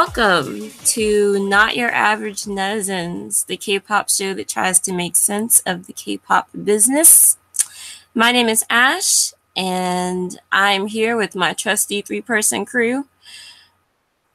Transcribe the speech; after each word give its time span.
welcome 0.00 0.70
to 0.82 1.46
Not 1.46 1.76
Your 1.76 1.90
Average 1.90 2.44
Netizens, 2.44 3.44
the 3.44 3.58
K 3.58 3.78
pop 3.78 4.08
show 4.08 4.32
that 4.32 4.48
tries 4.48 4.80
to 4.80 4.94
make 4.94 5.14
sense 5.14 5.60
of 5.66 5.86
the 5.86 5.92
K 5.92 6.16
pop 6.16 6.48
business. 6.64 7.36
My 8.14 8.32
name 8.32 8.48
is 8.48 8.64
Ash, 8.70 9.34
and 9.54 10.40
I'm 10.50 10.86
here 10.86 11.18
with 11.18 11.34
my 11.34 11.52
trusty 11.52 12.00
three 12.00 12.22
person 12.22 12.64
crew. 12.64 13.08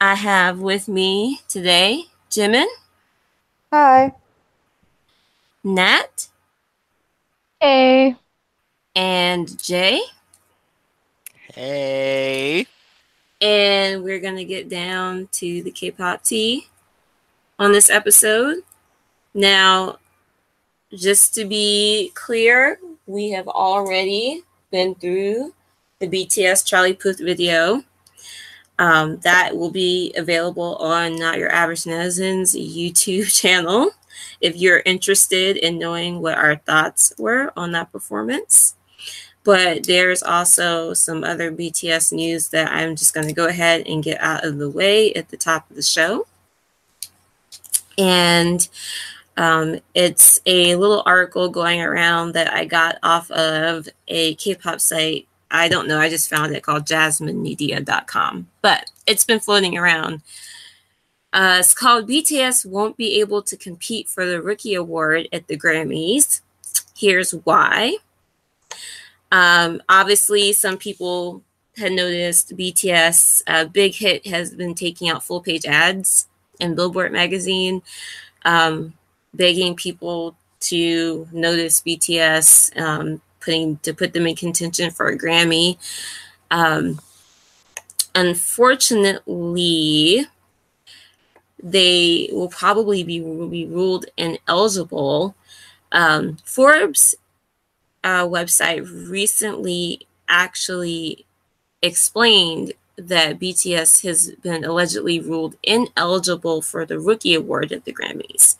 I 0.00 0.14
have 0.14 0.60
with 0.60 0.86
me 0.86 1.40
today 1.48 2.04
Jimin. 2.30 2.68
Hi. 3.72 4.14
Nat. 5.64 6.28
Hey. 7.60 8.14
And 8.94 9.60
Jay. 9.60 10.00
Hey. 11.52 12.68
And 13.46 14.02
we're 14.02 14.18
going 14.18 14.34
to 14.34 14.44
get 14.44 14.68
down 14.68 15.28
to 15.34 15.62
the 15.62 15.70
K 15.70 15.92
pop 15.92 16.24
tea 16.24 16.66
on 17.60 17.70
this 17.70 17.88
episode. 17.90 18.56
Now, 19.34 19.98
just 20.92 21.32
to 21.34 21.44
be 21.44 22.10
clear, 22.16 22.80
we 23.06 23.30
have 23.30 23.46
already 23.46 24.42
been 24.72 24.96
through 24.96 25.54
the 26.00 26.08
BTS 26.08 26.66
Charlie 26.66 26.94
Puth 26.94 27.20
video. 27.20 27.84
Um, 28.80 29.18
that 29.18 29.56
will 29.56 29.70
be 29.70 30.12
available 30.16 30.74
on 30.78 31.14
Not 31.14 31.38
Your 31.38 31.52
Average 31.52 31.84
Netizens 31.84 32.56
YouTube 32.56 33.32
channel 33.40 33.92
if 34.40 34.56
you're 34.56 34.82
interested 34.84 35.56
in 35.56 35.78
knowing 35.78 36.20
what 36.20 36.36
our 36.36 36.56
thoughts 36.56 37.12
were 37.16 37.52
on 37.56 37.70
that 37.72 37.92
performance. 37.92 38.75
But 39.46 39.86
there's 39.86 40.24
also 40.24 40.92
some 40.92 41.22
other 41.22 41.52
BTS 41.52 42.12
news 42.12 42.48
that 42.48 42.72
I'm 42.72 42.96
just 42.96 43.14
going 43.14 43.28
to 43.28 43.32
go 43.32 43.46
ahead 43.46 43.86
and 43.86 44.02
get 44.02 44.20
out 44.20 44.44
of 44.44 44.58
the 44.58 44.68
way 44.68 45.14
at 45.14 45.28
the 45.28 45.36
top 45.36 45.70
of 45.70 45.76
the 45.76 45.82
show. 45.82 46.26
And 47.96 48.68
um, 49.36 49.78
it's 49.94 50.40
a 50.46 50.74
little 50.74 51.04
article 51.06 51.48
going 51.48 51.80
around 51.80 52.32
that 52.32 52.52
I 52.52 52.64
got 52.64 52.98
off 53.04 53.30
of 53.30 53.88
a 54.08 54.34
K 54.34 54.56
pop 54.56 54.80
site. 54.80 55.28
I 55.48 55.68
don't 55.68 55.86
know, 55.86 56.00
I 56.00 56.08
just 56.08 56.28
found 56.28 56.52
it 56.52 56.64
called 56.64 56.84
jasminemedia.com, 56.84 58.48
but 58.62 58.90
it's 59.06 59.24
been 59.24 59.38
floating 59.38 59.78
around. 59.78 60.22
Uh, 61.32 61.58
it's 61.60 61.72
called 61.72 62.08
BTS 62.08 62.66
Won't 62.66 62.96
Be 62.96 63.20
Able 63.20 63.42
to 63.42 63.56
Compete 63.56 64.08
for 64.08 64.26
the 64.26 64.42
Rookie 64.42 64.74
Award 64.74 65.28
at 65.32 65.46
the 65.46 65.56
Grammys. 65.56 66.40
Here's 66.96 67.30
why. 67.30 67.98
Um, 69.32 69.82
obviously, 69.88 70.52
some 70.52 70.78
people 70.78 71.42
had 71.76 71.92
noticed 71.92 72.56
BTS 72.56 73.42
uh, 73.46 73.66
Big 73.66 73.94
Hit 73.94 74.26
has 74.26 74.54
been 74.54 74.74
taking 74.74 75.08
out 75.08 75.22
full 75.22 75.40
page 75.40 75.66
ads 75.66 76.26
in 76.58 76.74
Billboard 76.74 77.12
magazine, 77.12 77.82
um, 78.44 78.94
begging 79.34 79.76
people 79.76 80.34
to 80.60 81.28
notice 81.32 81.82
BTS, 81.82 82.80
um, 82.80 83.20
putting 83.40 83.76
to 83.78 83.92
put 83.92 84.12
them 84.12 84.26
in 84.26 84.34
contention 84.34 84.90
for 84.90 85.08
a 85.08 85.18
Grammy. 85.18 85.76
Um, 86.50 87.00
unfortunately, 88.14 90.26
they 91.62 92.28
will 92.32 92.48
probably 92.48 93.04
be, 93.04 93.20
will 93.20 93.48
be 93.48 93.66
ruled 93.66 94.06
ineligible. 94.16 95.34
Um, 95.92 96.38
Forbes 96.44 97.14
uh, 98.06 98.24
website 98.24 99.10
recently 99.10 100.06
actually 100.28 101.26
explained 101.82 102.72
that 102.96 103.40
BTS 103.40 104.04
has 104.04 104.30
been 104.42 104.64
allegedly 104.64 105.18
ruled 105.18 105.56
ineligible 105.64 106.62
for 106.62 106.86
the 106.86 107.00
Rookie 107.00 107.34
Award 107.34 107.72
at 107.72 107.84
the 107.84 107.92
Grammys. 107.92 108.56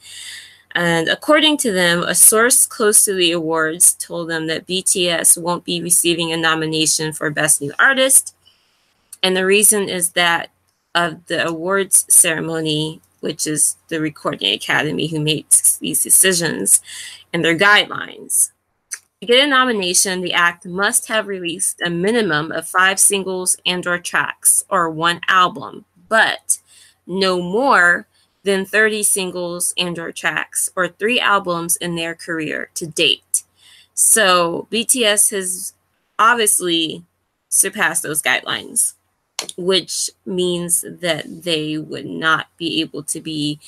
And 0.73 1.09
according 1.09 1.59
to 1.59 1.71
them, 1.73 2.03
a 2.03 2.15
source 2.15 2.67
close 2.67 3.05
to 3.05 3.15
the 3.15 3.31
awards 3.31 3.95
told 3.95 4.29
them 4.29 4.49
that 4.49 4.67
BTS 4.67 5.41
won't 5.41 5.65
be 5.65 5.81
receiving 5.81 6.33
a 6.33 6.37
nomination 6.37 7.13
for 7.13 7.31
Best 7.31 7.63
New 7.63 7.73
Artist. 7.79 8.35
And 9.23 9.37
the 9.37 9.47
reason 9.47 9.89
is 9.89 10.11
that 10.11 10.51
of 10.93 11.25
the 11.27 11.47
awards 11.47 12.05
ceremony, 12.09 13.01
which 13.21 13.47
is 13.47 13.77
the 13.89 14.01
Recording 14.01 14.53
Academy 14.53 15.07
who 15.07 15.21
makes 15.21 15.79
these 15.79 16.03
decisions 16.03 16.83
and 17.33 17.45
their 17.45 17.57
guidelines. 17.57 18.51
To 19.27 19.33
get 19.33 19.45
a 19.45 19.49
nomination, 19.49 20.21
the 20.21 20.35
act 20.35 20.67
must 20.67 21.09
have 21.09 21.27
released 21.27 21.83
a 21.85 21.91
minimum 21.91 22.53
of 22.53 22.69
five 22.69 23.01
singles 23.01 23.57
and 23.67 23.85
or 23.85 23.99
tracks 23.99 24.63
or 24.71 24.89
one 24.89 25.21
album, 25.27 25.85
but 26.09 26.61
no 27.09 27.43
more 27.43 28.07
than 28.45 28.65
30 28.65 29.03
singles 29.03 29.75
and 29.77 29.99
or 29.99 30.13
tracks 30.13 30.71
or 30.77 30.87
three 30.87 31.19
albums 31.19 31.75
in 31.75 31.97
their 31.97 32.15
career 32.15 32.71
to 32.75 32.87
date. 32.87 33.43
So 33.95 34.69
BTS 34.71 35.33
has 35.33 35.73
obviously 36.21 37.05
surpassed 37.49 38.05
those 38.05 38.23
guidelines, 38.23 38.95
which 39.57 40.09
means 40.25 40.83
that 40.83 41.43
they 41.43 41.77
would 41.79 42.07
not 42.07 42.47
be 42.57 42.81
able 42.81 43.03
to 43.03 43.21
be 43.21 43.59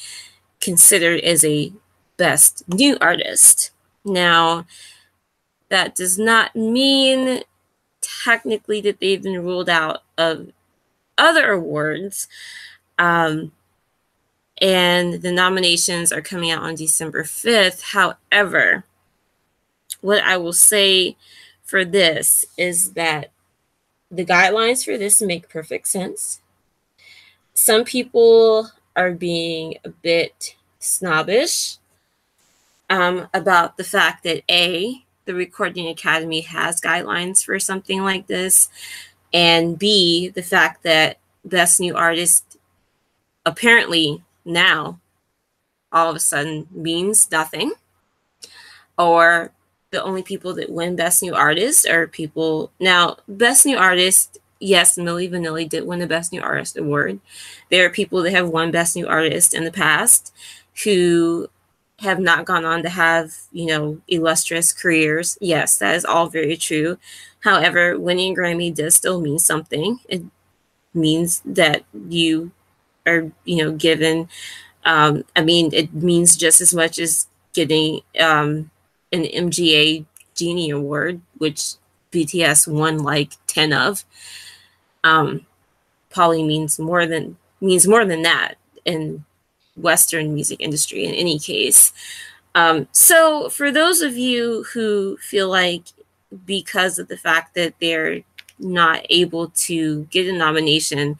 considered 0.60 1.18
as 1.22 1.44
a 1.44 1.72
best 2.16 2.62
new 2.68 2.97
artist. 3.00 3.72
Now, 4.04 4.64
that 5.68 5.94
does 5.94 6.18
not 6.18 6.54
mean 6.56 7.42
technically 8.00 8.80
that 8.80 9.00
they've 9.00 9.22
been 9.22 9.42
ruled 9.42 9.68
out 9.68 10.02
of 10.16 10.48
other 11.16 11.52
awards. 11.52 12.28
Um, 12.98 13.52
and 14.60 15.22
the 15.22 15.32
nominations 15.32 16.12
are 16.12 16.20
coming 16.20 16.50
out 16.50 16.62
on 16.62 16.74
December 16.74 17.22
5th. 17.22 17.82
However, 17.92 18.84
what 20.00 20.22
I 20.22 20.36
will 20.36 20.52
say 20.52 21.16
for 21.62 21.84
this 21.84 22.44
is 22.56 22.92
that 22.92 23.30
the 24.10 24.24
guidelines 24.24 24.84
for 24.84 24.96
this 24.96 25.20
make 25.20 25.48
perfect 25.48 25.88
sense. 25.88 26.40
Some 27.54 27.84
people 27.84 28.70
are 28.96 29.12
being 29.12 29.76
a 29.84 29.90
bit 29.90 30.56
snobbish 30.78 31.76
um, 32.88 33.28
about 33.34 33.76
the 33.76 33.84
fact 33.84 34.24
that 34.24 34.42
A, 34.50 35.04
the 35.28 35.34
Recording 35.34 35.89
Academy 35.89 36.41
has 36.41 36.81
guidelines 36.81 37.44
for 37.44 37.61
something 37.61 38.03
like 38.03 38.28
this, 38.28 38.71
and 39.31 39.78
B, 39.78 40.31
the 40.31 40.43
fact 40.43 40.83
that 40.84 41.19
Best 41.44 41.78
New 41.78 41.94
Artist 41.94 42.56
apparently 43.44 44.25
now 44.47 44.99
all 45.93 46.09
of 46.09 46.16
a 46.16 46.19
sudden 46.19 46.66
means 46.71 47.31
nothing, 47.31 47.75
or 48.97 49.53
the 49.91 50.03
only 50.03 50.22
people 50.22 50.55
that 50.55 50.71
win 50.71 50.97
Best 50.97 51.22
New 51.22 51.34
Artist 51.34 51.87
are 51.87 52.06
people 52.06 52.72
now. 52.81 53.19
Best 53.28 53.66
New 53.66 53.77
Artist, 53.77 54.39
yes, 54.60 54.97
Milli 54.97 55.31
Vanilli 55.31 55.69
did 55.69 55.87
win 55.87 55.99
the 55.99 56.06
Best 56.06 56.33
New 56.33 56.41
Artist 56.41 56.78
award. 56.78 57.21
There 57.71 57.84
are 57.84 57.91
people 57.91 58.22
that 58.22 58.33
have 58.33 58.49
won 58.49 58.71
Best 58.71 58.97
New 58.97 59.06
Artist 59.06 59.53
in 59.53 59.65
the 59.65 59.72
past 59.72 60.34
who 60.84 61.50
have 62.00 62.20
not 62.20 62.44
gone 62.44 62.64
on 62.64 62.82
to 62.82 62.88
have, 62.88 63.32
you 63.53 63.66
know, 63.66 64.00
illustrious 64.06 64.72
careers. 64.72 65.36
Yes, 65.41 65.76
that 65.78 65.97
is 65.97 66.04
all 66.04 66.28
very 66.28 66.56
true. 66.56 66.98
However, 67.41 67.98
winning 67.98 68.32
a 68.32 68.36
Grammy 68.36 68.75
does 68.75 68.94
still 68.94 69.20
mean 69.20 69.38
something. 69.38 70.00
It 70.09 70.22
means 70.95 71.42
that 71.45 71.84
you 72.09 72.53
are, 73.06 73.33
you 73.45 73.56
know, 73.65 73.72
given, 73.72 74.28
um, 74.84 75.24
I 75.34 75.42
mean, 75.42 75.71
it 75.72 75.92
means 75.92 76.36
just 76.36 76.60
as 76.60 76.72
much 76.72 76.98
as 76.98 77.27
getting 77.53 78.00
um, 78.21 78.71
an 79.12 79.24
MGA 79.24 80.06
Genie 80.34 80.71
Award, 80.71 81.21
which 81.39 81.74
BTS 82.12 82.68
won 82.68 82.98
like 82.98 83.33
10 83.48 83.72
of. 83.72 84.04
Um, 85.03 85.47
probably 86.10 86.42
means 86.42 86.78
more 86.78 87.06
than 87.06 87.36
means 87.60 87.86
more 87.86 88.04
than 88.04 88.22
that. 88.22 88.54
And 88.86 89.24
Western 89.78 90.34
music 90.34 90.60
industry 90.60 91.04
in 91.04 91.15
any 91.15 91.39
case. 91.39 91.92
Um, 92.54 92.89
so, 92.92 93.48
for 93.48 93.71
those 93.71 94.01
of 94.01 94.16
you 94.16 94.65
who 94.72 95.16
feel 95.19 95.48
like 95.48 95.84
because 96.45 96.98
of 96.98 97.09
the 97.09 97.16
fact 97.16 97.54
that 97.54 97.75
they're 97.80 98.22
not 98.59 99.07
able 99.09 99.51
to 99.51 100.04
get 100.04 100.27
a 100.27 100.36
nomination, 100.36 101.19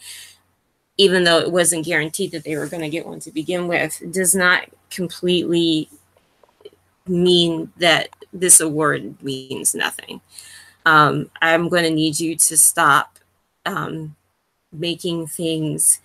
even 0.97 1.25
though 1.25 1.39
it 1.39 1.53
wasn't 1.53 1.85
guaranteed 1.85 2.33
that 2.33 2.45
they 2.45 2.57
were 2.57 2.67
going 2.67 2.83
to 2.83 2.89
get 2.89 3.07
one 3.07 3.21
to 3.21 3.31
begin 3.31 3.69
with, 3.69 4.03
does 4.11 4.35
not 4.35 4.65
completely 4.91 5.89
mean 7.07 7.73
that 7.79 8.09
this 8.33 8.61
award 8.61 9.23
means 9.23 9.75
nothing. 9.75 10.21
Um, 10.85 11.31
I'm 11.41 11.69
going 11.69 11.85
to 11.85 11.91
need 11.91 12.19
you 12.19 12.37
to 12.37 12.57
stop 12.57 13.19
um, 13.65 14.17
making 14.73 15.27
things 15.27 16.01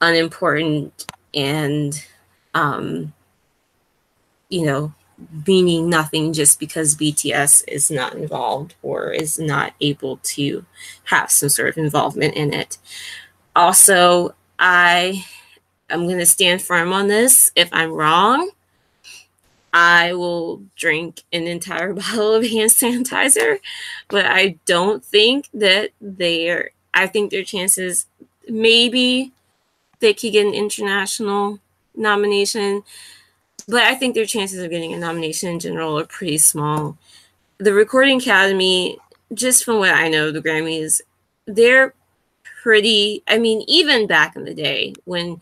unimportant 0.00 1.06
and 1.34 2.04
um, 2.54 3.12
you 4.48 4.66
know 4.66 4.92
meaning 5.46 5.88
nothing 5.88 6.32
just 6.32 6.58
because 6.58 6.96
BTS 6.96 7.64
is 7.68 7.90
not 7.90 8.14
involved 8.14 8.74
or 8.82 9.10
is 9.12 9.38
not 9.38 9.74
able 9.80 10.18
to 10.22 10.64
have 11.04 11.30
some 11.30 11.48
sort 11.48 11.70
of 11.70 11.78
involvement 11.78 12.34
in 12.34 12.52
it. 12.52 12.78
Also, 13.54 14.34
I 14.58 15.24
am 15.90 16.06
going 16.06 16.18
to 16.18 16.26
stand 16.26 16.62
firm 16.62 16.92
on 16.92 17.08
this. 17.08 17.52
If 17.54 17.68
I'm 17.72 17.92
wrong, 17.92 18.50
I 19.72 20.12
will 20.12 20.62
drink 20.76 21.22
an 21.32 21.46
entire 21.46 21.92
bottle 21.94 22.34
of 22.34 22.44
hand 22.44 22.70
sanitizer, 22.70 23.58
but 24.08 24.26
I 24.26 24.58
don't 24.66 25.04
think 25.04 25.48
that 25.54 25.90
they're, 26.00 26.70
I 26.94 27.06
think 27.06 27.30
their 27.30 27.44
chances 27.44 28.06
maybe 28.48 29.32
they 30.02 30.12
could 30.12 30.32
get 30.32 30.46
an 30.46 30.52
international 30.52 31.58
nomination, 31.94 32.82
but 33.66 33.84
I 33.84 33.94
think 33.94 34.14
their 34.14 34.26
chances 34.26 34.62
of 34.62 34.70
getting 34.70 34.92
a 34.92 34.98
nomination 34.98 35.48
in 35.48 35.60
general 35.60 35.98
are 35.98 36.04
pretty 36.04 36.36
small. 36.36 36.98
The 37.58 37.72
Recording 37.72 38.18
Academy, 38.18 38.98
just 39.32 39.64
from 39.64 39.78
what 39.78 39.94
I 39.94 40.08
know, 40.08 40.30
the 40.30 40.42
Grammys, 40.42 41.00
they're 41.46 41.94
pretty, 42.62 43.22
I 43.26 43.38
mean, 43.38 43.64
even 43.66 44.06
back 44.06 44.36
in 44.36 44.44
the 44.44 44.54
day 44.54 44.94
when 45.04 45.40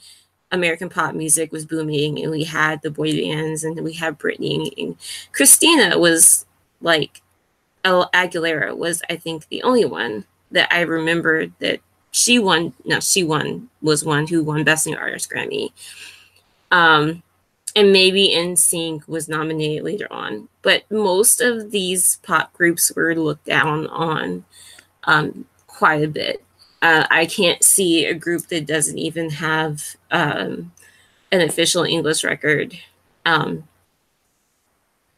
American 0.53 0.89
pop 0.89 1.15
music 1.15 1.53
was 1.53 1.67
booming 1.67 2.21
and 2.21 2.31
we 2.31 2.45
had 2.45 2.83
the 2.83 2.91
boy 2.91 3.13
bands 3.13 3.65
and 3.65 3.81
we 3.83 3.95
had 3.95 4.19
Britney 4.19 4.73
and 4.77 4.97
Christina 5.33 5.99
was 5.99 6.45
like 6.81 7.23
El 7.85 8.11
Aguilera 8.11 8.77
was 8.77 9.03
I 9.09 9.17
think 9.17 9.49
the 9.49 9.63
only 9.63 9.85
one 9.85 10.25
that 10.51 10.73
I 10.73 10.81
remember 10.81 11.47
that 11.61 11.81
she 12.11 12.39
won 12.39 12.73
no 12.85 13.01
she 13.01 13.23
won 13.23 13.69
was 13.83 14.05
one 14.05 14.27
who 14.27 14.43
won 14.43 14.65
best 14.65 14.87
new 14.87 14.97
artist 14.97 15.31
Grammy. 15.31 15.71
Um 16.71 17.23
and 17.77 17.93
maybe 17.93 18.35
NSYNC 18.35 19.07
was 19.07 19.29
nominated 19.29 19.85
later 19.85 20.09
on, 20.11 20.49
but 20.63 20.91
most 20.91 21.41
of 21.41 21.71
these 21.71 22.17
pop 22.23 22.53
groups 22.53 22.91
were 22.95 23.15
looked 23.15 23.45
down 23.45 23.87
on 23.89 24.45
um, 25.05 25.45
quite 25.67 26.03
a 26.03 26.09
bit. 26.09 26.43
Uh, 26.83 27.07
I 27.11 27.27
can't 27.27 27.63
see 27.63 28.07
a 28.07 28.15
group 28.15 28.49
that 28.49 28.67
doesn't 28.67 28.99
even 28.99 29.31
have 29.31 29.97
um, 30.11 30.73
an 31.31 31.43
official 31.43 31.85
English 31.85 32.25
record 32.25 32.79
um, 33.25 33.69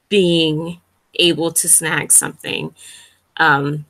being 0.09 0.81
able 1.15 1.53
to 1.53 1.69
snag 1.69 2.12
something, 2.12 2.75
um, 3.38 3.87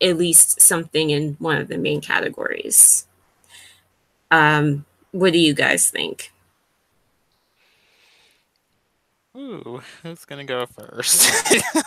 at 0.00 0.16
least 0.16 0.60
something 0.60 1.10
in 1.10 1.36
one 1.38 1.56
of 1.56 1.68
the 1.68 1.78
main 1.78 2.00
categories. 2.00 3.06
Um, 4.30 4.84
what 5.12 5.32
do 5.32 5.38
you 5.38 5.54
guys 5.54 5.90
think? 5.90 6.32
Ooh, 9.36 9.82
who's 10.02 10.24
gonna 10.24 10.44
go 10.44 10.66
first? 10.66 11.30
I 11.52 11.78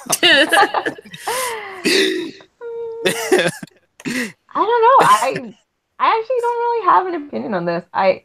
don't 4.53 4.81
know. 4.81 4.97
I 5.01 5.55
I 5.99 6.19
actually 6.19 6.39
don't 6.41 6.59
really 6.59 6.85
have 6.85 7.07
an 7.07 7.15
opinion 7.27 7.53
on 7.55 7.65
this. 7.65 7.83
I 7.93 8.23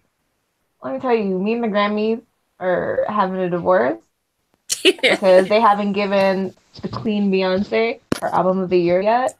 let 0.82 0.94
me 0.94 1.00
tell 1.00 1.14
you, 1.14 1.38
me 1.38 1.54
and 1.54 1.64
the 1.64 1.68
Grammys 1.68 2.22
are 2.60 3.04
having 3.08 3.38
a 3.38 3.48
divorce 3.48 3.98
because 4.82 5.48
they 5.48 5.60
haven't 5.60 5.92
given 5.92 6.54
the 6.82 6.88
Queen 6.88 7.32
Beyonce 7.32 8.00
her 8.20 8.34
album 8.34 8.58
of 8.58 8.70
the 8.70 8.78
year 8.78 9.00
yet. 9.00 9.36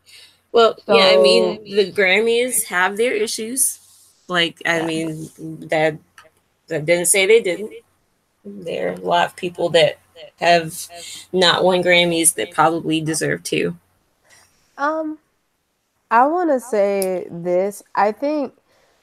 Well, 0.55 0.77
so, 0.87 0.97
yeah, 0.97 1.07
I 1.07 1.17
mean 1.21 1.65
the 1.65 1.91
Grammys 1.91 2.63
have 2.67 2.97
their 2.97 3.13
issues. 3.13 3.81
Like, 4.29 4.63
I 4.65 4.79
yeah. 4.79 4.87
mean 4.87 5.29
that 5.69 5.99
that 6.69 6.87
didn't 6.87 7.07
say 7.07 7.27
they 7.27 7.43
didn't. 7.43 7.73
There 8.45 8.91
are 8.91 8.93
a 8.93 9.01
lot 9.01 9.27
of 9.27 9.35
people 9.35 9.69
that 9.71 9.99
have 10.39 10.73
not 11.33 11.65
won 11.65 11.83
Grammys 11.83 12.35
that 12.37 12.53
probably 12.53 13.01
deserve 13.01 13.43
to. 13.45 13.77
Um, 14.79 15.19
I 16.13 16.25
want 16.27 16.51
to 16.51 16.61
say 16.61 17.27
this. 17.33 17.83
I 17.97 18.13
think 18.13 18.55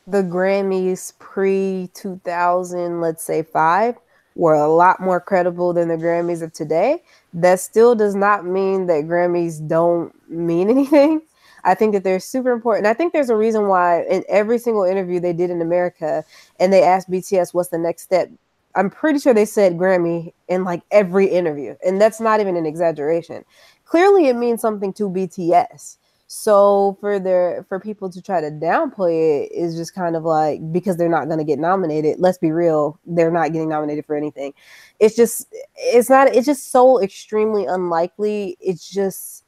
the 0.08 0.24
Grammys 0.24 1.12
pre 1.20 1.90
2000, 1.94 3.02
let's 3.02 3.26
say 3.26 3.44
five, 3.44 3.98
were 4.36 4.54
a 4.54 4.70
lot 4.70 5.02
more 5.02 5.20
credible 5.20 5.74
than 5.74 5.90
the 5.90 5.98
Grammys 5.98 6.42
of 6.42 6.54
today. 6.54 7.04
That 7.34 7.60
still 7.60 7.94
does 7.94 8.16
not 8.16 8.46
mean 8.46 8.86
that 8.86 9.04
Grammys 9.04 9.68
don't 9.68 10.16
mean 10.30 10.70
anything. 10.78 11.24
I 11.64 11.76
think 11.76 11.94
that 11.94 12.04
they're 12.04 12.20
super 12.20 12.52
important. 12.52 12.88
I 12.88 12.94
think 12.94 13.14
there's 13.14 13.30
a 13.30 13.36
reason 13.36 13.68
why 13.68 14.04
in 14.04 14.24
every 14.30 14.58
single 14.58 14.84
interview 14.84 15.20
they 15.20 15.34
did 15.34 15.50
in 15.50 15.62
America 15.62 16.24
and 16.60 16.72
they 16.72 16.84
asked 16.84 17.10
BTS 17.10 17.54
what's 17.54 17.70
the 17.70 17.78
next 17.78 18.04
step. 18.04 18.30
I'm 18.76 18.90
pretty 18.90 19.20
sure 19.20 19.34
they 19.34 19.46
said 19.46 19.78
Grammy 19.78 20.34
in 20.48 20.64
like 20.64 20.82
every 20.92 21.28
interview. 21.28 21.76
And 21.86 22.00
that's 22.00 22.20
not 22.20 22.40
even 22.40 22.56
an 22.56 22.66
exaggeration. 22.66 23.44
Clearly 23.86 24.28
it 24.28 24.36
means 24.36 24.62
something 24.62 24.94
to 24.94 25.10
BTS. 25.10 25.98
So 26.34 26.98
for 27.02 27.20
their 27.20 27.66
for 27.68 27.78
people 27.78 28.10
to 28.10 28.22
try 28.22 28.40
to 28.40 28.50
downplay 28.50 29.44
it 29.44 29.52
is 29.52 29.76
just 29.76 29.94
kind 29.94 30.16
of 30.16 30.24
like 30.24 30.62
because 30.72 30.96
they're 30.96 31.10
not 31.10 31.26
going 31.26 31.40
to 31.40 31.44
get 31.44 31.60
nominated. 31.60 32.22
Let's 32.22 32.38
be 32.38 32.54
real, 32.54 32.98
they're 33.06 33.30
not 33.30 33.52
getting 33.52 33.68
nominated 33.68 34.06
for 34.06 34.16
anything. 34.16 34.54
It's 35.02 35.14
just 35.14 35.54
it's 35.76 36.10
not 36.10 36.34
it's 36.34 36.46
just 36.46 36.72
so 36.72 37.02
extremely 37.02 37.66
unlikely. 37.66 38.56
It's 38.62 38.90
just 38.90 39.44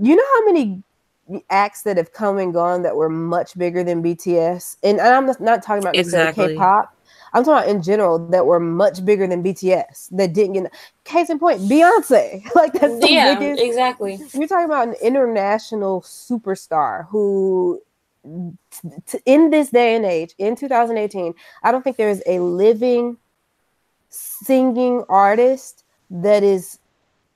you 0.00 0.14
know 0.14 0.24
how 0.34 0.44
many 0.44 0.84
acts 1.50 1.82
that 1.82 1.96
have 1.96 2.12
come 2.12 2.38
and 2.38 2.52
gone 2.52 2.82
that 2.82 2.96
were 2.96 3.08
much 3.08 3.56
bigger 3.56 3.82
than 3.82 4.02
BTS, 4.02 4.76
and, 4.82 5.00
and 5.00 5.08
I'm 5.08 5.26
not 5.40 5.62
talking 5.62 5.82
about 5.82 5.96
exactly. 5.96 6.48
K-pop. 6.48 6.90
I'm 7.32 7.42
talking 7.42 7.64
about 7.64 7.68
in 7.68 7.82
general 7.82 8.28
that 8.28 8.46
were 8.46 8.60
much 8.60 9.04
bigger 9.04 9.26
than 9.26 9.42
BTS 9.42 10.16
that 10.16 10.32
didn't 10.32 10.52
get. 10.52 10.72
Case 11.02 11.30
in 11.30 11.38
point, 11.38 11.60
Beyonce. 11.62 12.44
Like 12.54 12.72
that's 12.74 13.00
the 13.00 13.10
yeah, 13.10 13.36
biggest. 13.36 13.60
Exactly. 13.60 14.20
You're 14.32 14.46
talking 14.46 14.66
about 14.66 14.88
an 14.88 14.94
international 15.02 16.02
superstar 16.02 17.08
who, 17.08 17.82
t- 19.06 19.18
in 19.26 19.50
this 19.50 19.70
day 19.70 19.96
and 19.96 20.04
age, 20.04 20.34
in 20.38 20.54
2018, 20.54 21.34
I 21.64 21.72
don't 21.72 21.82
think 21.82 21.96
there 21.96 22.08
is 22.08 22.22
a 22.26 22.38
living 22.38 23.16
singing 24.10 25.04
artist 25.08 25.84
that 26.10 26.44
is 26.44 26.78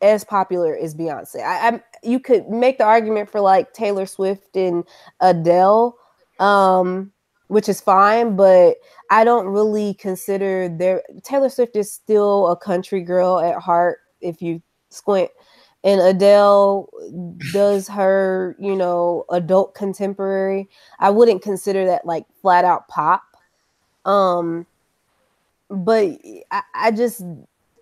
as 0.01 0.25
popular 0.25 0.77
as 0.77 0.95
Beyonce. 0.95 1.43
I, 1.43 1.69
am 1.69 1.83
you 2.03 2.21
could 2.21 2.49
make 2.49 2.79
the 2.79 2.85
argument 2.85 3.31
for 3.31 3.41
like 3.41 3.73
Taylor 3.73 4.07
Swift 4.07 4.57
and 4.57 4.85
Adele. 5.21 5.97
Um, 6.39 7.13
which 7.49 7.69
is 7.69 7.81
fine, 7.81 8.37
but 8.37 8.77
I 9.11 9.25
don't 9.25 9.47
really 9.47 9.95
consider 9.95 10.69
there 10.69 11.03
Taylor 11.23 11.49
Swift 11.49 11.77
is 11.77 11.91
still 11.91 12.49
a 12.49 12.57
country 12.57 13.01
girl 13.01 13.41
at 13.41 13.61
heart 13.61 14.01
if 14.21 14.41
you 14.41 14.63
squint. 14.91 15.31
And 15.85 16.01
Adele 16.01 16.89
does 17.53 17.89
her, 17.89 18.57
you 18.59 18.77
know, 18.77 19.25
adult 19.31 19.75
contemporary. 19.75 20.69
I 20.99 21.11
wouldn't 21.11 21.43
consider 21.43 21.87
that 21.87 22.05
like 22.05 22.27
flat 22.43 22.65
out 22.65 22.89
pop. 22.89 23.23
Um 24.05 24.67
but 25.71 26.19
I, 26.51 26.63
I 26.75 26.91
just 26.91 27.23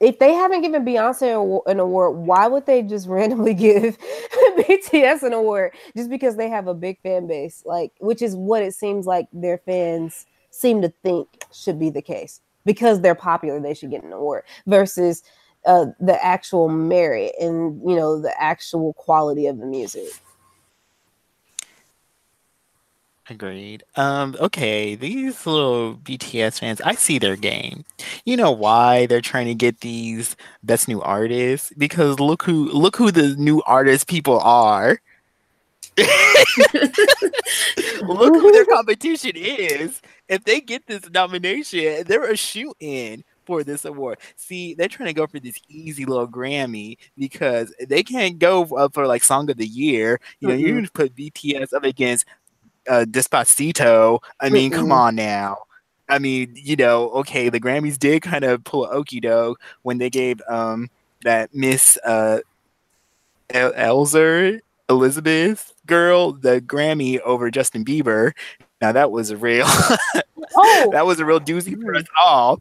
if 0.00 0.18
they 0.18 0.32
haven't 0.32 0.62
given 0.62 0.84
Beyonce 0.84 1.60
an 1.66 1.80
award, 1.80 2.16
why 2.16 2.46
would 2.46 2.66
they 2.66 2.82
just 2.82 3.08
randomly 3.08 3.54
give 3.54 3.98
BTS 4.58 5.22
an 5.22 5.32
award 5.32 5.72
just 5.96 6.10
because 6.10 6.36
they 6.36 6.48
have 6.48 6.66
a 6.66 6.74
big 6.74 7.00
fan 7.02 7.26
base? 7.26 7.62
Like, 7.64 7.92
which 8.00 8.22
is 8.22 8.36
what 8.36 8.62
it 8.62 8.74
seems 8.74 9.06
like 9.06 9.26
their 9.32 9.58
fans 9.58 10.26
seem 10.50 10.82
to 10.82 10.88
think 11.02 11.28
should 11.52 11.78
be 11.78 11.90
the 11.90 12.02
case. 12.02 12.40
Because 12.64 13.00
they're 13.00 13.14
popular, 13.14 13.60
they 13.60 13.74
should 13.74 13.90
get 13.90 14.02
an 14.02 14.12
award 14.12 14.42
versus 14.66 15.22
uh, 15.66 15.86
the 16.00 16.24
actual 16.24 16.68
merit 16.68 17.32
and 17.40 17.80
you 17.88 17.96
know 17.96 18.20
the 18.20 18.32
actual 18.40 18.92
quality 18.94 19.46
of 19.46 19.58
the 19.58 19.66
music. 19.66 20.08
Agreed. 23.28 23.83
Um, 23.97 24.37
okay, 24.38 24.95
these 24.95 25.47
little 25.47 25.97
BTS 25.97 26.61
fans, 26.61 26.80
I 26.83 26.95
see 26.95 27.18
their 27.18 27.35
game. 27.35 27.85
You 28.25 28.37
know 28.37 28.52
why 28.52 29.06
they're 29.06 29.21
trying 29.21 29.47
to 29.47 29.54
get 29.54 29.80
these 29.80 30.37
best 30.62 30.87
new 30.87 31.02
artists? 31.02 31.73
Because 31.76 32.21
look 32.21 32.45
who 32.45 32.71
look 32.71 32.95
who 32.95 33.11
the 33.11 33.35
new 33.37 33.62
artist 33.66 34.06
people 34.06 34.38
are. 34.38 35.00
look 35.99 36.06
who 38.35 38.52
their 38.52 38.66
competition 38.66 39.33
is. 39.35 40.00
If 40.28 40.45
they 40.45 40.61
get 40.61 40.87
this 40.87 41.11
nomination, 41.11 42.04
they're 42.06 42.30
a 42.30 42.37
shoe 42.37 42.75
in 42.78 43.25
for 43.45 43.64
this 43.64 43.85
award. 43.85 44.18
See, 44.37 44.75
they're 44.75 44.88
trying 44.88 45.09
to 45.09 45.14
go 45.14 45.26
for 45.26 45.40
this 45.40 45.59
easy 45.68 46.04
little 46.04 46.28
Grammy 46.28 46.99
because 47.16 47.75
they 47.88 48.02
can't 48.02 48.38
go 48.38 48.64
up 48.76 48.95
for 48.95 49.06
like 49.06 49.25
song 49.25 49.50
of 49.50 49.56
the 49.56 49.66
year. 49.66 50.21
You 50.40 50.49
know, 50.49 50.54
mm-hmm. 50.54 50.85
you 50.85 50.88
put 50.90 51.16
BTS 51.16 51.73
up 51.73 51.85
against 51.85 52.26
uh, 52.88 53.05
Despacito. 53.09 54.21
I 54.40 54.49
mean, 54.49 54.71
mm-hmm. 54.71 54.81
come 54.81 54.93
on 54.93 55.14
now. 55.14 55.59
I 56.09 56.19
mean, 56.19 56.52
you 56.55 56.76
know, 56.76 57.11
okay, 57.11 57.49
the 57.49 57.61
Grammys 57.61 57.99
did 57.99 58.23
kind 58.23 58.45
of 58.45 58.62
pull 58.64 58.85
a 58.85 58.90
okey 58.90 59.21
doke 59.21 59.61
when 59.83 59.99
they 59.99 60.11
gave 60.11 60.40
um 60.49 60.88
that 61.25 61.55
Miss 61.55 61.99
uh 62.05 62.40
El- 63.50 63.73
Elzer 63.73 64.61
Elizabeth 64.88 65.73
girl 65.87 66.33
the 66.33 66.61
Grammy 66.61 67.21
over 67.21 67.50
Justin 67.50 67.85
Bieber. 67.85 68.33
Now 68.81 68.93
that 68.93 69.11
was 69.11 69.31
a 69.31 69.37
real, 69.37 69.64
oh. 70.57 70.90
that 70.93 71.07
was 71.07 71.19
a 71.19 71.25
real 71.25 71.40
doozy 71.40 71.81
for 71.81 71.95
us 71.95 72.05
all. 72.23 72.61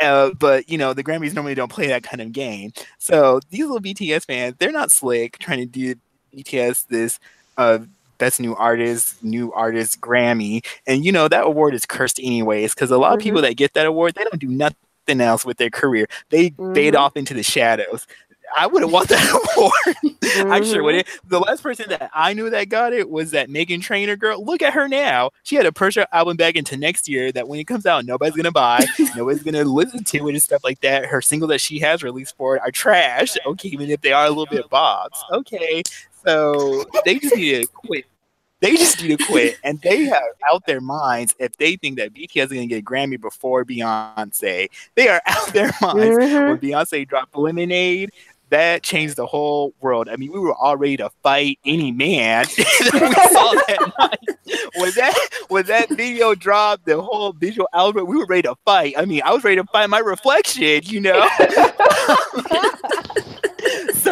Uh, 0.00 0.30
but 0.38 0.68
you 0.68 0.76
know 0.76 0.92
the 0.92 1.04
Grammys 1.04 1.32
normally 1.32 1.54
don't 1.54 1.72
play 1.72 1.86
that 1.86 2.02
kind 2.02 2.20
of 2.20 2.32
game. 2.32 2.72
So 2.98 3.40
these 3.50 3.64
little 3.64 3.80
BTS 3.80 4.26
fans, 4.26 4.56
they're 4.58 4.72
not 4.72 4.90
slick 4.90 5.38
trying 5.38 5.58
to 5.58 5.66
do 5.66 5.94
BTS 6.34 6.88
this 6.88 7.18
uh, 7.56 7.78
best 8.18 8.40
new 8.40 8.54
artist, 8.56 9.22
new 9.22 9.52
artist 9.52 10.00
Grammy, 10.00 10.64
and 10.86 11.04
you 11.04 11.12
know 11.12 11.28
that 11.28 11.44
award 11.44 11.74
is 11.74 11.86
cursed 11.86 12.18
anyways 12.20 12.74
because 12.74 12.90
a 12.90 12.98
lot 12.98 13.08
mm-hmm. 13.08 13.18
of 13.18 13.22
people 13.22 13.42
that 13.42 13.56
get 13.56 13.74
that 13.74 13.86
award 13.86 14.14
they 14.14 14.24
don't 14.24 14.40
do 14.40 14.48
nothing 14.48 15.20
else 15.20 15.44
with 15.44 15.58
their 15.58 15.70
career. 15.70 16.06
They 16.30 16.50
mm-hmm. 16.50 16.74
fade 16.74 16.96
off 16.96 17.16
into 17.16 17.34
the 17.34 17.42
shadows. 17.42 18.06
I 18.54 18.66
wouldn't 18.66 18.92
want 18.92 19.08
that 19.08 19.28
award. 19.56 19.96
mm-hmm. 20.04 20.52
I 20.52 20.60
sure 20.62 20.82
wouldn't. 20.82 21.06
The 21.26 21.40
last 21.40 21.62
person 21.62 21.86
that 21.88 22.10
I 22.14 22.32
knew 22.32 22.50
that 22.50 22.68
got 22.68 22.92
it 22.92 23.10
was 23.10 23.30
that 23.32 23.48
Meghan 23.48 23.82
Trainor 23.82 24.16
girl. 24.16 24.44
Look 24.44 24.62
at 24.62 24.72
her 24.74 24.88
now. 24.88 25.30
She 25.42 25.56
had 25.56 25.66
a 25.66 25.72
pressure 25.72 26.06
album 26.12 26.36
back 26.36 26.56
into 26.56 26.76
next 26.76 27.08
year 27.08 27.32
that 27.32 27.48
when 27.48 27.58
it 27.58 27.64
comes 27.64 27.86
out, 27.86 28.04
nobody's 28.04 28.36
gonna 28.36 28.52
buy, 28.52 28.84
nobody's 29.16 29.42
gonna 29.42 29.64
listen 29.64 30.04
to 30.04 30.28
it 30.28 30.32
and 30.32 30.42
stuff 30.42 30.62
like 30.64 30.80
that. 30.80 31.06
Her 31.06 31.20
single 31.20 31.48
that 31.48 31.60
she 31.60 31.78
has 31.80 32.02
released 32.02 32.36
for 32.36 32.56
it 32.56 32.62
are 32.62 32.70
trash. 32.70 33.36
Okay, 33.46 33.68
even 33.68 33.90
if 33.90 34.00
they 34.00 34.12
are 34.12 34.26
a 34.26 34.28
little 34.28 34.46
bit 34.46 34.68
bobs. 34.70 35.22
Okay, 35.32 35.82
so 36.26 36.84
they 37.04 37.18
just 37.18 37.36
need 37.36 37.62
to 37.62 37.66
quit 37.68 38.04
they 38.60 38.76
just 38.76 39.02
need 39.02 39.18
to 39.18 39.24
quit 39.26 39.58
and 39.64 39.80
they 39.82 40.04
have 40.04 40.22
out 40.50 40.64
their 40.66 40.80
minds 40.80 41.34
if 41.38 41.56
they 41.56 41.76
think 41.76 41.98
that 41.98 42.14
BTS 42.14 42.44
is 42.44 42.52
going 42.52 42.68
to 42.68 42.74
get 42.74 42.84
Grammy 42.84 43.20
before 43.20 43.64
Beyonce. 43.64 44.68
They 44.94 45.08
are 45.08 45.20
out 45.26 45.48
their 45.48 45.70
minds. 45.82 46.16
Mm-hmm. 46.16 46.48
When 46.48 46.58
Beyonce 46.58 47.06
dropped 47.06 47.36
Lemonade, 47.36 48.12
that 48.48 48.82
changed 48.82 49.16
the 49.16 49.26
whole 49.26 49.74
world. 49.80 50.08
I 50.08 50.16
mean, 50.16 50.32
we 50.32 50.38
were 50.38 50.54
all 50.54 50.76
ready 50.76 50.96
to 50.98 51.10
fight 51.22 51.58
any 51.64 51.92
man. 51.92 52.46
we 52.58 52.64
saw 52.64 53.52
that 53.66 53.92
night. 53.98 54.68
When 54.76 54.92
that 54.92 55.28
when 55.48 55.66
that 55.66 55.90
video 55.90 56.34
dropped, 56.34 56.86
the 56.86 57.02
whole 57.02 57.32
visual 57.32 57.68
album, 57.74 58.06
we 58.06 58.16
were 58.16 58.26
ready 58.26 58.42
to 58.42 58.54
fight. 58.64 58.94
I 58.96 59.04
mean, 59.04 59.22
I 59.24 59.32
was 59.32 59.42
ready 59.42 59.56
to 59.56 59.64
fight 59.64 59.90
my 59.90 59.98
reflection, 59.98 60.82
you 60.84 61.00
know. 61.00 61.28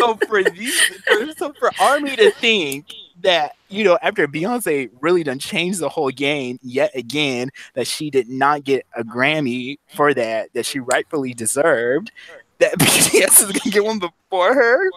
so 0.07 0.27
for 0.27 0.43
these, 0.43 1.37
so 1.37 1.53
for 1.55 1.71
Army 1.81 2.17
to 2.17 2.31
think 2.33 2.87
that 3.23 3.57
you 3.69 3.85
know 3.85 3.99
after 4.03 4.27
Beyonce 4.29 4.91
really 5.01 5.23
done 5.23 5.39
changed 5.39 5.81
the 5.81 5.89
whole 5.89 6.11
game 6.11 6.59
yet 6.63 6.95
again 6.95 7.51
that 7.75 7.87
she 7.87 8.11
did 8.11 8.29
not 8.29 8.65
get 8.65 8.87
a 8.95 9.03
Grammy 9.03 9.79
for 9.89 10.15
that 10.15 10.53
that 10.55 10.67
she 10.67 10.81
rightfully 10.81 11.35
deserved 11.35 12.13
that 12.59 12.75
BTS 12.79 13.43
is 13.43 13.53
gonna 13.53 13.71
get 13.71 13.85
one 13.85 13.99
before 13.99 14.55
her. 14.55 14.91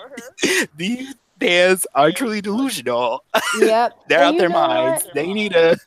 These 0.75 1.15
fans 1.39 1.87
are 1.95 2.11
truly 2.11 2.41
delusional. 2.41 3.23
Yep, 3.59 3.93
they're 4.07 4.23
out 4.23 4.37
their 4.37 4.49
minds. 4.49 5.05
What? 5.05 5.13
They 5.13 5.33
need 5.33 5.55
a. 5.55 5.77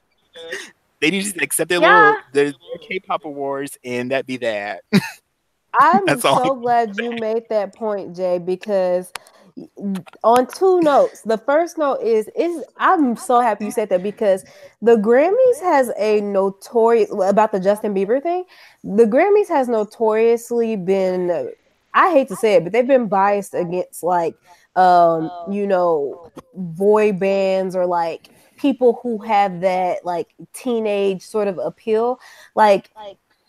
They 1.01 1.11
need 1.11 1.25
to 1.33 1.43
accept 1.43 1.71
their 1.71 1.81
yeah. 1.81 2.17
little 2.35 2.53
their 2.53 2.79
K-pop 2.87 3.25
awards, 3.25 3.79
and 3.85 4.11
that 4.11 4.27
be 4.27 4.37
that. 4.39 4.83
I'm 5.79 6.21
so 6.21 6.55
glad 6.57 6.97
you 6.99 7.13
made 7.13 7.49
that 7.49 7.75
point, 7.75 8.17
Jay, 8.17 8.39
because 8.39 9.13
on 10.25 10.47
two 10.47 10.81
notes. 10.81 11.23
The 11.23 11.39
first 11.39 11.79
note 11.79 12.01
is 12.01 12.31
is 12.37 12.65
I'm 12.77 13.17
so 13.17 13.41
happy 13.41 13.67
you 13.67 13.71
said 13.71 13.89
that 13.91 14.03
because 14.03 14.45
the 14.81 14.97
Grammys 14.97 15.61
has 15.61 15.91
a 15.99 16.21
notorious 16.21 17.11
about 17.23 17.53
the 17.53 17.61
Justin 17.61 17.95
Bieber 17.95 18.23
thing. 18.23 18.45
The 18.85 19.05
Grammys 19.05 19.49
has 19.49 19.69
notoriously 19.69 20.77
been 20.77 21.53
I 21.93 22.13
hate 22.13 22.29
to 22.29 22.37
say 22.37 22.55
it, 22.55 22.65
but 22.65 22.73
they've 22.73 22.87
been 22.87 23.09
biased 23.09 23.55
against 23.55 24.03
like 24.03 24.35
um, 24.77 25.31
you 25.51 25.67
know, 25.67 26.31
boy 26.55 27.13
bands 27.13 27.75
or 27.75 27.87
like 27.87 28.31
people 28.57 29.01
who 29.03 29.19
have 29.19 29.61
that 29.61 30.05
like 30.05 30.35
teenage 30.53 31.23
sort 31.23 31.49
of 31.49 31.59
appeal. 31.59 32.21
Like 32.55 32.91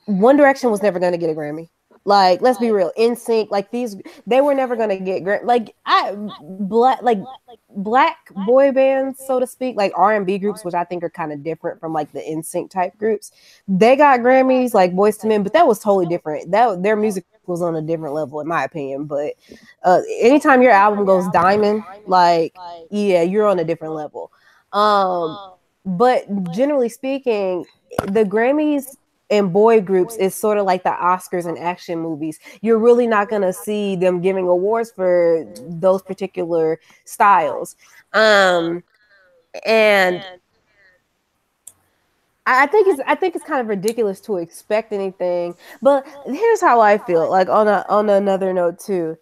One 0.05 0.37
Direction 0.37 0.71
was 0.71 0.81
never 0.81 0.99
going 0.99 1.11
to 1.11 1.17
get 1.17 1.29
a 1.29 1.33
Grammy. 1.33 1.69
Like, 2.03 2.41
let's 2.41 2.57
be 2.57 2.71
real. 2.71 2.91
NSYNC, 2.97 3.51
like 3.51 3.69
these, 3.69 3.95
they 4.25 4.41
were 4.41 4.55
never 4.55 4.75
gonna 4.75 4.99
get 4.99 5.23
great. 5.23 5.43
Like, 5.43 5.75
I 5.85 6.15
black, 6.41 7.01
like 7.03 7.19
black 7.69 8.17
boy 8.47 8.71
bands, 8.71 9.23
so 9.25 9.39
to 9.39 9.45
speak, 9.45 9.75
like 9.75 9.91
R 9.95 10.15
and 10.15 10.25
B 10.25 10.39
groups, 10.39 10.65
which 10.65 10.73
I 10.73 10.83
think 10.83 11.03
are 11.03 11.09
kind 11.09 11.31
of 11.31 11.43
different 11.43 11.79
from 11.79 11.93
like 11.93 12.11
the 12.11 12.21
NSYNC 12.21 12.71
type 12.71 12.97
groups. 12.97 13.31
They 13.67 13.95
got 13.95 14.21
Grammys, 14.21 14.73
like 14.73 14.93
Boyz 14.93 15.23
II 15.23 15.29
Men, 15.29 15.43
but 15.43 15.53
that 15.53 15.67
was 15.67 15.79
totally 15.79 16.07
different. 16.07 16.49
That 16.51 16.81
their 16.81 16.95
music 16.95 17.25
was 17.45 17.61
on 17.61 17.75
a 17.75 17.81
different 17.81 18.15
level, 18.15 18.39
in 18.39 18.47
my 18.47 18.63
opinion. 18.63 19.05
But 19.05 19.35
uh, 19.83 20.01
anytime 20.19 20.63
your 20.63 20.71
album 20.71 21.05
goes 21.05 21.27
diamond, 21.29 21.83
like 22.07 22.55
yeah, 22.89 23.21
you're 23.21 23.47
on 23.47 23.59
a 23.59 23.63
different 23.63 23.93
level. 23.93 24.31
Um, 24.73 25.53
but 25.85 26.25
generally 26.51 26.89
speaking, 26.89 27.65
the 28.05 28.23
Grammys 28.23 28.95
and 29.31 29.51
boy 29.51 29.81
groups 29.81 30.15
is 30.17 30.35
sort 30.35 30.57
of 30.57 30.65
like 30.65 30.83
the 30.83 30.89
Oscars 30.89 31.47
and 31.47 31.57
action 31.57 31.97
movies. 31.99 32.39
You're 32.61 32.77
really 32.77 33.07
not 33.07 33.29
going 33.29 33.41
to 33.41 33.53
see 33.53 33.95
them 33.95 34.21
giving 34.21 34.47
awards 34.47 34.91
for 34.91 35.47
those 35.67 36.03
particular 36.03 36.79
styles. 37.05 37.77
Um, 38.13 38.83
and 39.65 40.23
I 42.45 42.67
think 42.67 42.87
it's 42.87 43.01
I 43.07 43.15
think 43.15 43.35
it's 43.35 43.45
kind 43.45 43.61
of 43.61 43.67
ridiculous 43.67 44.19
to 44.21 44.37
expect 44.37 44.91
anything. 44.91 45.55
But 45.81 46.05
here's 46.25 46.61
how 46.61 46.81
I 46.81 46.97
feel. 46.97 47.29
Like 47.29 47.47
on 47.47 47.67
a 47.67 47.85
on 47.87 48.09
another 48.09 48.51
note 48.53 48.79
too 48.79 49.17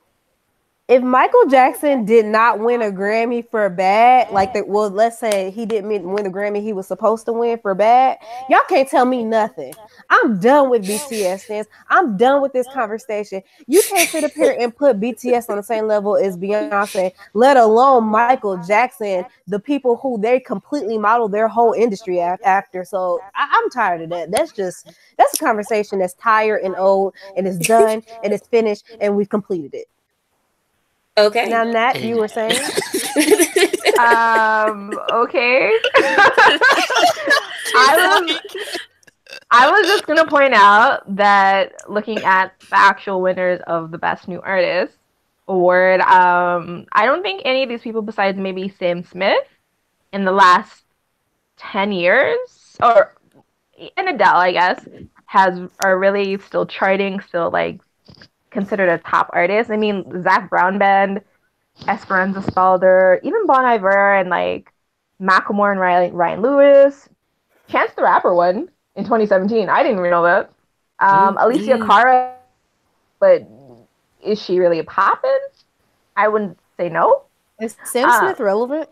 if 0.89 1.03
Michael 1.03 1.45
Jackson 1.45 2.03
did 2.03 2.25
not 2.25 2.59
win 2.59 2.81
a 2.81 2.91
Grammy 2.91 3.47
for 3.47 3.69
bad, 3.69 4.31
like 4.31 4.53
that, 4.55 4.67
well, 4.67 4.89
let's 4.89 5.19
say 5.19 5.51
he 5.51 5.67
didn't 5.67 5.87
win 6.11 6.23
the 6.23 6.31
Grammy 6.31 6.61
he 6.63 6.73
was 6.73 6.87
supposed 6.87 7.27
to 7.27 7.33
win 7.33 7.59
for 7.59 7.75
bad, 7.75 8.17
y'all 8.49 8.59
can't 8.67 8.89
tell 8.89 9.05
me 9.05 9.23
nothing. 9.23 9.73
I'm 10.09 10.39
done 10.39 10.71
with 10.71 10.87
BTS 10.87 11.43
fans. 11.45 11.67
I'm 11.89 12.17
done 12.17 12.41
with 12.41 12.53
this 12.53 12.67
conversation. 12.67 13.43
You 13.67 13.83
can't 13.87 14.09
sit 14.09 14.23
up 14.23 14.33
here 14.33 14.57
and 14.59 14.75
put 14.75 14.99
BTS 14.99 15.47
on 15.49 15.57
the 15.57 15.63
same 15.63 15.85
level 15.85 16.17
as 16.17 16.35
Beyonce, 16.35 17.11
let 17.35 17.55
alone 17.57 18.05
Michael 18.05 18.57
Jackson, 18.65 19.25
the 19.47 19.59
people 19.59 19.97
who 19.97 20.19
they 20.19 20.39
completely 20.39 20.97
model 20.97 21.29
their 21.29 21.47
whole 21.47 21.73
industry 21.73 22.19
after. 22.19 22.83
So 22.83 23.19
I- 23.35 23.49
I'm 23.61 23.69
tired 23.69 24.01
of 24.01 24.09
that. 24.09 24.31
That's 24.31 24.51
just 24.51 24.87
that's 25.17 25.35
a 25.35 25.37
conversation 25.37 25.99
that's 25.99 26.15
tired 26.15 26.63
and 26.63 26.75
old, 26.77 27.13
and 27.35 27.47
it's 27.47 27.57
done 27.59 28.01
and 28.23 28.33
it's 28.33 28.47
finished, 28.47 28.85
and 28.99 29.15
we've 29.15 29.29
completed 29.29 29.75
it. 29.75 29.85
Okay. 31.19 31.49
Now, 31.49 31.63
Nat, 31.63 32.01
you 32.01 32.17
were 32.17 32.27
saying? 32.27 32.51
um, 33.99 34.91
okay. 35.11 35.71
I 37.75 37.95
was, 37.95 38.39
I 39.51 39.69
was 39.69 39.87
just 39.87 40.05
going 40.07 40.17
to 40.19 40.25
point 40.25 40.53
out 40.53 41.03
that 41.15 41.89
looking 41.89 42.19
at 42.19 42.53
the 42.69 42.77
actual 42.77 43.21
winners 43.21 43.61
of 43.67 43.91
the 43.91 43.97
Best 43.97 44.27
New 44.27 44.39
Artist 44.41 44.95
award, 45.47 46.01
um, 46.01 46.85
I 46.93 47.05
don't 47.05 47.21
think 47.21 47.41
any 47.43 47.63
of 47.63 47.69
these 47.69 47.81
people, 47.81 48.01
besides 48.01 48.37
maybe 48.37 48.69
Sam 48.69 49.03
Smith, 49.03 49.47
in 50.13 50.23
the 50.23 50.31
last 50.31 50.83
10 51.57 51.91
years, 51.91 52.77
or 52.81 53.13
and 53.97 54.09
Adele, 54.09 54.35
I 54.37 54.51
guess, 54.51 54.87
has 55.25 55.69
are 55.83 55.99
really 55.99 56.37
still 56.39 56.65
charting, 56.65 57.19
still 57.19 57.51
like 57.51 57.81
considered 58.51 58.89
a 58.89 58.97
top 58.99 59.29
artist. 59.33 59.69
I 59.69 59.77
mean, 59.77 60.23
Zac 60.23 60.49
Brown 60.49 60.77
Band, 60.77 61.21
Esperanza 61.87 62.41
Spalding, 62.41 63.19
even 63.23 63.45
Bon 63.45 63.65
Iver 63.65 64.15
and 64.15 64.29
like 64.29 64.71
Macklemore 65.21 65.71
and 65.71 65.79
Ryan, 65.79 66.13
Ryan 66.13 66.41
Lewis. 66.41 67.09
Chance 67.67 67.93
the 67.95 68.03
Rapper 68.03 68.33
won 68.33 68.69
in 68.95 69.03
2017. 69.03 69.69
I 69.69 69.83
didn't 69.83 69.99
even 69.99 70.11
know 70.11 70.23
that. 70.23 70.51
Um, 70.99 71.35
mm-hmm. 71.35 71.37
Alessia 71.37 71.85
Cara, 71.85 72.35
but 73.19 73.47
is 74.23 74.41
she 74.41 74.59
really 74.59 74.81
popping? 74.83 75.39
I 76.17 76.27
wouldn't 76.27 76.57
say 76.77 76.89
no. 76.89 77.23
Is 77.61 77.77
Sam 77.85 78.09
uh, 78.09 78.19
Smith 78.19 78.39
relevant? 78.39 78.89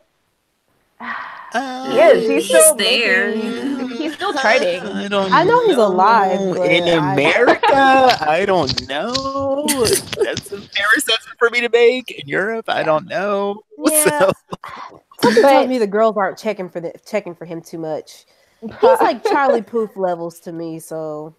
Uh, 1.57 1.91
he 1.91 1.99
is. 1.99 2.21
He's, 2.21 2.29
he's 2.29 2.45
still 2.45 2.75
there. 2.75 3.31
he's 3.97 4.13
still 4.13 4.33
trading. 4.33 4.81
I 4.81 5.07
don't. 5.07 5.31
I 5.31 5.43
know, 5.43 5.59
know. 5.61 5.67
he's 5.67 5.77
alive 5.77 6.39
in 6.57 6.87
America. 6.87 7.67
I 7.71 8.43
don't 8.45 8.87
know. 8.87 9.65
That's 9.67 10.51
a 10.51 10.61
fair 10.61 10.87
assessment 10.97 11.39
for 11.39 11.49
me 11.49 11.61
to 11.61 11.69
make. 11.69 12.11
In 12.11 12.27
Europe, 12.27 12.69
I 12.69 12.83
don't 12.83 13.07
know. 13.07 13.63
Yeah. 13.89 14.31
So. 15.21 15.41
tells 15.41 15.67
me 15.67 15.77
the 15.79 15.87
girls 15.87 16.15
aren't 16.15 16.37
checking 16.37 16.69
for 16.69 16.79
the 16.79 16.93
checking 17.05 17.33
for 17.33 17.45
him 17.45 17.61
too 17.61 17.79
much. 17.79 18.25
He's 18.61 18.71
like 18.81 19.23
Charlie 19.23 19.61
Puth 19.61 19.95
levels 19.95 20.39
to 20.41 20.51
me. 20.51 20.79
So 20.79 21.35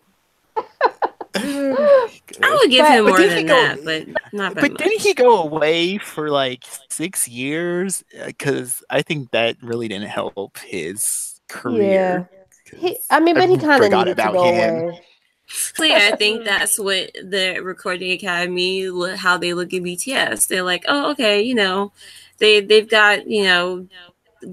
I 1.38 2.58
would 2.60 2.70
give 2.70 2.84
but, 2.84 2.92
him 2.92 3.06
more 3.06 3.20
than 3.20 3.46
go, 3.46 3.54
that, 3.54 3.84
but 3.84 4.32
not. 4.32 4.54
but 4.54 4.72
much. 4.72 4.78
didn't 4.78 5.00
he 5.00 5.14
go 5.14 5.42
away 5.42 5.98
for 5.98 6.30
like 6.30 6.64
six 6.88 7.28
years? 7.28 8.04
Because 8.26 8.82
uh, 8.82 8.96
I 8.96 9.02
think 9.02 9.30
that 9.30 9.56
really 9.62 9.88
didn't 9.88 10.08
help 10.08 10.58
his 10.58 11.40
career. 11.48 12.28
Yeah. 12.72 12.78
He, 12.78 12.98
I 13.10 13.20
mean, 13.20 13.34
but 13.34 13.48
he 13.48 13.58
kind 13.58 13.82
of 13.82 13.90
needed 13.90 14.16
to 14.16 14.32
go 14.32 14.52
him. 14.52 14.74
away. 14.84 15.02
So 15.48 15.82
yeah, 15.82 16.10
I 16.12 16.16
think 16.16 16.44
that's 16.44 16.78
what 16.78 17.10
the 17.14 17.60
Recording 17.62 18.12
Academy, 18.12 18.86
how 19.16 19.38
they 19.38 19.54
look 19.54 19.72
at 19.72 19.82
BTS. 19.82 20.46
They're 20.46 20.62
like, 20.62 20.84
oh, 20.86 21.12
okay, 21.12 21.40
you 21.40 21.54
know, 21.54 21.92
they 22.38 22.60
they've 22.60 22.88
got 22.88 23.26
you 23.26 23.44
know 23.44 23.86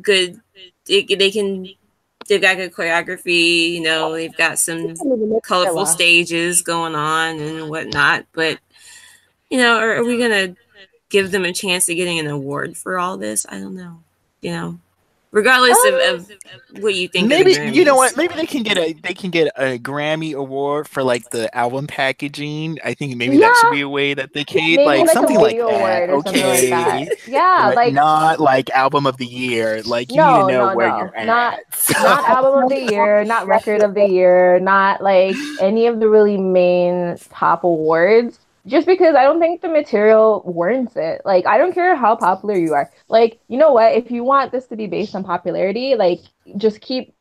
good, 0.01 0.39
they, 0.85 1.03
they 1.03 1.31
can 1.31 1.67
they've 2.27 2.41
got 2.41 2.57
good 2.57 2.73
choreography. 2.73 3.71
You 3.71 3.81
know, 3.81 4.13
they've 4.13 4.35
got 4.35 4.59
some 4.59 4.95
colorful 5.43 5.85
stages 5.85 6.61
going 6.61 6.95
on 6.95 7.39
and 7.39 7.69
whatnot. 7.69 8.25
But 8.33 8.59
you 9.49 9.57
know, 9.57 9.77
are, 9.77 9.97
are 9.97 10.03
we 10.03 10.17
gonna 10.17 10.55
give 11.09 11.31
them 11.31 11.45
a 11.45 11.53
chance 11.53 11.87
of 11.89 11.95
getting 11.95 12.19
an 12.19 12.27
award 12.27 12.77
for 12.77 12.99
all 12.99 13.17
this? 13.17 13.45
I 13.47 13.59
don't 13.59 13.75
know. 13.75 14.01
You 14.41 14.51
know, 14.51 14.79
regardless 15.35 15.77
of, 15.85 15.93
um, 15.95 16.15
of, 16.15 16.81
what 16.81 16.95
you 16.95 17.09
think. 17.09 17.27
Maybe 17.27 17.51
you 17.77 17.83
know 17.83 17.95
what? 17.95 18.15
Maybe 18.15 18.33
they 18.33 18.45
can 18.45 18.63
get 18.63 18.77
a 18.77 18.93
they 18.93 19.13
can 19.13 19.29
get 19.29 19.51
a 19.57 19.77
Grammy 19.77 20.33
award 20.33 20.87
for 20.87 21.03
like 21.03 21.29
the 21.29 21.55
album 21.55 21.85
packaging. 21.85 22.79
I 22.83 22.93
think 22.93 23.15
maybe 23.17 23.35
yeah. 23.37 23.49
that 23.49 23.57
should 23.61 23.71
be 23.71 23.81
a 23.81 23.89
way 23.89 24.13
that 24.13 24.33
they 24.33 24.45
can 24.45 24.77
like, 24.85 25.01
like, 25.01 25.09
something 25.09 25.37
like 25.37 25.57
that. 25.57 26.09
Okay, 26.09 26.69
like 26.69 26.69
that. 26.69 27.17
yeah, 27.27 27.65
like, 27.67 27.75
like, 27.75 27.93
not 27.93 28.39
like 28.39 28.69
album 28.71 29.05
of 29.05 29.17
the 29.17 29.27
year. 29.27 29.83
Like 29.83 30.09
you 30.09 30.17
no, 30.17 30.47
need 30.47 30.53
to 30.53 30.57
know 30.57 30.69
no, 30.69 30.75
where 30.75 30.89
no. 30.89 30.97
you're 30.97 31.17
at. 31.17 31.27
Not 31.27 31.59
not 31.91 32.29
album 32.29 32.63
of 32.63 32.69
the 32.69 32.91
year, 32.91 33.23
not 33.25 33.45
record 33.45 33.83
of 33.83 33.93
the 33.93 34.07
year, 34.07 34.59
not 34.61 35.03
like 35.03 35.35
any 35.59 35.85
of 35.87 35.99
the 35.99 36.09
really 36.09 36.37
main 36.37 37.17
top 37.29 37.65
awards 37.65 38.39
just 38.65 38.87
because 38.87 39.15
I 39.15 39.23
don't 39.23 39.39
think 39.39 39.61
the 39.61 39.69
material 39.69 40.41
warrants 40.45 40.95
it. 40.95 41.21
Like, 41.25 41.45
I 41.45 41.57
don't 41.57 41.73
care 41.73 41.95
how 41.95 42.15
popular 42.15 42.55
you 42.55 42.73
are. 42.73 42.89
Like, 43.07 43.39
you 43.47 43.57
know 43.57 43.71
what? 43.71 43.93
If 43.93 44.11
you 44.11 44.23
want 44.23 44.51
this 44.51 44.65
to 44.67 44.75
be 44.75 44.87
based 44.87 45.15
on 45.15 45.23
popularity, 45.23 45.95
like, 45.95 46.21
just 46.57 46.81
keep 46.81 47.13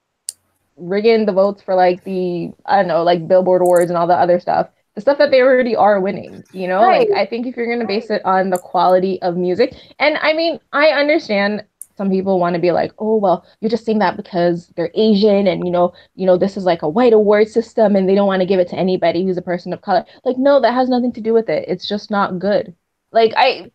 rigging 0.76 1.24
the 1.26 1.32
votes 1.32 1.62
for 1.62 1.74
like 1.74 2.02
the 2.04 2.50
I 2.66 2.76
don't 2.78 2.88
know, 2.88 3.04
like 3.04 3.28
Billboard 3.28 3.62
awards 3.62 3.90
and 3.90 3.96
all 3.96 4.06
the 4.06 4.14
other 4.14 4.40
stuff. 4.40 4.68
The 4.94 5.00
stuff 5.00 5.18
that 5.18 5.32
they 5.32 5.40
already 5.40 5.74
are 5.74 6.00
winning, 6.00 6.44
you 6.52 6.68
know? 6.68 6.80
Right. 6.80 7.10
Like, 7.10 7.18
I 7.18 7.26
think 7.26 7.46
if 7.46 7.56
you're 7.56 7.68
gonna 7.68 7.86
base 7.86 8.10
it 8.10 8.24
on 8.24 8.50
the 8.50 8.58
quality 8.58 9.20
of 9.22 9.36
music, 9.36 9.74
and 9.98 10.16
I 10.18 10.32
mean, 10.32 10.60
I 10.72 10.88
understand 10.90 11.64
some 11.96 12.10
people 12.10 12.38
want 12.38 12.54
to 12.54 12.60
be 12.60 12.72
like, 12.72 12.92
oh 12.98 13.16
well, 13.16 13.46
you're 13.60 13.70
just 13.70 13.84
saying 13.84 13.98
that 14.00 14.16
because 14.16 14.68
they're 14.76 14.90
Asian 14.94 15.46
and 15.46 15.64
you 15.64 15.70
know, 15.70 15.92
you 16.16 16.26
know, 16.26 16.36
this 16.36 16.56
is 16.56 16.64
like 16.64 16.82
a 16.82 16.88
white 16.88 17.12
award 17.12 17.48
system 17.48 17.96
and 17.96 18.08
they 18.08 18.14
don't 18.14 18.26
want 18.26 18.40
to 18.40 18.46
give 18.46 18.60
it 18.60 18.68
to 18.68 18.76
anybody 18.76 19.24
who's 19.24 19.36
a 19.36 19.42
person 19.42 19.72
of 19.72 19.82
color. 19.82 20.04
Like, 20.24 20.38
no, 20.38 20.60
that 20.60 20.74
has 20.74 20.88
nothing 20.88 21.12
to 21.12 21.20
do 21.20 21.32
with 21.32 21.48
it. 21.48 21.64
It's 21.68 21.88
just 21.88 22.10
not 22.10 22.38
good. 22.38 22.74
Like 23.12 23.32
I 23.36 23.70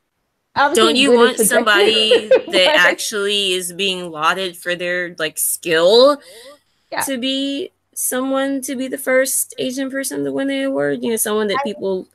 don't 0.74 0.96
you 0.96 1.14
want 1.14 1.38
somebody 1.38 2.28
that 2.48 2.76
actually 2.78 3.54
is 3.54 3.72
being 3.74 4.12
lauded 4.12 4.58
for 4.58 4.76
their 4.76 5.16
like 5.18 5.38
skill 5.38 6.22
yeah. 6.92 7.02
to 7.02 7.18
be 7.18 7.72
someone 7.94 8.62
to 8.62 8.76
be 8.76 8.88
the 8.88 8.98
first 8.98 9.54
Asian 9.58 9.92
person 9.92 10.24
to 10.24 10.32
win 10.32 10.48
the 10.48 10.64
award? 10.64 11.04
You 11.04 11.12
know, 11.12 11.16
someone 11.18 11.48
that 11.48 11.60
people 11.64 12.08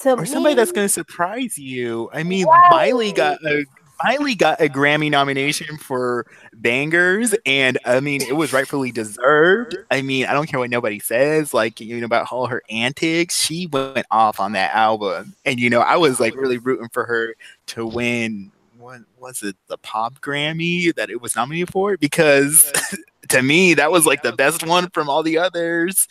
to 0.00 0.12
or 0.14 0.26
somebody 0.26 0.54
me, 0.54 0.56
that's 0.56 0.72
going 0.72 0.84
to 0.84 0.92
surprise 0.92 1.56
you. 1.58 2.10
I 2.12 2.22
mean, 2.22 2.46
Miley 2.70 3.12
got 3.12 3.42
a 3.44 3.64
Miley 4.02 4.34
got 4.34 4.60
a 4.60 4.68
Grammy 4.68 5.10
nomination 5.10 5.78
for 5.78 6.26
Bangerz, 6.60 7.34
and 7.46 7.78
I 7.84 8.00
mean, 8.00 8.22
it 8.22 8.34
was 8.34 8.52
rightfully 8.52 8.92
deserved. 8.92 9.76
I 9.90 10.02
mean, 10.02 10.26
I 10.26 10.32
don't 10.32 10.46
care 10.46 10.60
what 10.60 10.70
nobody 10.70 10.98
says, 10.98 11.54
like, 11.54 11.80
you 11.80 11.98
know, 12.00 12.06
about 12.06 12.30
all 12.30 12.46
her 12.46 12.62
antics. 12.68 13.40
She 13.40 13.66
went 13.66 14.06
off 14.10 14.40
on 14.40 14.52
that 14.52 14.74
album. 14.74 15.34
And, 15.44 15.58
you 15.58 15.70
know, 15.70 15.80
I 15.80 15.96
was 15.96 16.20
like 16.20 16.34
really 16.34 16.58
rooting 16.58 16.88
for 16.90 17.04
her 17.04 17.34
to 17.68 17.86
win. 17.86 18.52
What 18.78 19.00
was 19.18 19.42
it, 19.42 19.56
the 19.68 19.78
Pop 19.78 20.20
Grammy 20.20 20.94
that 20.94 21.10
it 21.10 21.20
was 21.20 21.34
nominated 21.34 21.70
for? 21.72 21.96
Because 21.96 22.72
to 23.28 23.42
me, 23.42 23.74
that 23.74 23.90
was 23.90 24.06
like 24.06 24.22
the 24.22 24.32
best 24.32 24.66
one 24.66 24.90
from 24.90 25.08
all 25.08 25.22
the 25.22 25.38
others. 25.38 26.06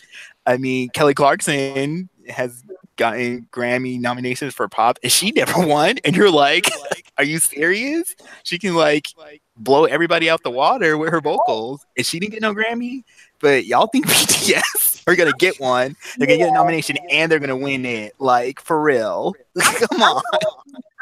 I 0.46 0.58
mean, 0.58 0.89
Kelly 0.89 1.13
Clarkson 1.13 2.10
has 2.27 2.63
gotten 2.96 3.48
Grammy 3.51 4.00
nominations 4.00 4.54
for 4.54 4.68
pop 4.68 4.98
and 5.04 5.12
she 5.12 5.32
never 5.32 5.65
won. 5.65 5.98
And 6.04 6.15
you're 6.15 6.32
like, 6.32 6.70
are 7.17 7.24
you 7.24 7.39
serious? 7.39 8.15
She 8.43 8.60
can 8.60 8.75
like 8.75 9.07
like 9.17 9.41
blow 9.57 9.86
everybody 9.86 10.29
out 10.29 10.43
the 10.43 10.51
water 10.51 10.98
with 10.98 11.12
her 11.12 11.22
vocals 11.22 11.86
and 11.95 12.05
she 12.05 12.19
didn't 12.19 12.34
get 12.34 12.41
no 12.41 12.53
Grammy. 12.53 13.03
But 13.39 13.65
y'all 13.65 13.88
think 13.88 14.07
BTS 14.07 15.04
are 15.08 15.15
gonna 15.15 15.32
get 15.38 15.60
one? 15.60 15.95
They're 16.17 16.28
gonna 16.28 16.38
get 16.38 16.49
a 16.49 16.54
nomination 16.54 16.97
and 17.10 17.32
they're 17.32 17.39
gonna 17.39 17.56
win 17.58 17.86
it. 17.86 18.13
Like 18.19 18.60
for 18.60 18.82
real? 18.82 19.34
Come 19.60 20.04
on. 20.04 20.21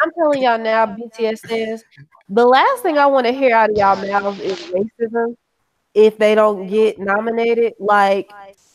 I'm 0.02 0.12
telling 0.18 0.44
y'all 0.44 0.60
now, 0.60 0.86
BTS 0.86 1.50
is 1.50 1.84
the 2.30 2.46
last 2.46 2.84
thing 2.84 2.98
I 2.98 3.06
want 3.06 3.28
to 3.28 3.34
hear 3.34 3.56
out 3.56 3.70
of 3.70 3.78
y'all 3.78 3.96
mouths 3.96 4.40
is 4.40 4.60
racism. 4.72 5.36
If 5.94 6.18
they 6.18 6.36
don't 6.36 6.68
get 6.68 7.00
nominated, 7.00 7.74
like 7.80 8.32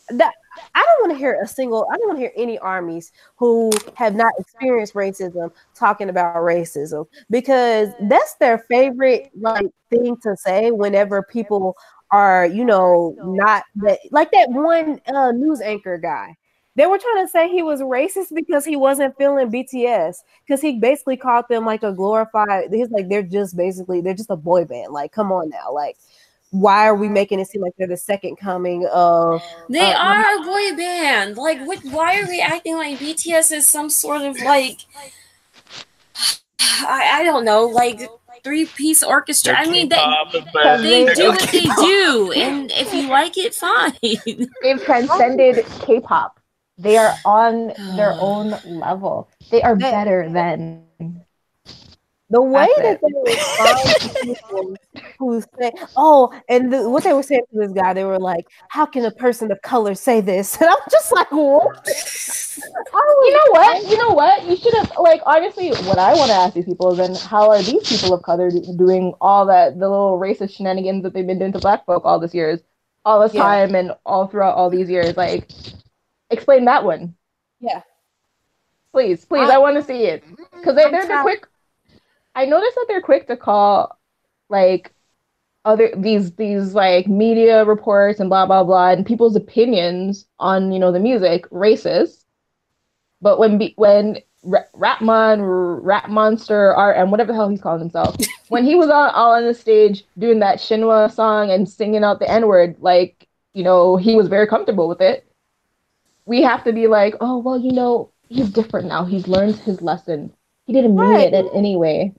that, 0.09 0.33
I 0.79 0.85
don't 0.85 1.09
want 1.09 1.11
to 1.11 1.19
hear 1.19 1.37
a 1.43 1.47
single, 1.47 1.85
I 1.91 1.97
don't 1.97 2.07
want 2.07 2.19
to 2.19 2.21
hear 2.21 2.31
any 2.37 2.57
armies 2.57 3.11
who 3.35 3.69
have 3.95 4.15
not 4.15 4.31
experienced 4.39 4.93
racism 4.93 5.51
talking 5.75 6.07
about 6.07 6.37
racism 6.37 7.05
because 7.29 7.89
that's 8.03 8.35
their 8.35 8.59
favorite 8.69 9.29
like 9.37 9.65
thing 9.89 10.15
to 10.23 10.37
say 10.37 10.71
whenever 10.71 11.21
people 11.21 11.75
are, 12.11 12.45
you 12.45 12.63
know, 12.63 13.13
not 13.19 13.65
that 13.75 13.99
like 14.11 14.31
that 14.31 14.51
one 14.51 15.01
uh, 15.13 15.33
news 15.33 15.59
anchor 15.59 15.97
guy. 15.97 16.37
They 16.75 16.85
were 16.85 16.97
trying 16.97 17.25
to 17.25 17.29
say 17.29 17.49
he 17.49 17.61
was 17.61 17.81
racist 17.81 18.33
because 18.33 18.63
he 18.63 18.77
wasn't 18.77 19.17
feeling 19.17 19.51
BTS 19.51 20.15
because 20.47 20.61
he 20.61 20.79
basically 20.79 21.17
called 21.17 21.43
them 21.49 21.65
like 21.65 21.83
a 21.83 21.91
glorified. 21.91 22.69
He's 22.71 22.89
like 22.89 23.09
they're 23.09 23.21
just 23.21 23.57
basically 23.57 23.99
they're 23.99 24.13
just 24.13 24.29
a 24.29 24.37
boy 24.37 24.63
band. 24.63 24.93
Like, 24.93 25.11
come 25.11 25.29
on 25.33 25.49
now, 25.49 25.73
like 25.73 25.97
why 26.51 26.87
are 26.87 26.95
we 26.95 27.07
making 27.07 27.39
it 27.39 27.47
seem 27.47 27.61
like 27.61 27.73
they're 27.77 27.87
the 27.87 27.97
second 27.97 28.37
coming 28.37 28.87
of 28.87 29.41
they 29.69 29.93
uh, 29.93 29.97
are 29.97 30.41
a 30.41 30.43
boy 30.43 30.75
band. 30.75 31.37
Like 31.37 31.59
what 31.65 31.79
why 31.85 32.19
are 32.19 32.27
we 32.27 32.41
acting 32.41 32.75
like 32.75 32.97
bts 32.99 33.51
is 33.51 33.67
some 33.67 33.89
sort 33.89 34.21
of 34.21 34.35
like 34.41 34.79
i, 36.59 37.19
I 37.19 37.23
don't 37.23 37.45
know 37.45 37.65
like 37.65 38.01
three 38.43 38.65
piece 38.65 39.03
orchestra? 39.03 39.53
I 39.55 39.69
mean 39.69 39.89
they, 39.89 39.97
they 40.81 41.13
do 41.13 41.29
what 41.29 41.49
they 41.51 41.61
do 41.61 42.33
and 42.35 42.71
if 42.71 42.93
you 42.93 43.09
like 43.09 43.37
it 43.37 43.53
fine. 43.53 43.93
They've 44.63 44.83
transcended 44.83 45.65
k-pop. 45.81 46.39
They 46.77 46.97
are 46.97 47.13
on 47.25 47.73
their 47.95 48.13
own 48.19 48.55
level. 48.65 49.29
They 49.51 49.61
are 49.61 49.75
better 49.75 50.29
than 50.29 50.83
the 52.29 52.41
way 52.41 52.67
that 52.77 52.99
they 53.01 53.31
respond 53.31 53.99
to 54.01 54.23
people 54.23 54.75
who 55.17 55.41
say, 55.59 55.71
"Oh," 55.97 56.31
and 56.47 56.71
the, 56.71 56.89
what 56.89 57.03
they 57.03 57.13
were 57.13 57.23
saying 57.23 57.41
to 57.51 57.59
this 57.59 57.71
guy, 57.71 57.93
they 57.93 58.03
were 58.03 58.19
like, 58.19 58.47
"How 58.69 58.85
can 58.85 59.03
a 59.05 59.11
person 59.11 59.51
of 59.51 59.61
color 59.63 59.95
say 59.95 60.21
this?" 60.21 60.55
And 60.61 60.69
I'm 60.69 60.77
just 60.91 61.11
like, 61.11 61.31
"What?" 61.31 61.87
you 62.93 63.33
know 63.33 63.51
what? 63.51 63.89
You 63.89 63.97
know 63.97 64.09
what? 64.09 64.45
You 64.45 64.55
should 64.55 64.73
have 64.75 64.91
like 64.99 65.21
honestly. 65.25 65.69
What 65.69 65.97
I 65.97 66.13
want 66.13 66.29
to 66.29 66.35
ask 66.35 66.53
these 66.53 66.65
people 66.65 66.91
is, 66.91 66.97
then 66.97 67.15
how 67.15 67.49
are 67.49 67.61
these 67.61 67.87
people 67.87 68.13
of 68.13 68.21
color 68.21 68.51
doing 68.51 69.13
all 69.21 69.45
that 69.47 69.79
the 69.79 69.89
little 69.89 70.19
racist 70.19 70.55
shenanigans 70.55 71.03
that 71.03 71.13
they've 71.13 71.25
been 71.25 71.39
doing 71.39 71.53
to 71.53 71.59
black 71.59 71.85
folk 71.85 72.03
all 72.05 72.19
this 72.19 72.35
years, 72.35 72.59
all 73.05 73.19
this 73.21 73.33
yeah. 73.33 73.41
time, 73.41 73.75
and 73.75 73.91
all 74.05 74.27
throughout 74.27 74.55
all 74.55 74.69
these 74.69 74.89
years? 74.89 75.17
Like, 75.17 75.49
explain 76.29 76.65
that 76.65 76.83
one. 76.83 77.15
Yeah. 77.59 77.81
Please, 78.91 79.25
please, 79.25 79.49
I, 79.49 79.55
I 79.55 79.57
want 79.59 79.75
to 79.77 79.83
see 79.83 80.05
it 80.05 80.23
because 80.55 80.75
they, 80.75 80.89
they're, 80.89 81.05
they're 81.07 81.21
quick 81.21 81.45
I 82.35 82.45
noticed 82.45 82.75
that 82.75 82.85
they're 82.87 83.01
quick 83.01 83.27
to 83.27 83.37
call 83.37 83.97
like 84.49 84.93
other 85.65 85.91
these 85.95 86.31
these 86.33 86.73
like 86.73 87.07
media 87.07 87.65
reports 87.65 88.19
and 88.19 88.29
blah 88.29 88.45
blah 88.45 88.63
blah 88.63 88.91
and 88.91 89.05
people's 89.05 89.35
opinions 89.35 90.25
on 90.39 90.71
you 90.71 90.79
know 90.79 90.91
the 90.91 90.99
music 90.99 91.49
racist. 91.49 92.25
But 93.21 93.37
when 93.37 93.57
be, 93.57 93.73
when 93.75 94.17
Rapmon, 94.45 95.79
Rap 95.83 96.09
Monster, 96.09 96.73
RM, 96.77 97.11
whatever 97.11 97.33
the 97.33 97.37
hell 97.37 97.49
he's 97.49 97.61
calling 97.61 97.81
himself, 97.81 98.15
when 98.47 98.63
he 98.63 98.75
was 98.75 98.89
on 98.89 99.09
all 99.09 99.33
on 99.33 99.45
the 99.45 99.53
stage 99.53 100.05
doing 100.17 100.39
that 100.39 100.59
Shinhwa 100.59 101.11
song 101.11 101.51
and 101.51 101.67
singing 101.67 102.03
out 102.03 102.19
the 102.19 102.29
N 102.29 102.47
word, 102.47 102.77
like 102.79 103.27
you 103.53 103.63
know 103.63 103.97
he 103.97 104.15
was 104.15 104.27
very 104.27 104.47
comfortable 104.47 104.87
with 104.87 105.01
it. 105.01 105.25
We 106.25 106.41
have 106.43 106.63
to 106.63 106.71
be 106.71 106.87
like, 106.87 107.15
oh 107.19 107.39
well, 107.39 107.59
you 107.59 107.73
know 107.73 108.11
he's 108.29 108.49
different 108.49 108.87
now. 108.87 109.03
He's 109.03 109.27
learned 109.27 109.55
his 109.57 109.81
lesson. 109.81 110.31
He 110.65 110.73
didn't 110.73 110.95
mean 110.95 111.09
right. 111.09 111.33
it 111.33 111.47
anyway. 111.53 112.13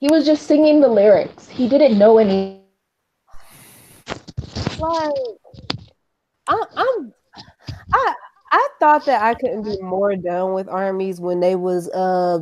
He 0.00 0.06
was 0.08 0.24
just 0.24 0.46
singing 0.46 0.80
the 0.80 0.88
lyrics. 0.88 1.48
He 1.48 1.68
didn't 1.68 1.98
know 1.98 2.18
any. 2.18 2.60
Like, 4.78 5.12
I, 6.46 6.64
I'm, 6.76 7.12
I, 7.92 8.14
I 8.52 8.68
thought 8.78 9.06
that 9.06 9.22
I 9.22 9.34
couldn't 9.34 9.64
be 9.64 9.76
more 9.80 10.14
done 10.14 10.54
with 10.54 10.68
armies 10.68 11.20
when 11.20 11.40
they 11.40 11.56
was 11.56 11.90
uh 11.90 12.38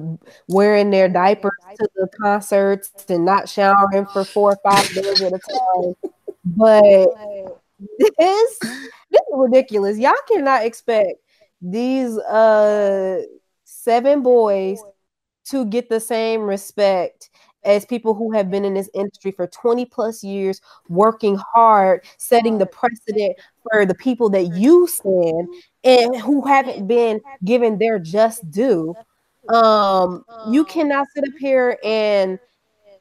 wearing 0.48 0.90
their 0.90 1.08
diapers 1.08 1.52
to 1.78 1.88
the 1.96 2.08
concerts 2.20 2.92
and 3.08 3.24
not 3.24 3.48
showering 3.48 4.06
for 4.12 4.24
four 4.24 4.52
or 4.52 4.58
five 4.62 4.88
days 4.94 5.22
at 5.22 5.32
a 5.32 5.38
time. 5.38 5.94
But 6.44 7.08
this, 8.18 8.58
this 8.60 9.20
is 9.20 9.32
ridiculous. 9.32 9.98
Y'all 9.98 10.12
cannot 10.28 10.66
expect 10.66 11.20
these 11.62 12.18
uh 12.18 13.22
seven 13.64 14.22
boys 14.22 14.78
to 15.46 15.64
get 15.64 15.88
the 15.88 16.00
same 16.00 16.42
respect 16.42 17.30
as 17.66 17.84
people 17.84 18.14
who 18.14 18.32
have 18.32 18.50
been 18.50 18.64
in 18.64 18.74
this 18.74 18.88
industry 18.94 19.32
for 19.32 19.46
20 19.48 19.84
plus 19.86 20.24
years, 20.24 20.60
working 20.88 21.36
hard, 21.36 22.04
setting 22.16 22.58
the 22.58 22.66
precedent 22.66 23.36
for 23.62 23.84
the 23.84 23.94
people 23.94 24.30
that 24.30 24.54
you 24.54 24.86
stand 24.86 25.48
and 25.84 26.16
who 26.16 26.46
haven't 26.46 26.86
been 26.86 27.20
given 27.44 27.78
their 27.78 27.98
just 27.98 28.50
due. 28.50 28.94
Um, 29.52 30.24
you 30.50 30.64
cannot 30.64 31.06
sit 31.14 31.24
up 31.24 31.38
here 31.38 31.78
and 31.84 32.38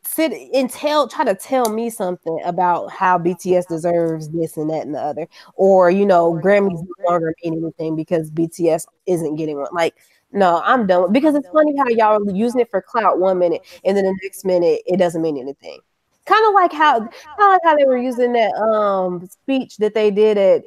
sit 0.06 0.32
and 0.54 0.70
tell 0.70 1.08
try 1.08 1.26
to 1.26 1.36
tell 1.36 1.70
me 1.70 1.90
something 1.90 2.40
about 2.46 2.92
how 2.92 3.18
BTS 3.18 3.68
deserves 3.68 4.30
this 4.30 4.58
and 4.58 4.70
that 4.70 4.86
and 4.86 4.96
the 4.96 5.00
other, 5.00 5.28
or 5.56 5.90
you 5.90 6.06
know, 6.06 6.34
Grammys 6.34 6.72
no 6.72 7.10
longer 7.10 7.34
mean 7.44 7.64
anything 7.64 7.96
because 7.96 8.30
BTS 8.32 8.86
isn't 9.08 9.36
getting 9.36 9.58
one. 9.58 9.68
Like, 9.72 9.96
no, 10.36 10.62
I'm 10.64 10.86
done 10.86 11.12
because 11.12 11.34
it's 11.36 11.48
funny 11.52 11.74
how 11.78 11.88
y'all 11.90 12.22
are 12.22 12.36
using 12.36 12.62
it 12.62 12.70
for 12.70 12.82
clout 12.82 13.20
one 13.20 13.40
minute 13.40 13.62
and 13.84 13.96
then 13.96 14.04
the 14.04 14.16
next 14.22 14.46
minute 14.46 14.82
it 14.86 14.98
doesn't 14.98 15.22
mean 15.22 15.38
anything. 15.38 15.80
Kind 16.26 16.46
of 16.48 16.54
like 16.54 16.72
how 16.74 17.00
kind 17.00 17.10
of 17.40 17.48
like 17.48 17.62
how 17.64 17.76
they 17.78 17.86
were 17.86 17.98
using 17.98 18.34
that 18.34 18.54
um 18.56 19.26
speech 19.28 19.78
that 19.78 19.94
they 19.94 20.12
did 20.12 20.38
at 20.38 20.64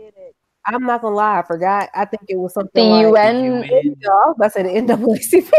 I'm 0.66 0.84
not 0.84 1.02
gonna 1.02 1.14
lie, 1.14 1.38
I 1.38 1.42
forgot. 1.42 1.88
I 1.94 2.04
think 2.04 2.22
it 2.28 2.36
was 2.36 2.52
something 2.52 2.82
The 2.82 2.90
like 2.90 3.24
UN. 3.24 3.64
you 3.64 3.96
know, 4.00 4.10
I 4.10 4.28
was 4.28 4.34
about 4.36 4.46
to 4.46 4.50
say 4.52 4.62
the 4.62 4.70
NAACP. 4.94 5.52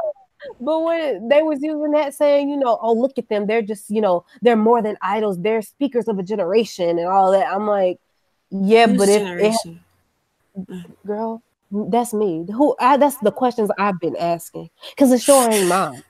but 0.60 0.80
when 0.80 1.28
they 1.28 1.42
was 1.42 1.60
using 1.62 1.92
that 1.92 2.14
saying, 2.14 2.48
you 2.48 2.56
know, 2.56 2.78
oh 2.80 2.92
look 2.92 3.18
at 3.18 3.28
them, 3.28 3.46
they're 3.46 3.62
just, 3.62 3.90
you 3.90 4.00
know, 4.00 4.24
they're 4.42 4.56
more 4.56 4.82
than 4.82 4.96
idols, 5.02 5.38
they're 5.40 5.62
speakers 5.62 6.08
of 6.08 6.18
a 6.18 6.22
generation 6.22 6.98
and 6.98 7.06
all 7.08 7.32
that. 7.32 7.46
I'm 7.46 7.66
like, 7.66 7.98
yeah, 8.50 8.86
Whose 8.86 8.98
but 8.98 9.08
if 9.08 9.22
it, 9.22 9.22
generation? 9.22 9.84
girl, 11.06 11.42
that's 11.70 12.12
me. 12.12 12.46
Who 12.52 12.74
I, 12.80 12.96
that's 12.96 13.18
the 13.18 13.32
questions 13.32 13.70
I've 13.78 14.00
been 14.00 14.16
asking 14.16 14.70
because 14.90 15.12
it 15.12 15.20
sure 15.20 15.48
ain't 15.50 15.68
mine. 15.68 16.02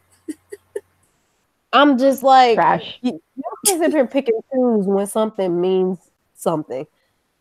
I'm 1.72 1.98
just 1.98 2.22
like 2.22 2.56
Trash. 2.56 2.98
you 3.02 3.20
you 3.36 3.42
can't 3.66 3.80
sit 3.80 3.90
here 3.92 4.00
and 4.00 4.10
pick 4.10 4.28
and 4.28 4.42
choose 4.52 4.86
when 4.86 5.06
something 5.06 5.60
means 5.60 5.98
something 6.34 6.86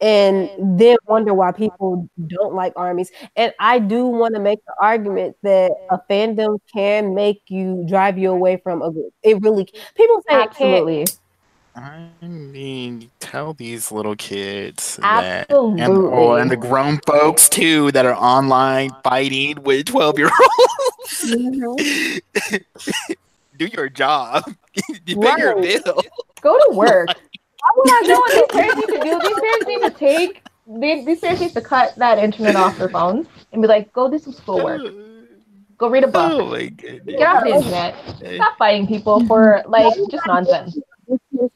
and 0.01 0.49
then 0.79 0.97
wonder 1.07 1.33
why 1.33 1.51
people 1.51 2.09
don't 2.27 2.53
like 2.53 2.73
armies. 2.75 3.11
And 3.35 3.53
I 3.59 3.79
do 3.79 4.05
want 4.05 4.35
to 4.35 4.41
make 4.41 4.63
the 4.65 4.73
argument 4.81 5.35
that 5.43 5.71
a 5.89 5.99
fandom 6.09 6.59
can 6.73 7.13
make 7.13 7.41
you 7.47 7.85
drive 7.87 8.17
you 8.17 8.31
away 8.31 8.57
from 8.57 8.81
a 8.81 8.91
group. 8.91 9.13
It 9.23 9.41
really 9.41 9.65
people 9.95 10.23
say 10.27 10.43
it 10.43 10.51
can't. 10.51 10.51
Absolutely. 10.51 11.05
I 11.75 12.09
mean, 12.21 13.09
tell 13.19 13.53
these 13.53 13.91
little 13.91 14.15
kids 14.15 14.97
that, 14.97 15.49
and, 15.49 15.81
oh, 15.81 16.35
and 16.35 16.51
the 16.51 16.57
grown 16.57 16.99
folks 17.05 17.47
too 17.47 17.91
that 17.91 18.05
are 18.05 18.15
online 18.15 18.91
fighting 19.03 19.61
with 19.63 19.85
twelve 19.85 20.17
year 20.17 20.29
olds. 20.29 21.23
Mm-hmm. 21.31 22.57
Do 23.57 23.67
your 23.67 23.89
job. 23.89 24.43
you 25.05 25.19
pay 25.19 25.35
your 25.37 25.61
bill. 25.61 26.01
Go 26.41 26.57
to 26.57 26.69
work. 26.75 27.09
Why 27.73 27.81
would 27.83 27.91
I 27.91 28.07
know 28.07 28.19
what 28.19 28.33
these 28.33 28.61
parents 28.61 28.75
need 28.77 28.97
to 28.97 29.03
do? 29.03 29.19
These 29.19 29.39
parents 29.39 29.67
need 29.67 29.81
to 29.81 29.91
take 29.91 30.43
they, 30.69 31.03
these 31.03 31.19
parents 31.19 31.41
need 31.41 31.53
to 31.53 31.61
cut 31.61 31.95
that 31.95 32.19
internet 32.19 32.55
off 32.55 32.77
their 32.77 32.89
phones 32.89 33.27
and 33.51 33.61
be 33.61 33.67
like, 33.67 33.91
go 33.91 34.09
do 34.09 34.19
some 34.19 34.33
schoolwork. 34.33 34.81
Go 35.77 35.89
read 35.89 36.03
a 36.03 36.07
book. 36.07 36.31
Oh 36.33 36.45
my. 36.49 36.67
Get 36.67 37.21
off 37.21 37.43
the 37.43 37.55
internet. 37.55 37.95
Stop 38.35 38.57
fighting 38.57 38.85
people 38.85 39.25
for 39.25 39.63
like 39.67 39.93
just 40.11 40.27
nonsense. 40.27 40.77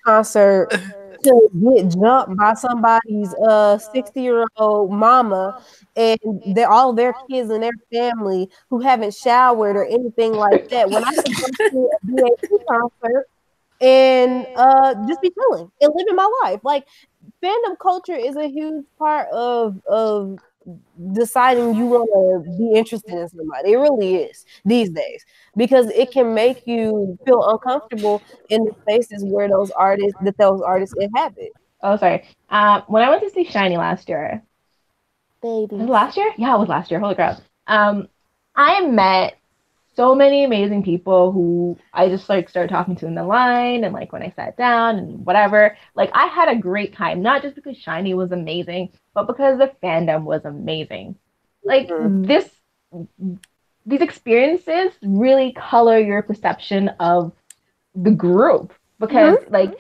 concert 0.06 0.72
to 1.24 1.50
get 1.54 1.90
jumped 1.90 2.36
by 2.38 2.54
somebody's 2.54 3.34
uh 3.48 3.78
60 3.78 4.22
year 4.22 4.46
old 4.58 4.92
mama 4.92 5.62
and 5.96 6.18
they're 6.48 6.70
all 6.70 6.92
their 6.92 7.14
kids 7.30 7.50
and 7.50 7.64
their 7.64 7.72
family 7.92 8.50
who 8.70 8.80
haven't 8.80 9.14
showered 9.14 9.76
or 9.76 9.86
anything 9.86 10.34
like 10.34 10.70
that. 10.70 10.90
When 10.90 11.04
I 11.04 11.14
could 11.14 11.26
go 11.26 11.70
to 11.70 11.90
a 11.92 12.06
BAP 12.06 12.66
concert 12.68 13.28
and 13.84 14.48
uh 14.56 14.96
just 15.08 15.22
be 15.22 15.32
chilling 15.32 15.70
and 15.82 15.92
living 15.96 16.16
my 16.16 16.30
life. 16.44 16.62
Like 16.64 16.86
fandom 17.44 17.78
culture 17.82 18.16
is 18.16 18.36
a 18.36 18.48
huge 18.48 18.86
part 18.98 19.28
of 19.30 19.80
of 19.88 20.40
deciding 21.12 21.76
you 21.76 21.86
want 21.86 22.46
to 22.46 22.58
be 22.58 22.78
interested 22.78 23.14
in 23.14 23.28
somebody. 23.30 23.74
It 23.74 23.78
really 23.78 24.16
is 24.16 24.46
these 24.66 24.90
days 24.90 25.26
because 25.58 25.88
it 25.90 26.12
can 26.12 26.34
make 26.34 26.66
you 26.66 27.18
feel 27.26 27.44
uncomfortable 27.50 28.24
in 28.50 28.64
the 28.64 28.74
spaces 28.82 29.26
where 29.26 29.50
those 29.50 29.72
artists 29.72 30.18
that 30.24 30.38
those 30.38 30.62
artists 30.62 30.96
inhabit. 31.00 31.52
Oh, 31.82 31.98
sorry. 31.98 32.24
Um, 32.50 32.84
when 32.88 33.04
I 33.04 33.10
went 33.10 33.24
to 33.24 33.30
see 33.30 33.46
SHINee 33.46 33.78
last 33.78 34.08
year, 34.08 34.42
Baby. 35.42 35.76
last 35.76 36.16
year? 36.16 36.34
Yeah, 36.38 36.56
it 36.56 36.60
was 36.60 36.70
last 36.70 36.90
year. 36.90 37.02
Holy 37.02 37.16
crap. 37.16 37.42
Um, 37.68 38.08
I 38.56 38.86
met 38.88 39.38
so 39.96 40.16
many 40.16 40.44
amazing 40.44 40.84
people 40.84 41.32
who 41.32 41.78
I 41.94 42.10
just 42.10 42.30
like 42.30 42.50
started 42.50 42.70
talking 42.70 42.96
to 42.98 43.08
in 43.08 43.16
the 43.16 43.24
line 43.24 43.84
and 43.84 43.94
like 43.94 44.12
when 44.12 44.24
I 44.24 44.32
sat 44.36 44.58
down 44.58 44.98
and 44.98 45.26
whatever. 45.26 45.78
Like 45.96 46.12
I 46.14 46.28
had 46.28 46.50
a 46.50 46.56
great 46.60 46.94
time, 46.96 47.22
not 47.22 47.42
just 47.42 47.56
because 47.56 47.78
SHINee 47.78 48.16
was 48.16 48.32
amazing, 48.32 48.92
but 49.14 49.28
because 49.28 49.58
the 49.60 49.72
fandom 49.84 50.24
was 50.24 50.46
amazing. 50.46 51.16
Like 51.64 51.88
Mhm. 51.90 52.26
this 52.28 52.50
these 53.86 54.02
experiences 54.02 54.94
really 55.02 55.52
color 55.54 55.98
your 56.00 56.22
perception 56.22 56.90
of 57.00 57.34
the 57.96 58.12
group 58.12 58.74
because 59.00 59.38
like 59.50 59.78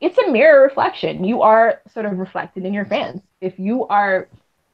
it's 0.00 0.18
a 0.18 0.30
mirror 0.30 0.62
reflection. 0.62 1.24
You 1.24 1.42
are 1.42 1.80
sort 1.92 2.06
of 2.06 2.18
reflected 2.18 2.64
in 2.64 2.72
your 2.72 2.84
fans. 2.84 3.20
If 3.40 3.58
you 3.58 3.86
are 3.88 4.28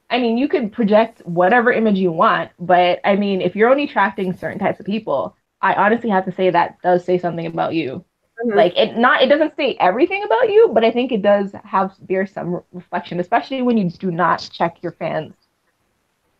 I 0.09 0.19
mean, 0.19 0.37
you 0.37 0.47
could 0.47 0.71
project 0.71 1.21
whatever 1.25 1.71
image 1.71 1.97
you 1.97 2.11
want, 2.11 2.51
but 2.59 2.99
I 3.03 3.15
mean, 3.15 3.41
if 3.41 3.55
you're 3.55 3.69
only 3.69 3.85
attracting 3.85 4.33
certain 4.33 4.59
types 4.59 4.79
of 4.79 4.85
people, 4.85 5.35
I 5.61 5.73
honestly 5.73 6.09
have 6.11 6.25
to 6.25 6.31
say 6.31 6.49
that 6.51 6.81
does 6.81 7.03
say 7.03 7.17
something 7.17 7.45
about 7.47 7.73
you. 7.73 8.05
Mhm. 8.43 8.55
Like 8.55 8.77
it 8.77 8.97
not 8.97 9.21
it 9.23 9.27
doesn't 9.27 9.55
say 9.55 9.75
everything 9.79 10.23
about 10.23 10.49
you, 10.49 10.69
but 10.73 10.83
I 10.85 10.91
think 10.91 11.11
it 11.11 11.21
does 11.21 11.53
have 11.63 11.95
bear 12.07 12.25
some 12.27 12.55
re- 12.55 12.61
reflection, 12.73 13.19
especially 13.19 13.61
when 13.61 13.77
you 13.77 13.89
do 13.89 14.11
not 14.11 14.47
check 14.53 14.81
your 14.83 14.91
fans. 14.93 15.33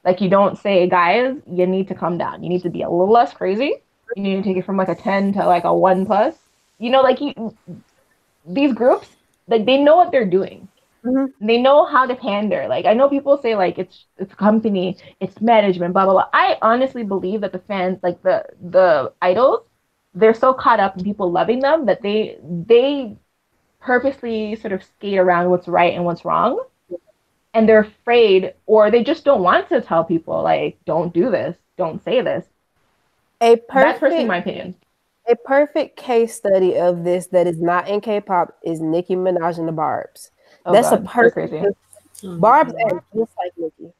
Like 0.03 0.21
you 0.21 0.29
don't 0.29 0.57
say, 0.57 0.87
guys, 0.87 1.35
you 1.47 1.65
need 1.67 1.87
to 1.89 1.95
calm 1.95 2.17
down. 2.17 2.43
You 2.43 2.49
need 2.49 2.61
to 2.63 2.69
be 2.69 2.81
a 2.83 2.89
little 2.89 3.11
less 3.11 3.33
crazy. 3.33 3.75
You 4.15 4.23
need 4.23 4.35
to 4.37 4.43
take 4.43 4.57
it 4.57 4.65
from 4.65 4.77
like 4.77 4.89
a 4.89 4.95
10 4.95 5.33
to 5.33 5.45
like 5.45 5.63
a 5.63 5.73
1 5.75 6.05
plus. 6.05 6.37
You 6.77 6.91
know, 6.91 7.01
like 7.01 7.19
you 7.21 7.55
these 8.45 8.73
groups, 8.73 9.09
like 9.47 9.65
they 9.65 9.77
know 9.77 9.97
what 9.97 10.11
they're 10.11 10.25
doing. 10.25 10.67
Mhm. 11.05 11.27
They 11.39 11.61
know 11.61 11.85
how 11.85 12.05
to 12.07 12.15
pander. 12.15 12.67
Like 12.67 12.85
I 12.85 12.93
know 12.93 13.09
people 13.09 13.37
say 13.37 13.55
like 13.55 13.77
it's 13.77 14.05
it's 14.17 14.33
company, 14.33 14.97
it's 15.19 15.39
management, 15.41 15.93
blah 15.93 16.05
blah 16.05 16.13
blah. 16.13 16.29
I 16.33 16.57
honestly 16.61 17.03
believe 17.03 17.41
that 17.41 17.51
the 17.53 17.59
fans, 17.59 17.99
like 18.03 18.21
the 18.23 18.45
the 18.61 19.13
idols, 19.21 19.61
they're 20.15 20.33
so 20.33 20.53
caught 20.53 20.79
up 20.79 20.97
in 20.97 21.03
people 21.03 21.31
loving 21.31 21.59
them 21.61 21.85
that 21.85 22.01
they 22.01 22.39
they 22.43 23.17
purposely 23.81 24.55
sort 24.57 24.73
of 24.73 24.83
skate 24.83 25.19
around 25.19 25.49
what's 25.51 25.67
right 25.69 25.93
and 25.95 26.05
what's 26.05 26.25
wrong. 26.25 26.63
And 27.53 27.67
they're 27.69 27.81
afraid 27.81 28.53
or 28.67 28.91
they 28.91 29.03
just 29.03 29.25
don't 29.25 29.43
want 29.43 29.69
to 29.69 29.81
tell 29.81 30.03
people 30.05 30.43
like 30.43 30.79
don't 30.85 31.13
do 31.13 31.31
this, 31.31 31.57
don't 31.77 32.03
say 32.03 32.21
this. 32.21 32.45
A 33.41 33.55
That's 33.73 33.99
personally 33.99 34.25
my 34.25 34.37
opinion. 34.37 34.75
a 35.27 35.35
perfect 35.35 35.97
case 35.97 36.35
study 36.35 36.75
of 36.77 37.03
this 37.03 37.27
that 37.27 37.45
is 37.47 37.61
not 37.61 37.87
in 37.87 38.01
K-pop 38.01 38.57
is 38.63 38.81
Nicki 38.81 39.15
Minaj 39.15 39.57
and 39.59 39.67
the 39.67 39.71
Barb's. 39.71 40.31
Oh, 40.65 40.73
That's 40.73 40.89
God, 40.89 40.99
a 40.99 41.01
they're 41.01 41.31
perfect 41.31 41.49
crazy. 41.51 41.65
Oh, 42.23 42.37
Barb's 42.39 42.73
God. 42.73 42.97
act 42.97 43.05
just 43.15 43.31
like 43.37 43.51
Nicki. 43.57 43.93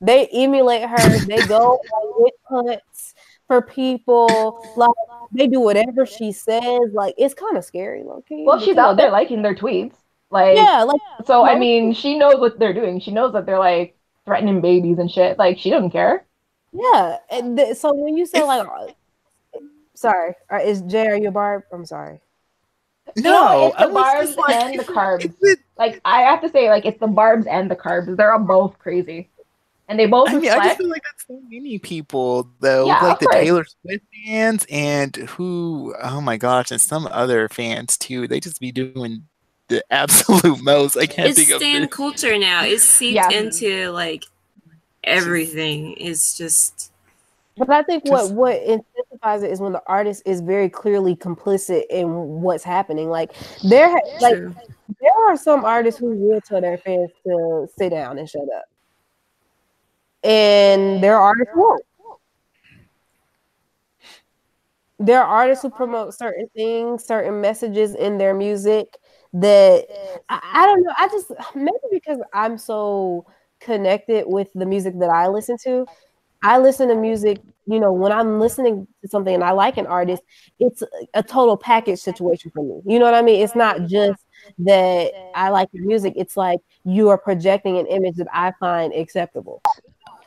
They 0.00 0.26
emulate 0.28 0.82
her. 0.88 1.18
They 1.26 1.42
go 1.42 1.80
on 1.94 2.22
wit 2.22 2.34
hunts 2.44 3.14
for 3.48 3.62
people. 3.62 4.72
Like 4.76 4.90
they 5.32 5.46
do 5.46 5.60
whatever 5.60 6.06
she 6.06 6.32
says. 6.32 6.92
Like 6.92 7.14
it's 7.18 7.34
kind 7.34 7.56
of 7.56 7.64
scary, 7.64 8.04
low 8.04 8.22
key. 8.28 8.44
Well, 8.46 8.60
she's 8.60 8.76
out 8.76 8.96
there 8.96 9.10
liking 9.10 9.42
their 9.42 9.54
tweets. 9.54 9.94
Like 10.30 10.56
Yeah, 10.56 10.82
like 10.84 11.00
So 11.26 11.44
I 11.44 11.58
mean, 11.58 11.92
she 11.94 12.18
knows 12.18 12.38
what 12.40 12.58
they're 12.58 12.74
doing. 12.74 13.00
She 13.00 13.10
knows 13.10 13.32
that 13.32 13.46
they're 13.46 13.58
like 13.58 13.96
threatening 14.26 14.60
babies 14.60 14.98
and 14.98 15.10
shit. 15.10 15.38
Like 15.38 15.58
she 15.58 15.70
doesn't 15.70 15.90
care. 15.90 16.26
yeah. 16.72 17.18
And 17.30 17.56
th- 17.56 17.76
so 17.76 17.92
when 17.94 18.16
you 18.16 18.26
say 18.26 18.42
like, 18.42 18.66
uh, 18.66 18.88
sorry, 19.94 20.34
uh, 20.52 20.58
is 20.58 20.82
Jay 20.82 21.06
are 21.06 21.16
you 21.16 21.28
a 21.28 21.32
Barb? 21.32 21.64
I'm 21.72 21.86
sorry. 21.86 22.20
No, 23.16 23.68
it's 23.68 23.76
the 23.76 23.88
I 23.88 23.92
barbs 23.92 24.26
just 24.28 24.38
like, 24.38 24.54
and 24.56 24.78
the 24.80 24.84
carbs. 24.92 25.34
it- 25.40 25.58
Like 25.78 26.00
I 26.04 26.22
have 26.22 26.40
to 26.42 26.48
say, 26.48 26.68
like 26.70 26.84
it's 26.84 26.98
the 27.00 27.06
barbs 27.06 27.46
and 27.46 27.70
the 27.70 27.76
carbs. 27.76 28.14
They're 28.16 28.32
all 28.32 28.38
both 28.40 28.78
crazy, 28.78 29.28
and 29.88 29.98
they 29.98 30.06
both 30.06 30.28
I 30.30 30.34
mean, 30.38 30.50
I 30.50 30.54
just 30.54 30.56
reflect. 30.56 30.78
feel 30.78 30.88
like 30.90 31.02
that's 31.04 31.26
so 31.26 31.40
many 31.48 31.78
people 31.78 32.48
though, 32.60 32.86
Yeah, 32.86 33.00
like 33.04 33.18
the 33.20 33.26
course. 33.26 33.36
Taylor 33.44 33.64
Swift 33.64 34.04
fans 34.26 34.66
and 34.70 35.14
who, 35.16 35.94
oh 36.02 36.20
my 36.20 36.36
gosh, 36.36 36.70
and 36.70 36.80
some 36.80 37.06
other 37.10 37.48
fans 37.48 37.96
too. 37.96 38.26
They 38.28 38.40
just 38.40 38.60
be 38.60 38.72
doing 38.72 39.26
the 39.68 39.82
absolute 39.90 40.62
most. 40.62 40.96
I 40.96 41.06
can't 41.06 41.28
It's 41.30 41.38
think 41.38 41.50
of 41.50 41.58
stan 41.60 41.88
culture 41.88 42.36
now. 42.38 42.64
It's 42.64 42.84
seeped 42.84 43.14
Yeah. 43.14 43.30
into 43.30 43.90
like 43.92 44.24
everything. 45.04 45.94
It's 45.98 46.36
just 46.36 46.90
But 47.56 47.70
I 47.70 47.82
think 47.82 48.04
what 48.04 48.20
Just- 48.20 48.34
what 48.34 48.56
intensifies 48.62 49.42
it 49.42 49.50
is 49.50 49.60
when 49.60 49.72
the 49.72 49.82
artist 49.86 50.22
is 50.26 50.40
very 50.40 50.68
clearly 50.68 51.16
complicit 51.16 51.84
in 51.88 52.42
what's 52.42 52.64
happening. 52.64 53.08
Like 53.08 53.32
there, 53.62 53.88
ha- 53.88 54.18
like 54.20 54.36
there 55.00 55.12
are 55.28 55.36
some 55.36 55.64
artists 55.64 55.98
who 55.98 56.10
will 56.10 56.40
tell 56.42 56.60
their 56.60 56.78
fans 56.78 57.10
to 57.26 57.66
sit 57.78 57.90
down 57.90 58.18
and 58.18 58.28
shut 58.28 58.42
up, 58.42 58.64
and 60.22 61.02
there 61.02 61.16
are 61.16 61.22
artists 61.22 61.50
who 61.54 61.60
won't. 61.60 61.82
There 64.98 65.22
are 65.22 65.26
artists 65.26 65.62
who 65.62 65.70
promote 65.70 66.14
certain 66.14 66.48
things, 66.54 67.04
certain 67.04 67.40
messages 67.40 67.94
in 67.94 68.16
their 68.16 68.32
music 68.32 68.96
that 69.34 69.86
I, 70.28 70.40
I 70.54 70.66
don't 70.66 70.82
know. 70.82 70.92
I 70.96 71.08
just 71.08 71.32
maybe 71.54 71.76
because 71.90 72.18
I'm 72.32 72.56
so 72.58 73.26
connected 73.60 74.24
with 74.26 74.48
the 74.54 74.64
music 74.66 74.98
that 75.00 75.10
I 75.10 75.28
listen 75.28 75.56
to, 75.64 75.86
I 76.42 76.58
listen 76.58 76.88
to 76.88 76.94
music, 76.94 77.40
you 77.66 77.80
know, 77.80 77.92
when 77.92 78.12
I'm 78.12 78.38
listening 78.40 78.86
to 79.02 79.08
something 79.08 79.34
and 79.34 79.44
I 79.44 79.50
like 79.52 79.76
an 79.76 79.86
artist, 79.86 80.22
it's 80.58 80.82
a 81.14 81.22
total 81.22 81.56
package 81.56 81.98
situation 81.98 82.50
for 82.54 82.62
me. 82.62 82.80
You 82.86 82.98
know 82.98 83.04
what 83.04 83.14
I 83.14 83.22
mean? 83.22 83.42
It's 83.42 83.56
not 83.56 83.86
just 83.86 84.22
that 84.58 85.12
I 85.34 85.48
like 85.48 85.68
your 85.72 85.86
music, 85.86 86.14
it's 86.16 86.36
like 86.36 86.60
you 86.84 87.08
are 87.08 87.18
projecting 87.18 87.78
an 87.78 87.86
image 87.86 88.16
that 88.16 88.28
I 88.32 88.52
find 88.60 88.94
acceptable. 88.94 89.62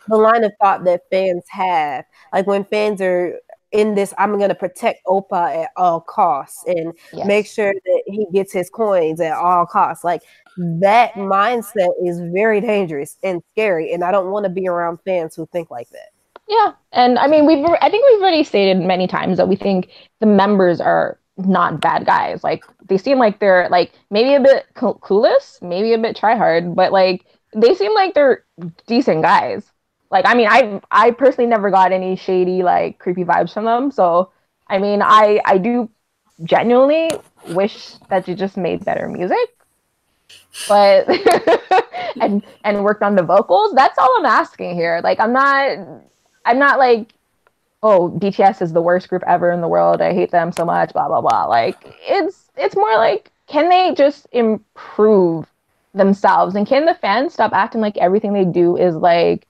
The 0.08 0.18
line 0.18 0.44
of 0.44 0.52
thought 0.60 0.84
that 0.86 1.02
fans 1.12 1.44
have, 1.50 2.04
like 2.34 2.48
when 2.48 2.66
fans 2.66 3.00
are 3.02 3.40
in 3.72 3.94
this, 3.94 4.14
I'm 4.18 4.38
going 4.38 4.50
to 4.50 4.56
protect 4.56 5.06
Oppa 5.06 5.64
at 5.64 5.70
all 5.78 6.02
costs 6.02 6.64
and 6.66 6.94
yes. 7.14 7.28
make 7.28 7.46
sure 7.46 7.74
that 7.74 8.04
he 8.08 8.26
gets 8.34 8.52
his 8.52 8.70
coins 8.70 9.22
at 9.22 9.34
all 9.34 9.66
costs. 9.66 10.04
Like 10.04 10.22
that 10.60 11.14
mindset 11.14 11.90
is 12.06 12.20
very 12.34 12.60
dangerous 12.60 13.18
and 13.24 13.42
scary. 13.52 13.94
And 13.94 14.04
I 14.04 14.12
don't 14.12 14.32
want 14.32 14.44
to 14.44 14.50
be 14.50 14.68
around 14.68 15.00
fans 15.06 15.36
who 15.36 15.48
think 15.48 15.72
like 15.72 15.90
that. 15.90 16.10
Yeah. 16.48 16.74
And 16.92 17.18
I 17.18 17.28
mean, 17.28 17.46
we've, 17.46 17.64
I 17.64 17.90
think 17.90 18.06
we've 18.10 18.22
already 18.22 18.44
stated 18.44 18.78
many 18.80 19.08
times 19.08 19.38
that 19.38 19.48
we 19.48 19.56
think 19.56 19.90
the 20.20 20.26
members 20.26 20.82
are 20.82 21.20
not 21.38 21.80
bad 21.80 22.06
guys. 22.06 22.44
Like 22.44 22.66
they 22.88 22.98
seem 22.98 23.20
like 23.20 23.40
they're 23.40 23.70
like 23.70 23.94
maybe 24.12 24.34
a 24.34 24.40
bit 24.40 24.66
clueless, 24.76 25.62
maybe 25.62 25.94
a 25.94 25.98
bit 25.98 26.16
try 26.16 26.36
hard, 26.36 26.76
but 26.76 26.92
like 26.92 27.26
they 27.56 27.74
seem 27.74 27.94
like 27.94 28.14
they're 28.14 28.44
decent 28.88 29.22
guys. 29.22 29.64
Like, 30.12 30.26
I 30.28 30.34
mean, 30.34 30.48
I 30.50 30.82
I 30.92 31.12
personally 31.12 31.50
never 31.50 31.70
got 31.70 31.92
any 31.92 32.16
shady, 32.16 32.64
like 32.64 33.00
creepy 33.00 33.24
vibes 33.24 33.54
from 33.54 33.66
them. 33.66 33.92
So, 33.92 34.32
I 34.68 34.80
mean, 34.80 35.02
I 35.02 35.40
I 35.46 35.58
do 35.58 35.90
genuinely 36.44 37.12
wish 37.50 37.94
that 38.10 38.28
you 38.28 38.36
just 38.36 38.58
made 38.58 38.84
better 38.84 39.08
music, 39.08 39.50
but 40.68 41.08
and 42.22 42.44
and 42.64 42.84
worked 42.84 43.04
on 43.04 43.16
the 43.16 43.24
vocals. 43.24 43.74
That's 43.74 43.98
all 43.98 44.16
I'm 44.20 44.26
asking 44.26 44.76
here. 44.76 45.02
Like, 45.04 45.20
I'm 45.20 45.34
not 45.34 45.78
I'm 46.46 46.60
not 46.60 46.80
like, 46.80 47.14
oh, 47.84 48.10
BTS 48.18 48.62
is 48.62 48.74
the 48.74 48.82
worst 48.82 49.10
group 49.10 49.24
ever 49.28 49.52
in 49.52 49.62
the 49.62 49.68
world. 49.68 50.02
I 50.02 50.14
hate 50.14 50.32
them 50.32 50.52
so 50.52 50.66
much. 50.66 50.94
Blah 50.94 51.08
blah 51.08 51.22
blah. 51.22 51.46
Like, 51.46 51.78
it's 52.02 52.50
it's 52.58 52.76
more 52.76 52.96
like, 52.96 53.32
can 53.48 53.70
they 53.70 53.94
just 53.96 54.28
improve 54.32 55.48
themselves 55.94 56.56
and 56.56 56.68
can 56.68 56.86
the 56.86 56.94
fans 56.94 57.34
stop 57.34 57.52
acting 57.52 57.82
like 57.82 57.98
everything 57.98 58.32
they 58.32 58.46
do 58.46 58.78
is 58.78 58.96
like 58.96 59.48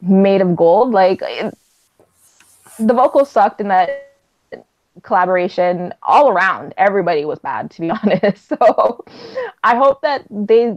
made 0.00 0.40
of 0.40 0.56
gold. 0.56 0.92
Like 0.92 1.20
it, 1.22 1.56
the 2.78 2.94
vocals 2.94 3.30
sucked 3.30 3.60
in 3.60 3.68
that 3.68 4.07
collaboration 5.02 5.92
all 6.02 6.28
around. 6.30 6.74
Everybody 6.76 7.24
was 7.24 7.38
bad, 7.38 7.70
to 7.72 7.80
be 7.80 7.90
honest. 8.02 8.48
So 8.48 9.04
I 9.62 9.76
hope 9.76 10.02
that 10.02 10.24
they 10.30 10.74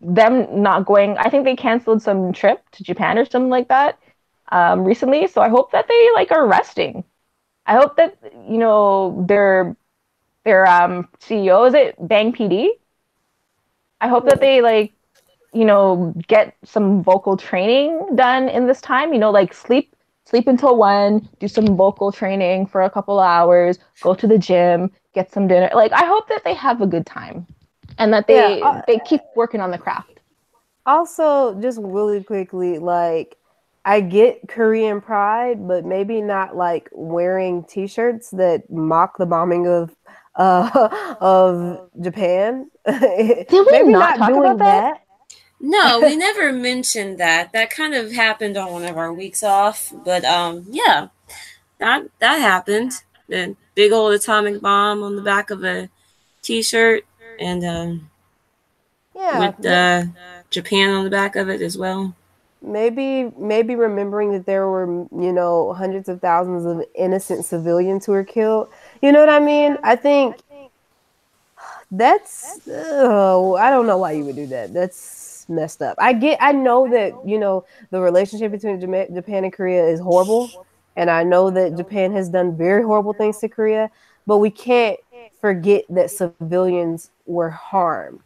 them 0.00 0.62
not 0.62 0.86
going. 0.86 1.16
I 1.18 1.30
think 1.30 1.44
they 1.44 1.56
canceled 1.56 2.02
some 2.02 2.32
trip 2.32 2.62
to 2.72 2.84
Japan 2.84 3.18
or 3.18 3.24
something 3.24 3.50
like 3.50 3.68
that 3.68 3.98
um, 4.52 4.84
recently. 4.84 5.26
So 5.26 5.40
I 5.42 5.48
hope 5.48 5.72
that 5.72 5.88
they 5.88 6.08
like 6.14 6.30
are 6.32 6.46
resting. 6.46 7.04
I 7.66 7.74
hope 7.74 7.96
that 7.96 8.18
you 8.48 8.58
know 8.58 9.24
their 9.28 9.76
their 10.44 10.66
um, 10.66 11.08
CEO 11.20 11.66
is 11.66 11.74
it 11.74 11.96
Bang 12.08 12.32
PD. 12.32 12.70
I 14.00 14.08
hope 14.08 14.26
that 14.26 14.40
they 14.40 14.60
like 14.60 14.92
you 15.54 15.64
know, 15.64 16.14
get 16.28 16.56
some 16.64 17.02
vocal 17.02 17.36
training 17.36 18.16
done 18.16 18.48
in 18.48 18.66
this 18.66 18.80
time. 18.80 19.12
You 19.14 19.20
know, 19.20 19.30
like 19.30 19.54
sleep 19.54 19.93
sleep 20.34 20.48
until 20.48 20.76
one, 20.76 21.28
do 21.38 21.46
some 21.46 21.76
vocal 21.76 22.10
training 22.10 22.66
for 22.66 22.82
a 22.82 22.90
couple 22.90 23.20
hours, 23.20 23.78
go 24.00 24.14
to 24.14 24.26
the 24.26 24.36
gym, 24.36 24.90
get 25.14 25.30
some 25.30 25.46
dinner. 25.46 25.70
Like 25.72 25.92
I 25.92 26.04
hope 26.06 26.28
that 26.28 26.42
they 26.42 26.54
have 26.54 26.82
a 26.82 26.88
good 26.88 27.06
time 27.06 27.46
and 27.98 28.12
that 28.12 28.26
they 28.26 28.60
yeah, 28.60 28.66
uh, 28.66 28.82
they 28.88 28.98
keep 28.98 29.20
working 29.36 29.60
on 29.60 29.70
the 29.70 29.78
craft. 29.78 30.18
Also, 30.86 31.54
just 31.60 31.78
really 31.80 32.24
quickly, 32.24 32.80
like 32.80 33.36
I 33.84 34.00
get 34.00 34.48
Korean 34.48 35.00
pride, 35.00 35.68
but 35.68 35.84
maybe 35.84 36.20
not 36.20 36.56
like 36.56 36.88
wearing 36.92 37.62
t-shirts 37.62 38.30
that 38.30 38.68
mock 38.68 39.18
the 39.18 39.26
bombing 39.26 39.68
of 39.68 39.94
uh 40.34 41.16
of 41.20 41.90
Japan. 42.02 42.68
Did 42.86 43.52
we 43.52 43.66
maybe 43.70 43.92
not, 43.92 44.18
not 44.18 44.18
talk 44.18 44.36
about 44.36 44.58
that? 44.58 44.94
that? 44.94 45.03
No, 45.64 46.00
we 46.02 46.14
never 46.14 46.52
mentioned 46.52 47.18
that. 47.18 47.52
That 47.52 47.70
kind 47.70 47.94
of 47.94 48.12
happened 48.12 48.56
on 48.56 48.70
one 48.70 48.84
of 48.84 48.98
our 48.98 49.12
weeks 49.12 49.42
off, 49.42 49.92
but 50.04 50.24
um, 50.24 50.66
yeah, 50.70 51.08
that 51.78 52.04
that 52.18 52.38
happened. 52.38 52.92
The 53.28 53.56
big 53.74 53.90
old 53.90 54.12
atomic 54.12 54.60
bomb 54.60 55.02
on 55.02 55.16
the 55.16 55.22
back 55.22 55.50
of 55.50 55.64
a 55.64 55.88
T-shirt, 56.42 57.04
and 57.40 57.64
um, 57.64 58.10
yeah, 59.16 59.38
with 59.38 59.66
uh, 59.66 60.04
Japan 60.50 60.90
on 60.90 61.04
the 61.04 61.10
back 61.10 61.34
of 61.34 61.48
it 61.48 61.62
as 61.62 61.78
well. 61.78 62.14
Maybe, 62.60 63.30
maybe 63.38 63.74
remembering 63.76 64.32
that 64.32 64.46
there 64.46 64.66
were, 64.66 64.86
you 64.86 65.32
know, 65.32 65.74
hundreds 65.74 66.08
of 66.08 66.22
thousands 66.22 66.64
of 66.64 66.82
innocent 66.94 67.44
civilians 67.44 68.06
who 68.06 68.12
were 68.12 68.24
killed. 68.24 68.68
You 69.02 69.12
know 69.12 69.20
what 69.20 69.28
I 69.28 69.38
mean? 69.38 69.76
I 69.82 69.96
think 69.96 70.36
that's. 71.90 72.60
Oh, 72.66 73.54
I 73.56 73.70
don't 73.70 73.86
know 73.86 73.98
why 73.98 74.12
you 74.12 74.24
would 74.24 74.36
do 74.36 74.46
that. 74.46 74.72
That's 74.72 75.33
messed 75.48 75.82
up. 75.82 75.96
I 75.98 76.12
get, 76.12 76.38
I 76.40 76.52
know 76.52 76.88
that 76.90 77.12
you 77.26 77.38
know 77.38 77.64
the 77.90 78.00
relationship 78.00 78.52
between 78.52 78.80
Japan 78.80 79.44
and 79.44 79.52
Korea 79.52 79.86
is 79.86 80.00
horrible, 80.00 80.66
and 80.96 81.10
I 81.10 81.22
know 81.22 81.50
that 81.50 81.76
Japan 81.76 82.12
has 82.12 82.28
done 82.28 82.56
very 82.56 82.82
horrible 82.82 83.12
things 83.12 83.38
to 83.38 83.48
Korea, 83.48 83.90
but 84.26 84.38
we 84.38 84.50
can't 84.50 84.98
forget 85.40 85.84
that 85.90 86.10
civilians 86.10 87.10
were 87.26 87.50
harmed 87.50 88.20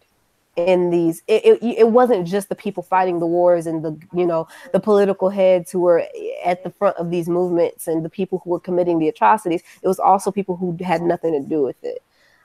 in 0.67 0.91
these 0.91 1.23
it, 1.29 1.45
it, 1.45 1.63
it, 1.63 1.89
wasn't 1.89 2.27
just 2.27 2.49
the 2.49 2.55
people 2.55 2.83
fighting 2.83 3.21
the 3.21 3.27
wars 3.27 3.67
and 3.67 3.85
the 3.85 3.97
you 4.13 4.27
know 4.27 4.49
the 4.73 4.81
political 4.81 5.29
heads 5.29 5.71
who 5.71 5.81
were 5.81 6.05
at 6.45 6.65
the 6.65 6.71
front 6.71 6.97
of 6.97 7.11
these 7.11 7.29
movements 7.29 7.87
and 7.87 8.05
the 8.05 8.11
people 8.11 8.41
who 8.43 8.51
were 8.51 8.61
committing 8.61 8.99
the 8.99 9.09
atrocities 9.09 9.63
it 9.83 9.87
was 9.87 10.01
also 10.01 10.33
people 10.33 10.57
who 10.57 10.77
had 10.83 11.01
nothing 11.01 11.33
to 11.33 11.49
do 11.49 11.63
with 11.63 11.77
it 11.85 12.03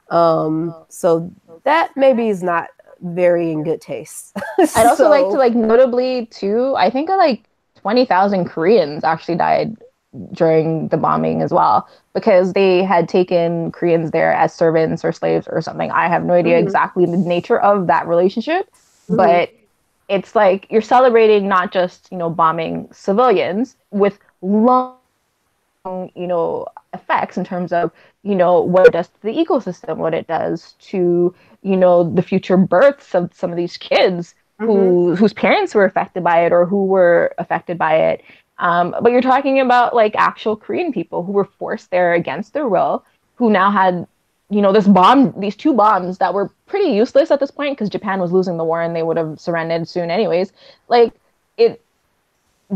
um 0.09 0.75
so 0.89 1.31
that 1.63 1.95
maybe 1.97 2.29
is 2.29 2.43
not 2.43 2.69
very 3.03 3.51
in 3.51 3.63
good 3.63 3.81
taste. 3.81 4.35
I'd 4.75 4.87
also 4.87 5.09
like 5.09 5.25
to 5.25 5.37
like 5.37 5.53
notably 5.53 6.27
too. 6.27 6.73
I 6.77 6.89
think 6.89 7.09
like 7.09 7.43
twenty 7.75 8.05
thousand 8.05 8.45
Koreans 8.45 9.03
actually 9.03 9.35
died 9.35 9.77
during 10.31 10.87
the 10.89 10.97
bombing 10.97 11.41
as 11.41 11.51
well 11.51 11.87
because 12.13 12.53
they 12.53 12.83
had 12.83 13.09
taken 13.09 13.71
Koreans 13.71 14.11
there 14.11 14.31
as 14.31 14.53
servants 14.53 15.03
or 15.03 15.11
slaves 15.11 15.47
or 15.49 15.61
something. 15.61 15.91
I 15.91 16.07
have 16.07 16.23
no 16.23 16.33
idea 16.33 16.57
mm-hmm. 16.57 16.65
exactly 16.65 17.05
the 17.05 17.17
nature 17.17 17.59
of 17.59 17.87
that 17.87 18.07
relationship, 18.07 18.69
mm-hmm. 18.71 19.17
but 19.17 19.51
it's 20.09 20.35
like 20.35 20.67
you're 20.69 20.81
celebrating 20.81 21.47
not 21.47 21.71
just 21.71 22.09
you 22.11 22.17
know 22.17 22.29
bombing 22.29 22.87
civilians 22.91 23.75
with 23.91 24.19
long 24.41 24.97
you 25.86 26.28
know 26.28 26.65
effects 26.93 27.36
in 27.36 27.43
terms 27.43 27.74
of 27.74 27.91
you 28.24 28.36
know 28.36 28.62
what 28.62 28.88
it 28.88 28.93
does 28.93 29.10
to 29.10 29.22
the 29.22 29.34
ecosystem 29.34 29.98
what 29.98 30.13
it 30.13 30.26
does 30.28 30.76
to 30.80 31.36
you 31.62 31.76
know 31.76 32.10
the 32.10 32.22
future 32.22 32.56
births 32.56 33.13
of 33.13 33.34
some 33.34 33.52
of 33.52 33.58
these 33.58 33.76
kids 33.76 34.34
mm-hmm. 34.62 34.72
who 34.72 35.15
whose 35.15 35.34
parents 35.34 35.76
were 35.76 35.84
affected 35.84 36.24
by 36.24 36.46
it 36.46 36.54
or 36.54 36.65
who 36.65 36.86
were 36.86 37.34
affected 37.38 37.78
by 37.78 37.96
it 37.96 38.24
um, 38.60 38.96
but 39.02 39.12
you're 39.12 39.19
talking 39.19 39.60
about 39.60 39.93
like 39.93 40.15
actual 40.15 40.56
korean 40.56 40.93
people 40.93 41.22
who 41.22 41.34
were 41.34 41.43
forced 41.43 41.91
there 41.91 42.13
against 42.13 42.54
their 42.54 42.69
will 42.69 43.04
who 43.36 43.50
now 43.50 43.69
had 43.69 44.08
you 44.50 44.62
know 44.62 44.72
this 44.72 44.88
bomb 44.88 45.38
these 45.38 45.56
two 45.58 45.74
bombs 45.74 46.17
that 46.17 46.34
were 46.34 46.50
pretty 46.65 46.91
useless 46.91 47.30
at 47.30 47.41
this 47.41 47.52
point 47.52 47.76
because 47.76 47.89
japan 47.89 48.22
was 48.22 48.32
losing 48.32 48.56
the 48.56 48.63
war 48.63 48.82
and 48.82 48.96
they 48.96 49.04
would 49.04 49.17
have 49.17 49.38
surrendered 49.38 49.86
soon 49.86 50.10
anyways 50.10 50.54
like 50.88 51.12
it 51.58 51.82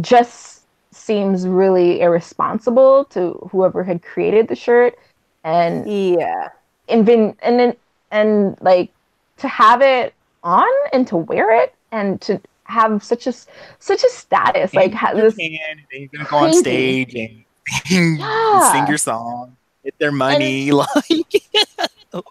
just 0.01 0.56
seems 0.91 1.47
really 1.47 2.01
irresponsible 2.01 3.05
to 3.05 3.33
whoever 3.51 3.83
had 3.83 4.01
created 4.01 4.47
the 4.47 4.55
shirt. 4.55 4.97
And 5.43 5.89
yeah. 5.89 6.49
and 6.89 7.05
been 7.05 7.35
and 7.41 7.59
then 7.59 7.75
and 8.11 8.57
like 8.61 8.91
to 9.37 9.47
have 9.47 9.81
it 9.81 10.13
on 10.43 10.67
and 10.93 11.07
to 11.07 11.17
wear 11.17 11.51
it 11.61 11.73
and 11.91 12.19
to 12.21 12.41
have 12.63 13.03
such 13.03 13.27
a 13.27 13.33
such 13.79 14.03
a 14.03 14.09
status 14.09 14.73
like 14.73 14.93
have 14.93 15.15
this 15.15 15.35
can, 15.35 15.57
he's 15.89 16.09
gonna 16.09 16.27
go 16.29 16.37
on 16.37 16.53
stage 16.53 17.15
and, 17.89 18.19
yeah. 18.19 18.71
sing 18.73 18.87
your 18.87 18.97
song 18.97 19.55
get 19.83 19.97
their 19.99 20.11
money 20.11 20.69
and, 20.69 20.77
like. 20.95 21.43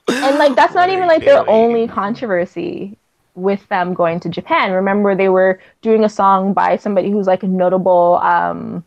And 0.08 0.38
like 0.38 0.54
that's 0.54 0.74
not 0.74 0.90
even 0.90 1.06
like 1.06 1.24
their 1.24 1.48
only 1.48 1.86
controversy 1.86 2.98
with 3.36 3.66
them 3.68 3.94
going 3.94 4.18
to 4.20 4.28
Japan. 4.28 4.72
Remember 4.72 5.14
they 5.14 5.28
were 5.28 5.60
doing 5.82 6.04
a 6.04 6.08
song 6.08 6.52
by 6.52 6.76
somebody 6.76 7.10
who's 7.10 7.26
like 7.26 7.42
a 7.42 7.48
notable 7.48 8.16
um 8.22 8.84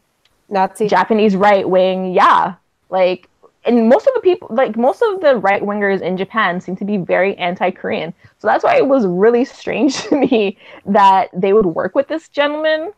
Nazi 0.49 0.87
Japanese 0.87 1.35
right 1.35 1.69
wing, 1.69 2.13
yeah. 2.13 2.55
Like 2.89 3.29
and 3.65 3.89
most 3.89 4.07
of 4.07 4.13
the 4.15 4.21
people 4.21 4.47
like 4.51 4.75
most 4.75 5.01
of 5.01 5.21
the 5.21 5.37
right 5.37 5.61
wingers 5.61 6.01
in 6.01 6.17
Japan 6.17 6.59
seem 6.59 6.75
to 6.77 6.85
be 6.85 6.97
very 6.97 7.35
anti-Korean. 7.37 8.13
So 8.39 8.47
that's 8.47 8.63
why 8.63 8.77
it 8.77 8.87
was 8.87 9.05
really 9.05 9.45
strange 9.45 10.03
to 10.07 10.15
me 10.15 10.57
that 10.85 11.29
they 11.33 11.53
would 11.53 11.67
work 11.67 11.95
with 11.95 12.07
this 12.07 12.29
gentleman 12.29 12.91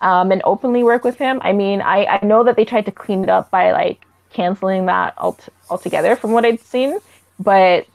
um, 0.00 0.30
and 0.30 0.42
openly 0.44 0.84
work 0.84 1.04
with 1.04 1.16
him. 1.16 1.40
I 1.42 1.52
mean, 1.52 1.80
I, 1.80 2.04
I 2.06 2.24
know 2.24 2.44
that 2.44 2.56
they 2.56 2.64
tried 2.64 2.84
to 2.86 2.92
clean 2.92 3.22
it 3.22 3.28
up 3.28 3.50
by 3.50 3.72
like 3.72 4.04
canceling 4.30 4.86
that 4.86 5.14
alt- 5.18 5.48
altogether 5.70 6.14
from 6.16 6.32
what 6.32 6.44
I'd 6.44 6.60
seen, 6.60 6.98
but 7.38 7.86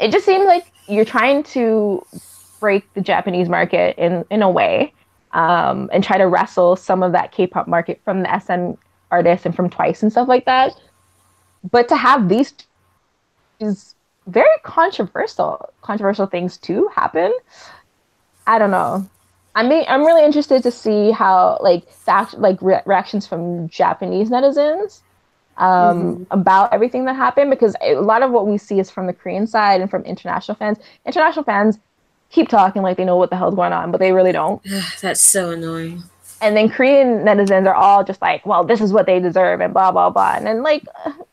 it 0.00 0.12
just 0.12 0.24
seemed 0.24 0.46
like 0.46 0.70
you're 0.90 1.04
trying 1.04 1.42
to 1.44 2.04
break 2.58 2.92
the 2.94 3.00
Japanese 3.00 3.48
market 3.48 3.96
in 3.96 4.24
in 4.30 4.42
a 4.42 4.50
way 4.50 4.92
um, 5.32 5.88
and 5.92 6.02
try 6.02 6.18
to 6.18 6.26
wrestle 6.26 6.76
some 6.76 7.02
of 7.02 7.12
that 7.12 7.32
K-pop 7.32 7.68
market 7.68 8.00
from 8.04 8.22
the 8.22 8.40
SM 8.40 8.72
artists 9.10 9.46
and 9.46 9.54
from 9.54 9.70
Twice 9.70 10.02
and 10.02 10.10
stuff 10.10 10.28
like 10.28 10.44
that. 10.44 10.72
But 11.70 11.88
to 11.88 11.96
have 11.96 12.28
these 12.28 12.54
is 13.60 13.94
very 14.26 14.48
controversial 14.62 15.72
controversial 15.82 16.26
things 16.26 16.56
too 16.56 16.88
happen. 16.94 17.32
I 18.46 18.58
don't 18.58 18.70
know. 18.70 19.08
I 19.54 19.66
mean, 19.66 19.84
I'm 19.88 20.04
really 20.04 20.24
interested 20.24 20.62
to 20.62 20.70
see 20.70 21.10
how 21.10 21.58
like 21.60 21.88
fact 21.90 22.38
like 22.38 22.60
re- 22.60 22.82
reactions 22.86 23.26
from 23.26 23.68
Japanese 23.68 24.30
netizens 24.30 25.02
um, 25.60 26.02
mm-hmm. 26.02 26.22
about 26.30 26.72
everything 26.72 27.04
that 27.04 27.14
happened 27.14 27.50
because 27.50 27.76
a 27.82 27.94
lot 27.94 28.22
of 28.22 28.30
what 28.30 28.46
we 28.46 28.58
see 28.58 28.80
is 28.80 28.90
from 28.90 29.06
the 29.06 29.12
Korean 29.12 29.46
side 29.46 29.80
and 29.80 29.90
from 29.90 30.02
international 30.04 30.56
fans. 30.56 30.78
International 31.06 31.44
fans 31.44 31.78
keep 32.30 32.48
talking 32.48 32.82
like 32.82 32.96
they 32.96 33.04
know 33.04 33.16
what 33.16 33.30
the 33.30 33.36
hell's 33.36 33.54
going 33.54 33.72
on, 33.72 33.90
but 33.90 33.98
they 33.98 34.12
really 34.12 34.32
don't. 34.32 34.62
That's 35.00 35.20
so 35.20 35.50
annoying. 35.50 36.02
And 36.42 36.56
then 36.56 36.70
Korean 36.70 37.18
netizens 37.18 37.66
are 37.66 37.74
all 37.74 38.02
just 38.02 38.22
like, 38.22 38.46
well, 38.46 38.64
this 38.64 38.80
is 38.80 38.94
what 38.94 39.04
they 39.04 39.20
deserve 39.20 39.60
and 39.60 39.74
blah 39.74 39.92
blah 39.92 40.08
blah. 40.08 40.36
And 40.36 40.46
then 40.46 40.62
like, 40.62 40.82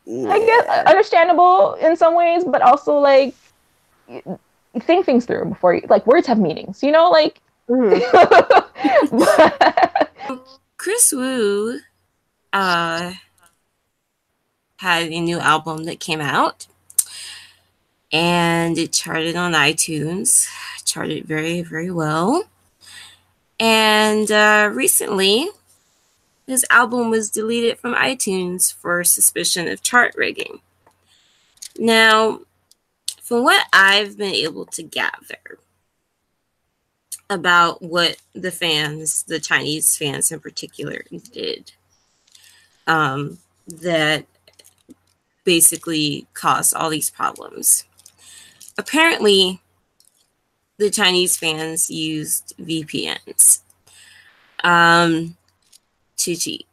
yeah. 0.06 0.30
I 0.30 0.46
guess 0.46 0.86
understandable 0.86 1.76
in 1.76 1.96
some 1.96 2.14
ways, 2.14 2.44
but 2.44 2.62
also 2.62 2.98
like, 2.98 3.34
think 4.80 5.06
things 5.06 5.26
through 5.26 5.46
before 5.46 5.74
you 5.76 5.84
like 5.90 6.06
words 6.06 6.28
have 6.28 6.38
meanings, 6.38 6.84
you 6.84 6.92
know, 6.92 7.10
like. 7.10 7.40
Mm-hmm. 7.70 9.14
Kris 10.78 11.12
Wu, 11.12 11.80
uh, 12.54 13.14
had 14.78 15.12
a 15.12 15.20
new 15.20 15.40
album 15.40 15.84
that 15.86 16.00
came 16.00 16.22
out 16.22 16.68
and 18.12 18.78
it 18.78 18.94
charted 18.94 19.36
on 19.36 19.54
iTunes, 19.54 20.48
charted 20.86 21.26
very, 21.26 21.62
very 21.62 21.92
well. 21.92 22.44
And 23.60 24.32
uh, 24.32 24.70
recently, 24.72 25.50
his 26.46 26.66
album 26.70 27.10
was 27.10 27.30
deleted 27.30 27.80
from 27.80 27.96
iTunes 27.96 28.74
for 28.74 29.04
suspicion 29.04 29.68
of 29.68 29.84
chart 29.84 30.14
rigging. 30.16 30.62
Now, 31.78 32.42
from 33.22 33.44
what 33.44 33.68
I've 33.74 34.18
been 34.18 34.34
able 34.34 34.66
to 34.68 34.84
gather 34.84 35.60
about 37.30 37.82
what 37.82 38.18
the 38.34 38.52
fans, 38.52 39.24
the 39.24 39.40
Chinese 39.40 39.98
fans 39.98 40.32
in 40.32 40.40
particular, 40.40 41.04
did, 41.34 41.74
um, 42.86 43.40
that 43.68 44.26
basically 45.48 46.28
caused 46.34 46.76
all 46.76 46.90
these 46.90 47.10
problems. 47.10 47.86
Apparently, 48.78 49.62
the 50.78 50.90
Chinese 50.90 51.38
fans 51.38 51.90
used 51.90 52.54
VPNs 52.60 53.62
um, 54.66 55.38
to 56.18 56.36
cheat. 56.36 56.68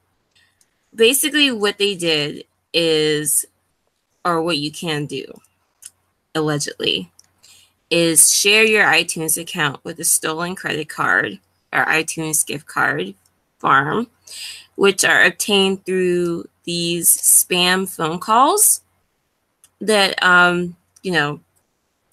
Basically, 0.92 1.52
what 1.52 1.78
they 1.78 1.94
did 1.94 2.46
is, 2.72 3.46
or 4.24 4.42
what 4.42 4.58
you 4.58 4.72
can 4.72 5.06
do, 5.06 5.24
allegedly, 6.34 7.12
is 7.90 8.32
share 8.32 8.64
your 8.64 8.86
iTunes 8.86 9.40
account 9.40 9.84
with 9.84 10.00
a 10.00 10.04
stolen 10.04 10.56
credit 10.56 10.88
card 10.88 11.38
or 11.72 11.84
iTunes 11.84 12.44
gift 12.44 12.66
card 12.66 13.14
farm, 13.60 14.08
which 14.74 15.04
are 15.04 15.22
obtained 15.22 15.86
through 15.86 16.48
these 16.64 17.08
spam 17.16 17.88
phone 17.88 18.18
calls 18.18 18.82
that 19.80 20.20
um, 20.22 20.76
you 21.02 21.12
know 21.12 21.40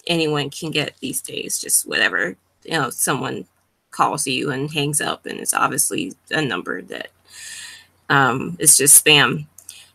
anyone 0.07 0.49
can 0.49 0.71
get 0.71 0.95
these 0.99 1.21
days. 1.21 1.59
Just 1.59 1.87
whatever 1.87 2.35
you 2.63 2.71
know, 2.71 2.89
someone 2.89 3.45
calls 3.91 4.27
you 4.27 4.51
and 4.51 4.71
hangs 4.71 5.01
up, 5.01 5.25
and 5.25 5.39
it's 5.39 5.53
obviously 5.53 6.13
a 6.29 6.41
number 6.41 6.81
that 6.81 7.09
um, 8.09 8.55
is 8.59 8.77
just 8.77 9.03
spam. 9.03 9.45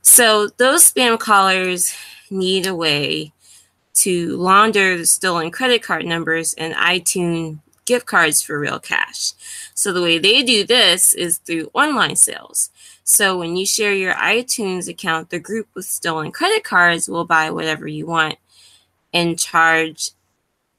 So 0.03 0.49
those 0.57 0.91
spam 0.91 1.19
callers 1.19 1.95
need 2.31 2.67
a 2.67 2.75
way 2.75 3.33
to 3.95 4.37
launder 4.37 4.99
the 4.99 5.07
stolen 5.07 5.51
credit 5.51 5.83
card 5.83 6.05
numbers 6.05 6.55
and 6.55 6.75
iTunes 6.75 7.59
gift 7.87 8.07
cards 8.07 8.43
for 8.43 8.59
real 8.59 8.79
cash. 8.79 9.33
So 9.75 9.93
the 9.93 10.03
way 10.03 10.19
they 10.19 10.43
do 10.43 10.65
this 10.65 11.15
is 11.15 11.39
through 11.39 11.71
online 11.73 12.17
sales. 12.17 12.71
So 13.09 13.39
when 13.39 13.57
you 13.57 13.65
share 13.65 13.95
your 13.95 14.15
iTunes 14.15 14.89
account, 14.89 15.31
the 15.31 15.39
group 15.39 15.69
with 15.75 15.85
stolen 15.85 16.33
credit 16.33 16.65
cards 16.65 17.09
will 17.09 17.25
buy 17.25 17.53
whatever 17.53 17.87
you 17.87 18.05
want 18.05 18.35
and 19.15 19.39
charge 19.39 20.11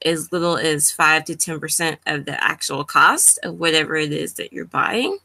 as 0.04 0.34
little 0.34 0.58
as 0.58 0.92
5 0.92 1.24
to 1.24 1.36
10% 1.36 1.98
of 2.06 2.26
the 2.26 2.44
actual 2.44 2.84
cost 2.84 3.40
of 3.44 3.62
whatever 3.62 3.96
it 3.96 4.12
is 4.12 4.34
that 4.34 4.52
you're 4.52 4.66
buying. 4.66 5.20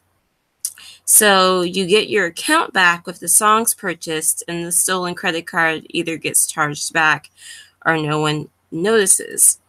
So 1.03 1.61
you 1.61 1.85
get 1.85 2.07
your 2.07 2.27
account 2.27 2.71
back 2.71 3.05
with 3.05 3.19
the 3.19 3.27
songs 3.27 3.73
purchased, 3.75 4.41
and 4.47 4.65
the 4.65 4.71
stolen 4.71 5.13
credit 5.13 5.45
card 5.45 5.85
either 5.89 6.15
gets 6.15 6.47
charged 6.47 6.93
back 6.93 7.29
or 7.85 7.97
no 7.97 8.21
one 8.21 8.47
notices. 8.71 9.59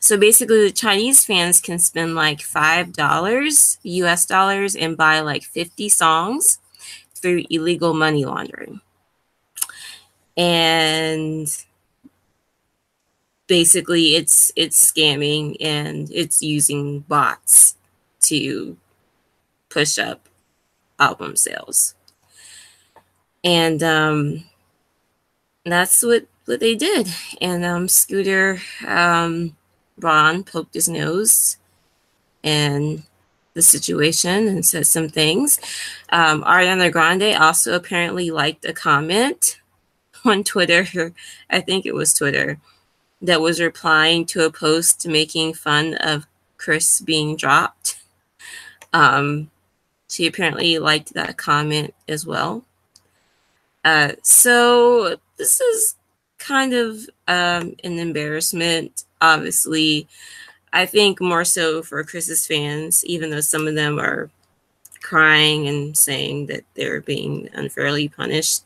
So 0.00 0.18
basically, 0.18 0.60
the 0.60 0.70
Chinese 0.70 1.24
fans 1.24 1.62
can 1.62 1.78
spend 1.78 2.14
like 2.14 2.40
$5 2.40 3.78
US 3.82 4.26
dollars 4.26 4.76
and 4.76 4.98
buy 4.98 5.20
like 5.20 5.44
50 5.44 5.88
songs 5.88 6.58
through 7.24 7.42
illegal 7.48 7.94
money 7.94 8.26
laundering. 8.26 8.82
And 10.36 11.48
basically 13.46 14.14
it's 14.14 14.52
it's 14.56 14.92
scamming 14.92 15.56
and 15.58 16.10
it's 16.12 16.42
using 16.42 17.00
bots 17.00 17.76
to 18.20 18.76
push 19.70 19.98
up 19.98 20.28
album 20.98 21.34
sales. 21.34 21.94
And 23.42 23.82
um 23.82 24.44
that's 25.64 26.02
what 26.02 26.26
what 26.44 26.60
they 26.60 26.74
did. 26.74 27.08
And 27.40 27.64
um 27.64 27.88
Scooter 27.88 28.60
um 28.86 29.56
Braun 29.96 30.44
poked 30.44 30.74
his 30.74 30.90
nose 30.90 31.56
and 32.42 33.04
the 33.54 33.62
situation 33.62 34.48
and 34.48 34.66
said 34.66 34.86
some 34.86 35.08
things. 35.08 35.58
Um, 36.10 36.42
Ariana 36.42 36.92
Grande 36.92 37.36
also 37.36 37.74
apparently 37.74 38.30
liked 38.30 38.64
a 38.64 38.72
comment 38.72 39.60
on 40.24 40.44
Twitter, 40.44 41.12
I 41.50 41.60
think 41.60 41.86
it 41.86 41.94
was 41.94 42.12
Twitter, 42.12 42.58
that 43.22 43.40
was 43.40 43.60
replying 43.60 44.26
to 44.26 44.44
a 44.44 44.50
post 44.50 45.06
making 45.06 45.54
fun 45.54 45.94
of 45.94 46.26
Kris 46.56 47.00
being 47.00 47.36
dropped. 47.36 47.98
Um, 48.92 49.50
she 50.08 50.26
apparently 50.26 50.78
liked 50.78 51.14
that 51.14 51.36
comment 51.36 51.94
as 52.08 52.26
well. 52.26 52.64
Uh, 53.84 54.12
so 54.22 55.16
this 55.36 55.60
is 55.60 55.96
kind 56.38 56.72
of 56.72 57.08
um, 57.28 57.74
an 57.84 57.98
embarrassment. 57.98 59.04
Obviously, 59.20 60.06
I 60.74 60.86
think 60.86 61.20
more 61.20 61.44
so 61.44 61.82
for 61.82 62.02
Kris's 62.02 62.48
fans, 62.48 63.04
even 63.04 63.30
though 63.30 63.40
some 63.40 63.68
of 63.68 63.76
them 63.76 64.00
are 64.00 64.28
crying 65.00 65.68
and 65.68 65.96
saying 65.96 66.46
that 66.46 66.64
they're 66.74 67.00
being 67.00 67.48
unfairly 67.54 68.08
punished 68.08 68.64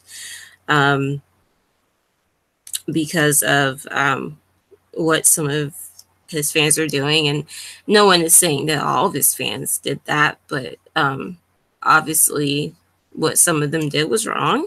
um, 0.68 1.20
because 2.90 3.42
of 3.42 3.86
um, 3.90 4.38
what 4.94 5.26
some 5.26 5.50
of 5.50 5.74
his 6.28 6.50
fans 6.50 6.78
are 6.78 6.86
doing. 6.86 7.28
And 7.28 7.44
no 7.86 8.06
one 8.06 8.22
is 8.22 8.34
saying 8.34 8.66
that 8.66 8.82
all 8.82 9.06
of 9.06 9.14
his 9.14 9.34
fans 9.34 9.76
did 9.76 10.00
that, 10.06 10.38
but 10.48 10.76
um, 10.96 11.36
obviously 11.82 12.74
what 13.12 13.36
some 13.36 13.62
of 13.62 13.70
them 13.70 13.90
did 13.90 14.08
was 14.08 14.26
wrong. 14.26 14.66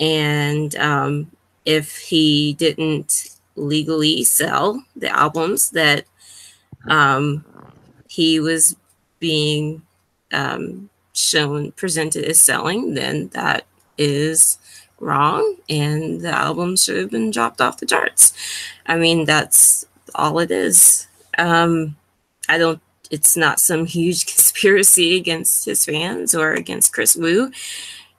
And 0.00 0.74
um, 0.76 1.32
if 1.66 1.98
he 1.98 2.54
didn't 2.54 3.36
legally 3.56 4.24
sell 4.24 4.82
the 4.96 5.10
albums 5.10 5.68
that 5.70 6.06
um, 6.88 7.44
he 8.08 8.40
was 8.40 8.76
being 9.18 9.82
um, 10.32 10.90
shown 11.14 11.72
presented 11.72 12.24
as 12.24 12.40
selling, 12.40 12.94
then 12.94 13.28
that 13.28 13.66
is 13.98 14.58
wrong, 14.98 15.56
and 15.68 16.20
the 16.20 16.30
album 16.30 16.76
should 16.76 16.96
have 16.96 17.10
been 17.10 17.30
dropped 17.30 17.60
off 17.60 17.78
the 17.78 17.86
charts. 17.86 18.32
I 18.86 18.96
mean, 18.96 19.24
that's 19.24 19.86
all 20.14 20.38
it 20.38 20.50
is. 20.50 21.06
Um, 21.38 21.96
I 22.48 22.58
don't. 22.58 22.80
It's 23.10 23.36
not 23.36 23.60
some 23.60 23.84
huge 23.84 24.26
conspiracy 24.32 25.16
against 25.16 25.64
his 25.66 25.84
fans 25.84 26.34
or 26.34 26.52
against 26.52 26.92
Kris 26.92 27.16
Wu. 27.16 27.50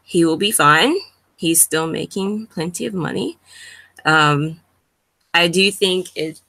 He 0.03 0.25
will 0.25 0.37
be 0.37 0.51
fine. 0.51 0.95
He's 1.35 1.61
still 1.61 1.87
making 1.87 2.47
plenty 2.47 2.85
of 2.85 2.93
money. 2.93 3.37
Um, 4.05 4.59
I 5.33 5.47
do 5.47 5.71
think 5.71 6.07
it. 6.15 6.41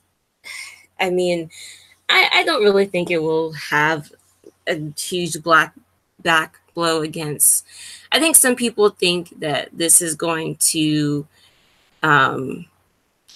I 1.01 1.11
mean, 1.11 1.51
I, 2.09 2.29
I 2.33 2.45
don't 2.45 2.63
really 2.63 2.87
think 2.87 3.11
it 3.11 3.23
will 3.23 3.53
have 3.53 4.13
a 4.67 4.81
huge 4.99 5.43
black 5.43 5.75
back 6.21 6.61
blow 6.75 7.03
against. 7.03 7.67
I 8.13 8.19
think 8.19 8.37
some 8.37 8.57
people 8.57 8.91
think 8.91 9.41
that 9.41 9.69
this 9.73 10.01
is 10.01 10.15
going 10.15 10.57
to 10.57 11.27
um, 12.03 12.67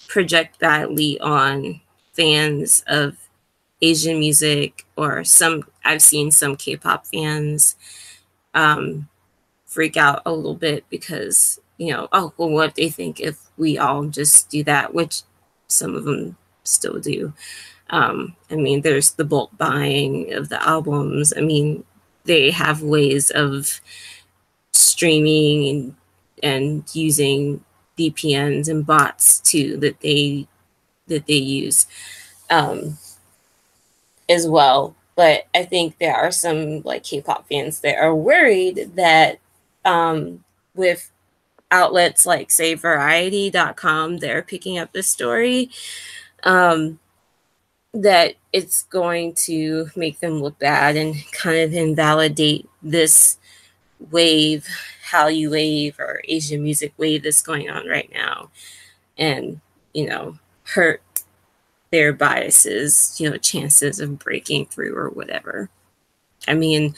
project 0.09 0.59
badly 0.59 1.19
on 1.21 1.81
fans 2.12 2.83
of 2.87 3.16
Asian 3.81 4.19
music 4.19 4.85
or 4.97 5.23
some 5.25 5.64
I've 5.85 6.03
seen 6.03 6.31
some 6.33 6.57
K-pop 6.57 7.07
fans 7.07 7.77
um, 8.55 9.09
freak 9.66 9.97
out 9.97 10.23
a 10.27 10.33
little 10.33 10.57
bit 10.57 10.85
because 10.91 11.61
you 11.77 11.93
know 11.93 12.09
oh 12.12 12.33
well 12.37 12.49
what 12.51 12.75
they 12.75 12.89
think 12.89 13.21
if 13.21 13.39
we 13.57 13.79
all 13.79 14.07
just 14.07 14.51
do 14.51 14.64
that 14.64 14.95
which 14.95 15.23
some 15.69 15.95
of 15.95 16.05
them 16.05 16.37
still 16.64 16.99
do 16.99 17.33
um, 17.91 18.36
I 18.51 18.57
mean 18.57 18.82
there's 18.82 19.12
the 19.12 19.24
bulk 19.24 19.51
buying 19.57 20.32
of 20.34 20.49
the 20.49 20.62
albums 20.66 21.32
I 21.36 21.41
mean 21.41 21.84
they 22.24 22.51
have 22.51 22.82
ways 22.82 23.30
of 23.30 23.80
streaming 24.72 25.68
and 25.68 25.95
and 26.43 26.95
using 26.95 27.64
VPNs 27.99 28.68
and 28.68 28.86
bots 28.86 29.41
too 29.41 29.76
that 29.78 30.01
they 30.01 30.47
that 31.09 31.26
they 31.26 31.34
use 31.34 31.86
um, 32.51 32.99
as 34.28 34.47
well. 34.47 34.95
But 35.16 35.47
I 35.55 35.64
think 35.64 35.99
there 35.99 36.14
are 36.14 36.30
some 36.30 36.82
like 36.82 37.03
K-pop 37.03 37.49
fans 37.49 37.80
that 37.80 37.97
are 37.97 38.14
worried 38.14 38.93
that 38.95 39.41
um, 39.84 40.45
with 40.74 41.11
outlets 41.70 42.24
like 42.24 42.51
say 42.51 42.74
Variety.com, 42.74 44.18
they're 44.18 44.43
picking 44.43 44.78
up 44.78 44.93
this 44.93 45.09
story. 45.09 45.70
Um, 46.45 47.01
that 47.95 48.34
it's 48.53 48.82
going 48.84 49.34
to 49.34 49.91
make 49.97 50.20
them 50.20 50.43
look 50.43 50.59
bad 50.59 50.97
and 50.97 51.16
kind 51.32 51.61
of 51.61 51.72
invalidate 51.72 52.68
this 52.82 53.39
wave, 54.11 54.68
Hallyu 55.11 55.51
wave 55.51 55.99
or 55.99 56.22
Asian 56.28 56.62
music 56.62 56.93
wave 56.97 57.22
that's 57.22 57.43
going 57.43 57.70
on 57.70 57.86
right 57.86 58.11
now. 58.12 58.51
And, 59.16 59.61
you 59.95 60.07
know, 60.07 60.39
hurt 60.64 61.03
their 61.91 62.12
biases, 62.12 63.16
you 63.18 63.30
know, 63.30 63.36
chances 63.39 64.01
of 64.01 64.18
breaking 64.18 64.66
through 64.66 64.95
or 64.95 65.09
whatever. 65.09 65.70
I 66.47 66.55
mean, 66.55 66.95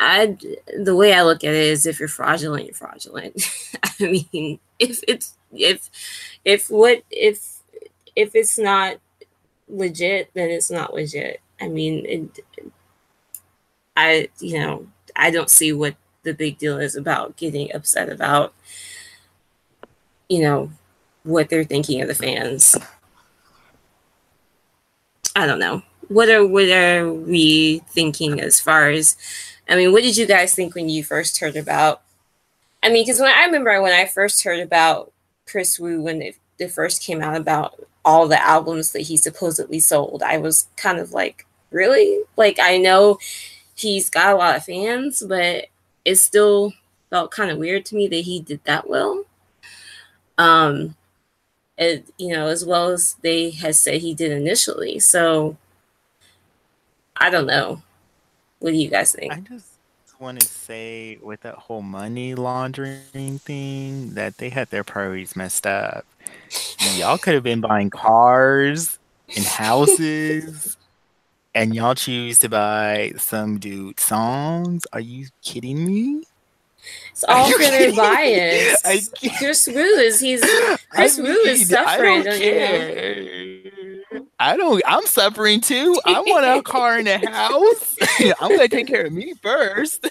I 0.00 0.36
the 0.76 0.96
way 0.96 1.14
I 1.14 1.22
look 1.22 1.44
at 1.44 1.54
it 1.54 1.64
is 1.64 1.86
if 1.86 2.00
you're 2.00 2.08
fraudulent, 2.08 2.66
you're 2.66 2.74
fraudulent. 2.74 3.40
I 4.00 4.26
mean, 4.32 4.58
if 4.78 5.00
it's 5.06 5.36
if 5.52 5.90
if 6.44 6.70
what 6.70 7.04
if 7.10 7.58
if 8.16 8.34
it's 8.34 8.58
not 8.58 8.96
legit, 9.68 10.30
then 10.34 10.50
it's 10.50 10.70
not 10.70 10.94
legit. 10.94 11.40
I 11.60 11.68
mean, 11.68 12.04
it, 12.06 12.44
I 13.96 14.28
you 14.40 14.58
know 14.58 14.86
I 15.14 15.30
don't 15.30 15.50
see 15.50 15.72
what 15.72 15.96
the 16.22 16.34
big 16.34 16.58
deal 16.58 16.78
is 16.78 16.96
about 16.96 17.36
getting 17.36 17.74
upset 17.74 18.08
about 18.08 18.54
you 20.28 20.40
know 20.40 20.70
what 21.24 21.48
they're 21.48 21.64
thinking 21.64 22.00
of 22.00 22.08
the 22.08 22.14
fans. 22.14 22.76
I 25.34 25.46
don't 25.46 25.58
know. 25.58 25.82
What 26.08 26.28
are 26.28 26.46
what 26.46 26.68
are 26.70 27.12
we 27.12 27.78
thinking 27.90 28.40
as 28.40 28.60
far 28.60 28.90
as? 28.90 29.16
I 29.68 29.76
mean, 29.76 29.92
what 29.92 30.02
did 30.02 30.16
you 30.16 30.26
guys 30.26 30.54
think 30.54 30.74
when 30.74 30.88
you 30.88 31.04
first 31.04 31.38
heard 31.40 31.56
about? 31.56 32.02
I 32.82 32.88
mean, 32.88 33.04
because 33.04 33.20
when 33.20 33.30
I 33.30 33.44
remember 33.44 33.80
when 33.80 33.92
I 33.92 34.06
first 34.06 34.42
heard 34.44 34.60
about 34.60 35.12
Kris 35.46 35.78
Wu 35.78 36.02
when 36.02 36.20
it, 36.20 36.36
it 36.62 36.70
first 36.70 37.02
came 37.02 37.20
out 37.20 37.36
about 37.36 37.86
all 38.04 38.26
the 38.26 38.42
albums 38.42 38.92
that 38.92 39.02
he 39.02 39.16
supposedly 39.16 39.80
sold, 39.80 40.22
I 40.22 40.38
was 40.38 40.68
kind 40.76 40.98
of 40.98 41.12
like, 41.12 41.46
really? 41.70 42.20
Like, 42.36 42.58
I 42.60 42.78
know 42.78 43.18
he's 43.74 44.10
got 44.10 44.34
a 44.34 44.36
lot 44.36 44.56
of 44.56 44.64
fans, 44.64 45.22
but 45.26 45.66
it 46.04 46.16
still 46.16 46.72
felt 47.10 47.30
kind 47.30 47.50
of 47.50 47.58
weird 47.58 47.84
to 47.86 47.94
me 47.94 48.08
that 48.08 48.16
he 48.16 48.40
did 48.40 48.64
that 48.64 48.88
well. 48.88 49.24
Um, 50.38 50.96
it, 51.78 52.06
you 52.18 52.28
know, 52.32 52.48
as 52.48 52.64
well 52.64 52.88
as 52.88 53.16
they 53.22 53.50
had 53.50 53.76
said 53.76 54.00
he 54.00 54.14
did 54.14 54.32
initially. 54.32 54.98
So 54.98 55.56
I 57.16 57.30
don't 57.30 57.46
know. 57.46 57.82
What 58.58 58.70
do 58.70 58.76
you 58.76 58.88
guys 58.88 59.12
think? 59.12 59.32
I 59.32 59.40
just 59.40 59.71
want 60.22 60.40
to 60.40 60.46
say 60.46 61.18
with 61.20 61.40
that 61.40 61.56
whole 61.56 61.82
money 61.82 62.36
laundering 62.36 63.40
thing 63.40 64.14
that 64.14 64.38
they 64.38 64.50
had 64.50 64.70
their 64.70 64.84
priorities 64.84 65.34
messed 65.34 65.66
up. 65.66 66.06
y'all 66.94 67.18
could 67.18 67.34
have 67.34 67.42
been 67.42 67.60
buying 67.60 67.90
cars 67.90 69.00
and 69.34 69.44
houses 69.44 70.76
and 71.56 71.74
y'all 71.74 71.96
choose 71.96 72.38
to 72.38 72.48
buy 72.48 73.12
some 73.16 73.58
dude 73.58 73.98
songs. 73.98 74.86
Are 74.92 75.00
you 75.00 75.26
kidding 75.42 75.84
me? 75.84 76.22
It's 77.10 77.24
all 77.24 77.50
for 77.50 77.58
their 77.58 77.92
bias. 77.92 79.10
Kris 79.38 79.66
Wu 79.66 79.74
is 79.74 80.20
he's 80.20 80.42
mean, 80.42 80.78
Wu 81.18 81.32
is 81.46 81.68
suffering. 81.68 82.20
I 82.20 82.22
don't 82.22 82.38
care. 82.38 83.72
I 84.42 84.56
don't. 84.56 84.82
I'm 84.86 85.06
suffering 85.06 85.60
too. 85.60 86.00
I 86.04 86.20
want 86.20 86.44
a 86.44 86.62
car 86.68 86.98
and 86.98 87.06
a 87.06 87.18
house. 87.30 87.96
I'm 88.40 88.56
gonna 88.56 88.68
take 88.68 88.88
care 88.88 89.06
of 89.06 89.12
me 89.12 89.34
first. 89.40 90.04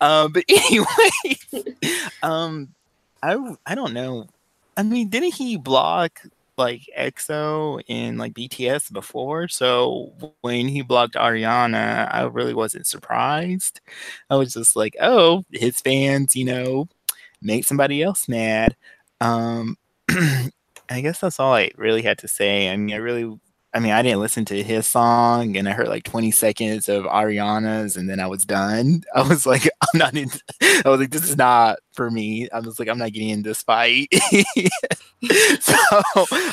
Um, 0.00 0.32
but 0.32 0.44
anyway, 0.48 1.66
um, 2.22 2.68
I 3.20 3.56
I 3.66 3.74
don't 3.74 3.92
know. 3.92 4.28
I 4.76 4.84
mean, 4.84 5.08
didn't 5.08 5.34
he 5.34 5.56
block 5.56 6.22
like 6.56 6.82
EXO 6.96 7.82
and 7.88 8.18
like 8.18 8.34
BTS 8.34 8.92
before. 8.92 9.48
So 9.48 10.12
when 10.40 10.68
he 10.68 10.82
blocked 10.82 11.14
Ariana, 11.14 12.12
I 12.12 12.22
really 12.24 12.54
wasn't 12.54 12.86
surprised. 12.86 13.80
I 14.28 14.36
was 14.36 14.52
just 14.52 14.76
like, 14.76 14.96
oh, 15.00 15.44
his 15.52 15.80
fans, 15.80 16.34
you 16.34 16.44
know, 16.44 16.88
make 17.40 17.64
somebody 17.64 18.02
else 18.02 18.28
mad. 18.28 18.76
Um, 19.20 19.76
I 20.10 21.00
guess 21.00 21.20
that's 21.20 21.38
all 21.38 21.54
I 21.54 21.70
really 21.76 22.02
had 22.02 22.18
to 22.18 22.28
say. 22.28 22.70
I 22.70 22.76
mean, 22.76 22.94
I 22.94 22.98
really 22.98 23.38
I 23.74 23.80
mean, 23.80 23.92
I 23.92 24.02
didn't 24.02 24.20
listen 24.20 24.44
to 24.46 24.62
his 24.62 24.86
song 24.86 25.56
and 25.56 25.68
I 25.68 25.72
heard 25.72 25.88
like 25.88 26.04
20 26.04 26.30
seconds 26.30 26.88
of 26.88 27.04
Ariana's 27.04 27.96
and 27.96 28.08
then 28.08 28.18
I 28.18 28.26
was 28.26 28.44
done. 28.44 29.02
I 29.14 29.26
was 29.26 29.46
like, 29.46 29.68
I'm 29.82 29.98
not 29.98 30.16
in, 30.16 30.30
I 30.62 30.88
was 30.88 31.00
like, 31.00 31.10
this 31.10 31.28
is 31.28 31.36
not 31.36 31.78
for 31.92 32.10
me. 32.10 32.48
I 32.50 32.60
was 32.60 32.78
like, 32.78 32.88
I'm 32.88 32.98
not 32.98 33.12
getting 33.12 33.28
in 33.28 33.42
this 33.42 33.62
fight. 33.62 34.08
so 35.60 35.76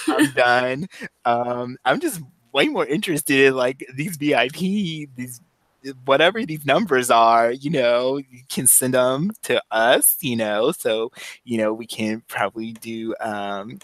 I'm 0.07 0.31
done. 0.33 0.87
Um, 1.23 1.77
I'm 1.85 1.99
just 1.99 2.21
way 2.51 2.67
more 2.67 2.85
interested 2.85 3.47
in 3.47 3.55
like 3.55 3.85
these 3.95 4.17
VIP, 4.17 5.09
these 5.15 5.41
whatever 6.05 6.43
these 6.45 6.65
numbers 6.65 7.11
are, 7.11 7.51
you 7.51 7.69
know, 7.69 8.17
you 8.17 8.41
can 8.49 8.67
send 8.67 8.93
them 8.93 9.31
to 9.43 9.61
us, 9.71 10.17
you 10.21 10.35
know, 10.35 10.71
so 10.71 11.11
you 11.43 11.57
know 11.57 11.73
we 11.73 11.85
can 11.85 12.23
probably 12.27 12.73
do 12.73 13.13
um, 13.21 13.79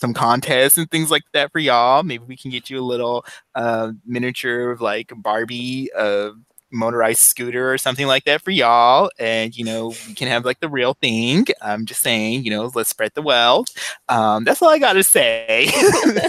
some 0.00 0.14
contests 0.14 0.78
and 0.78 0.90
things 0.90 1.10
like 1.10 1.24
that 1.32 1.52
for 1.52 1.58
y'all. 1.58 2.02
Maybe 2.02 2.24
we 2.26 2.36
can 2.36 2.50
get 2.50 2.70
you 2.70 2.80
a 2.80 2.82
little 2.82 3.24
uh, 3.54 3.92
miniature 4.06 4.70
of 4.70 4.80
like 4.80 5.12
Barbie 5.14 5.90
uh, 5.96 6.30
motorized 6.72 7.20
scooter 7.20 7.72
or 7.72 7.78
something 7.78 8.06
like 8.06 8.24
that 8.24 8.42
for 8.42 8.50
y'all. 8.50 9.10
And, 9.18 9.56
you 9.56 9.64
know, 9.64 9.94
we 10.08 10.14
can 10.14 10.28
have 10.28 10.44
like 10.44 10.60
the 10.60 10.68
real 10.68 10.94
thing. 10.94 11.46
I'm 11.60 11.84
just 11.84 12.00
saying, 12.00 12.44
you 12.44 12.50
know, 12.50 12.70
let's 12.74 12.90
spread 12.90 13.12
the 13.14 13.22
wealth. 13.22 13.68
Um, 14.08 14.44
that's 14.44 14.62
all 14.62 14.70
I 14.70 14.78
got 14.78 14.94
to 14.94 15.02
say. 15.02 15.70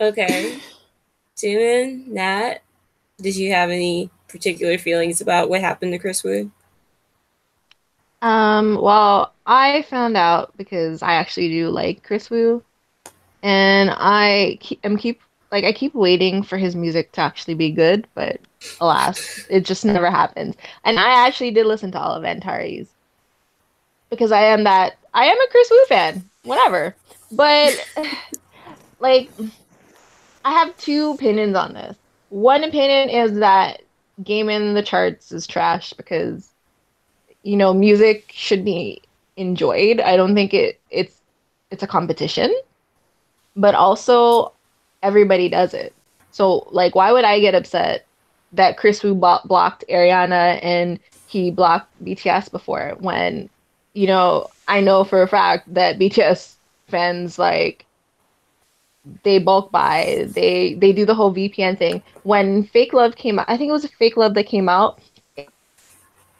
okay. 0.00 0.58
Jimin, 1.36 2.06
Nat, 2.06 2.58
did 3.20 3.36
you 3.36 3.52
have 3.52 3.70
any 3.70 4.10
particular 4.28 4.78
feelings 4.78 5.20
about 5.20 5.50
what 5.50 5.60
happened 5.60 5.92
to 5.92 5.98
Kris 5.98 6.24
Wu? 6.24 6.50
Um, 8.22 8.80
well, 8.80 9.34
I 9.46 9.82
found 9.82 10.16
out 10.16 10.56
because 10.56 11.02
I 11.02 11.14
actually 11.14 11.48
do 11.48 11.68
like 11.68 12.02
Kris 12.02 12.30
Wu, 12.30 12.62
and 13.42 13.90
I 13.90 14.58
keep, 14.60 14.84
am 14.84 14.96
keep 14.96 15.20
like 15.52 15.64
I 15.64 15.72
keep 15.72 15.94
waiting 15.94 16.42
for 16.42 16.56
his 16.56 16.74
music 16.74 17.12
to 17.12 17.20
actually 17.20 17.54
be 17.54 17.70
good, 17.70 18.06
but 18.14 18.40
alas, 18.80 19.46
it 19.48 19.64
just 19.64 19.84
never 19.84 20.10
happens. 20.10 20.56
And 20.84 20.98
I 20.98 21.26
actually 21.26 21.50
did 21.50 21.66
listen 21.66 21.92
to 21.92 22.00
all 22.00 22.14
of 22.14 22.24
Antares 22.24 22.88
because 24.10 24.32
I 24.32 24.42
am 24.42 24.64
that 24.64 24.96
I 25.14 25.26
am 25.26 25.38
a 25.38 25.48
Kris 25.50 25.70
Wu 25.70 25.86
fan, 25.86 26.28
whatever. 26.44 26.96
But 27.32 27.86
like, 29.00 29.30
I 30.44 30.52
have 30.52 30.76
two 30.76 31.12
opinions 31.12 31.56
on 31.56 31.74
this. 31.74 31.96
One 32.30 32.64
opinion 32.64 33.10
is 33.10 33.38
that 33.38 33.82
Game 34.24 34.48
in 34.48 34.74
the 34.74 34.82
Charts 34.82 35.32
is 35.32 35.46
trash 35.46 35.92
because 35.92 36.50
you 37.46 37.56
know, 37.56 37.72
music 37.72 38.32
should 38.34 38.64
be 38.64 39.00
enjoyed. 39.36 40.00
I 40.00 40.16
don't 40.16 40.34
think 40.34 40.52
it 40.52 40.80
it's 40.90 41.20
it's 41.70 41.84
a 41.84 41.86
competition, 41.86 42.52
but 43.54 43.76
also 43.76 44.52
everybody 45.00 45.48
does 45.48 45.72
it. 45.72 45.94
So 46.32 46.66
like, 46.72 46.96
why 46.96 47.12
would 47.12 47.24
I 47.24 47.38
get 47.38 47.54
upset 47.54 48.04
that 48.52 48.76
Kris 48.76 49.04
Wu 49.04 49.14
blocked 49.14 49.84
Ariana 49.88 50.58
and 50.60 50.98
he 51.28 51.52
blocked 51.52 51.88
BTS 52.04 52.50
before 52.50 52.96
when, 52.98 53.48
you 53.94 54.08
know, 54.08 54.48
I 54.66 54.80
know 54.80 55.04
for 55.04 55.22
a 55.22 55.28
fact 55.28 55.72
that 55.72 56.00
BTS 56.00 56.54
fans 56.88 57.38
like 57.38 57.86
they 59.22 59.38
bulk 59.38 59.70
buy, 59.70 60.26
they 60.30 60.74
they 60.74 60.92
do 60.92 61.06
the 61.06 61.14
whole 61.14 61.32
VPN 61.32 61.78
thing. 61.78 62.02
When 62.24 62.64
Fake 62.64 62.92
Love 62.92 63.14
came 63.14 63.38
out, 63.38 63.48
I 63.48 63.56
think 63.56 63.68
it 63.68 63.72
was 63.72 63.84
a 63.84 63.88
Fake 63.88 64.16
Love 64.16 64.34
that 64.34 64.46
came 64.46 64.68
out 64.68 65.00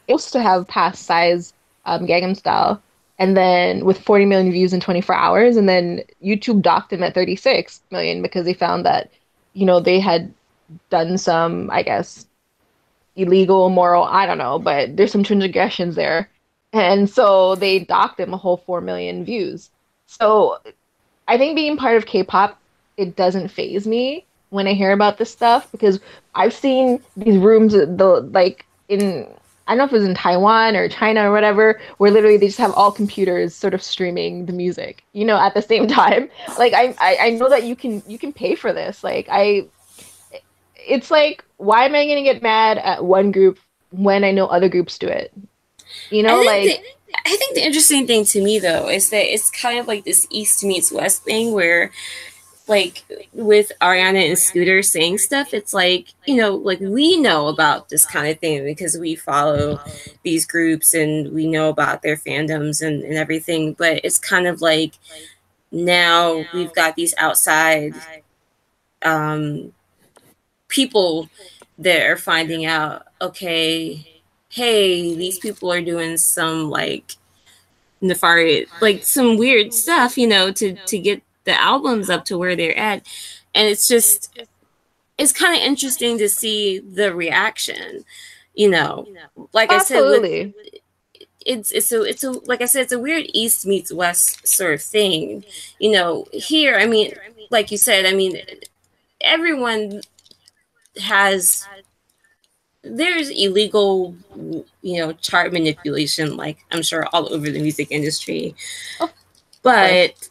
supposed 0.07 0.33
to 0.33 0.43
have 0.43 0.69
passed 0.69 1.05
size 1.05 1.53
um, 1.85 2.07
Gangnam 2.07 2.37
Style, 2.37 2.83
and 3.19 3.37
then 3.37 3.85
with 3.85 4.01
40 4.01 4.25
million 4.27 4.53
views 4.53 4.73
in 4.73 4.81
24 4.81 5.15
hours, 5.15 5.57
and 5.57 5.69
then 5.69 6.03
YouTube 6.23 6.63
docked 6.63 6.93
him 6.93 7.03
at 7.03 7.15
36 7.15 7.81
million 7.91 8.23
because 8.23 8.45
they 8.45 8.55
found 8.55 8.85
that 8.87 9.11
you 9.57 9.65
know, 9.65 9.81
they 9.81 9.99
had 9.99 10.35
done 10.91 11.17
some, 11.17 11.71
I 11.71 11.83
guess, 11.83 12.27
illegal, 13.17 13.71
moral, 13.71 14.05
I 14.05 14.27
don't 14.27 14.37
know, 14.37 14.59
but 14.59 14.97
there's 14.97 15.11
some 15.11 15.25
transgressions 15.25 15.95
there. 15.95 16.29
And 16.75 17.09
so 17.09 17.55
they 17.55 17.79
docked 17.79 18.21
him 18.21 18.35
a 18.35 18.37
whole 18.37 18.59
4 18.59 18.83
million 18.83 19.25
views. 19.25 19.71
So 20.07 20.59
I 21.27 21.39
think 21.39 21.57
being 21.57 21.79
part 21.79 21.97
of 21.97 22.05
K 22.05 22.23
pop, 22.23 22.61
it 22.99 23.17
doesn't 23.17 23.49
faze 23.49 23.87
me 23.87 24.27
when 24.51 24.67
I 24.67 24.75
hear 24.75 24.93
about 24.93 25.17
this 25.17 25.33
stuff 25.33 25.73
because 25.73 26.01
I've 26.35 26.53
seen 26.53 27.01
these 27.17 27.39
rooms, 27.39 27.73
the 27.73 28.29
like 28.31 28.67
in 28.91 29.27
I 29.67 29.73
don't 29.73 29.79
know 29.79 29.85
if 29.85 29.93
it 29.93 29.97
was 29.97 30.09
in 30.09 30.15
Taiwan 30.15 30.77
or 30.77 30.89
China 30.89 31.29
or 31.29 31.33
whatever, 31.33 31.81
where 31.99 32.11
literally 32.11 32.37
they 32.37 32.47
just 32.47 32.59
have 32.59 32.73
all 32.73 32.93
computers 32.93 33.55
sort 33.55 33.75
of 33.75 33.83
streaming 33.83 34.47
the 34.47 34.53
music, 34.53 35.05
you 35.13 35.25
know, 35.25 35.37
at 35.39 35.55
the 35.55 35.63
same 35.63 35.89
time. 36.03 36.29
Like 36.59 36.73
I, 36.73 36.95
I, 36.99 37.17
I 37.21 37.31
know 37.31 37.49
that 37.49 37.65
you 37.65 37.75
can 37.75 38.03
you 38.07 38.19
can 38.19 38.33
pay 38.33 38.55
for 38.55 38.73
this. 38.73 39.03
Like 39.03 39.29
I, 39.31 39.67
it's 40.77 41.11
like 41.11 41.45
why 41.57 41.85
am 41.85 41.95
I 41.95 42.07
gonna 42.07 42.23
get 42.23 42.43
mad 42.43 42.79
at 42.79 43.05
one 43.05 43.33
group 43.33 43.59
when 43.91 44.25
I 44.25 44.31
know 44.31 44.47
other 44.47 44.69
groups 44.69 44.99
do 44.99 45.09
it? 45.09 45.33
You 46.11 46.23
know, 46.23 46.41
like. 46.43 46.83
I 47.25 47.37
think 47.37 47.55
the 47.55 47.65
interesting 47.65 48.07
thing 48.07 48.25
to 48.27 48.43
me 48.43 48.59
though 48.59 48.89
is 48.89 49.11
that 49.11 49.33
it's 49.33 49.51
kind 49.51 49.79
of 49.79 49.87
like 49.87 50.05
this 50.05 50.27
East 50.29 50.63
meets 50.65 50.93
West 50.93 51.23
thing 51.23 51.53
where 51.53 51.91
like 52.69 53.05
with 53.33 53.71
Ariana 53.81 54.29
and 54.29 54.39
Scooter 54.39 54.83
saying 54.83 55.19
stuff, 55.19 55.55
it's 55.55 55.73
like, 55.73 56.09
you 56.25 56.37
know, 56.37 56.57
like 56.57 56.81
we 56.81 57.17
know 57.17 57.47
about 57.47 57.89
this 57.89 58.05
kind 58.05 58.29
of 58.29 58.39
thing 58.41 58.65
because 58.65 58.99
we 58.99 59.15
follow 59.15 59.81
these 60.25 60.47
groups 60.47 60.93
and 60.93 61.33
we 61.33 61.47
know 61.47 61.69
about 61.69 62.03
their 62.03 62.17
fandoms 62.17 62.85
and, 62.85 63.03
and 63.05 63.15
everything. 63.15 63.75
But 63.75 64.01
it's 64.05 64.19
kind 64.19 64.49
of 64.49 64.61
like 64.61 64.95
now 65.71 66.45
we've 66.53 66.73
got 66.73 66.97
these 66.97 67.15
outside 67.19 67.95
um, 69.03 69.73
people 70.69 71.29
that 71.79 72.09
are 72.09 72.17
finding 72.17 72.67
out, 72.67 73.07
okay, 73.21 74.21
hey, 74.49 75.15
these 75.15 75.39
people 75.39 75.73
are 75.73 75.83
doing 75.83 76.17
some 76.17 76.69
like 76.69 77.15
nefarious, 78.01 78.69
like 78.81 79.05
some 79.05 79.37
weird 79.37 79.73
stuff, 79.73 80.19
you 80.19 80.27
know, 80.27 80.51
to, 80.51 80.75
to 80.87 80.99
get 80.99 81.23
the 81.47 81.59
albums 81.59 82.11
up 82.11 82.27
to 82.27 82.37
where 82.37 82.55
they're 82.55 82.77
at. 82.77 83.07
And 83.55 83.67
it's 83.67 83.89
just 83.89 84.39
it's 85.17 85.33
kind 85.33 85.57
of 85.57 85.63
interesting 85.63 86.19
to 86.19 86.29
see 86.29 86.79
the 86.81 87.15
reaction 87.15 88.05
you 88.57 88.71
know? 88.71 89.07
Like 89.53 89.71
Absolutely. 89.71 90.41
i 90.41 90.43
said 90.43 90.55
with, 90.57 90.75
it's 91.49 91.71
it's 91.71 91.93
a 91.93 92.03
it's 92.03 92.25
a 92.25 92.33
like 92.49 92.61
i 92.61 92.65
said 92.65 92.83
it's 92.83 92.93
a 92.93 92.99
weird 92.99 93.25
east 93.33 93.65
meets 93.65 93.93
west 93.93 94.49
sort 94.49 94.75
of 94.75 94.83
thing. 94.83 95.45
You 95.79 95.93
know 95.93 96.27
here 96.33 96.77
i 96.77 96.87
mean 96.87 97.13
like 97.51 97.71
you 97.71 97.79
said 97.79 98.05
i 98.05 98.13
mean 98.13 98.43
everyone 99.21 100.01
has 101.01 101.65
there's 102.83 103.31
illegal 103.31 104.17
you 104.83 104.99
know 104.99 105.13
chart 105.13 105.53
manipulation 105.53 106.37
like 106.37 106.59
i'm 106.73 106.83
sure 106.83 107.07
all 107.13 107.33
over 107.33 107.49
the 107.49 107.61
music 107.61 107.93
industry. 107.93 108.57
Oh. 108.99 109.11
But 109.63 110.29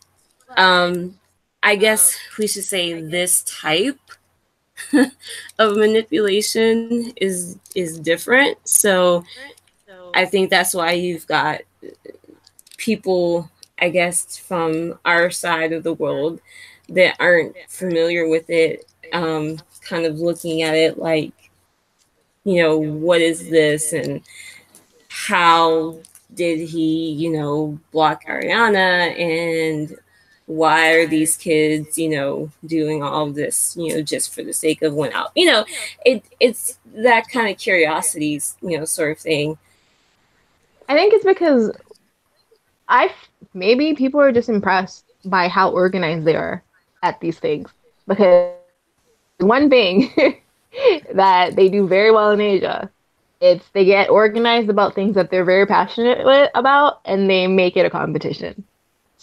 um, 0.57 1.19
I 1.63 1.75
guess 1.75 2.17
we 2.37 2.47
should 2.47 2.63
say 2.63 3.01
this 3.01 3.43
type 3.43 3.99
of 5.59 5.77
manipulation 5.77 7.13
is 7.15 7.57
is 7.75 7.99
different. 7.99 8.57
So 8.67 9.23
I 10.13 10.25
think 10.25 10.49
that's 10.49 10.73
why 10.73 10.91
you've 10.91 11.27
got 11.27 11.61
people, 12.77 13.49
I 13.79 13.89
guess, 13.89 14.37
from 14.37 14.99
our 15.05 15.29
side 15.31 15.73
of 15.73 15.83
the 15.83 15.93
world 15.93 16.39
that 16.89 17.15
aren't 17.19 17.55
familiar 17.67 18.27
with 18.27 18.49
it, 18.49 18.85
um, 19.11 19.57
kind 19.81 20.05
of 20.05 20.19
looking 20.19 20.61
at 20.61 20.75
it 20.75 20.97
like, 20.97 21.33
you 22.43 22.61
know, 22.61 22.77
what 22.77 23.21
is 23.21 23.49
this 23.49 23.91
and 23.91 24.21
how 25.09 25.97
did 26.33 26.69
he, 26.69 27.11
you 27.11 27.31
know, 27.31 27.79
block 27.91 28.25
Ariana 28.25 29.19
and 29.19 29.97
why 30.47 30.91
are 30.93 31.07
these 31.07 31.35
kids, 31.35 31.97
you 31.97 32.09
know, 32.09 32.51
doing 32.65 33.01
all 33.01 33.31
this, 33.31 33.75
you 33.77 33.95
know, 33.95 34.01
just 34.01 34.33
for 34.33 34.43
the 34.43 34.53
sake 34.53 34.81
of 34.81 34.93
one 34.93 35.11
out? 35.13 35.31
You 35.35 35.45
know, 35.45 35.65
it 36.05 36.23
it's 36.39 36.77
that 36.95 37.27
kind 37.29 37.49
of 37.49 37.57
curiosity, 37.57 38.41
you 38.61 38.77
know, 38.77 38.85
sort 38.85 39.11
of 39.11 39.19
thing. 39.19 39.57
I 40.87 40.93
think 40.93 41.13
it's 41.13 41.25
because 41.25 41.71
I 42.87 43.11
maybe 43.53 43.95
people 43.95 44.21
are 44.21 44.31
just 44.31 44.49
impressed 44.49 45.05
by 45.25 45.47
how 45.47 45.71
organized 45.71 46.25
they 46.25 46.35
are 46.35 46.63
at 47.01 47.19
these 47.19 47.39
things 47.39 47.69
because 48.07 48.53
one 49.39 49.69
thing 49.69 50.11
that 51.13 51.55
they 51.55 51.69
do 51.69 51.87
very 51.87 52.11
well 52.11 52.31
in 52.31 52.41
Asia 52.41 52.91
it's 53.41 53.67
they 53.73 53.85
get 53.85 54.09
organized 54.09 54.69
about 54.69 54.95
things 54.95 55.15
that 55.15 55.29
they're 55.29 55.45
very 55.45 55.65
passionate 55.65 56.49
about 56.55 57.01
and 57.05 57.29
they 57.29 57.47
make 57.47 57.77
it 57.77 57.85
a 57.85 57.89
competition. 57.89 58.63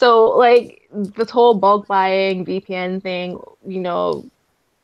So 0.03 0.31
like 0.31 0.89
this 0.91 1.31
whole 1.31 1.55
bulk 1.55 1.87
buying 1.87 2.45
VPN 2.45 3.01
thing, 3.01 3.39
you 3.65 3.79
know, 3.79 4.29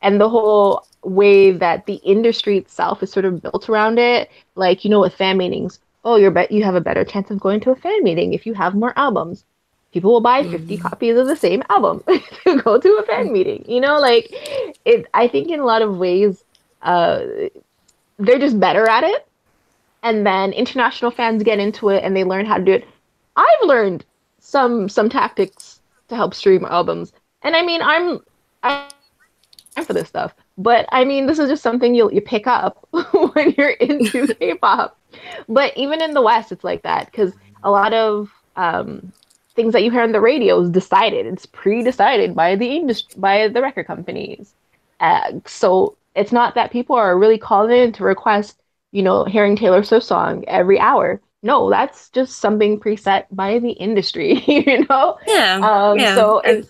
and 0.00 0.20
the 0.20 0.28
whole 0.28 0.86
way 1.02 1.50
that 1.50 1.86
the 1.86 1.94
industry 2.04 2.56
itself 2.56 3.02
is 3.02 3.10
sort 3.10 3.24
of 3.24 3.42
built 3.42 3.68
around 3.68 3.98
it, 3.98 4.30
like 4.54 4.84
you 4.84 4.90
know, 4.90 5.00
with 5.00 5.12
fan 5.12 5.36
meetings. 5.36 5.80
Oh, 6.04 6.14
you're 6.14 6.30
bet 6.30 6.52
you 6.52 6.62
have 6.62 6.76
a 6.76 6.80
better 6.80 7.04
chance 7.04 7.32
of 7.32 7.40
going 7.40 7.58
to 7.62 7.72
a 7.72 7.74
fan 7.74 8.04
meeting 8.04 8.32
if 8.32 8.46
you 8.46 8.54
have 8.54 8.76
more 8.76 8.92
albums. 8.96 9.42
People 9.92 10.12
will 10.12 10.20
buy 10.20 10.44
50 10.44 10.56
mm-hmm. 10.56 10.86
copies 10.86 11.16
of 11.16 11.26
the 11.26 11.34
same 11.34 11.64
album 11.68 12.04
to 12.44 12.62
go 12.62 12.78
to 12.78 12.98
a 12.98 13.02
fan 13.02 13.32
meeting. 13.32 13.64
You 13.66 13.80
know, 13.80 13.98
like 13.98 14.28
it. 14.84 15.06
I 15.14 15.26
think 15.26 15.48
in 15.48 15.58
a 15.58 15.64
lot 15.64 15.82
of 15.82 15.98
ways, 15.98 16.44
uh, 16.82 17.24
they're 18.20 18.38
just 18.38 18.60
better 18.60 18.88
at 18.88 19.02
it. 19.02 19.26
And 20.04 20.24
then 20.24 20.52
international 20.52 21.10
fans 21.10 21.42
get 21.42 21.58
into 21.58 21.88
it 21.88 22.04
and 22.04 22.14
they 22.14 22.22
learn 22.22 22.46
how 22.46 22.58
to 22.58 22.64
do 22.64 22.70
it. 22.70 22.86
I've 23.34 23.64
learned 23.64 24.04
some 24.48 24.88
some 24.88 25.10
tactics 25.10 25.80
to 26.08 26.16
help 26.16 26.32
stream 26.32 26.64
albums. 26.64 27.12
And 27.42 27.54
I 27.54 27.62
mean, 27.62 27.82
I'm 27.82 28.20
I'm 28.62 28.88
for 29.84 29.92
this 29.92 30.08
stuff, 30.08 30.34
but 30.56 30.86
I 30.90 31.04
mean, 31.04 31.26
this 31.26 31.38
is 31.38 31.50
just 31.50 31.62
something 31.62 31.94
you 31.94 32.10
you 32.10 32.22
pick 32.22 32.46
up 32.46 32.86
when 33.34 33.54
you're 33.56 33.70
into 33.70 34.34
K-pop. 34.40 34.96
But 35.48 35.76
even 35.76 36.02
in 36.02 36.14
the 36.14 36.22
West, 36.22 36.50
it's 36.50 36.64
like 36.64 36.82
that 36.82 37.06
because 37.06 37.32
a 37.62 37.70
lot 37.70 37.92
of 37.92 38.30
um, 38.56 39.12
things 39.54 39.72
that 39.74 39.82
you 39.82 39.90
hear 39.90 40.02
on 40.02 40.12
the 40.12 40.20
radio 40.20 40.60
is 40.60 40.70
decided. 40.70 41.26
It's 41.26 41.46
pre-decided 41.46 42.34
by 42.34 42.56
the 42.56 42.76
industry, 42.76 43.20
by 43.20 43.48
the 43.48 43.62
record 43.62 43.86
companies. 43.86 44.54
Uh, 45.00 45.32
so 45.46 45.96
it's 46.14 46.32
not 46.32 46.54
that 46.54 46.72
people 46.72 46.96
are 46.96 47.18
really 47.18 47.38
calling 47.38 47.76
in 47.76 47.92
to 47.92 48.04
request, 48.04 48.60
you 48.92 49.02
know, 49.02 49.24
hearing 49.24 49.56
Taylor 49.56 49.82
Swift 49.82 50.06
song 50.06 50.44
every 50.48 50.78
hour 50.78 51.20
no, 51.42 51.70
that's 51.70 52.10
just 52.10 52.38
something 52.38 52.80
preset 52.80 53.26
by 53.30 53.58
the 53.58 53.70
industry, 53.70 54.42
you 54.46 54.86
know? 54.86 55.18
Yeah. 55.26 55.60
Um, 55.62 55.98
yeah. 55.98 56.14
So 56.14 56.40
it's, 56.40 56.68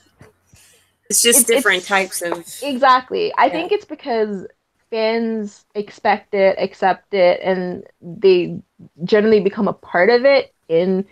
it's 1.08 1.22
just 1.22 1.40
it's, 1.40 1.48
different 1.48 1.78
it's, 1.78 1.88
types 1.88 2.22
of. 2.22 2.44
Exactly. 2.62 3.32
I 3.34 3.46
yeah. 3.46 3.52
think 3.52 3.72
it's 3.72 3.84
because 3.84 4.46
fans 4.90 5.64
expect 5.74 6.34
it, 6.34 6.56
accept 6.58 7.14
it, 7.14 7.40
and 7.42 7.84
they 8.00 8.60
generally 9.04 9.40
become 9.40 9.68
a 9.68 9.72
part 9.72 10.10
of 10.10 10.24
it 10.24 10.54
in 10.68 11.04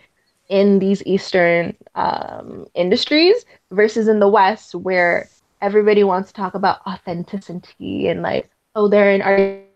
in 0.49 0.79
these 0.79 1.03
Eastern 1.05 1.75
um, 1.95 2.67
industries 2.73 3.43
versus 3.71 4.07
in 4.07 4.19
the 4.19 4.29
West 4.29 4.73
where 4.75 5.27
everybody 5.61 6.03
wants 6.03 6.29
to 6.29 6.33
talk 6.33 6.53
about 6.53 6.79
authenticity 6.87 8.07
and 8.07 8.21
like, 8.21 8.49
oh, 8.75 8.87
they're 8.87 9.11
an 9.11 9.67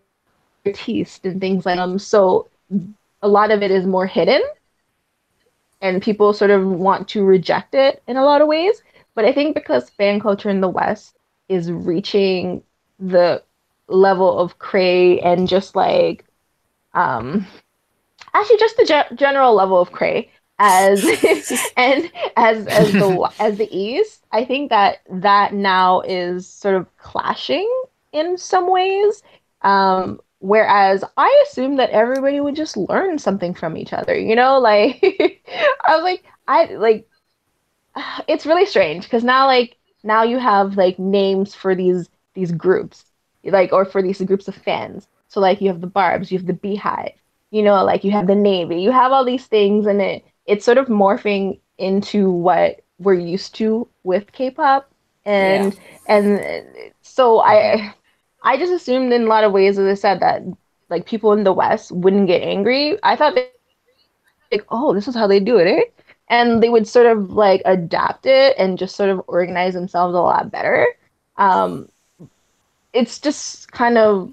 artiste 0.64 1.26
and 1.26 1.40
things 1.40 1.66
like 1.66 1.78
um. 1.78 1.98
So 1.98 2.48
a 3.22 3.28
lot 3.28 3.50
of 3.50 3.62
it 3.62 3.70
is 3.70 3.86
more 3.86 4.06
hidden 4.06 4.42
and 5.80 6.00
people 6.00 6.32
sort 6.32 6.50
of 6.50 6.66
want 6.66 7.08
to 7.08 7.24
reject 7.24 7.74
it 7.74 8.02
in 8.06 8.16
a 8.16 8.24
lot 8.24 8.40
of 8.40 8.48
ways. 8.48 8.82
But 9.14 9.24
I 9.24 9.32
think 9.32 9.54
because 9.54 9.90
fan 9.90 10.20
culture 10.20 10.48
in 10.48 10.60
the 10.60 10.68
West 10.68 11.16
is 11.48 11.70
reaching 11.70 12.62
the 12.98 13.42
level 13.88 14.38
of 14.38 14.58
cray 14.58 15.20
and 15.20 15.48
just 15.48 15.76
like, 15.76 16.24
um, 16.94 17.46
actually 18.32 18.58
just 18.58 18.76
the 18.76 18.84
ge- 18.84 19.18
general 19.18 19.54
level 19.54 19.80
of 19.80 19.92
cray 19.92 20.30
as 20.58 21.04
and 21.76 22.10
as 22.36 22.66
as 22.68 22.92
the 22.92 23.30
as 23.40 23.58
the 23.58 23.68
East, 23.76 24.24
I 24.30 24.44
think 24.44 24.70
that 24.70 24.98
that 25.10 25.52
now 25.52 26.00
is 26.02 26.46
sort 26.46 26.76
of 26.76 26.96
clashing 26.96 27.68
in 28.12 28.38
some 28.38 28.70
ways. 28.70 29.22
Um, 29.62 30.20
Whereas 30.42 31.04
I 31.16 31.44
assumed 31.46 31.78
that 31.78 31.90
everybody 31.90 32.40
would 32.40 32.56
just 32.56 32.76
learn 32.76 33.16
something 33.18 33.54
from 33.54 33.76
each 33.76 33.92
other, 33.92 34.18
you 34.18 34.34
know? 34.34 34.58
Like, 34.60 35.40
I 35.86 35.94
was 35.94 36.02
like, 36.02 36.24
I 36.48 36.64
like, 36.74 37.08
it's 38.28 38.44
really 38.44 38.66
strange 38.66 39.04
because 39.04 39.22
now, 39.22 39.46
like, 39.46 39.76
now 40.02 40.24
you 40.24 40.38
have 40.38 40.76
like 40.76 40.98
names 40.98 41.54
for 41.54 41.74
these 41.76 42.08
these 42.34 42.50
groups, 42.50 43.04
like, 43.44 43.72
or 43.72 43.84
for 43.84 44.02
these 44.02 44.20
groups 44.22 44.48
of 44.48 44.56
fans. 44.56 45.06
So, 45.28 45.40
like, 45.40 45.60
you 45.60 45.68
have 45.68 45.80
the 45.80 45.86
Barbs, 45.86 46.32
you 46.32 46.38
have 46.38 46.46
the 46.46 46.54
Beehive, 46.54 47.12
you 47.50 47.62
know, 47.62 47.84
like, 47.84 48.02
you 48.04 48.10
have 48.10 48.26
the 48.26 48.34
Navy, 48.34 48.80
you 48.82 48.90
have 48.90 49.12
all 49.12 49.24
these 49.24 49.46
things, 49.46 49.86
and 49.86 50.02
it 50.02 50.24
it's 50.46 50.64
sort 50.64 50.78
of 50.78 50.88
morphing 50.88 51.60
into 51.78 52.30
what 52.30 52.80
we're 52.98 53.14
used 53.14 53.54
to 53.56 53.88
with 54.02 54.32
K-pop 54.32 54.92
and 55.24 55.74
yeah. 55.74 55.80
and 56.08 56.92
so 57.02 57.40
I 57.40 57.94
I 58.42 58.56
just 58.56 58.72
assumed 58.72 59.12
in 59.12 59.22
a 59.22 59.26
lot 59.26 59.44
of 59.44 59.52
ways, 59.52 59.78
as 59.78 59.86
I 59.86 59.94
said, 59.94 60.20
that 60.20 60.42
like 60.88 61.06
people 61.06 61.32
in 61.32 61.44
the 61.44 61.52
West 61.52 61.92
wouldn't 61.92 62.26
get 62.26 62.42
angry. 62.42 62.98
I 63.02 63.16
thought 63.16 63.34
they 63.34 63.48
like, 64.52 64.66
oh, 64.70 64.94
this 64.94 65.08
is 65.08 65.14
how 65.14 65.26
they 65.26 65.40
do 65.40 65.58
it, 65.58 65.66
eh? 65.66 65.82
And 66.28 66.62
they 66.62 66.68
would 66.68 66.86
sort 66.86 67.06
of 67.06 67.30
like 67.30 67.62
adapt 67.64 68.26
it 68.26 68.54
and 68.58 68.78
just 68.78 68.96
sort 68.96 69.10
of 69.10 69.22
organize 69.26 69.74
themselves 69.74 70.14
a 70.14 70.20
lot 70.20 70.50
better. 70.50 70.86
Um, 71.36 71.88
it's 72.92 73.18
just 73.18 73.70
kind 73.72 73.98
of 73.98 74.32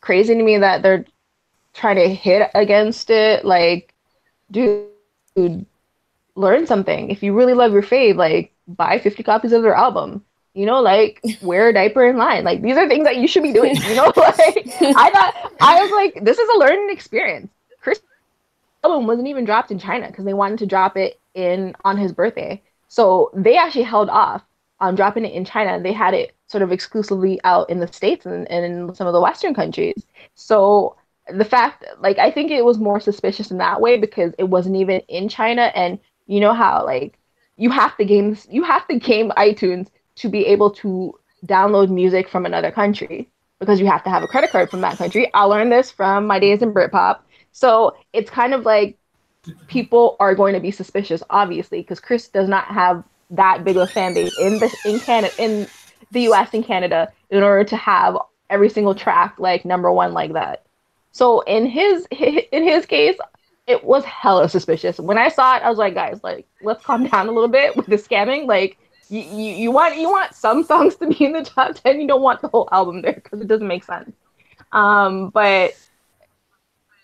crazy 0.00 0.34
to 0.34 0.42
me 0.42 0.58
that 0.58 0.82
they're 0.82 1.04
trying 1.74 1.96
to 1.96 2.08
hit 2.08 2.50
against 2.54 3.10
it. 3.10 3.44
Like, 3.44 3.92
dude, 4.50 4.86
learn 6.34 6.66
something. 6.66 7.10
If 7.10 7.22
you 7.22 7.34
really 7.34 7.54
love 7.54 7.72
your 7.72 7.82
fave, 7.82 8.16
like 8.16 8.52
buy 8.68 8.98
50 8.98 9.22
copies 9.22 9.52
of 9.52 9.62
their 9.62 9.74
album. 9.74 10.24
You 10.56 10.64
know, 10.64 10.80
like 10.80 11.22
wear 11.42 11.68
a 11.68 11.72
diaper 11.72 12.06
in 12.08 12.16
line. 12.16 12.42
Like 12.42 12.62
these 12.62 12.78
are 12.78 12.88
things 12.88 13.04
that 13.04 13.16
you 13.16 13.28
should 13.28 13.42
be 13.42 13.52
doing. 13.52 13.76
You 13.76 13.94
know, 13.94 14.04
like 14.16 14.16
I 14.80 15.10
thought 15.10 15.52
I 15.60 15.82
was 15.82 15.90
like, 15.90 16.24
this 16.24 16.38
is 16.38 16.48
a 16.56 16.58
learning 16.58 16.88
experience. 16.90 17.50
Kris 17.80 18.00
album 18.82 19.06
wasn't 19.06 19.28
even 19.28 19.44
dropped 19.44 19.70
in 19.70 19.78
China 19.78 20.06
because 20.08 20.24
they 20.24 20.32
wanted 20.32 20.58
to 20.60 20.66
drop 20.66 20.96
it 20.96 21.20
in 21.34 21.74
on 21.84 21.98
his 21.98 22.10
birthday. 22.10 22.62
So 22.88 23.30
they 23.34 23.58
actually 23.58 23.82
held 23.82 24.08
off 24.08 24.42
on 24.80 24.94
dropping 24.94 25.26
it 25.26 25.34
in 25.34 25.44
China. 25.44 25.78
They 25.78 25.92
had 25.92 26.14
it 26.14 26.34
sort 26.46 26.62
of 26.62 26.72
exclusively 26.72 27.38
out 27.44 27.68
in 27.68 27.80
the 27.80 27.92
States 27.92 28.24
and, 28.24 28.50
and 28.50 28.64
in 28.64 28.94
some 28.94 29.06
of 29.06 29.12
the 29.12 29.20
Western 29.20 29.52
countries. 29.52 30.06
So 30.36 30.96
the 31.28 31.44
fact 31.44 31.84
like 32.00 32.18
I 32.18 32.30
think 32.30 32.50
it 32.50 32.64
was 32.64 32.78
more 32.78 33.00
suspicious 33.00 33.50
in 33.50 33.58
that 33.58 33.80
way 33.80 33.98
because 33.98 34.32
it 34.38 34.44
wasn't 34.44 34.76
even 34.76 35.00
in 35.08 35.28
China 35.28 35.72
and 35.74 35.98
you 36.26 36.40
know 36.40 36.54
how 36.54 36.84
like 36.84 37.18
you 37.56 37.70
have 37.70 37.96
to 37.96 38.04
game 38.04 38.36
you 38.48 38.62
have 38.62 38.86
to 38.88 38.98
game 38.98 39.30
iTunes 39.36 39.88
to 40.16 40.28
be 40.28 40.46
able 40.46 40.70
to 40.70 41.18
download 41.46 41.90
music 41.90 42.28
from 42.28 42.46
another 42.46 42.70
country 42.70 43.30
because 43.60 43.80
you 43.80 43.86
have 43.86 44.04
to 44.04 44.10
have 44.10 44.22
a 44.22 44.26
credit 44.26 44.50
card 44.50 44.70
from 44.70 44.80
that 44.82 44.98
country. 44.98 45.32
I 45.32 45.44
learned 45.44 45.72
this 45.72 45.90
from 45.90 46.26
my 46.26 46.38
days 46.38 46.62
in 46.62 46.72
Britpop. 46.72 47.20
So 47.52 47.96
it's 48.12 48.30
kind 48.30 48.52
of 48.52 48.64
like 48.64 48.98
people 49.66 50.16
are 50.20 50.34
going 50.34 50.54
to 50.54 50.60
be 50.60 50.70
suspicious, 50.70 51.22
obviously, 51.30 51.80
because 51.80 52.00
Kris 52.00 52.28
does 52.28 52.48
not 52.48 52.66
have 52.66 53.02
that 53.30 53.64
big 53.64 53.76
of 53.76 53.82
a 53.82 53.92
fan 53.92 54.14
base 54.14 54.32
in 54.38 54.58
the 54.58 54.70
in 54.84 55.00
Canada 55.00 55.34
in 55.38 55.68
the 56.12 56.22
US 56.22 56.52
and 56.52 56.64
Canada 56.64 57.10
in 57.30 57.42
order 57.42 57.64
to 57.64 57.76
have 57.76 58.16
every 58.50 58.68
single 58.68 58.94
track 58.94 59.34
like 59.38 59.64
number 59.64 59.90
one 59.90 60.12
like 60.12 60.32
that. 60.34 60.64
So 61.12 61.40
in 61.40 61.66
his 61.66 62.06
in 62.10 62.62
his 62.62 62.86
case, 62.86 63.16
it 63.66 63.84
was 63.84 64.04
hella 64.04 64.48
suspicious. 64.48 64.98
When 64.98 65.18
I 65.18 65.28
saw 65.28 65.56
it, 65.56 65.62
I 65.62 65.68
was 65.68 65.78
like, 65.78 65.94
guys, 65.94 66.20
like 66.22 66.46
let's 66.62 66.84
calm 66.84 67.04
down 67.08 67.28
a 67.28 67.32
little 67.32 67.48
bit 67.48 67.76
with 67.76 67.86
the 67.86 67.96
scamming. 67.96 68.46
Like 68.46 68.78
you, 69.08 69.20
you, 69.20 69.54
you 69.54 69.70
want 69.70 69.96
you 69.96 70.10
want 70.10 70.34
some 70.34 70.64
songs 70.64 70.96
to 70.96 71.08
be 71.08 71.24
in 71.24 71.32
the 71.32 71.42
top 71.42 71.74
ten. 71.76 72.00
You 72.00 72.08
don't 72.08 72.22
want 72.22 72.42
the 72.42 72.48
whole 72.48 72.68
album 72.72 73.02
there 73.02 73.14
because 73.14 73.40
it 73.40 73.46
doesn't 73.46 73.66
make 73.66 73.84
sense. 73.84 74.12
Um, 74.72 75.30
but 75.30 75.74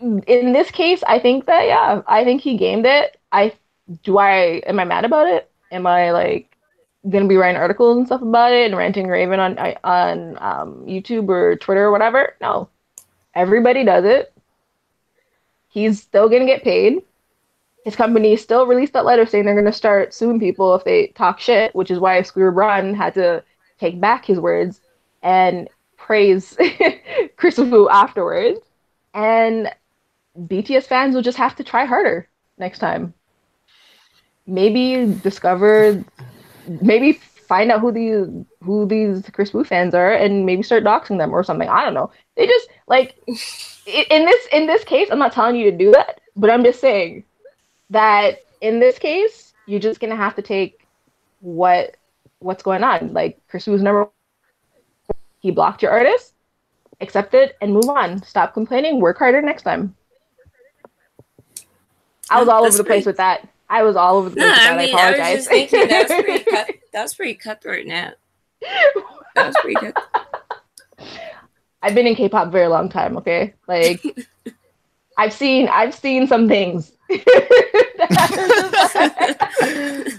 in 0.01 0.53
this 0.53 0.71
case, 0.71 1.03
I 1.07 1.19
think 1.19 1.47
that 1.47 1.67
yeah, 1.67 2.03
I 2.07 2.25
think 2.25 2.43
he 2.43 2.57
gamed 2.57 2.87
it. 2.87 3.19
I 3.31 3.55
do 4.03 4.19
I 4.19 4.63
am 4.67 4.81
I 4.81 4.85
mad 4.85 5.05
about 5.05 5.29
it? 5.29 5.51
Am 5.71 5.87
I 5.87 6.11
like 6.11 6.57
gonna 7.09 7.29
be 7.29 7.37
writing 7.37 7.61
articles 7.61 7.97
and 7.97 8.07
stuff 8.07 8.23
about 8.23 8.53
it 8.53 8.67
and 8.67 8.77
ranting 8.77 9.07
Raven 9.07 9.41
on 9.41 9.59
on 9.85 10.39
um, 10.41 10.85
YouTube 10.87 11.29
or 11.29 11.57
Twitter 11.57 11.85
or 11.85 11.93
whatever? 11.93 12.37
No, 12.41 12.69
everybody 13.35 13.85
does 13.85 14.05
it. 14.05 14.33
He's 15.69 16.03
still 16.03 16.29
gonna 16.29 16.47
get 16.47 16.65
paid. 16.65 17.03
His 17.85 17.97
company 17.97 18.37
still 18.37 18.67
released 18.67 18.93
that 18.93 19.05
letter 19.05 19.27
saying 19.27 19.45
they're 19.45 19.57
gonna 19.57 19.73
start 19.73 20.15
suing 20.15 20.39
people 20.39 20.75
if 20.75 20.85
they 20.85 21.09
talk 21.09 21.41
shit, 21.41 21.75
which 21.75 21.91
is 21.91 21.99
why 21.99 22.23
Square 22.23 22.53
Run 22.53 22.95
had 22.95 23.15
to 23.15 23.43
take 23.79 24.01
back 24.01 24.25
his 24.25 24.39
words 24.39 24.81
and 25.23 25.69
praise 25.97 26.57
Kris 27.37 27.59
Wu 27.59 27.89
afterwards. 27.89 28.61
And 29.15 29.71
BTS 30.39 30.85
fans 30.85 31.15
will 31.15 31.23
just 31.23 31.39
have 31.39 31.57
to 31.57 31.65
try 31.65 31.85
harder 31.85 32.29
next 32.59 32.79
time. 32.79 33.15
Maybe 34.47 35.15
discover 35.23 36.05
maybe 36.81 37.13
find 37.13 37.71
out 37.71 37.81
who 37.81 37.93
these 37.93 38.27
who 38.63 38.87
these 38.87 39.29
Kris 39.31 39.53
Wu 39.53 39.65
fans 39.65 39.95
are 39.95 40.13
and 40.13 40.47
maybe 40.47 40.63
start 40.63 40.85
doxing 40.85 41.19
them 41.19 41.35
or 41.35 41.43
something. 41.45 41.69
I 41.69 41.85
don't 41.85 41.95
know. 41.95 42.11
They 42.37 42.47
just 42.47 42.69
like 42.87 43.17
in 43.87 44.25
this 44.25 44.47
in 44.53 44.67
this 44.67 44.85
case, 44.85 45.09
I'm 45.11 45.19
not 45.19 45.33
telling 45.33 45.57
you 45.57 45.71
to 45.71 45.77
do 45.77 45.91
that, 45.93 46.21
but 46.37 46.49
I'm 46.51 46.65
just 46.65 46.81
saying 46.81 47.25
that 47.93 48.39
in 48.61 48.81
this 48.81 48.99
case, 48.99 49.53
you're 49.67 49.81
just 49.81 50.01
gonna 50.01 50.17
have 50.17 50.35
to 50.37 50.43
take 50.43 50.87
what 51.41 51.97
what's 52.41 52.63
going 52.63 52.83
on. 52.83 53.13
Like 53.13 53.41
Kris 53.49 53.67
Wu's 53.67 53.83
number 53.83 54.09
he 55.41 55.51
blocked 55.51 55.83
your 55.83 55.91
artist, 55.91 56.35
accept 57.01 57.35
it 57.35 57.57
and 57.61 57.73
move 57.73 57.89
on. 57.89 58.23
Stop 58.23 58.55
complaining, 58.55 59.01
work 59.01 59.19
harder 59.19 59.43
next 59.43 59.63
time. 59.63 59.95
I 62.31 62.39
was 62.39 62.49
all 62.49 62.65
over 62.65 62.77
the 62.77 62.85
place 62.85 63.05
with 63.05 63.17
that. 63.19 63.49
I 63.69 63.83
was 63.83 63.97
all 63.97 64.17
over 64.17 64.31
the 64.31 64.37
place. 64.37 64.47
No, 64.47 64.55
I 64.55 64.77
mean, 64.77 64.95
I, 64.95 65.01
I, 65.01 65.35
was 65.35 65.47
just 65.47 65.49
thinking 65.49 65.89
that 65.89 66.09
was 66.09 66.23
pretty 66.23 66.45
cut. 66.51 66.71
That 66.93 67.03
was 67.03 67.15
pretty 67.15 67.35
cutthroat, 67.35 67.87
Nat. 67.87 68.15
That 69.35 69.47
was 69.47 69.57
pretty 69.63 69.77
cut. 69.77 69.97
I've 71.83 71.95
been 71.95 72.07
in 72.07 72.15
K-pop 72.15 72.49
a 72.49 72.51
very 72.51 72.69
long 72.69 72.91
time. 72.91 73.17
Okay, 73.17 73.55
like 73.67 74.05
I've 75.19 75.33
seen 75.33 75.69
I've 75.69 75.95
seen 75.95 76.27
some 76.27 76.49
things 76.49 76.93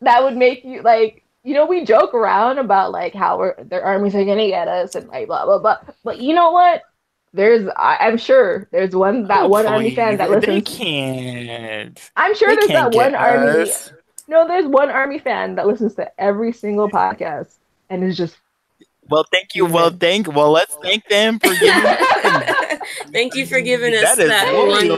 that 0.00 0.22
would 0.22 0.36
make 0.36 0.64
you 0.64 0.82
like 0.82 1.22
you 1.44 1.54
know 1.54 1.66
we 1.66 1.84
joke 1.84 2.14
around 2.14 2.58
about 2.58 2.92
like 2.92 3.14
how 3.14 3.38
we're 3.38 3.54
their 3.64 3.82
armies 3.82 4.14
are 4.14 4.24
gonna 4.24 4.48
get 4.48 4.68
us 4.68 4.94
and 4.94 5.08
like 5.08 5.26
blah 5.26 5.44
blah 5.44 5.58
blah. 5.58 5.78
But 6.04 6.20
you 6.20 6.34
know 6.34 6.50
what? 6.50 6.82
There's, 7.34 7.68
I, 7.76 8.08
am 8.08 8.16
sure 8.16 8.66
there's 8.72 8.96
one 8.96 9.28
that 9.28 9.42
oh, 9.42 9.48
one 9.48 9.64
please. 9.64 9.70
army 9.70 9.94
fan 9.94 10.16
that 10.16 10.30
listens. 10.30 10.46
They 10.46 10.60
can't. 10.62 12.10
I'm 12.16 12.34
sure 12.34 12.48
they 12.48 12.56
there's 12.56 12.68
that 12.68 12.94
one 12.94 13.14
army. 13.14 13.70
No, 14.28 14.48
there's 14.48 14.66
one 14.66 14.90
army 14.90 15.18
fan 15.18 15.56
that 15.56 15.66
listens 15.66 15.94
to 15.96 16.20
every 16.20 16.52
single 16.52 16.88
podcast 16.88 17.56
and 17.90 18.02
is 18.02 18.16
just. 18.16 18.36
Well, 19.08 19.24
thank 19.30 19.54
you. 19.54 19.66
Well, 19.66 19.90
thank. 19.90 20.26
Well, 20.26 20.50
let's 20.50 20.74
thank 20.82 21.06
them 21.08 21.38
for 21.38 21.54
giving. 21.54 22.44
thank 23.12 23.34
you 23.34 23.46
for 23.46 23.60
giving 23.60 23.94
us 23.94 24.16
that, 24.16 24.28
that 24.28 24.54
one. 24.54 24.88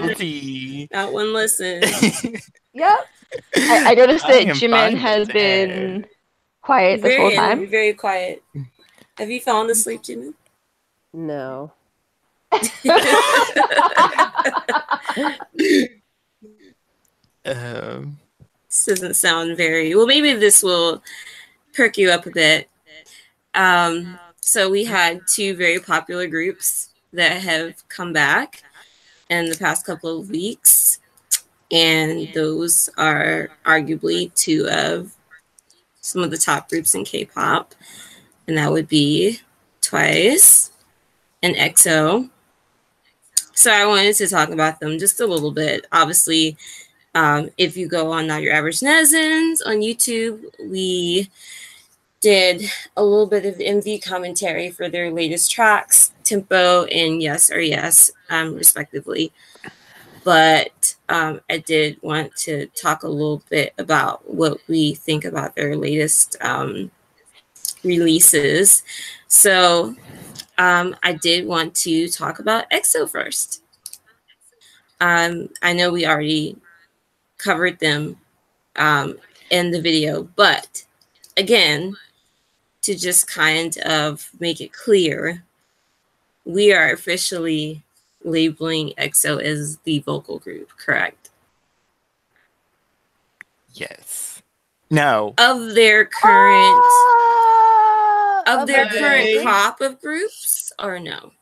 That 0.91 1.13
one 1.13 1.33
listen. 1.33 1.83
yep. 2.73 3.07
I, 3.57 3.93
I 3.93 3.95
noticed 3.95 4.27
that 4.27 4.47
Jimin 4.49 4.97
has 4.97 5.29
been 5.29 6.07
quiet 6.63 7.03
this 7.03 7.15
very, 7.15 7.21
whole 7.21 7.31
time. 7.33 7.69
Very 7.69 7.95
quiet. 7.95 8.43
Have 9.19 9.31
you 9.31 9.41
fallen 9.41 9.71
asleep, 9.71 10.03
Jimin? 10.03 10.35
No 11.13 11.73
um, 17.45 18.19
this 18.69 18.85
doesn't 18.87 19.15
sound 19.15 19.57
very 19.57 19.95
well. 19.95 20.07
Maybe 20.07 20.33
this 20.35 20.63
will 20.63 21.03
perk 21.75 21.97
you 21.97 22.11
up 22.11 22.27
a 22.27 22.31
bit. 22.31 22.69
Um, 23.55 24.19
so 24.41 24.69
we 24.69 24.85
had 24.85 25.21
two 25.29 25.55
very 25.55 25.79
popular 25.79 26.27
groups 26.27 26.90
that 27.13 27.41
have 27.43 27.89
come 27.89 28.13
back 28.13 28.63
in 29.29 29.49
the 29.49 29.57
past 29.57 29.87
couple 29.87 30.21
of 30.21 30.31
weeks, 30.31 30.99
and 31.71 32.33
those 32.35 32.89
are 32.97 33.51
arguably 33.65 34.35
two 34.35 34.69
of 34.71 35.13
some 36.01 36.23
of 36.23 36.31
the 36.31 36.39
top 36.39 36.69
groups 36.69 36.95
in 36.95 37.05
K-pop, 37.05 37.75
and 38.47 38.57
that 38.57 38.73
would 38.73 38.89
be 38.89 39.39
Twice 39.81 40.73
and 41.43 41.55
EXO. 41.57 42.29
So 43.55 43.71
I 43.71 43.87
wanted 43.87 44.17
to 44.17 44.29
talk 44.29 44.51
about 44.51 44.81
them 44.81 44.99
just 44.99 45.21
a 45.21 45.27
little 45.27 45.51
bit. 45.51 45.87
Obviously, 45.93 46.57
um, 47.15 47.51
if 47.59 47.77
you 47.77 47.89
go 47.89 48.13
on 48.13 48.27
Not 48.27 48.43
Your 48.43 48.55
Average 48.55 48.81
Netizens 48.81 49.59
on 49.67 49.77
YouTube, 49.77 50.43
we 50.65 51.29
did 52.21 52.71
a 52.97 53.05
little 53.05 53.27
bit 53.27 53.47
of 53.47 53.57
MV 53.57 54.05
commentary 54.05 54.71
for 54.71 54.89
their 54.89 55.11
latest 55.11 55.51
tracks, 55.51 56.13
Tempo 56.23 56.85
and 56.85 57.23
Yes 57.23 57.51
or 57.51 57.61
Yes, 57.61 58.11
um, 58.29 58.55
respectively. 58.55 59.33
But 60.23 60.97
um, 61.09 61.41
I 61.49 61.59
did 61.59 62.01
want 62.03 62.37
to 62.37 62.67
talk 62.69 63.03
a 63.03 63.09
little 63.09 63.43
bit 63.49 63.73
about 63.79 64.29
what 64.33 64.59
we 64.69 64.95
think 64.95 65.25
about 65.25 65.57
their 65.57 65.75
latest 65.77 66.37
um, 66.43 66.91
releases. 67.83 68.83
So 69.29 69.97
um, 70.59 70.95
I 71.03 71.15
did 71.15 71.47
want 71.47 71.75
to 71.77 72.09
talk 72.09 72.39
about 72.39 72.71
EXO 72.71 73.09
first. 73.09 73.63
Um, 75.01 75.49
I 75.63 75.73
know 75.73 75.91
we 75.91 76.07
already 76.07 76.59
covered 77.39 77.79
them 77.79 78.19
um, 78.77 79.17
in 79.49 79.71
the 79.71 79.81
video, 79.81 80.25
but 80.37 80.85
again, 81.39 81.97
to 82.83 82.95
just 82.95 83.27
kind 83.27 83.77
of 83.79 84.31
make 84.41 84.61
it 84.61 84.73
clear, 84.73 85.45
we 86.45 86.73
are 86.73 86.93
officially 86.93 87.83
labeling 88.25 88.93
EXO 88.99 89.43
as 89.43 89.79
the 89.85 90.01
vocal 90.01 90.39
group, 90.39 90.71
correct? 90.77 91.31
Yes. 93.75 94.43
No. 94.91 95.35
Of 95.39 95.75
their 95.75 96.05
current 96.05 96.81
Ah, 98.47 98.63
of 98.63 98.67
their 98.67 98.87
current 98.89 99.43
crop 99.43 99.81
of 99.81 100.01
groups 100.01 100.73
or 100.79 100.99
no? 100.99 101.33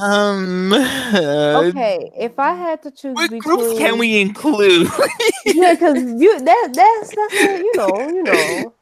Um. 0.00 0.72
Okay, 0.72 2.12
if 2.16 2.38
I 2.38 2.54
had 2.54 2.82
to 2.84 2.90
choose 2.90 3.14
What 3.14 3.30
between 3.30 3.40
groups 3.40 3.78
can 3.78 3.98
we 3.98 4.20
include? 4.20 4.88
yeah, 5.46 5.74
because 5.74 5.98
you 6.20 6.40
that 6.40 6.70
that's 6.72 7.14
that's 7.14 7.34
you 7.34 7.72
know 7.76 8.08
you 8.08 8.22
know. 8.22 8.72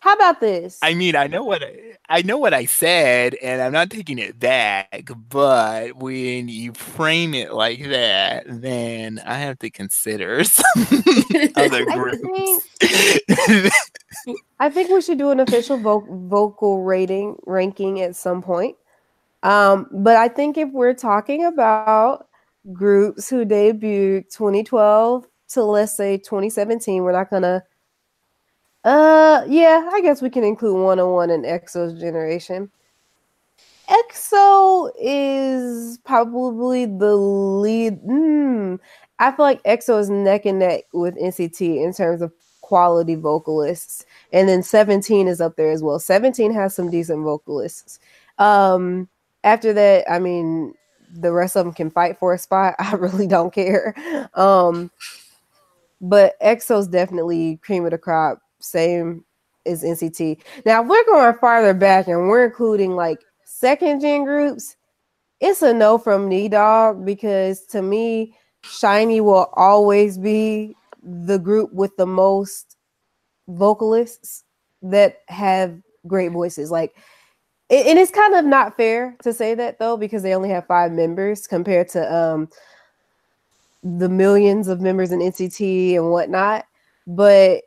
How 0.00 0.14
about 0.14 0.40
this? 0.40 0.78
I 0.82 0.94
mean, 0.94 1.14
I 1.14 1.26
know 1.26 1.44
what 1.44 1.62
I, 1.62 1.98
I 2.08 2.22
know 2.22 2.38
what 2.38 2.54
I 2.54 2.64
said, 2.64 3.34
and 3.34 3.60
I'm 3.60 3.72
not 3.72 3.90
taking 3.90 4.18
it 4.18 4.38
back. 4.38 5.10
But 5.28 5.96
when 5.96 6.48
you 6.48 6.72
frame 6.72 7.34
it 7.34 7.52
like 7.52 7.84
that, 7.84 8.44
then 8.48 9.22
I 9.26 9.34
have 9.34 9.58
to 9.58 9.68
consider 9.70 10.42
some 10.44 10.64
other 11.54 11.84
I 11.90 11.94
groups. 11.94 12.66
I 14.58 14.70
think 14.70 14.88
we 14.88 15.02
should 15.02 15.18
do 15.18 15.30
an 15.30 15.40
official 15.40 15.76
vo- 15.76 16.06
vocal 16.28 16.82
rating 16.82 17.36
ranking 17.46 18.00
at 18.00 18.16
some 18.16 18.40
point. 18.40 18.76
Um, 19.42 19.86
but 19.92 20.16
I 20.16 20.28
think 20.28 20.56
if 20.56 20.70
we're 20.72 20.94
talking 20.94 21.44
about 21.44 22.26
groups 22.72 23.28
who 23.28 23.44
debuted 23.44 24.30
2012 24.30 25.26
to 25.50 25.62
let's 25.62 25.94
say 25.94 26.16
2017, 26.16 27.02
we're 27.02 27.12
not 27.12 27.28
gonna. 27.28 27.64
Uh, 28.84 29.44
yeah, 29.46 29.90
I 29.92 30.00
guess 30.00 30.22
we 30.22 30.30
can 30.30 30.44
include 30.44 30.82
one 30.82 30.98
on 31.00 31.12
one 31.12 31.30
in 31.30 31.42
EXO's 31.42 32.00
generation. 32.00 32.70
EXO 33.88 34.90
is 34.98 35.98
probably 36.04 36.86
the 36.86 37.14
lead. 37.16 38.00
Mm, 38.02 38.78
I 39.18 39.32
feel 39.32 39.44
like 39.44 39.62
EXO 39.64 40.00
is 40.00 40.08
neck 40.08 40.46
and 40.46 40.60
neck 40.60 40.84
with 40.92 41.16
NCT 41.16 41.84
in 41.84 41.92
terms 41.92 42.22
of 42.22 42.32
quality 42.60 43.16
vocalists, 43.16 44.06
and 44.32 44.48
then 44.48 44.62
17 44.62 45.26
is 45.26 45.40
up 45.40 45.56
there 45.56 45.72
as 45.72 45.82
well. 45.82 45.98
17 45.98 46.52
has 46.54 46.74
some 46.74 46.90
decent 46.90 47.24
vocalists. 47.24 47.98
Um, 48.38 49.08
after 49.42 49.72
that, 49.72 50.10
I 50.10 50.20
mean, 50.20 50.74
the 51.12 51.32
rest 51.32 51.56
of 51.56 51.64
them 51.64 51.74
can 51.74 51.90
fight 51.90 52.18
for 52.18 52.32
a 52.32 52.38
spot. 52.38 52.76
I 52.78 52.92
really 52.92 53.26
don't 53.26 53.52
care. 53.52 53.94
Um, 54.34 54.90
but 56.00 56.40
EXO's 56.40 56.86
definitely 56.86 57.58
cream 57.62 57.84
of 57.84 57.90
the 57.90 57.98
crop, 57.98 58.40
same 58.60 59.24
as 59.66 59.82
NCT. 59.82 60.40
Now, 60.64 60.82
if 60.82 60.88
we're 60.88 61.04
going 61.04 61.34
farther 61.38 61.74
back 61.74 62.08
and 62.08 62.28
we're 62.28 62.44
including 62.44 62.96
like 62.96 63.18
second 63.44 64.00
gen 64.00 64.24
groups, 64.24 64.76
it's 65.40 65.62
a 65.62 65.72
no 65.72 65.98
from 65.98 66.28
me, 66.28 66.48
dog, 66.48 67.04
because 67.04 67.64
to 67.66 67.82
me, 67.82 68.34
SHINee 68.62 69.22
will 69.22 69.48
always 69.54 70.18
be 70.18 70.76
the 71.02 71.38
group 71.38 71.72
with 71.72 71.96
the 71.96 72.06
most 72.06 72.76
vocalists 73.48 74.44
that 74.82 75.18
have 75.28 75.80
great 76.06 76.32
voices. 76.32 76.70
Like, 76.70 76.94
and 77.70 77.98
it's 77.98 78.10
kind 78.10 78.34
of 78.34 78.44
not 78.44 78.76
fair 78.76 79.16
to 79.22 79.32
say 79.32 79.54
that 79.54 79.78
though, 79.78 79.96
because 79.96 80.22
they 80.22 80.34
only 80.34 80.50
have 80.50 80.66
five 80.66 80.92
members 80.92 81.46
compared 81.46 81.88
to 81.90 82.14
um 82.14 82.48
the 83.82 84.08
millions 84.08 84.68
of 84.68 84.80
members 84.80 85.10
in 85.12 85.20
NCT 85.20 85.94
and 85.96 86.10
whatnot. 86.10 86.66
But 87.06 87.62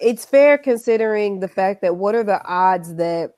it's 0.00 0.24
fair 0.24 0.58
considering 0.58 1.40
the 1.40 1.48
fact 1.48 1.82
that 1.82 1.96
what 1.96 2.14
are 2.14 2.24
the 2.24 2.42
odds 2.44 2.94
that 2.96 3.34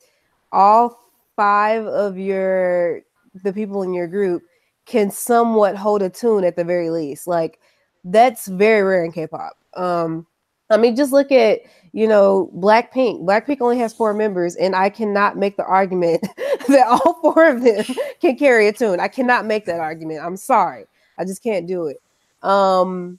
all 0.52 0.98
five 1.36 1.86
of 1.86 2.18
your 2.18 3.02
the 3.44 3.52
people 3.52 3.82
in 3.82 3.94
your 3.94 4.08
group 4.08 4.42
can 4.86 5.10
somewhat 5.10 5.76
hold 5.76 6.02
a 6.02 6.10
tune 6.10 6.44
at 6.44 6.56
the 6.56 6.64
very 6.64 6.90
least. 6.90 7.26
Like 7.26 7.60
that's 8.04 8.48
very 8.48 8.82
rare 8.82 9.04
in 9.04 9.12
K-pop. 9.12 9.56
Um 9.74 10.26
I 10.68 10.76
mean 10.76 10.96
just 10.96 11.12
look 11.12 11.32
at, 11.32 11.60
you 11.92 12.06
know, 12.06 12.50
Blackpink. 12.56 13.22
Blackpink 13.22 13.60
only 13.60 13.78
has 13.78 13.92
four 13.92 14.12
members 14.12 14.56
and 14.56 14.74
I 14.74 14.90
cannot 14.90 15.36
make 15.36 15.56
the 15.56 15.64
argument 15.64 16.20
that 16.68 16.86
all 16.86 17.18
four 17.22 17.48
of 17.48 17.62
them 17.62 17.84
can 18.20 18.36
carry 18.36 18.68
a 18.68 18.72
tune. 18.72 19.00
I 19.00 19.08
cannot 19.08 19.46
make 19.46 19.64
that 19.66 19.80
argument. 19.80 20.20
I'm 20.22 20.36
sorry. 20.36 20.86
I 21.18 21.24
just 21.24 21.42
can't 21.42 21.66
do 21.66 21.86
it. 21.86 22.02
Um 22.42 23.18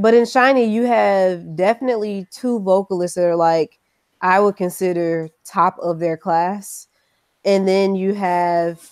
but 0.00 0.14
in 0.14 0.24
SHINee, 0.24 0.70
you 0.70 0.84
have 0.84 1.56
definitely 1.56 2.26
two 2.30 2.60
vocalists 2.60 3.16
that 3.16 3.24
are 3.24 3.36
like 3.36 3.78
I 4.20 4.40
would 4.40 4.56
consider 4.56 5.28
top 5.44 5.76
of 5.80 5.98
their 5.98 6.16
class. 6.16 6.88
And 7.44 7.68
then 7.68 7.94
you 7.94 8.14
have 8.14 8.90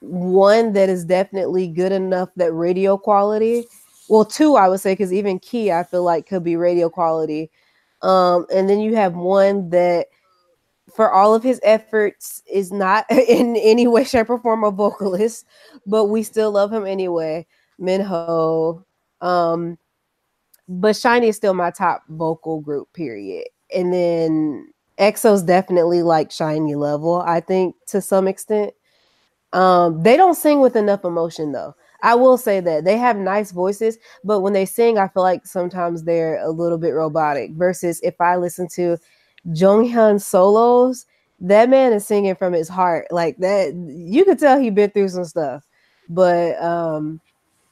one 0.00 0.72
that 0.72 0.88
is 0.88 1.04
definitely 1.04 1.68
good 1.68 1.92
enough 1.92 2.30
that 2.36 2.52
radio 2.52 2.96
quality. 2.96 3.64
Well, 4.08 4.24
two, 4.24 4.56
I 4.56 4.68
would 4.68 4.80
say, 4.80 4.92
because 4.92 5.12
even 5.12 5.38
Key, 5.38 5.72
I 5.72 5.82
feel 5.82 6.02
like 6.02 6.26
could 6.26 6.44
be 6.44 6.56
radio 6.56 6.88
quality. 6.88 7.50
Um, 8.02 8.46
and 8.52 8.68
then 8.68 8.80
you 8.80 8.94
have 8.96 9.14
one 9.14 9.70
that, 9.70 10.06
for 10.94 11.10
all 11.12 11.34
of 11.34 11.42
his 11.42 11.60
efforts, 11.62 12.42
is 12.50 12.72
not 12.72 13.04
in 13.10 13.56
any 13.56 13.86
way, 13.86 14.04
shape, 14.04 14.30
or 14.30 14.38
form 14.38 14.64
a 14.64 14.70
vocalist, 14.70 15.46
but 15.86 16.06
we 16.06 16.22
still 16.22 16.52
love 16.52 16.72
him 16.72 16.86
anyway. 16.86 17.46
Minho. 17.78 18.84
Um, 19.20 19.78
but 20.68 20.96
SHINee 20.96 21.28
is 21.28 21.36
still 21.36 21.54
my 21.54 21.70
top 21.70 22.02
vocal 22.08 22.60
group, 22.60 22.92
period. 22.92 23.44
And 23.74 23.92
then 23.92 24.68
EXO's 24.98 25.42
definitely 25.42 26.02
like 26.02 26.30
SHINee 26.30 26.76
level, 26.76 27.22
I 27.22 27.40
think, 27.40 27.76
to 27.88 28.00
some 28.00 28.26
extent. 28.28 28.72
Um, 29.52 30.02
they 30.02 30.16
don't 30.16 30.34
sing 30.34 30.60
with 30.60 30.76
enough 30.76 31.04
emotion 31.04 31.52
though. 31.52 31.74
I 32.02 32.14
will 32.14 32.36
say 32.36 32.60
that 32.60 32.84
they 32.84 32.98
have 32.98 33.16
nice 33.16 33.52
voices, 33.52 33.96
but 34.22 34.40
when 34.40 34.52
they 34.52 34.66
sing, 34.66 34.98
I 34.98 35.08
feel 35.08 35.22
like 35.22 35.46
sometimes 35.46 36.02
they're 36.02 36.42
a 36.42 36.50
little 36.50 36.78
bit 36.78 36.90
robotic. 36.90 37.52
Versus 37.52 38.00
if 38.02 38.20
I 38.20 38.36
listen 38.36 38.68
to 38.74 38.98
Jonghyun 39.48 40.20
solos, 40.20 41.06
that 41.40 41.70
man 41.70 41.92
is 41.92 42.06
singing 42.06 42.34
from 42.34 42.52
his 42.52 42.68
heart. 42.68 43.06
Like 43.10 43.38
that, 43.38 43.74
you 43.74 44.24
could 44.24 44.38
tell 44.38 44.58
he 44.58 44.70
been 44.70 44.90
through 44.90 45.08
some 45.08 45.24
stuff. 45.24 45.64
But 46.08 46.62
um, 46.62 47.20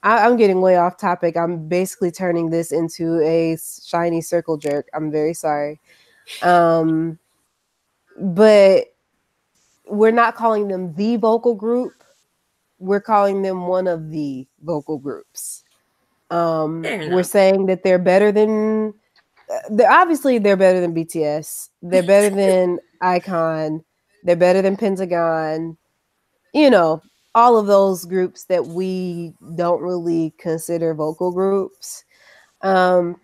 I, 0.05 0.26
I'm 0.26 0.36
getting 0.38 0.62
way 0.62 0.76
off 0.76 0.98
topic. 0.98 1.36
I'm 1.36 1.68
basically 1.68 2.12
turning 2.12 2.50
this 2.50 2.72
into 2.72 3.20
a 3.22 3.57
SHINee 3.57 4.24
circle 4.24 4.59
jerk. 4.59 4.88
I'm 4.94 5.12
very 5.12 5.34
sorry. 5.34 5.80
Um, 6.42 7.18
but 8.20 8.86
we're 9.86 10.12
not 10.12 10.36
calling 10.36 10.68
them 10.68 10.94
the 10.94 11.16
vocal 11.16 11.55
group. 11.55 11.92
We're 12.78 13.00
calling 13.02 13.42
them 13.42 13.66
one 13.68 13.88
of 13.88 14.11
the 14.11 14.46
vocal 14.62 14.98
groups. 14.98 15.64
Um, 16.30 16.94
we're 17.05 17.22
saying 17.24 17.66
that 17.66 17.82
they're 17.84 17.98
better 17.98 18.32
than. 18.32 18.94
uh, 19.50 19.59
They're 19.70 19.90
obviously 19.92 20.38
they're 20.38 20.57
better 20.57 20.80
than 20.80 20.94
BTS. 20.94 21.70
They're 21.82 22.02
better 22.02 22.30
than 22.36 22.80
iKON. 23.02 23.84
They're 24.24 24.36
better 24.36 24.62
than 24.62 24.76
Pentagon. 24.76 25.76
You 26.55 26.70
know, 26.70 27.02
all 27.35 27.57
of 27.59 27.66
those 27.66 28.05
groups 28.05 28.45
that 28.45 28.66
we 28.66 29.35
don't 29.57 29.82
really 29.82 30.35
consider 30.39 30.95
vocal 30.95 31.32
groups. 31.32 32.05
Um, 32.62 33.20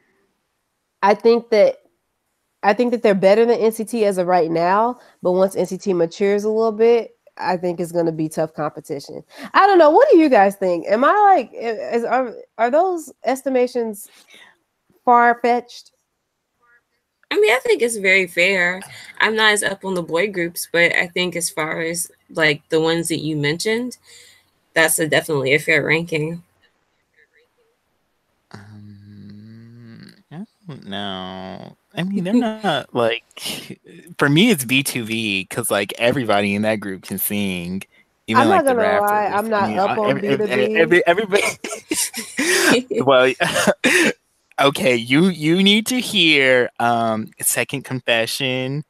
I 1.02 1.14
think 1.14 1.50
that 1.50 1.76
I 2.62 2.74
think 2.74 2.90
that 2.90 3.02
they're 3.02 3.14
better 3.14 3.46
than 3.46 3.58
NCT 3.58 4.02
as 4.02 4.18
of 4.18 4.26
right 4.26 4.50
now, 4.50 4.98
but 5.22 5.32
once 5.32 5.56
NCT 5.56 5.96
matures 5.96 6.44
a 6.44 6.50
little 6.50 6.72
bit, 6.72 7.16
I 7.38 7.56
think 7.56 7.80
it's 7.80 7.92
going 7.92 8.06
to 8.06 8.12
be 8.12 8.28
tough 8.28 8.52
competition. 8.52 9.22
I 9.54 9.66
don't 9.66 9.78
know. 9.78 9.88
What 9.90 10.08
do 10.10 10.18
you 10.18 10.28
guys 10.28 10.56
think? 10.56 10.86
Am 10.86 11.04
I 11.04 11.12
like 11.32 11.50
is, 11.54 12.04
are 12.04 12.34
are 12.58 12.70
those 12.70 13.12
estimations 13.24 14.08
far 15.04 15.38
fetched? 15.40 15.92
I 17.30 17.38
mean, 17.38 17.52
I 17.52 17.60
think 17.60 17.80
it's 17.80 17.96
very 17.96 18.26
fair. 18.26 18.82
I'm 19.20 19.36
not 19.36 19.52
as 19.52 19.62
up 19.62 19.84
on 19.84 19.94
the 19.94 20.02
boy 20.02 20.32
groups, 20.32 20.68
but 20.72 20.92
I 20.96 21.06
think 21.06 21.36
as 21.36 21.48
far 21.48 21.80
as 21.80 22.10
like 22.34 22.68
the 22.68 22.80
ones 22.80 23.08
that 23.08 23.20
you 23.20 23.36
mentioned, 23.36 23.98
that's 24.74 24.98
a, 24.98 25.08
definitely 25.08 25.54
a 25.54 25.58
fair 25.58 25.84
ranking. 25.84 26.42
Um, 28.52 30.14
I 30.30 30.44
don't 30.68 30.86
know. 30.86 31.76
I 31.94 32.02
mean, 32.02 32.24
they're 32.24 32.34
not 32.34 32.94
like 32.94 33.24
for 34.18 34.28
me. 34.28 34.50
It's 34.50 34.64
B 34.64 34.82
two 34.82 35.04
V 35.04 35.42
because 35.48 35.70
like 35.70 35.92
everybody 35.98 36.54
in 36.54 36.62
that 36.62 36.76
group 36.76 37.02
can 37.02 37.18
sing. 37.18 37.82
Even 38.26 38.42
I'm 38.44 38.48
like 38.48 38.64
not 38.64 38.74
the 38.74 38.80
gonna 38.80 39.00
lie. 39.00 39.26
I'm 39.26 39.48
not 39.48 39.64
I 39.64 39.68
mean, 39.68 39.78
up 39.78 39.98
on 39.98 40.24
every, 40.24 40.28
every, 40.28 40.46
BTOB. 40.46 40.76
every- 40.76 41.06
everybody. 41.06 41.42
well, 43.00 43.32
okay. 44.60 44.94
You 44.94 45.24
you 45.24 45.62
need 45.62 45.86
to 45.86 46.00
hear 46.00 46.70
um 46.78 47.28
second 47.40 47.84
confession. 47.84 48.84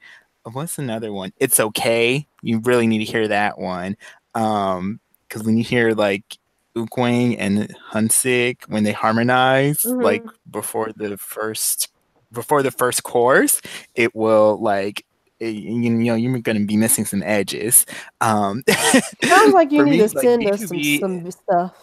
What's 0.44 0.78
another 0.78 1.12
one? 1.12 1.32
It's 1.38 1.60
okay. 1.60 2.26
You 2.42 2.60
really 2.60 2.86
need 2.86 3.04
to 3.04 3.10
hear 3.10 3.28
that 3.28 3.58
one. 3.58 3.96
Um, 4.34 5.00
because 5.28 5.44
when 5.44 5.56
you 5.56 5.64
hear 5.64 5.92
like 5.92 6.38
Eunkwang 6.76 7.36
and 7.38 7.74
Hyunsik 7.92 8.58
when 8.68 8.84
they 8.84 8.92
harmonize, 8.92 9.82
Mhm. 9.82 10.02
like 10.02 10.24
before 10.50 10.90
the 10.96 11.16
first 11.16 11.88
before 12.32 12.62
the 12.62 12.70
first 12.70 13.02
chorus, 13.02 13.60
it 13.94 14.14
will 14.14 14.56
like 14.60 15.04
it- 15.40 15.54
you 15.54 15.90
know 15.90 16.14
you're 16.14 16.38
gonna 16.38 16.60
be 16.60 16.76
missing 16.76 17.04
some 17.04 17.22
edges. 17.24 17.86
Um, 18.20 18.62
Sounds 19.24 19.52
like 19.54 19.72
you 19.72 19.84
need 19.84 19.90
me, 19.92 19.98
to 19.98 20.04
it's 20.04 20.14
like 20.14 20.24
send 20.24 20.46
us 20.46 20.60
some, 20.60 20.76
BTOB 20.76 21.00
some 21.00 21.30
stuff. 21.30 21.74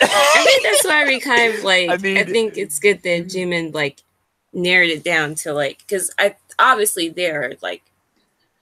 I 0.00 0.44
think 0.46 0.62
that's 0.62 0.84
why 0.84 1.04
we 1.06 1.18
kind 1.20 1.54
of 1.54 1.64
like. 1.64 1.90
I 1.90 1.94
I, 2.20 2.24
think 2.24 2.56
it's 2.56 2.78
good 2.78 3.02
that 3.02 3.26
Jimin 3.26 3.74
like 3.74 4.02
narrowed 4.52 4.90
it 4.90 5.02
down 5.04 5.34
to 5.36 5.52
like 5.52 5.78
because 5.78 6.12
I 6.18 6.36
obviously 6.58 7.08
there 7.08 7.42
are 7.42 7.52
like 7.60 7.82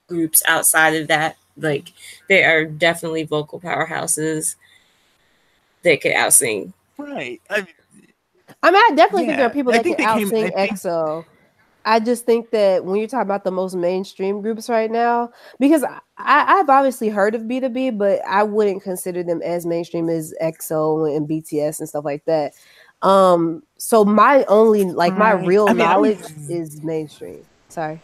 groups 0.09 0.43
outside 0.47 0.95
of 0.95 1.09
that. 1.09 1.37
Like 1.57 1.93
they 2.29 2.45
are 2.45 2.65
definitely 2.65 3.25
vocal 3.25 3.61
powerhouses 3.61 4.57
that 5.83 6.01
could 6.01 6.13
outsing. 6.13 6.73
Right. 6.99 7.41
I 7.51 7.57
mean, 7.63 7.67
I 8.63 8.71
mean, 8.71 8.81
I 8.81 8.91
definitely 8.95 9.27
think 9.27 9.39
there 9.39 9.47
are 9.47 9.51
people 9.51 9.73
that 9.73 9.83
can 9.83 9.93
they 9.93 9.97
came- 9.97 10.07
outsing 10.09 10.47
I 10.57 10.67
think- 10.67 10.73
EXO. 10.73 11.25
I 11.89 12.01
just 12.01 12.27
think 12.27 12.51
that 12.51 12.85
when 12.85 12.97
you're 12.99 13.07
talking 13.07 13.23
about 13.23 13.45
the 13.45 13.53
most 13.53 13.77
mainstream 13.77 14.41
groups 14.43 14.69
right 14.69 14.91
now, 14.91 15.31
because 15.61 15.85
I, 15.85 16.01
I've 16.19 16.69
obviously 16.69 17.09
heard 17.11 17.37
of 17.37 17.43
BTOB, 17.43 17.97
but 17.97 18.21
I 18.27 18.43
wouldn't 18.43 18.83
consider 18.83 19.23
them 19.23 19.41
as 19.43 19.65
mainstream 19.65 20.09
as 20.09 20.35
EXO 20.43 21.17
and 21.17 21.29
BTS 21.29 21.79
and 21.79 21.89
stuff 21.89 22.05
like 22.05 22.25
that. 22.25 22.55
Um, 23.03 23.63
so 23.77 24.05
my 24.05 24.43
only 24.47 24.83
like 24.83 25.17
my 25.17 25.35
Right. 25.35 25.47
real 25.47 25.69
I 25.69 25.75
mean, 25.75 25.83
I 25.83 25.93
knowledge 25.93 26.19
was- 26.23 26.51
is 26.51 26.83
mainstream. 26.83 27.47
Sorry. 27.69 28.01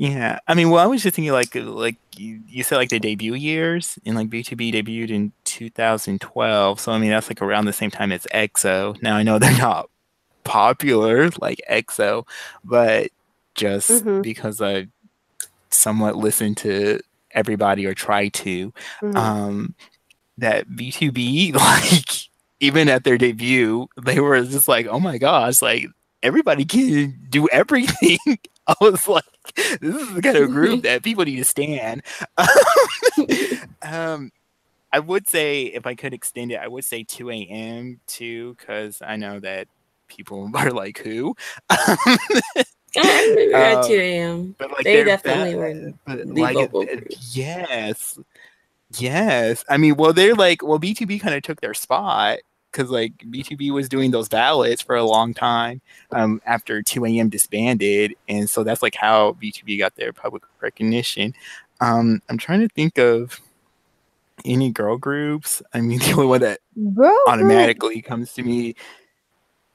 Yeah, 0.00 0.38
I 0.46 0.54
mean, 0.54 0.70
well, 0.70 0.80
I 0.82 0.86
was 0.86 1.02
just 1.02 1.16
thinking 1.16 1.32
like 1.32 1.52
like 1.56 1.96
you, 2.16 2.40
you 2.46 2.62
said 2.62 2.76
like 2.76 2.88
the 2.88 3.00
debut 3.00 3.34
years, 3.34 3.98
and 4.06 4.14
like 4.14 4.28
BTOB 4.30 4.72
debuted 4.72 5.10
in 5.10 5.32
2012, 5.44 6.78
so 6.78 6.92
I 6.92 6.98
mean 6.98 7.10
that's 7.10 7.28
like 7.28 7.42
around 7.42 7.64
the 7.64 7.72
same 7.72 7.90
time 7.90 8.12
as 8.12 8.24
EXO. 8.32 9.02
Now 9.02 9.16
I 9.16 9.24
know 9.24 9.40
they're 9.40 9.58
not 9.58 9.90
popular 10.44 11.30
like 11.40 11.60
EXO, 11.68 12.28
but 12.62 13.10
just 13.56 13.90
Mhm. 14.04 14.22
because 14.22 14.62
I 14.62 14.86
somewhat 15.70 16.16
listen 16.16 16.54
to 16.56 17.00
everybody 17.32 17.84
or 17.86 17.94
try 17.94 18.28
to, 18.28 18.72
Mhm. 19.02 19.16
um, 19.16 19.74
that 20.38 20.68
BTOB 20.70 21.52
like 21.56 22.28
even 22.60 22.88
at 22.88 23.04
their 23.04 23.18
debut, 23.18 23.88
they 24.00 24.20
were 24.20 24.42
just 24.44 24.68
like, 24.68 24.86
oh 24.86 25.00
my 25.00 25.18
gosh, 25.18 25.60
like 25.62 25.86
everybody 26.22 26.64
can 26.64 27.18
do 27.30 27.48
everything. 27.50 28.18
I 28.68 28.74
was 28.80 29.08
like, 29.08 29.24
this 29.80 29.94
is 29.94 30.14
the 30.14 30.22
kind 30.22 30.36
of 30.36 30.50
group 30.50 30.82
that 30.84 31.02
people 31.02 31.24
need 31.24 31.36
to 31.36 31.44
stand. 31.44 32.02
um, 33.82 34.30
I 34.92 35.00
would 35.00 35.28
say 35.28 35.64
if 35.64 35.86
I 35.86 35.94
could 35.94 36.14
extend 36.14 36.52
it, 36.52 36.56
I 36.60 36.68
would 36.68 36.84
say 36.84 37.04
2 37.04 37.30
a.m. 37.30 38.00
too, 38.06 38.54
because 38.58 39.02
I 39.02 39.16
know 39.16 39.40
that 39.40 39.68
people 40.08 40.50
are 40.54 40.70
like, 40.70 40.98
who? 40.98 41.34
I 41.70 42.66
at 43.54 43.76
Um, 43.76 43.82
2 43.84 43.94
a.m. 43.94 44.54
but 44.58 44.70
like 44.70 44.84
They 44.84 45.04
definitely 45.04 45.54
ba- 45.54 45.58
were 45.58 45.92
but 46.06 46.26
like 46.26 46.56
yes 47.32 48.18
yes 48.98 49.64
i 49.68 49.76
mean 49.76 49.94
well 49.96 50.14
they're 50.14 50.34
like 50.34 50.62
well 50.62 50.78
BTOB 50.78 51.20
kind 51.20 51.34
of 51.34 51.42
took 51.42 51.60
their 51.60 51.74
spot 51.74 52.38
because 52.70 52.90
like 52.90 53.16
BTOB 53.18 53.70
was 53.72 53.88
doing 53.88 54.10
those 54.10 54.28
ballots 54.28 54.82
for 54.82 54.96
a 54.96 55.04
long 55.04 55.34
time 55.34 55.80
um 56.12 56.40
after 56.46 56.82
2 56.82 57.04
a.m 57.06 57.28
disbanded 57.28 58.14
and 58.28 58.48
so 58.48 58.62
that's 58.62 58.82
like 58.82 58.94
how 58.94 59.32
BTOB 59.42 59.78
got 59.78 59.94
their 59.96 60.12
public 60.12 60.42
recognition 60.60 61.34
um 61.80 62.20
i'm 62.28 62.38
trying 62.38 62.60
to 62.60 62.68
think 62.68 62.98
of 62.98 63.40
any 64.44 64.70
girl 64.70 64.96
groups 64.96 65.62
i 65.74 65.80
mean 65.80 65.98
the 66.00 66.12
only 66.12 66.26
one 66.26 66.40
that 66.40 66.60
Girl 66.78 66.94
group- 66.94 67.28
automatically 67.28 68.02
comes 68.02 68.32
to 68.34 68.42
me. 68.42 68.74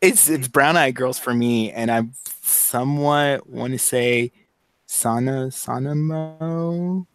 It's 0.02 0.30
it's 0.30 0.48
brown 0.48 0.78
eyed 0.78 0.96
girls 0.96 1.18
for 1.18 1.34
me, 1.34 1.72
and 1.72 1.90
I 1.90 2.04
somewhat 2.42 3.50
want 3.50 3.74
to 3.74 3.80
say 3.80 4.32
Sana 4.86 5.48
Sanamo, 5.48 7.06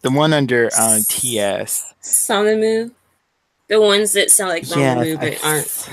the 0.00 0.10
one 0.10 0.32
under 0.32 0.70
uh, 0.76 0.98
TS. 1.08 1.94
SONAMOO. 2.02 2.90
The 3.68 3.80
ones 3.80 4.12
that 4.14 4.30
sound 4.30 4.50
like 4.50 4.64
Mamamoo 4.64 5.16
I- 5.18 5.30
but 5.30 5.44
aren't. 5.44 5.90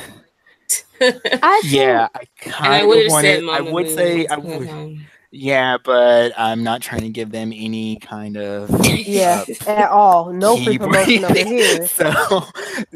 I 1.43 1.61
yeah, 1.65 2.07
I 2.15 2.23
kind 2.39 2.87
would 2.87 2.97
of 2.99 3.03
have 3.05 3.11
want 3.11 3.23
said 3.25 3.39
to. 3.41 3.51
I 3.51 3.59
Mamamoo. 3.61 3.73
would 3.73 3.89
say 3.89 4.27
I 4.27 4.37
once 4.37 4.45
upon 4.45 4.51
a 4.53 4.57
would. 4.59 4.67
time. 4.69 5.07
Yeah, 5.31 5.77
but 5.83 6.31
I'm 6.37 6.63
not 6.63 6.81
trying 6.81 7.01
to 7.01 7.09
give 7.09 7.29
them 7.31 7.51
any 7.53 7.97
kind 7.97 8.37
of 8.37 8.69
Yeah, 8.85 9.43
uh, 9.67 9.69
at 9.69 9.89
all. 9.89 10.31
No 10.31 10.55
free 10.55 10.77
promotion 10.79 11.25
over 11.25 11.33
branding. 11.33 11.47
here. 11.47 11.87
So, 11.87 12.45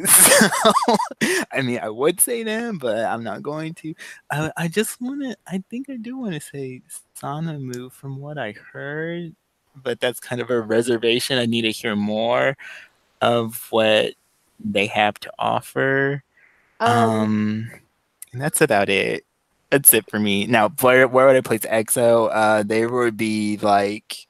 so, 0.06 0.48
I 1.52 1.62
mean, 1.62 1.80
I 1.84 1.90
would 1.90 2.22
say 2.22 2.44
them, 2.44 2.78
but 2.78 3.04
I'm 3.04 3.24
not 3.26 3.44
going 3.44 3.74
to. 3.76 3.94
I, 4.32 4.52
I 4.56 4.68
just 4.70 5.02
want 5.02 5.22
to. 5.24 5.36
I 5.48 5.62
think 5.70 5.90
I 5.90 5.98
do 5.98 6.18
want 6.18 6.34
to 6.36 6.40
say 6.40 6.82
SONAMOO 7.22 7.92
from 7.92 8.20
what 8.20 8.38
I 8.38 8.54
heard, 8.72 9.36
but 9.76 10.00
that's 10.00 10.22
kind 10.22 10.40
of 10.42 10.50
a 10.50 10.62
reservation. 10.62 11.38
I 11.38 11.46
need 11.46 11.64
to 11.64 11.72
hear 11.72 11.98
more 11.98 12.56
of 13.22 13.68
what 13.72 14.14
they 14.60 14.88
have 14.88 15.20
to 15.22 15.32
offer. 15.40 16.24
Um, 16.80 17.10
Um, 17.10 17.72
and 18.34 18.42
that's 18.42 18.62
about 18.62 18.90
it. 18.90 19.26
That's 19.72 19.94
it 19.94 20.10
for 20.10 20.20
me. 20.20 20.46
Now, 20.48 20.70
where 20.82 21.08
where 21.08 21.28
would 21.28 21.36
I 21.36 21.42
place 21.42 21.62
EXO? 21.62 22.30
Uh, 22.34 22.64
they 22.64 22.86
would 22.88 23.18
be 23.18 23.58
like 23.58 24.28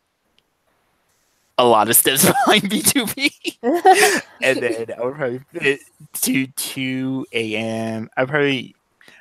a 1.58 1.66
lot 1.66 1.90
of 1.90 1.96
steps 1.96 2.26
behind 2.46 2.64
BTOB, 2.64 3.32
and 4.42 4.62
then 4.62 4.86
I 5.00 5.04
would 5.06 5.16
probably 5.16 5.40
put 5.54 5.64
it 5.66 5.80
to 6.22 6.48
two 6.48 7.26
a.m. 7.34 8.10
I 8.18 8.26
probably 8.26 8.76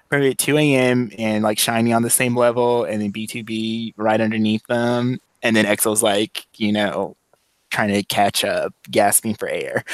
probably 0.08 0.30
at 0.30 0.38
two 0.38 0.56
a.m. 0.56 1.10
and 1.18 1.44
like 1.44 1.58
SHINee 1.58 1.94
on 1.94 2.02
the 2.02 2.10
same 2.10 2.36
level, 2.36 2.84
and 2.84 3.02
then 3.02 3.12
BTOB 3.12 3.94
right 3.96 4.20
underneath 4.20 4.66
them, 4.66 5.20
and 5.42 5.54
then 5.56 5.64
EXO's 5.66 6.02
like 6.02 6.46
you 6.56 6.72
know 6.72 7.16
trying 7.70 7.92
to 7.92 8.02
catch 8.02 8.44
up, 8.44 8.72
gasping 8.90 9.34
for 9.34 9.48
air. 9.48 9.84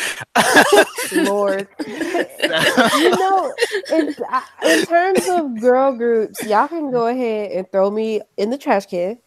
Lord. 1.12 1.68
you 1.86 3.10
know, 3.18 3.54
in, 3.90 4.14
in 4.66 4.86
terms 4.86 5.28
of 5.28 5.60
girl 5.60 5.96
groups, 5.96 6.42
y'all 6.44 6.68
can 6.68 6.90
go 6.90 7.06
ahead 7.06 7.52
and 7.52 7.70
throw 7.70 7.90
me 7.90 8.20
in 8.36 8.50
the 8.50 8.58
trash 8.58 8.86
can. 8.86 9.18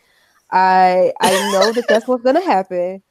I 0.52 1.14
I 1.20 1.32
know 1.52 1.72
that 1.74 1.86
that's 1.90 2.08
what's 2.08 2.24
gonna 2.24 2.44
happen. 2.44 3.02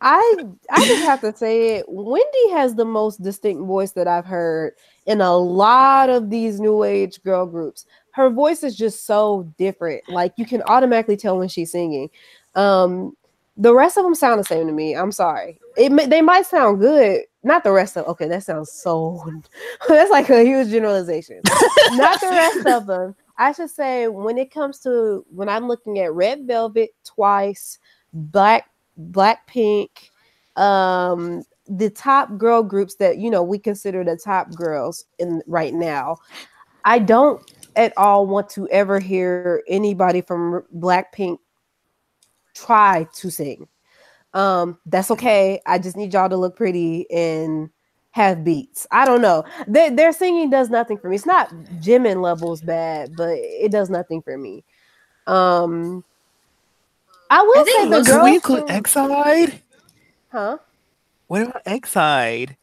I 0.00 0.36
I 0.70 0.84
just 0.86 1.02
have 1.02 1.20
to 1.22 1.34
say 1.34 1.76
it. 1.76 1.86
Wendy 1.88 2.50
has 2.50 2.74
the 2.74 2.84
most 2.84 3.22
distinct 3.22 3.66
voice 3.66 3.92
that 3.92 4.06
I've 4.06 4.26
heard 4.26 4.74
in 5.06 5.20
a 5.20 5.34
lot 5.34 6.10
of 6.10 6.28
these 6.28 6.60
new 6.60 6.84
age 6.84 7.22
girl 7.22 7.46
groups. 7.46 7.86
Her 8.10 8.28
voice 8.28 8.62
is 8.62 8.76
just 8.76 9.06
so 9.06 9.50
different. 9.56 10.02
Like 10.08 10.34
you 10.36 10.44
can 10.44 10.62
automatically 10.62 11.16
tell 11.16 11.38
when 11.38 11.48
she's 11.48 11.72
singing. 11.72 12.10
Um, 12.54 13.16
the 13.56 13.74
rest 13.74 13.96
of 13.96 14.04
them 14.04 14.14
sound 14.14 14.40
the 14.40 14.44
same 14.44 14.66
to 14.66 14.72
me. 14.72 14.94
I'm 14.94 15.12
sorry. 15.12 15.60
It 15.76 16.10
they 16.10 16.22
might 16.22 16.46
sound 16.46 16.80
good. 16.80 17.22
Not 17.42 17.62
the 17.62 17.72
rest 17.72 17.96
of. 17.96 18.06
Okay, 18.06 18.26
that 18.28 18.42
sounds 18.42 18.72
so. 18.72 19.22
that's 19.88 20.10
like 20.10 20.30
a 20.30 20.44
huge 20.44 20.70
generalization. 20.70 21.40
Not 21.92 22.20
the 22.20 22.30
rest 22.30 22.66
of 22.66 22.86
them. 22.86 23.14
I 23.36 23.52
should 23.52 23.70
say 23.70 24.08
when 24.08 24.38
it 24.38 24.52
comes 24.52 24.78
to 24.80 25.24
when 25.30 25.48
I'm 25.48 25.68
looking 25.68 25.98
at 25.98 26.12
Red 26.14 26.46
Velvet 26.46 26.90
twice, 27.04 27.78
Black 28.12 28.70
Blackpink, 29.10 29.88
um, 30.56 31.42
the 31.66 31.90
top 31.90 32.36
girl 32.38 32.62
groups 32.62 32.96
that 32.96 33.18
you 33.18 33.30
know 33.30 33.42
we 33.42 33.58
consider 33.58 34.04
the 34.04 34.16
top 34.16 34.50
girls 34.54 35.04
in 35.18 35.42
right 35.46 35.74
now. 35.74 36.16
I 36.84 36.98
don't 36.98 37.42
at 37.76 37.92
all 37.96 38.26
want 38.26 38.48
to 38.50 38.68
ever 38.68 39.00
hear 39.00 39.62
anybody 39.68 40.20
from 40.20 40.62
Blackpink 40.76 41.38
try 42.54 43.06
to 43.14 43.30
sing. 43.30 43.68
Um, 44.32 44.78
that's 44.86 45.10
okay. 45.12 45.60
I 45.66 45.78
just 45.78 45.96
need 45.96 46.12
y'all 46.12 46.28
to 46.28 46.36
look 46.36 46.56
pretty 46.56 47.08
and 47.10 47.70
have 48.10 48.42
beats. 48.44 48.86
I 48.90 49.04
don't 49.04 49.20
know. 49.22 49.44
Their, 49.66 49.90
their 49.90 50.12
singing 50.12 50.50
does 50.50 50.70
nothing 50.70 50.98
for 50.98 51.08
me. 51.08 51.16
It's 51.16 51.26
not 51.26 51.50
Jimin 51.80 52.22
levels 52.22 52.62
bad, 52.62 53.16
but 53.16 53.30
it 53.38 53.70
does 53.72 53.90
nothing 53.90 54.22
for 54.22 54.36
me. 54.38 54.64
Um, 55.26 56.04
I 57.30 57.42
will 57.42 57.58
I 57.60 57.64
say 57.64 57.84
the 57.84 57.90
most- 57.90 58.06
Can 58.06 58.14
girls 58.16 58.24
we 58.24 58.34
include 58.36 58.66
from- 58.66 58.68
EXID? 58.76 59.60
huh? 60.30 60.58
What 61.26 61.42
about 61.42 61.64
EXID? 61.64 62.56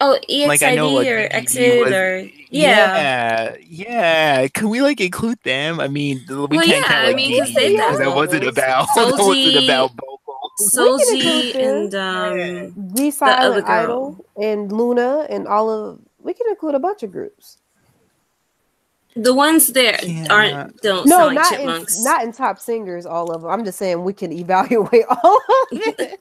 Oh, 0.00 0.18
EXID 0.28 0.46
like 0.48 0.62
I 0.62 0.74
know 0.74 0.90
like 0.90 1.06
or 1.08 1.28
Exit 1.30 1.92
or 1.92 2.18
yeah. 2.50 3.50
yeah, 3.50 3.56
yeah. 3.66 4.48
Can 4.48 4.68
we 4.68 4.82
like 4.82 5.00
include 5.00 5.38
them? 5.42 5.80
I 5.80 5.88
mean, 5.88 6.24
we 6.50 6.58
Well, 6.58 6.66
can't 6.66 6.68
yeah, 6.68 6.82
count 6.84 7.06
I 7.06 7.06
like 7.06 7.16
mean, 7.16 7.32
they've 7.54 7.54
because 7.54 7.98
that 7.98 8.14
wasn't 8.14 8.44
vocals. 8.44 8.44
about 8.44 8.88
that 8.94 9.06
wasn't 9.18 9.56
about 9.56 9.92
vocals. 9.92 10.74
Solji 10.74 11.54
and 11.54 11.94
um 11.94 12.74
The 13.20 13.36
other 13.40 13.62
girl. 13.62 13.68
Idol 13.70 14.26
and 14.36 14.72
Luna 14.72 15.26
and 15.30 15.46
all 15.48 15.70
of 15.70 16.00
we 16.18 16.34
can 16.34 16.48
include 16.48 16.74
a 16.74 16.78
bunch 16.80 17.02
of 17.02 17.12
groups. 17.12 17.58
The 19.16 19.32
ones 19.34 19.68
that 19.72 20.06
Yeah. 20.06 20.26
aren't 20.30 20.80
don't 20.82 21.06
No, 21.06 21.16
sound 21.18 21.34
like 21.36 21.44
not 21.44 21.50
chipmunks. 21.58 21.96
in, 21.98 22.04
not 22.04 22.22
in 22.24 22.32
top 22.32 22.58
singers. 22.60 23.06
All 23.06 23.30
of 23.32 23.42
them. 23.42 23.50
I'm 23.50 23.64
just 23.64 23.78
saying 23.78 24.04
we 24.04 24.12
can 24.12 24.30
evaluate 24.32 25.04
all 25.10 25.36
of 25.36 25.42
it. 25.72 26.20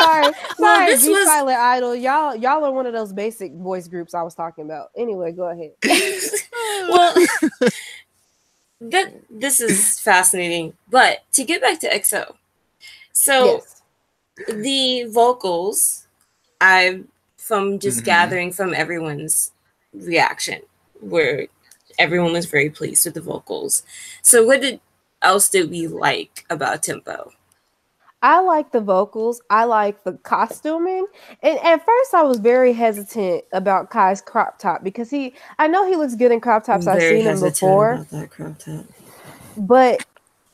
sorry, 0.00 0.22
Well, 0.58 0.76
sorry. 0.78 0.86
this 0.86 1.04
Be 1.04 1.10
was- 1.12 1.26
Silent 1.26 1.58
Idol. 1.58 1.94
Y'all, 1.94 2.34
y'all 2.34 2.64
are 2.64 2.72
one 2.72 2.86
of 2.86 2.92
those 2.94 3.12
basic 3.12 3.52
voice 3.52 3.86
groups 3.86 4.14
I 4.14 4.22
was 4.22 4.34
talking 4.34 4.64
about. 4.64 4.90
Anyway, 4.96 5.32
go 5.32 5.44
ahead. 5.50 5.72
well, 6.88 7.14
that 8.80 9.12
this 9.30 9.60
is 9.60 10.00
fascinating. 10.00 10.72
But 10.90 11.22
to 11.32 11.44
get 11.44 11.60
back 11.60 11.80
to 11.80 11.88
EXO, 11.88 12.34
so 13.12 13.62
yes. 13.62 13.82
the 14.48 15.04
vocals, 15.10 16.06
I 16.60 17.00
from 17.36 17.78
just 17.78 18.00
Mhm. 18.00 18.04
gathering 18.04 18.52
from 18.52 18.72
everyone's 18.74 19.52
reaction 19.92 20.62
where 21.00 21.46
everyone 21.98 22.32
was 22.32 22.46
very 22.46 22.70
pleased 22.70 23.04
with 23.04 23.14
the 23.14 23.20
vocals. 23.20 23.82
So, 24.22 24.44
what 24.44 24.60
did 24.62 24.80
else 25.22 25.48
did 25.48 25.70
we 25.70 25.86
like 25.86 26.44
about 26.50 26.82
Tempo? 26.82 27.32
I 28.22 28.40
like 28.40 28.72
the 28.72 28.80
vocals. 28.80 29.42
I 29.50 29.64
like 29.64 30.02
the 30.04 30.14
costuming. 30.14 31.06
And 31.42 31.58
at 31.58 31.84
first, 31.84 32.14
I 32.14 32.22
was 32.22 32.38
very 32.38 32.72
hesitant 32.72 33.44
about 33.52 33.90
Kai's 33.90 34.22
crop 34.22 34.58
top 34.58 34.82
because 34.82 35.10
he, 35.10 35.34
I 35.58 35.68
know 35.68 35.86
he 35.86 35.96
looks 35.96 36.14
good 36.14 36.32
in 36.32 36.40
crop 36.40 36.64
tops. 36.64 36.86
I've 36.86 37.02
seen 37.02 37.22
him 37.24 37.40
before. 37.40 38.06
that 38.10 38.30
crop 38.30 38.58
top. 38.58 38.86
But 39.56 40.06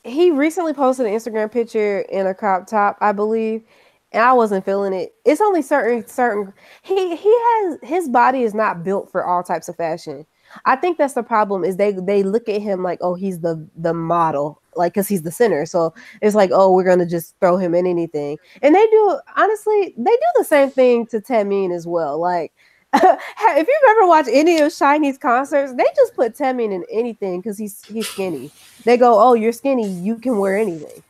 he 0.03 0.31
recently 0.31 0.73
posted 0.73 1.05
an 1.05 1.13
Instagram 1.13 1.51
picture 1.51 2.01
in 2.01 2.27
a 2.27 2.33
crop 2.33 2.67
top, 2.67 2.97
I 3.01 3.13
believe, 3.13 3.63
and 4.11 4.23
I 4.23 4.33
wasn't 4.33 4.65
feeling 4.65 4.93
it. 4.93 5.13
It's 5.25 5.41
only 5.41 5.61
certain 5.61 6.05
certain 6.07 6.53
he 6.81 7.15
he 7.15 7.31
has 7.33 7.79
his 7.83 8.09
body 8.09 8.43
is 8.43 8.53
not 8.53 8.83
built 8.83 9.11
for 9.11 9.25
all 9.25 9.43
types 9.43 9.69
of 9.69 9.77
fashion. 9.77 10.25
I 10.65 10.75
think 10.75 10.97
that's 10.97 11.13
the 11.13 11.23
problem 11.23 11.63
is 11.63 11.77
they 11.77 11.91
they 11.91 12.23
look 12.23 12.49
at 12.49 12.61
him 12.61 12.83
like 12.83 12.99
oh 13.01 13.15
he's 13.15 13.39
the 13.39 13.67
the 13.77 13.93
model 13.93 14.61
like 14.75 14.93
because 14.93 15.07
he's 15.07 15.23
the 15.23 15.31
center 15.31 15.65
so 15.65 15.93
it's 16.21 16.35
like 16.35 16.49
oh 16.53 16.71
we're 16.73 16.83
gonna 16.83 17.05
just 17.05 17.35
throw 17.39 17.57
him 17.57 17.73
in 17.75 17.85
anything 17.85 18.37
and 18.61 18.73
they 18.73 18.87
do 18.87 19.19
honestly 19.35 19.93
they 19.97 20.11
do 20.11 20.27
the 20.37 20.45
same 20.45 20.69
thing 20.69 21.05
to 21.07 21.19
Taemin 21.19 21.75
as 21.75 21.85
well 21.85 22.19
like 22.19 22.53
if 22.93 23.67
you've 23.67 23.89
ever 23.89 24.07
watched 24.07 24.29
any 24.31 24.59
of 24.59 24.71
SHINee's 24.71 25.17
concerts 25.17 25.73
they 25.73 25.85
just 25.95 26.15
put 26.15 26.35
Taemin 26.35 26.73
in 26.73 26.85
anything 26.91 27.41
because 27.41 27.57
he's 27.57 27.83
he's 27.85 28.07
skinny 28.07 28.51
they 28.85 28.97
go 28.97 29.19
oh 29.19 29.33
you're 29.33 29.51
skinny 29.51 29.89
you 29.89 30.17
can 30.17 30.37
wear 30.37 30.57
anything 30.57 31.03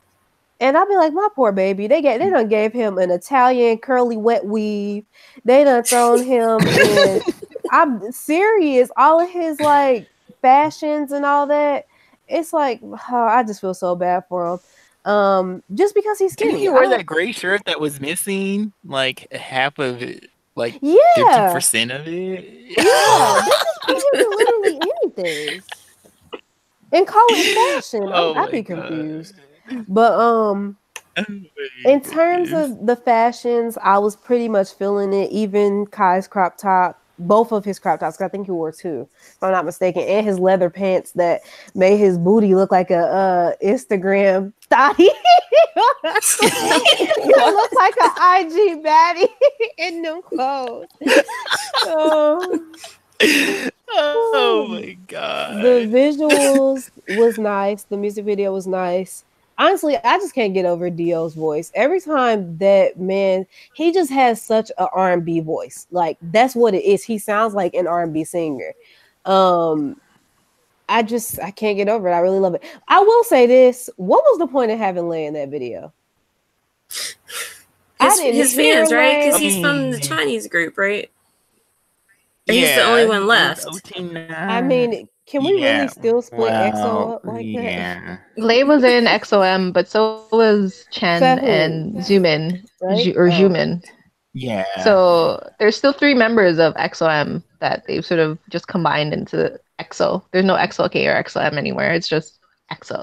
and 0.61 0.77
I'll 0.77 0.87
be 0.87 0.95
like, 0.95 1.11
my 1.11 1.27
poor 1.35 1.51
baby. 1.51 1.87
They 1.87 2.03
get 2.03 2.19
they 2.19 2.29
done 2.29 2.47
gave 2.47 2.71
him 2.71 2.99
an 2.99 3.09
Italian 3.09 3.79
curly 3.79 4.15
wet 4.15 4.45
weave. 4.45 5.03
They 5.43 5.63
done 5.63 5.83
thrown 5.83 6.23
him 6.23 6.59
in. 6.61 7.21
I'm 7.71 8.11
serious. 8.11 8.91
All 8.97 9.19
of 9.19 9.29
his 9.29 9.59
like 9.59 10.07
fashions 10.41 11.11
and 11.11 11.25
all 11.25 11.47
that. 11.47 11.87
It's 12.27 12.53
like 12.53 12.81
oh, 12.83 12.99
I 13.11 13.43
just 13.43 13.61
feel 13.61 13.73
so 13.73 13.95
bad 13.95 14.23
for 14.29 14.53
him. 14.53 15.11
Um, 15.11 15.63
just 15.73 15.95
because 15.95 16.19
he's 16.19 16.33
skinny. 16.33 16.51
Didn't 16.51 16.61
he 16.61 16.69
wear 16.69 16.87
that 16.89 17.05
gray 17.05 17.31
shirt 17.31 17.65
that 17.65 17.79
was 17.79 17.99
missing 17.99 18.73
like 18.85 19.31
half 19.33 19.79
of 19.79 20.03
it? 20.03 20.29
Like 20.55 20.77
yeah, 20.81 21.53
percent 21.53 21.91
of 21.91 22.07
it. 22.07 22.43
Yeah, 22.77 23.41
they 23.87 23.93
just 23.93 24.05
put 24.11 24.19
him 24.19 24.21
in 24.21 24.29
literally 24.29 24.79
anything 25.03 25.63
and 26.91 27.07
call 27.07 27.25
it 27.29 27.81
fashion. 27.81 28.09
Oh 28.13 28.33
I'd 28.35 28.51
be 28.51 28.57
my 28.57 28.61
God. 28.61 28.87
confused. 28.87 29.35
But 29.87 30.19
um, 30.19 30.77
in 31.85 32.01
terms 32.01 32.51
of 32.51 32.85
the 32.85 32.95
fashions, 32.95 33.77
I 33.81 33.97
was 33.97 34.15
pretty 34.15 34.49
much 34.49 34.73
feeling 34.73 35.13
it. 35.13 35.31
Even 35.31 35.85
Kai's 35.87 36.27
crop 36.27 36.57
top, 36.57 37.00
both 37.27 37.51
of 37.51 37.65
his 37.65 37.79
crop 37.79 37.99
tops. 37.99 38.19
I 38.21 38.27
think 38.27 38.47
he 38.47 38.51
wore 38.51 38.71
two, 38.71 39.07
if 39.21 39.43
I'm 39.43 39.51
not 39.51 39.65
mistaken, 39.65 40.03
and 40.03 40.25
his 40.25 40.39
leather 40.39 40.69
pants 40.69 41.11
that 41.13 41.41
made 41.75 41.97
his 41.97 42.17
booty 42.17 42.55
look 42.55 42.71
like 42.71 42.91
a 42.91 42.99
uh, 42.99 43.53
Instagram 43.63 44.53
thotty. 44.69 45.09
it 46.03 47.53
looked 47.53 47.75
like 47.75 47.95
an 47.97 48.45
IG 48.45 48.83
baddie 48.83 49.29
in 49.77 50.01
them 50.01 50.21
clothes. 50.21 50.87
So, 51.83 52.59
oh 53.91 54.67
my 54.69 54.97
god. 55.07 55.63
the 55.63 55.87
visuals 55.87 56.89
was 57.17 57.37
nice. 57.37 57.83
The 57.83 57.97
music 57.97 58.25
video 58.25 58.53
was 58.53 58.67
nice. 58.67 59.23
Honestly, 59.61 59.95
I 59.95 60.17
just 60.17 60.33
can't 60.33 60.55
get 60.55 60.65
over 60.65 60.89
D.O.'s 60.89 61.35
voice. 61.35 61.71
Every 61.75 62.01
time 62.01 62.57
that 62.57 62.99
man, 62.99 63.45
he 63.75 63.91
just 63.91 64.09
has 64.11 64.41
such 64.41 64.71
a 64.79 64.87
R&B 64.89 65.41
voice. 65.41 65.85
Like 65.91 66.17
that's 66.19 66.55
what 66.55 66.73
it 66.73 66.83
is. 66.83 67.03
He 67.03 67.19
sounds 67.19 67.53
like 67.53 67.75
an 67.75 67.85
R&B 67.85 68.23
singer. 68.23 68.73
Um 69.25 70.01
I 70.89 71.03
just 71.03 71.39
I 71.39 71.51
can't 71.51 71.77
get 71.77 71.89
over 71.89 72.09
it. 72.09 72.11
I 72.11 72.19
really 72.21 72.39
love 72.39 72.55
it. 72.55 72.63
I 72.87 73.01
will 73.01 73.23
say 73.23 73.45
this. 73.45 73.87
What 73.97 74.23
was 74.23 74.39
the 74.39 74.47
point 74.47 74.71
of 74.71 74.79
having 74.79 75.07
Lay 75.07 75.27
in 75.27 75.35
that 75.35 75.49
video? 75.49 75.93
His, 78.01 78.19
his 78.19 78.55
fans, 78.55 78.91
right? 78.91 79.23
Because 79.23 79.39
he's 79.39 79.61
from 79.61 79.91
the 79.91 79.97
Mm. 79.97 80.07
Chinese 80.07 80.47
group, 80.47 80.75
right? 80.75 81.11
Or 82.49 82.53
he's 82.53 82.67
the 82.75 82.83
only 82.83 83.05
one 83.05 83.27
left. 83.27 83.63
I 84.31 84.61
mean, 84.61 85.07
can 85.31 85.43
we 85.43 85.61
Yeah, 85.61 85.75
really 85.77 85.87
still 85.87 86.21
split 86.21 86.51
EXO 86.51 87.15
up 87.15 87.25
like 87.25 87.37
that? 87.37 87.43
yeah. 87.45 88.17
Lay 88.37 88.63
was 88.63 88.83
in 88.83 89.05
EXO 89.05 89.41
M, 89.47 89.71
but 89.71 89.87
so 89.87 90.25
was 90.31 90.85
Chen 90.91 91.21
That 91.21 91.39
and 91.43 91.95
Xiumin 91.95 92.63
Right? 92.81 93.03
Ju- 93.03 93.13
or 93.15 93.27
Oh. 93.27 93.31
Xiumin. 93.31 93.83
Yeah. 94.33 94.65
So 94.83 95.41
there's 95.59 95.75
still 95.77 95.93
three 95.93 96.13
members 96.13 96.59
of 96.59 96.73
EXO 96.75 97.07
M 97.09 97.43
that 97.59 97.83
they've 97.87 98.05
sort 98.05 98.19
of 98.19 98.37
just 98.49 98.67
combined 98.67 99.13
into 99.13 99.57
EXO. 99.79 100.23
There's 100.31 100.45
no 100.45 100.55
EXO 100.55 100.91
K 100.91 101.07
or 101.07 101.15
XOM 101.23 101.57
anywhere. 101.57 101.93
It's 101.93 102.07
just 102.07 102.39
EXO. 102.71 103.01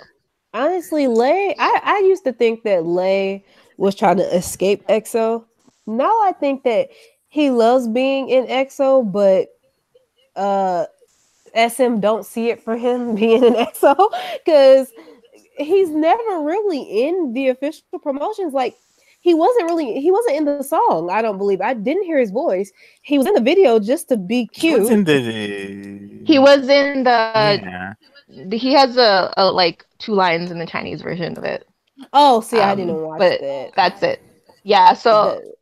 Honestly, 0.54 1.06
Lay, 1.06 1.54
I, 1.58 1.80
I 1.82 1.98
used 2.06 2.24
to 2.24 2.32
think 2.32 2.62
that 2.64 2.84
Lay 2.86 3.44
was 3.76 3.94
trying 3.94 4.16
to 4.18 4.36
escape 4.36 4.86
EXO. 4.88 5.44
Now 5.86 6.10
I 6.22 6.32
think 6.38 6.64
that 6.64 6.88
he 7.28 7.50
loves 7.50 7.86
being 7.88 8.28
in 8.30 8.46
EXO, 8.46 9.10
but 9.12 9.48
uh 10.36 10.86
SM 11.58 11.98
don't 12.00 12.24
see 12.24 12.48
it 12.50 12.62
for 12.62 12.76
him 12.76 13.14
being 13.22 13.44
an 13.44 13.54
EXO 13.54 13.96
because 14.44 14.92
he's 15.56 15.90
never 15.90 16.40
really 16.42 16.82
in 17.06 17.32
the 17.32 17.48
official 17.48 17.82
promotions. 18.02 18.52
Like 18.52 18.76
he 19.20 19.34
wasn't 19.34 19.64
really 19.70 20.00
he 20.00 20.10
wasn't 20.12 20.36
in 20.36 20.44
the 20.44 20.62
song, 20.62 21.10
I 21.10 21.20
don't 21.22 21.38
believe. 21.38 21.60
I 21.60 21.74
didn't 21.74 22.04
hear 22.04 22.18
his 22.18 22.30
voice. 22.30 22.70
He 23.02 23.18
was 23.18 23.26
in 23.26 23.34
the 23.34 23.40
video 23.40 23.78
just 23.80 24.08
to 24.10 24.16
be 24.16 24.46
cute. 24.46 24.80
What's 24.80 24.90
in 24.90 25.04
the- 25.04 26.22
He 26.24 26.38
was 26.38 26.68
in 26.68 27.04
the. 27.04 27.10
Yeah. 27.10 27.94
He 28.52 28.72
has 28.74 28.96
a, 28.96 29.32
a 29.36 29.50
like 29.50 29.84
two 29.98 30.12
lines 30.12 30.50
in 30.50 30.58
the 30.58 30.66
Chinese 30.66 31.00
version 31.02 31.36
of 31.36 31.44
it. 31.44 31.66
Oh, 32.12 32.40
see, 32.40 32.60
I 32.60 32.72
Um, 32.72 32.78
didn't 32.78 33.00
watch 33.02 33.18
but 33.18 33.40
that. 33.40 33.72
That's 33.74 34.02
it. 34.02 34.22
Yeah. 34.62 34.92
So 34.92 35.40
The- 35.42 35.54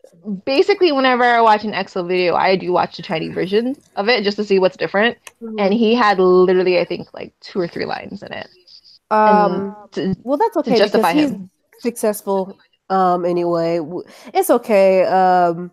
basically, 0.44 0.92
whenever 0.92 1.24
I 1.24 1.40
watch 1.40 1.64
an 1.64 1.72
EXO 1.72 2.06
video, 2.06 2.34
I 2.34 2.56
do 2.56 2.72
watch 2.72 2.96
the 2.96 3.02
Chinese 3.02 3.34
version 3.34 3.76
of 3.96 4.08
it 4.08 4.24
just 4.24 4.36
to 4.38 4.44
see 4.44 4.58
what's 4.58 4.76
different. 4.76 5.16
And 5.58 5.72
he 5.72 5.94
had 5.94 6.18
literally, 6.18 6.78
I 6.78 6.84
think, 6.84 7.12
like 7.14 7.32
two 7.40 7.60
or 7.60 7.68
three 7.68 7.84
lines 7.86 8.22
in 8.22 8.32
it. 8.32 8.48
um 9.10 9.74
To- 9.92 10.16
Well, 10.22 10.36
that's 10.38 10.56
okay 10.58 10.76
justify 10.76 11.12
because 11.12 11.30
he's 11.30 11.38
him. 11.38 11.50
successful. 11.80 12.58
Um, 12.90 13.24
anyway, 13.24 13.80
it's 14.34 14.50
okay. 14.50 15.04
Um, 15.04 15.70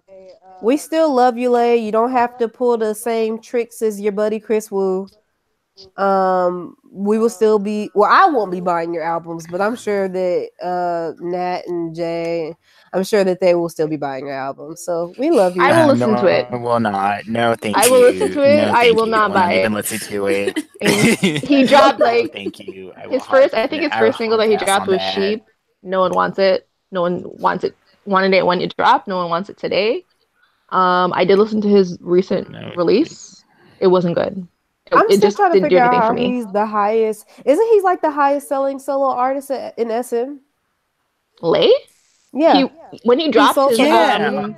we 0.62 0.78
still 0.78 1.14
love 1.14 1.38
you, 1.38 1.49
Lay. 1.51 1.78
You 1.78 1.91
don't 1.91 2.12
have 2.12 2.38
to 2.38 2.47
pull 2.47 2.78
the 2.78 2.93
same 2.95 3.39
tricks 3.39 3.82
as 3.82 3.99
your 3.99 4.14
buddy 4.14 4.39
Kris 4.39 4.72
Wu. 4.72 5.08
Um, 5.97 6.76
we 6.91 7.18
will 7.18 7.30
still 7.30 7.60
be. 7.60 7.89
Well, 7.95 8.10
I 8.12 8.28
won't 8.30 8.51
be 8.51 8.62
buying 8.62 8.93
your 8.93 9.04
albums, 9.04 9.45
but 9.49 9.62
I'm 9.62 9.76
sure 9.76 10.08
that 10.08 10.49
uh 10.62 11.14
Nat 11.20 11.62
and 11.68 11.95
Jay, 11.95 12.56
I'm 12.94 13.04
sure 13.04 13.24
that 13.24 13.39
they 13.39 13.56
will 13.56 13.70
still 13.70 13.88
be 13.88 13.98
buying 13.98 14.28
your 14.28 14.36
album. 14.36 14.76
So 14.76 15.14
we 15.18 15.32
love 15.32 15.56
you. 15.56 15.64
I 15.64 15.72
will 15.72 15.89
Uh, 15.89 15.94
listen 15.94 16.12
no, 16.12 16.22
to 16.22 16.28
it. 16.28 16.48
I 16.52 16.56
will 16.58 16.80
not. 16.80 17.28
No, 17.28 17.56
thank 17.56 17.76
I 17.78 17.86
you. 17.86 17.88
I 17.88 17.91
will 17.91 18.02
listen 18.02 18.32
to 18.34 18.41
it. 18.44 18.56
No, 18.68 18.72
I 18.76 18.91
will 18.91 19.06
you. 19.06 19.12
not 19.12 19.32
I 19.32 19.34
buy 19.34 19.41
won't 19.48 19.58
even 19.58 19.72
it. 19.72 19.76
listen 19.76 20.00
to 20.10 20.28
it. 20.28 20.60
He 21.48 21.66
dropped, 21.72 22.00
like, 22.00 22.32
thank 22.34 22.60
you. 22.60 22.94
I 22.96 23.08
His 23.08 23.26
first, 23.26 23.54
I 23.54 23.66
think 23.68 23.84
his 23.84 23.94
first 23.94 24.18
single 24.18 24.38
that 24.38 24.48
he 24.50 24.58
dropped 24.58 24.88
was 24.88 24.98
that. 25.00 25.14
Sheep. 25.16 25.44
No 25.82 26.02
one 26.02 26.12
wants 26.14 26.38
it. 26.39 26.68
No 26.91 27.02
one 27.02 27.24
wants 27.26 27.64
it. 27.64 27.76
Wanted 28.06 28.34
it 28.34 28.46
when 28.46 28.62
it 28.62 28.76
dropped. 28.78 29.08
No 29.08 29.18
one 29.18 29.30
wants 29.30 29.50
it 29.50 29.58
today. 29.58 30.06
Um, 30.70 31.14
I 31.16 31.24
did 31.26 31.38
listen 31.39 31.62
to 31.62 31.68
his 31.70 31.98
recent 32.02 32.50
No. 32.52 32.72
release. 32.76 33.44
It 33.80 33.88
wasn't 33.88 34.16
good. 34.16 34.48
It, 34.88 34.96
I'm 34.96 35.06
it 35.10 35.22
just 35.22 35.38
trying 35.38 35.52
to 35.52 35.60
didn't 35.60 35.70
do 35.70 35.76
figure 35.78 35.84
out 35.84 35.94
how 35.96 36.16
he's 36.16 36.46
the 36.52 36.66
highest. 36.66 37.26
Isn't 37.46 37.68
he 37.74 37.82
like 37.82 38.02
the 38.02 38.12
highest 38.12 38.48
selling 38.50 38.78
solo 38.80 39.08
artist 39.08 39.50
at- 39.52 39.78
in 39.80 39.89
SM? 39.89 40.38
Lay? 41.41 41.72
Yeah. 42.34 42.68
He, 42.92 43.00
when 43.04 43.20
he 43.20 43.30
dropped 43.30 43.56
sold 43.56 43.72
his 43.72 43.80
Yeah. 43.80 44.28
um, 44.28 44.56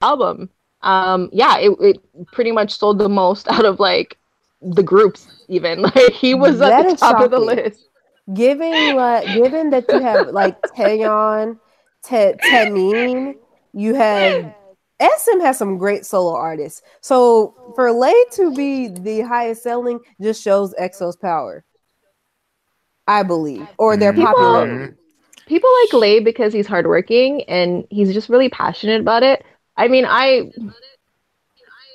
album, 0.00 0.50
um, 0.82 1.28
yeah, 1.32 1.58
it, 1.58 1.72
it 1.80 1.96
pretty 2.32 2.52
much 2.52 2.78
sold 2.78 2.98
the 2.98 3.08
most 3.08 3.48
out 3.50 3.64
of 3.64 3.80
like 3.80 4.16
the 4.62 4.82
groups. 4.82 5.26
Even 5.48 5.82
like 5.94 6.12
he 6.12 6.34
was 6.34 6.60
at 6.60 6.82
the 6.82 6.88
is 6.94 7.00
top 7.00 7.20
of 7.20 7.30
the 7.30 7.38
list. 7.38 7.88
Given 8.34 8.96
like 8.96 9.26
given 9.34 9.70
that 9.70 9.84
you 9.92 10.00
have 10.00 10.28
like 10.28 10.60
Taeyeon, 10.62 11.58
Te 12.04 12.32
Taemin, 12.44 13.34
you 13.72 13.94
have 13.94 14.52
SM 15.00 15.40
has 15.40 15.58
some 15.58 15.78
great 15.78 16.04
solo 16.06 16.34
artists. 16.34 16.82
So 17.00 17.54
for 17.76 17.92
Lay 17.92 18.14
to 18.32 18.52
be 18.54 18.88
the 18.88 19.20
highest 19.20 19.62
selling 19.62 20.00
just 20.20 20.42
shows 20.42 20.74
EXO's 20.74 21.16
power. 21.16 21.64
I 23.06 23.22
believe. 23.22 23.68
Or 23.78 23.96
their 23.96 24.12
People- 24.12 24.32
popularity. 24.32 24.94
People 25.46 25.70
like 25.82 25.92
Lay 25.94 26.20
because 26.20 26.52
he's 26.52 26.66
hardworking 26.66 27.44
and 27.44 27.86
he's 27.90 28.12
just 28.12 28.28
really 28.28 28.48
passionate 28.48 29.00
about 29.00 29.22
it. 29.22 29.44
I 29.76 29.88
mean, 29.88 30.06
I 30.08 30.50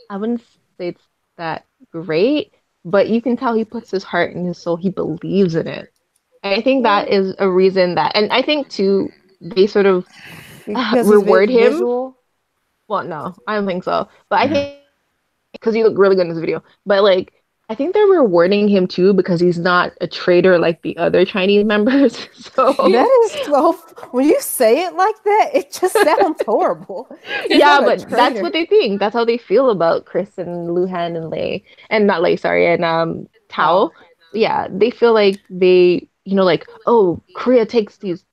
I 0.10 0.18
wouldn't 0.18 0.42
say 0.78 0.90
it's 0.90 1.08
that 1.38 1.66
great, 1.92 2.54
but 2.86 3.10
you 3.10 3.22
can 3.22 3.38
tell 3.38 3.54
he 3.54 3.66
puts 3.66 3.92
his 3.92 4.04
heart 4.04 4.36
and 4.36 4.48
his 4.48 4.58
soul. 4.58 4.76
He 4.76 4.90
believes 4.90 5.56
in 5.56 5.68
it. 5.68 5.92
And 6.44 6.54
I 6.54 6.62
think 6.62 6.84
that 6.84 7.10
is 7.10 7.36
a 7.40 7.50
reason 7.50 7.96
that, 7.96 8.14
and 8.16 8.32
I 8.32 8.42
think 8.42 8.70
too, 8.70 9.10
they 9.40 9.68
sort 9.68 9.86
of 9.86 10.06
Because 10.66 11.14
reward 11.14 11.50
him. 11.50 11.90
visual. 11.90 12.18
well, 12.88 13.04
no, 13.04 13.36
I 13.48 13.56
don't 13.56 13.66
think 13.68 13.84
so, 13.84 14.08
but 14.30 14.40
I 14.40 14.48
think 14.48 14.80
because 15.54 15.76
he 15.76 15.84
looked 15.84 15.98
really 16.00 16.16
good 16.16 16.24
in 16.24 16.30
this 16.30 16.40
video. 16.40 16.64
But 16.86 17.04
like, 17.04 17.41
I 17.72 17.76
think 17.76 17.94
they're 17.94 18.06
rewarding 18.06 18.68
him 18.68 18.86
too 18.86 19.14
because 19.14 19.40
he's 19.40 19.58
not 19.58 19.94
a 20.02 20.08
traitor 20.08 20.60
like 20.60 20.82
the 20.82 20.98
other 20.98 21.24
Chinese 21.24 21.64
members. 21.74 22.28
So 22.34 22.74
That 22.74 23.22
is 23.24 23.46
so. 23.46 23.72
When 24.12 24.28
you 24.28 24.42
say 24.42 24.84
it 24.84 24.94
like 24.96 25.16
that, 25.24 25.50
it 25.54 25.72
just 25.72 25.94
sounds 26.04 26.42
horrible. 26.46 27.08
Yeah, 27.48 27.80
but 27.80 28.10
that's 28.10 28.42
what 28.42 28.52
they 28.52 28.66
think. 28.66 29.00
That's 29.00 29.14
how 29.14 29.24
they 29.24 29.38
feel 29.38 29.70
about 29.70 30.04
Kris 30.04 30.38
and 30.38 30.68
Luhan 30.72 31.16
and 31.16 31.30
Lay, 31.30 31.64
and 31.90 32.06
not 32.06 32.22
Lay, 32.22 32.36
sorry, 32.36 32.68
and 32.68 32.84
um 32.84 33.30
Tao. 33.48 33.92
Yeah, 34.34 34.68
they 34.70 34.92
feel 34.92 35.14
like 35.14 35.40
they, 35.50 36.10
you 36.26 36.36
know, 36.36 36.44
like 36.44 36.68
oh, 36.88 37.22
Korea 37.36 37.66
takes 37.66 37.98
these 38.00 38.26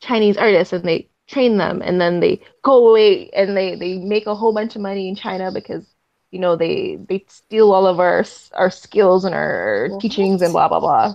Chinese 0.00 0.38
artists 0.38 0.72
and 0.72 0.84
they 0.84 1.10
train 1.26 1.58
them, 1.58 1.82
and 1.84 2.00
then 2.00 2.20
they 2.20 2.40
go 2.62 2.88
away 2.88 3.28
and 3.36 3.54
they 3.54 3.74
they 3.74 3.98
make 3.98 4.26
a 4.26 4.34
whole 4.34 4.54
bunch 4.54 4.76
of 4.76 4.80
money 4.80 5.10
in 5.10 5.14
China 5.14 5.52
because 5.52 5.91
you 6.32 6.40
know 6.40 6.56
they 6.56 6.98
they 7.08 7.24
steal 7.28 7.72
all 7.72 7.86
of 7.86 8.00
our 8.00 8.24
our 8.54 8.70
skills 8.70 9.24
and 9.24 9.34
our 9.34 9.90
teachings 10.00 10.42
and 10.42 10.52
blah 10.52 10.68
blah 10.68 10.80
blah. 10.80 11.14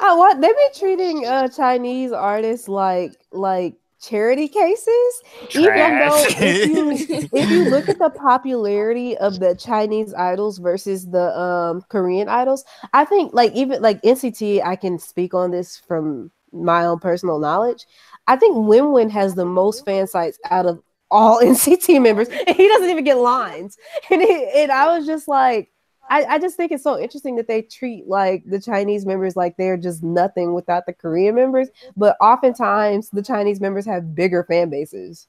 Oh, 0.00 0.16
what 0.16 0.40
they 0.40 0.48
be 0.48 0.68
treating 0.74 1.26
uh 1.26 1.48
Chinese 1.48 2.12
artists 2.12 2.68
like 2.68 3.12
like 3.32 3.76
charity 4.00 4.48
cases, 4.48 5.22
even 5.54 5.98
though 5.98 6.24
if 6.40 6.64
you 6.64 6.98
if 7.32 7.50
you 7.50 7.64
look 7.64 7.88
at 7.88 7.98
the 7.98 8.10
popularity 8.10 9.16
of 9.18 9.40
the 9.40 9.54
Chinese 9.56 10.14
idols 10.14 10.58
versus 10.58 11.06
the 11.06 11.38
um 11.38 11.82
Korean 11.88 12.28
idols, 12.28 12.64
I 12.92 13.04
think 13.04 13.34
like 13.34 13.52
even 13.54 13.82
like 13.82 14.00
NCT, 14.02 14.62
I 14.64 14.76
can 14.76 14.98
speak 14.98 15.34
on 15.34 15.50
this 15.50 15.76
from 15.76 16.30
my 16.52 16.84
own 16.86 16.98
personal 17.00 17.38
knowledge. 17.38 17.86
I 18.26 18.36
think 18.36 18.56
WinWin 18.56 19.10
has 19.10 19.34
the 19.34 19.44
most 19.44 19.84
fan 19.84 20.06
sites 20.06 20.38
out 20.50 20.66
of 20.66 20.82
all 21.10 21.40
NCT 21.42 22.02
members, 22.02 22.28
and 22.28 22.56
he 22.56 22.68
doesn't 22.68 22.90
even 22.90 23.04
get 23.04 23.18
lines. 23.18 23.76
And 24.10 24.22
it, 24.22 24.56
and 24.56 24.72
I 24.72 24.96
was 24.96 25.06
just 25.06 25.28
like, 25.28 25.70
I, 26.08 26.24
I 26.24 26.38
just 26.38 26.56
think 26.56 26.72
it's 26.72 26.82
so 26.82 26.98
interesting 26.98 27.36
that 27.36 27.46
they 27.46 27.62
treat 27.62 28.08
like 28.08 28.42
the 28.46 28.60
Chinese 28.60 29.04
members 29.04 29.36
like 29.36 29.56
they're 29.56 29.76
just 29.76 30.02
nothing 30.02 30.54
without 30.54 30.86
the 30.86 30.94
Korean 30.94 31.34
members. 31.34 31.68
But 31.96 32.16
oftentimes 32.20 33.10
the 33.10 33.22
Chinese 33.22 33.60
members 33.60 33.84
have 33.84 34.14
bigger 34.14 34.44
fan 34.44 34.70
bases. 34.70 35.26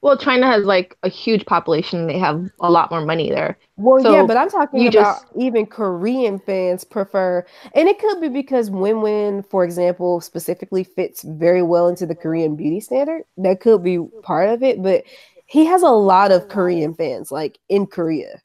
Well, 0.00 0.16
China 0.16 0.46
has 0.46 0.64
like 0.64 0.96
a 1.02 1.08
huge 1.08 1.44
population. 1.44 2.06
They 2.06 2.18
have 2.18 2.48
a 2.60 2.70
lot 2.70 2.90
more 2.90 3.04
money 3.04 3.30
there. 3.30 3.58
Well, 3.76 4.00
So 4.00 4.12
yeah, 4.12 4.26
but 4.26 4.36
I'm 4.36 4.48
talking 4.48 4.80
you 4.80 4.88
about 4.90 5.22
just- 5.22 5.26
even 5.36 5.66
Korean 5.66 6.38
fans 6.38 6.84
prefer, 6.84 7.44
and 7.74 7.88
it 7.88 7.98
could 7.98 8.20
be 8.20 8.28
because 8.28 8.70
WinWin, 8.70 9.44
for 9.50 9.64
example, 9.64 10.20
specifically 10.20 10.84
fits 10.84 11.22
very 11.22 11.62
well 11.62 11.88
into 11.88 12.06
the 12.06 12.14
Korean 12.14 12.54
beauty 12.54 12.80
standard. 12.80 13.24
That 13.38 13.60
could 13.60 13.82
be 13.82 13.98
part 14.22 14.50
of 14.50 14.62
it, 14.62 14.82
but 14.82 15.02
he 15.46 15.64
has 15.64 15.82
a 15.82 15.90
lot 15.90 16.30
of 16.30 16.48
Korean 16.48 16.94
fans, 16.94 17.32
like 17.32 17.58
in 17.68 17.86
Korea. 17.86 18.40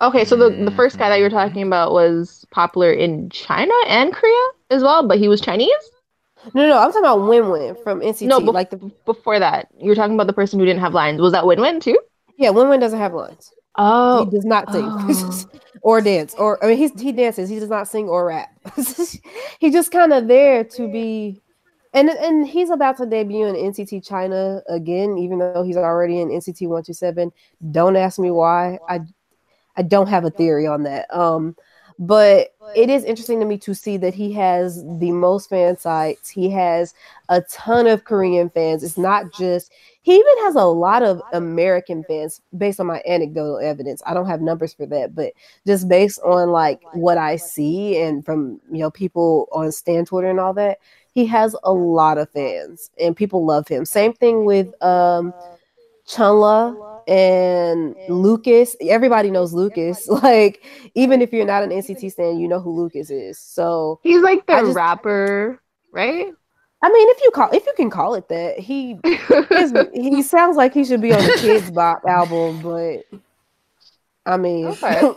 Okay, 0.00 0.24
so 0.24 0.36
the, 0.36 0.50
the 0.50 0.70
first 0.72 0.98
guy 0.98 1.08
that 1.08 1.20
you're 1.20 1.28
mm-hmm. 1.28 1.38
talking 1.38 1.62
about 1.62 1.92
was 1.92 2.44
popular 2.50 2.92
in 2.92 3.30
China 3.30 3.72
and 3.86 4.12
Korea 4.12 4.48
as 4.70 4.82
well, 4.82 5.06
but 5.06 5.18
he 5.18 5.28
was 5.28 5.40
Chinese? 5.40 5.70
No, 6.52 6.68
no, 6.68 6.78
I'm 6.78 6.88
talking 6.92 7.00
about 7.02 7.20
WinWin 7.20 7.82
from 7.82 8.00
NCT. 8.00 8.26
No, 8.26 8.40
bef- 8.40 8.52
like 8.52 8.70
the 8.70 8.76
Before 9.06 9.38
that, 9.38 9.68
you're 9.78 9.94
talking 9.94 10.14
about 10.14 10.26
the 10.26 10.32
person 10.32 10.58
who 10.58 10.66
didn't 10.66 10.80
have 10.80 10.92
lines. 10.94 11.20
Was 11.20 11.32
that 11.32 11.44
WinWin 11.44 11.80
too? 11.80 11.98
yeah, 12.36 12.50
WinWin 12.50 12.80
doesn't 12.80 12.98
have 12.98 13.14
lines. 13.14 13.52
Oh, 13.76 14.24
he 14.24 14.30
does 14.30 14.44
not 14.44 14.70
sing 14.72 14.84
Oh. 14.86 15.44
or 15.82 16.00
dance 16.00 16.34
or 16.34 16.62
I 16.64 16.68
mean 16.68 16.78
he's 16.78 16.98
he 17.00 17.10
dances 17.12 17.48
he 17.48 17.58
does 17.58 17.68
not 17.68 17.88
sing 17.88 18.08
or 18.08 18.26
rap 18.26 18.48
he's 18.76 19.72
just 19.72 19.90
kind 19.90 20.12
of 20.12 20.28
there 20.28 20.62
to 20.64 20.86
be 20.90 21.42
and 21.92 22.08
and 22.08 22.46
he's 22.46 22.70
about 22.70 22.96
to 22.98 23.06
debut 23.06 23.44
in 23.46 23.54
NCT 23.56 24.06
China 24.06 24.62
again 24.68 25.18
even 25.18 25.40
though 25.40 25.62
he's 25.64 25.76
already 25.76 26.20
in 26.20 26.28
NCT 26.28 26.62
127 26.68 27.32
don't 27.72 27.96
ask 27.96 28.18
me 28.20 28.30
why 28.30 28.78
I 28.88 29.00
I 29.76 29.82
don't 29.82 30.06
have 30.08 30.24
a 30.24 30.30
theory 30.30 30.66
on 30.68 30.84
that 30.84 31.12
um 31.14 31.56
but 31.98 32.54
it 32.74 32.90
is 32.90 33.04
interesting 33.04 33.38
to 33.38 33.46
me 33.46 33.56
to 33.58 33.74
see 33.74 33.96
that 33.96 34.14
he 34.14 34.32
has 34.32 34.82
the 34.98 35.12
most 35.12 35.48
fan 35.48 35.76
sites 35.76 36.28
he 36.28 36.50
has 36.50 36.94
a 37.28 37.40
ton 37.42 37.86
of 37.86 38.04
Korean 38.04 38.50
fans 38.50 38.82
it's 38.82 38.98
not 38.98 39.32
just 39.32 39.70
he 40.04 40.12
even 40.12 40.38
has 40.40 40.54
a 40.54 40.64
lot 40.64 41.02
of 41.02 41.22
American 41.32 42.04
fans 42.04 42.42
based 42.58 42.78
on 42.78 42.86
my 42.86 43.02
anecdotal 43.08 43.58
evidence. 43.58 44.02
I 44.04 44.12
don't 44.12 44.26
have 44.26 44.42
numbers 44.42 44.74
for 44.74 44.84
that, 44.84 45.14
but 45.14 45.32
just 45.66 45.88
based 45.88 46.20
on 46.20 46.50
like 46.50 46.82
what 46.92 47.16
I 47.16 47.36
see 47.36 47.98
and 47.98 48.22
from 48.22 48.60
you 48.70 48.80
know 48.80 48.90
people 48.90 49.48
on 49.50 49.72
Stan 49.72 50.04
Twitter 50.04 50.28
and 50.28 50.38
all 50.38 50.52
that, 50.54 50.78
he 51.14 51.24
has 51.28 51.56
a 51.64 51.72
lot 51.72 52.18
of 52.18 52.28
fans 52.28 52.90
and 53.00 53.16
people 53.16 53.46
love 53.46 53.66
him. 53.66 53.86
Same 53.86 54.12
thing 54.12 54.44
with 54.44 54.74
um 54.82 55.32
Chenle 56.06 56.93
and 57.08 57.94
Lucas. 58.08 58.76
Everybody 58.80 59.30
knows 59.30 59.52
Lucas. 59.52 60.06
Like 60.22 60.62
even 60.94 61.20
if 61.22 61.32
you're 61.32 61.44
not 61.46 61.62
an 61.62 61.70
NCT 61.70 62.12
stan, 62.12 62.38
you 62.38 62.48
know 62.48 62.60
who 62.60 62.70
Lucas 62.72 63.10
is. 63.10 63.38
So 63.38 64.00
he's 64.02 64.22
like 64.22 64.46
the 64.46 64.60
just- 64.60 64.76
rapper, 64.76 65.60
right? 65.92 66.32
I 66.82 66.88
mean, 66.90 67.08
if 67.10 67.22
you 67.22 67.30
call 67.30 67.48
if 67.52 67.64
you 67.64 67.72
can 67.76 67.88
call 67.90 68.14
it 68.14 68.28
that, 68.28 68.58
he 68.58 68.98
his, 69.48 69.72
he 69.94 70.22
sounds 70.34 70.56
like 70.56 70.74
he 70.74 70.84
should 70.84 71.00
be 71.00 71.12
on 71.14 71.18
the 71.22 71.38
Kids 71.40 71.70
Bop 71.72 72.02
album, 72.06 72.60
but 72.62 73.04
I 74.26 74.36
mean, 74.36 74.66
Okay. 74.66 75.12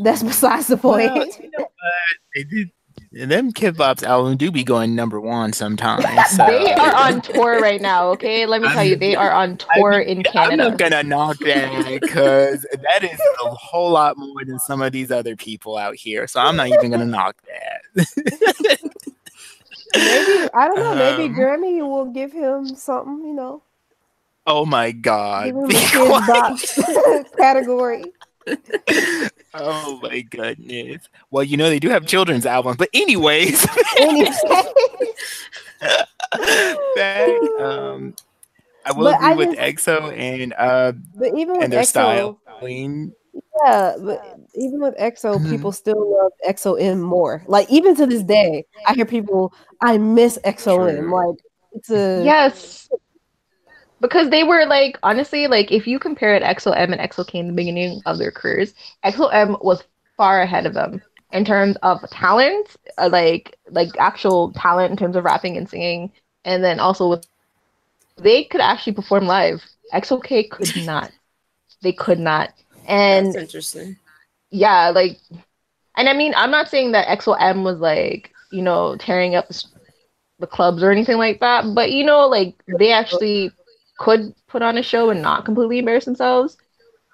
that's 0.00 0.22
besides 0.22 0.66
the 0.66 0.76
point. 0.76 1.12
Well, 1.14 1.26
you 1.26 1.50
know 1.58 1.64
what? 1.64 1.70
They 2.34 2.44
did. 2.44 2.70
Them 3.10 3.52
Kidz 3.52 3.76
Bop's 3.76 4.02
album 4.02 4.36
do 4.36 4.50
be 4.50 4.62
going 4.62 4.94
number 4.94 5.18
one 5.20 5.52
sometimes. 5.52 6.04
So. 6.28 6.44
they 6.46 6.72
are 6.74 6.94
on 6.94 7.22
tour 7.22 7.58
right 7.60 7.80
now, 7.80 8.08
okay? 8.10 8.44
Let 8.44 8.60
me 8.60 8.68
tell 8.68 8.84
you, 8.84 8.96
they 8.96 9.16
are 9.16 9.32
on 9.32 9.56
tour 9.56 9.94
I 9.94 9.98
mean, 10.00 10.18
in 10.18 10.22
Canada. 10.24 10.64
I'm 10.64 10.70
not 10.70 10.78
gonna 10.78 11.02
knock 11.02 11.38
that 11.38 12.00
because 12.00 12.66
that 12.70 13.02
is 13.02 13.18
a 13.44 13.48
whole 13.50 13.90
lot 13.90 14.18
more 14.18 14.44
than 14.44 14.58
some 14.58 14.82
of 14.82 14.92
these 14.92 15.10
other 15.10 15.36
people 15.36 15.76
out 15.78 15.96
here. 15.96 16.26
So 16.26 16.38
I'm 16.40 16.56
not 16.56 16.68
even 16.68 16.90
gonna 16.90 17.06
knock 17.06 17.36
that. 17.46 18.06
maybe 19.94 20.50
I 20.54 20.68
don't 20.68 20.76
know. 20.76 20.94
Maybe 20.94 21.24
Um, 21.24 21.34
Grammy 21.34 21.80
will 21.80 22.12
give 22.12 22.32
him 22.32 22.66
something. 22.66 23.24
You 23.26 23.32
know, 23.34 23.62
oh 24.46 24.66
my 24.66 24.92
god. 24.92 25.46
give 25.46 25.56
him 25.56 25.62
the 25.62 25.68
Be 25.68 25.74
Kids 25.74 25.92
quiet. 25.94 27.26
Bop 27.26 27.36
category. 27.38 28.04
oh 29.54 29.98
my 30.02 30.20
goodness. 30.22 31.08
Well, 31.30 31.44
you 31.44 31.56
know 31.56 31.68
they 31.70 31.78
do 31.78 31.88
have 31.88 32.06
children's 32.06 32.46
albums, 32.46 32.76
but 32.76 32.88
anyways, 32.94 33.66
Anyway, 33.98 34.30
back, 36.96 37.28
um, 37.60 38.14
I 38.84 38.92
will 38.92 39.04
But 39.04 39.14
agree 39.16 39.26
I 39.28 39.34
with 39.34 39.54
just- 39.56 39.86
EXO 39.86 40.16
and 40.18 40.54
uh 40.54 40.92
but 41.14 41.28
even 41.36 41.54
with 41.54 41.64
and 41.64 41.72
their 41.72 41.82
EXO, 41.82 41.86
style. 41.88 42.40
Queen. 42.58 43.12
yeah, 43.64 43.94
but 44.00 44.38
even 44.54 44.80
with 44.80 44.96
EXO, 44.98 45.36
Mhm. 45.38 45.50
people 45.50 45.72
still 45.72 46.16
love 46.22 46.32
EXO 46.48 46.80
M 46.80 47.00
more. 47.00 47.42
Like 47.46 47.70
even 47.70 47.94
to 47.96 48.06
this 48.06 48.22
day, 48.22 48.64
I 48.86 48.94
hear 48.94 49.04
people, 49.04 49.52
I 49.80 49.98
miss 49.98 50.38
EXO 50.44 50.86
M. 50.96 51.10
Like 51.12 51.36
it's 51.72 51.90
a 51.90 52.22
Yes. 52.24 52.88
Because 54.00 54.30
they 54.30 54.44
were 54.44 54.64
like, 54.66 54.98
honestly, 55.02 55.46
like 55.46 55.72
if 55.72 55.86
you 55.86 55.98
compare 55.98 56.34
it 56.34 56.42
EXO 56.42 56.76
M 56.76 56.92
and 56.92 57.00
EXO 57.00 57.26
K 57.26 57.38
in 57.38 57.48
the 57.48 57.52
beginning 57.52 58.00
of 58.06 58.18
their 58.18 58.30
careers, 58.30 58.74
EXO 59.04 59.32
M 59.32 59.56
was 59.60 59.82
far 60.16 60.42
ahead 60.42 60.66
of 60.66 60.74
them 60.74 61.02
in 61.32 61.44
terms 61.44 61.76
of 61.82 62.00
talent, 62.10 62.76
uh, 62.98 63.08
like 63.10 63.56
like 63.70 63.90
actual 63.98 64.52
talent 64.52 64.90
in 64.90 64.96
terms 64.96 65.16
of 65.16 65.24
rapping 65.24 65.56
and 65.56 65.68
singing, 65.68 66.12
and 66.44 66.62
then 66.62 66.80
also 66.80 67.08
with 67.08 67.26
they 68.16 68.44
could 68.44 68.60
actually 68.60 68.94
perform 68.94 69.26
live. 69.26 69.62
EXO 69.92 70.22
K 70.22 70.44
could 70.44 70.74
not. 70.84 71.10
They 71.82 71.92
could 71.92 72.18
not. 72.18 72.52
And 72.86 73.28
That's 73.28 73.36
interesting. 73.36 73.96
yeah, 74.50 74.90
like, 74.90 75.18
and 75.96 76.08
I 76.08 76.14
mean, 76.14 76.34
I'm 76.36 76.50
not 76.50 76.68
saying 76.68 76.92
that 76.92 77.06
EXO 77.08 77.36
M 77.40 77.64
was 77.64 77.78
like, 77.78 78.32
you 78.50 78.62
know, 78.62 78.96
tearing 78.96 79.34
up 79.34 79.50
the 80.38 80.46
clubs 80.46 80.82
or 80.82 80.90
anything 80.90 81.18
like 81.18 81.40
that, 81.40 81.74
but 81.74 81.92
you 81.92 82.04
know, 82.04 82.26
like 82.26 82.54
they 82.78 82.92
actually 82.92 83.52
could 83.98 84.34
put 84.46 84.62
on 84.62 84.78
a 84.78 84.82
show 84.82 85.10
and 85.10 85.20
not 85.20 85.44
completely 85.44 85.78
embarrass 85.78 86.04
themselves. 86.06 86.56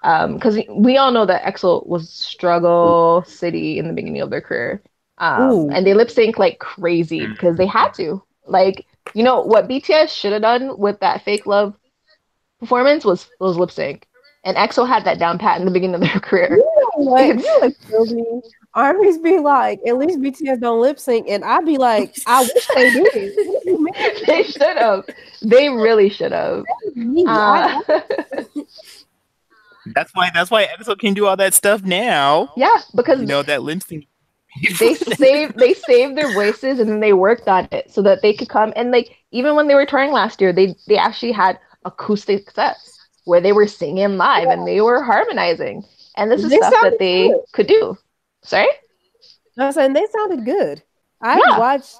Um, 0.03 0.35
because 0.35 0.59
we 0.69 0.97
all 0.97 1.11
know 1.11 1.25
that 1.25 1.43
EXO 1.43 1.85
was 1.87 2.09
struggle 2.09 3.23
city 3.25 3.79
in 3.79 3.87
the 3.87 3.93
beginning 3.93 4.21
of 4.21 4.29
their 4.29 4.41
career. 4.41 4.81
Um, 5.17 5.69
and 5.71 5.85
they 5.85 5.93
lip 5.93 6.11
sync 6.11 6.37
like 6.37 6.59
crazy 6.59 7.25
because 7.25 7.57
they 7.57 7.65
had 7.65 7.93
to. 7.95 8.21
Like, 8.45 8.85
you 9.13 9.23
know, 9.23 9.41
what 9.41 9.67
BTS 9.67 10.09
should 10.09 10.33
have 10.33 10.43
done 10.43 10.77
with 10.77 10.99
that 10.99 11.23
fake 11.23 11.47
love 11.47 11.75
performance 12.59 13.03
was 13.03 13.29
was 13.39 13.57
lip 13.57 13.71
sync. 13.71 14.07
And 14.43 14.55
EXO 14.57 14.87
had 14.87 15.05
that 15.05 15.17
down 15.17 15.39
pat 15.39 15.59
in 15.59 15.65
the 15.65 15.71
beginning 15.71 15.95
of 15.95 16.01
their 16.01 16.19
career. 16.19 16.55
What? 16.95 17.39
You 17.39 17.59
like 17.61 17.75
kill 17.89 18.05
me. 18.05 18.41
Armies 18.75 19.17
be 19.17 19.39
like, 19.39 19.79
at 19.87 19.97
least 19.97 20.19
BTS 20.19 20.59
don't 20.59 20.81
lip 20.81 20.99
sync, 20.99 21.27
and 21.29 21.43
I'd 21.43 21.65
be 21.65 21.77
like, 21.77 22.15
I 22.27 22.41
wish 22.41 22.67
they 22.75 22.91
did. 22.91 23.39
What 23.97 24.13
do 24.15 24.19
you 24.21 24.25
mean? 24.25 24.25
they 24.27 24.43
should 24.43 24.77
have. 24.77 25.05
They 25.41 25.69
really 25.69 26.09
should 26.09 26.31
have. 26.31 26.65
Uh, 27.27 27.81
That's 29.93 30.11
why 30.15 30.31
that's 30.33 30.49
why 30.49 30.65
EXO 30.65 30.97
can 30.97 31.13
do 31.13 31.27
all 31.27 31.37
that 31.37 31.53
stuff 31.53 31.83
now. 31.83 32.51
yeah, 32.57 32.75
because 32.95 33.19
You 33.21 33.27
know 33.27 33.43
that 33.43 33.61
lip 33.61 33.83
sync. 33.83 34.07
they 34.79 34.93
saved 35.21 35.59
they 35.59 35.73
saved 35.73 36.17
their 36.17 36.31
voices 36.31 36.79
and 36.79 36.89
then 36.89 36.99
they 37.01 37.13
worked 37.13 37.47
on 37.47 37.67
it 37.71 37.91
so 37.91 38.01
that 38.01 38.21
they 38.23 38.33
could 38.33 38.49
come 38.49 38.73
and 38.75 38.89
like 38.91 39.15
even 39.31 39.55
when 39.55 39.67
they 39.67 39.75
were 39.75 39.85
touring 39.85 40.11
last 40.11 40.41
year, 40.41 40.51
they 40.51 40.75
they 40.87 40.97
actually 40.97 41.33
had 41.33 41.59
acoustic 41.85 42.49
sets. 42.51 42.99
where 43.25 43.41
they 43.41 43.51
were 43.53 43.67
singing 43.67 44.17
live 44.17 44.47
and 44.49 44.67
they 44.67 44.81
were 44.81 45.03
harmonizing. 45.03 45.83
And 46.17 46.31
this 46.31 46.43
is 46.43 46.49
They 46.49 46.57
stuff 46.57 46.73
that 46.81 46.97
they 46.99 47.27
good. 47.29 47.41
could 47.53 47.67
do. 47.67 47.97
Sorry? 48.43 48.67
I 49.57 49.65
was 49.67 49.75
saying 49.75 49.93
they 49.93 50.05
sounded 50.11 50.45
good. 50.45 50.81
I 51.21 51.37
Yeah. 51.45 51.59
watched. 51.59 51.95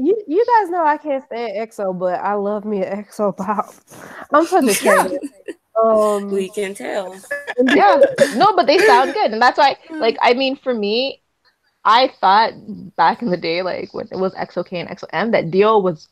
You, 0.00 0.16
you 0.28 0.46
guys 0.46 0.70
know 0.70 0.84
I 0.84 0.96
can't 0.96 1.24
stand 1.24 1.52
EXO, 1.56 1.98
but 1.98 2.20
I 2.20 2.34
love 2.34 2.64
me 2.64 2.84
an 2.84 3.04
EXO 3.04 3.36
pop. 3.36 3.74
I'm 4.32 4.46
such 4.46 4.64
a 4.64 4.74
fan. 4.74 5.18
Um, 5.82 6.30
we 6.30 6.48
can 6.48 6.74
tell. 6.74 7.14
yeah 7.62 8.00
no 8.34 8.52
but 8.56 8.66
they 8.66 8.78
sound 8.78 9.12
good 9.12 9.30
and 9.32 9.40
that's 9.40 9.58
why 9.58 9.76
like 9.90 10.16
i 10.22 10.34
mean 10.34 10.56
for 10.56 10.74
me 10.74 11.22
i 11.84 12.12
thought 12.20 12.52
back 12.96 13.22
in 13.22 13.30
the 13.30 13.36
day 13.36 13.62
like 13.62 13.92
when 13.94 14.08
it 14.10 14.16
was 14.18 14.32
xok 14.34 14.72
and 14.72 14.88
xom 14.98 15.32
that 15.32 15.50
dio 15.50 15.78
was 15.78 16.08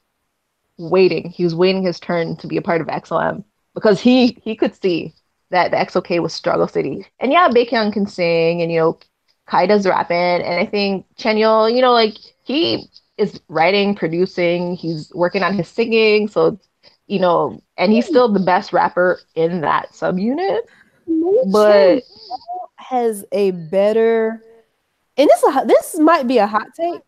waiting 0.78 1.30
he 1.30 1.42
was 1.44 1.54
waiting 1.54 1.82
his 1.82 1.98
turn 1.98 2.36
to 2.36 2.46
be 2.46 2.56
a 2.56 2.62
part 2.62 2.80
of 2.80 2.86
xom 2.86 3.42
because 3.74 4.00
he 4.00 4.38
he 4.42 4.54
could 4.54 4.74
see 4.80 5.12
that 5.50 5.70
the 5.72 5.76
xok 5.76 6.20
was 6.22 6.32
struggle 6.32 6.68
city 6.68 7.04
and 7.18 7.32
yeah 7.32 7.48
baekhyun 7.48 7.92
can 7.92 8.06
sing 8.06 8.62
and 8.62 8.70
you 8.70 8.78
know 8.78 8.98
kai 9.46 9.66
does 9.66 9.86
rapping 9.86 10.16
and 10.16 10.60
i 10.60 10.66
think 10.66 11.04
Chanyeol 11.16 11.74
you 11.74 11.80
know 11.80 11.92
like 11.92 12.14
he 12.44 12.88
is 13.18 13.40
writing 13.48 13.94
producing 13.94 14.76
he's 14.76 15.12
working 15.14 15.42
on 15.42 15.54
his 15.54 15.68
singing 15.68 16.28
so 16.28 16.58
you 17.06 17.18
know 17.18 17.60
and 17.78 17.92
he's 17.92 18.06
still 18.06 18.30
the 18.30 18.40
best 18.40 18.72
rapper 18.72 19.20
in 19.34 19.60
that 19.60 19.90
subunit 19.92 20.60
but 21.50 22.02
has 22.76 23.24
a 23.32 23.50
better, 23.50 24.42
and 25.16 25.28
this 25.28 25.42
a- 25.42 25.66
this 25.66 25.98
might 25.98 26.26
be 26.26 26.38
a 26.38 26.46
hot 26.46 26.68
take. 26.74 27.00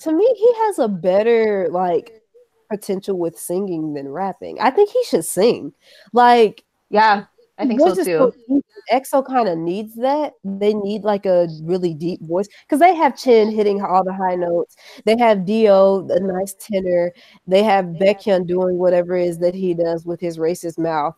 To 0.00 0.12
me, 0.12 0.26
he 0.36 0.54
has 0.64 0.78
a 0.78 0.88
better 0.88 1.68
like 1.70 2.22
potential 2.70 3.18
with 3.18 3.38
singing 3.38 3.94
than 3.94 4.08
rapping. 4.08 4.60
I 4.60 4.70
think 4.70 4.90
he 4.90 5.04
should 5.04 5.24
sing. 5.24 5.72
Like 6.12 6.64
yeah 6.90 7.24
i 7.58 7.66
think 7.66 7.80
so 7.80 7.94
too. 7.94 8.62
EXO 8.92 9.26
kind 9.26 9.48
of 9.48 9.58
needs 9.58 9.94
that. 9.96 10.34
They 10.44 10.74
need 10.74 11.04
like 11.04 11.26
a 11.26 11.48
really 11.62 11.94
deep 11.94 12.20
voice 12.22 12.48
because 12.62 12.80
they 12.80 12.94
have 12.94 13.16
Chen 13.16 13.50
hitting 13.50 13.82
all 13.82 14.04
the 14.04 14.12
high 14.12 14.34
notes. 14.34 14.76
They 15.04 15.16
have 15.18 15.46
D.O., 15.46 16.06
a 16.10 16.20
nice 16.20 16.54
tenor. 16.54 17.12
They 17.46 17.62
have 17.62 17.86
Baekhyun 17.86 18.46
doing 18.46 18.78
whatever 18.78 19.16
it 19.16 19.26
is 19.26 19.38
that 19.38 19.54
he 19.54 19.74
does 19.74 20.04
with 20.04 20.20
his 20.20 20.38
racist 20.38 20.78
mouth. 20.78 21.14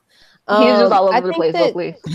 he's 0.49 0.79
just 0.79 0.93
Um, 0.93 0.93
all 0.93 1.13
I 1.13 1.19
over 1.19 1.29
the 1.29 1.35
place 1.35 1.55
locally 1.55 1.97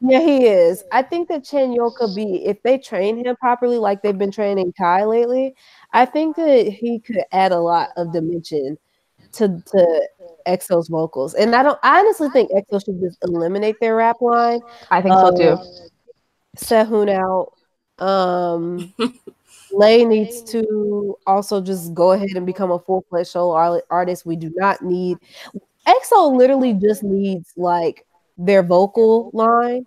Yeah, 0.00 0.20
he 0.20 0.46
is. 0.46 0.84
I 0.92 1.00
think 1.00 1.28
that 1.28 1.44
Chanyeol 1.44 1.94
could 1.96 2.14
be, 2.14 2.44
if 2.44 2.62
they 2.62 2.76
train 2.76 3.24
him 3.24 3.36
properly, 3.36 3.78
like 3.78 4.02
they've 4.02 4.18
been 4.18 4.30
training 4.30 4.74
Kai 4.76 5.04
lately, 5.04 5.54
I 5.94 6.04
think 6.04 6.36
that 6.36 6.66
he 6.66 6.98
could 6.98 7.22
add 7.32 7.52
a 7.52 7.60
lot 7.60 7.88
of 7.96 8.12
dimension 8.12 8.76
to 9.32 9.62
to 9.66 10.08
EXO's 10.46 10.88
vocals. 10.88 11.34
And 11.34 11.54
I 11.54 11.62
don't 11.62 11.78
I 11.82 12.00
honestly 12.00 12.28
think 12.30 12.50
EXO 12.52 12.84
should 12.84 13.00
just 13.00 13.18
eliminate 13.22 13.76
their 13.80 13.96
rap 13.96 14.20
line. 14.20 14.60
i 14.90 15.00
think 15.02 15.14
so 15.14 15.36
too 15.36 15.48
Um, 15.50 15.68
Sehun 16.56 17.08
out. 17.10 18.04
Um 18.04 18.92
Lay 19.72 20.04
needs 20.04 20.42
to 20.52 21.16
also 21.26 21.60
just 21.60 21.94
go 21.94 22.12
ahead 22.12 22.30
and 22.36 22.46
become 22.46 22.70
a 22.70 22.78
full 22.78 23.04
fledged 23.10 23.30
solo 23.30 23.80
artist. 23.90 24.24
We 24.24 24.36
do 24.36 24.52
not 24.54 24.82
need 24.82 25.18
EXO 25.86 26.36
literally 26.36 26.74
just 26.74 27.02
needs 27.02 27.52
like 27.56 28.06
their 28.38 28.62
vocal 28.62 29.30
line 29.32 29.84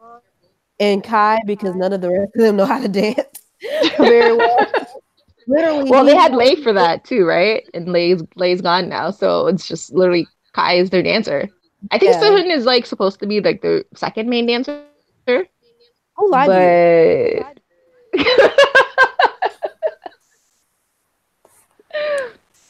and 0.79 1.03
Kai 1.03 1.39
because 1.45 1.75
none 1.75 1.93
of 1.93 2.01
the 2.01 2.09
rest 2.09 2.31
of 2.35 2.41
them 2.41 2.55
know 2.57 2.65
how 2.65 2.79
to 2.81 2.87
dance 2.87 3.39
very 3.97 4.35
well. 4.35 4.57
literally, 5.47 5.89
well 5.89 6.03
they 6.05 6.15
had 6.15 6.33
lay 6.33 6.55
for 6.55 6.71
that 6.73 7.03
too 7.03 7.25
right 7.25 7.67
and 7.73 7.89
lay's 7.89 8.21
lay's 8.35 8.61
gone 8.61 8.87
now 8.89 9.09
so 9.09 9.47
it's 9.47 9.67
just 9.67 9.91
literally 9.93 10.27
kai 10.57 10.73
is 10.81 10.89
their 10.89 11.03
dancer 11.03 11.39
i 11.91 11.97
think 11.99 12.11
Yeah. 12.13 12.21
Sehun 12.21 12.49
is 12.57 12.65
like 12.65 12.85
supposed 12.89 13.19
to 13.21 13.27
be 13.27 13.39
like 13.41 13.61
the 13.61 13.85
second 13.95 14.29
main 14.29 14.45
dancer 14.47 14.83
Oh, 16.19 16.25
lied 16.33 16.49
to 16.49 17.37
you? 17.37 17.43
but 17.45 17.57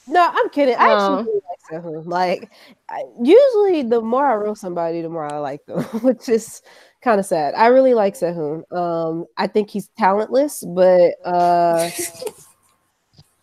No, 0.10 0.30
I'm 0.34 0.50
kidding. 0.50 0.76
I 0.76 0.88
No. 0.88 0.94
actually 0.96 1.24
really 1.32 1.42
like 1.50 1.84
Sehun. 1.84 2.06
Like, 2.08 2.50
I, 2.90 3.04
usually 3.22 3.84
the 3.84 4.00
more 4.02 4.26
I 4.26 4.36
roast 4.36 4.62
somebody, 4.62 5.02
the 5.02 5.10
more 5.10 5.26
I 5.32 5.38
like 5.40 5.66
them, 5.66 5.84
which 6.02 6.30
is 6.30 6.62
kind 7.02 7.20
of 7.20 7.26
sad. 7.26 7.54
I 7.56 7.68
really 7.68 7.94
like 7.94 8.14
Sehun. 8.16 8.64
Um, 8.72 9.26
I 9.36 9.48
think 9.48 9.70
he's 9.70 9.90
talentless, 9.98 10.64
but 10.66 11.12
uh, 11.26 11.90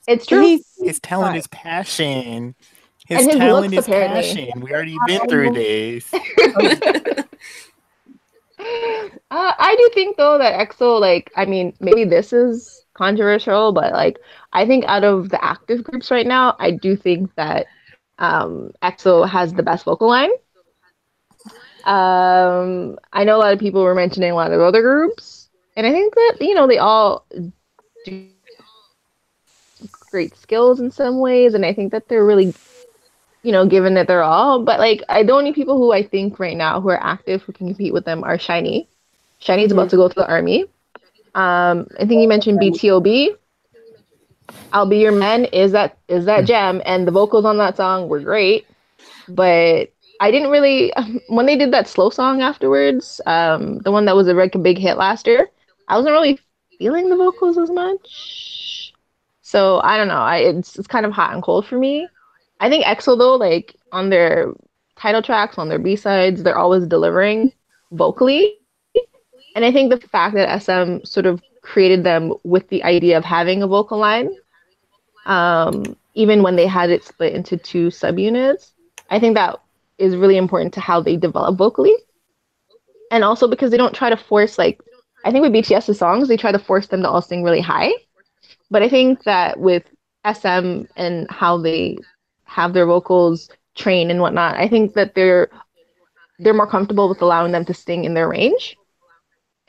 it's 0.08 0.26
true 0.26 0.40
he's 0.40 0.64
His 0.82 1.00
talent 1.00 1.32
Right. 1.32 1.38
is 1.38 1.46
passion. 1.48 2.54
His, 3.06 3.20
And 3.20 3.30
his 3.30 3.38
talent 3.38 3.72
looks, 3.72 3.86
is 3.86 3.88
apparently. 3.88 4.22
passion. 4.22 4.60
We 4.60 4.72
already 4.72 4.96
been 5.06 5.28
through 5.28 5.52
this. 5.52 6.12
Uh, 9.30 9.52
I 9.58 9.74
do 9.76 9.90
think 9.92 10.16
though 10.16 10.38
that 10.38 10.54
EXO, 10.54 11.00
like, 11.00 11.32
I 11.36 11.44
mean, 11.44 11.74
maybe 11.80 12.04
this 12.04 12.32
is 12.32 12.86
controversial, 12.94 13.72
but 13.72 13.92
like, 13.92 14.18
I 14.52 14.64
think 14.64 14.84
out 14.86 15.04
of 15.04 15.28
the 15.28 15.44
active 15.44 15.82
groups 15.82 16.10
right 16.10 16.26
now, 16.26 16.54
I 16.58 16.70
do 16.70 16.96
think 16.96 17.34
that 17.34 17.66
um, 18.18 18.70
EXO 18.82 19.28
has 19.28 19.52
the 19.52 19.62
best 19.62 19.84
vocal 19.84 20.08
line. 20.08 20.30
Um, 21.84 22.96
I 23.12 23.24
know 23.24 23.36
a 23.36 23.38
lot 23.38 23.52
of 23.52 23.58
people 23.58 23.82
were 23.82 23.94
mentioning 23.94 24.30
a 24.30 24.34
lot 24.34 24.52
of 24.52 24.60
other 24.60 24.80
groups, 24.80 25.50
and 25.76 25.86
I 25.86 25.90
think 25.90 26.14
that 26.14 26.36
you 26.40 26.54
know 26.54 26.66
they 26.66 26.78
all 26.78 27.26
do 28.06 28.28
great 30.10 30.36
skills 30.36 30.80
in 30.80 30.90
some 30.90 31.18
ways, 31.18 31.52
and 31.52 31.66
I 31.66 31.74
think 31.74 31.92
that 31.92 32.08
they're 32.08 32.24
really 32.24 32.54
you 33.44 33.52
know, 33.52 33.66
given 33.66 33.94
that 33.94 34.08
they're 34.08 34.22
all, 34.22 34.62
but 34.64 34.80
like 34.80 35.02
I 35.08 35.22
the 35.22 35.32
only 35.32 35.52
people 35.52 35.76
who 35.76 35.92
I 35.92 36.02
think 36.02 36.40
right 36.40 36.56
now 36.56 36.80
who 36.80 36.88
are 36.88 37.02
active 37.02 37.42
who 37.42 37.52
can 37.52 37.68
compete 37.68 37.92
with 37.92 38.06
them 38.06 38.24
are 38.24 38.38
SHINee. 38.38 38.86
SHINee's 39.40 39.70
about 39.70 39.90
to 39.90 39.96
go 39.96 40.08
to 40.08 40.14
the 40.14 40.26
army. 40.26 40.64
Um, 41.34 41.86
I 42.00 42.06
think 42.06 42.22
you 42.22 42.28
mentioned 42.28 42.58
BTOB. 42.58 43.36
I'll 44.72 44.86
be 44.86 44.98
your 44.98 45.12
man 45.12 45.44
is 45.44 45.72
that 45.72 45.98
is 46.08 46.24
that 46.24 46.46
gem 46.46 46.80
and 46.86 47.06
the 47.06 47.12
vocals 47.12 47.44
on 47.44 47.58
that 47.58 47.76
song 47.76 48.08
were 48.08 48.20
great, 48.20 48.66
but 49.28 49.92
I 50.20 50.30
didn't 50.30 50.50
really 50.50 50.90
when 51.28 51.44
they 51.44 51.56
did 51.56 51.70
that 51.72 51.86
slow 51.86 52.08
song 52.08 52.40
afterwards, 52.40 53.20
um, 53.26 53.78
the 53.80 53.92
one 53.92 54.06
that 54.06 54.16
was 54.16 54.26
a 54.26 54.32
like 54.32 54.54
a 54.54 54.58
big 54.58 54.78
hit 54.78 54.96
last 54.96 55.26
year. 55.26 55.50
I 55.86 55.96
wasn't 55.98 56.14
really 56.14 56.38
feeling 56.78 57.10
the 57.10 57.16
vocals 57.16 57.58
as 57.58 57.70
much. 57.70 58.94
So 59.42 59.80
I 59.84 59.98
don't 59.98 60.08
know. 60.08 60.14
I 60.14 60.38
it's 60.38 60.78
it's 60.78 60.88
kind 60.88 61.04
of 61.04 61.12
hot 61.12 61.34
and 61.34 61.42
cold 61.42 61.66
for 61.66 61.78
me. 61.78 62.08
I 62.60 62.68
think 62.68 62.84
EXO 62.84 63.18
though, 63.18 63.36
like 63.36 63.76
on 63.92 64.10
their 64.10 64.52
title 64.96 65.22
tracks, 65.22 65.58
on 65.58 65.68
their 65.68 65.78
B 65.78 65.96
sides, 65.96 66.42
they're 66.42 66.58
always 66.58 66.86
delivering 66.86 67.52
vocally. 67.92 68.58
And 69.56 69.64
I 69.64 69.72
think 69.72 69.90
the 69.90 70.08
fact 70.08 70.34
that 70.34 70.62
SM 70.62 71.04
sort 71.04 71.26
of 71.26 71.42
created 71.62 72.04
them 72.04 72.34
with 72.42 72.68
the 72.68 72.82
idea 72.84 73.16
of 73.16 73.24
having 73.24 73.62
a 73.62 73.66
vocal 73.66 73.98
line, 73.98 74.30
um, 75.26 75.96
even 76.14 76.42
when 76.42 76.56
they 76.56 76.66
had 76.66 76.90
it 76.90 77.04
split 77.04 77.34
into 77.34 77.56
two 77.56 77.88
subunits, 77.88 78.72
I 79.10 79.18
think 79.18 79.34
that 79.34 79.60
is 79.98 80.16
really 80.16 80.36
important 80.36 80.74
to 80.74 80.80
how 80.80 81.00
they 81.00 81.16
develop 81.16 81.56
vocally. 81.56 81.94
And 83.10 83.22
also 83.22 83.46
because 83.46 83.70
they 83.70 83.76
don't 83.76 83.94
try 83.94 84.10
to 84.10 84.16
force 84.16 84.58
like 84.58 84.80
I 85.24 85.30
think 85.30 85.42
with 85.42 85.52
BTS's 85.52 85.98
songs, 85.98 86.28
they 86.28 86.36
try 86.36 86.52
to 86.52 86.58
force 86.58 86.88
them 86.88 87.02
to 87.02 87.08
all 87.08 87.22
sing 87.22 87.42
really 87.42 87.60
high. 87.60 87.92
But 88.70 88.82
I 88.82 88.88
think 88.88 89.24
that 89.24 89.58
with 89.58 89.84
SM 90.30 90.82
and 90.96 91.26
how 91.30 91.56
they 91.58 91.98
have 92.54 92.72
their 92.72 92.86
vocals 92.86 93.50
trained 93.74 94.10
and 94.10 94.20
whatnot, 94.20 94.54
I 94.54 94.68
think 94.68 94.94
that 94.94 95.14
they're 95.14 95.50
they're 96.38 96.54
more 96.54 96.66
comfortable 96.66 97.08
with 97.08 97.22
allowing 97.22 97.52
them 97.52 97.64
to 97.64 97.74
sing 97.74 98.04
in 98.04 98.14
their 98.14 98.28
range 98.28 98.76